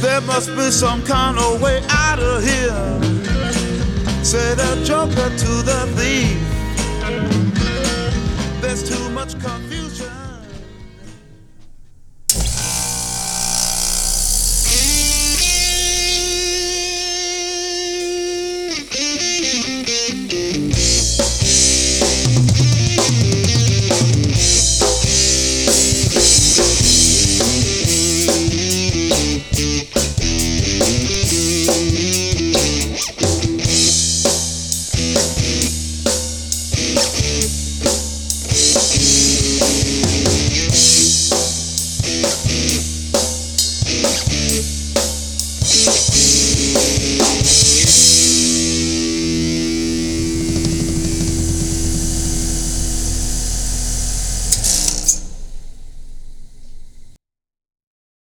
There 0.00 0.20
must 0.22 0.48
be 0.54 0.70
some 0.70 1.02
kind 1.04 1.38
of 1.38 1.62
way 1.62 1.80
out 1.88 2.18
of 2.18 2.42
here. 2.42 3.00
Say 4.22 4.54
the 4.54 4.82
joker 4.84 5.30
to 5.30 5.62
the 5.62 5.86
thief. 5.96 6.38
There's 8.60 8.82
too 8.88 9.08
much 9.10 9.40
confusion. 9.40 9.81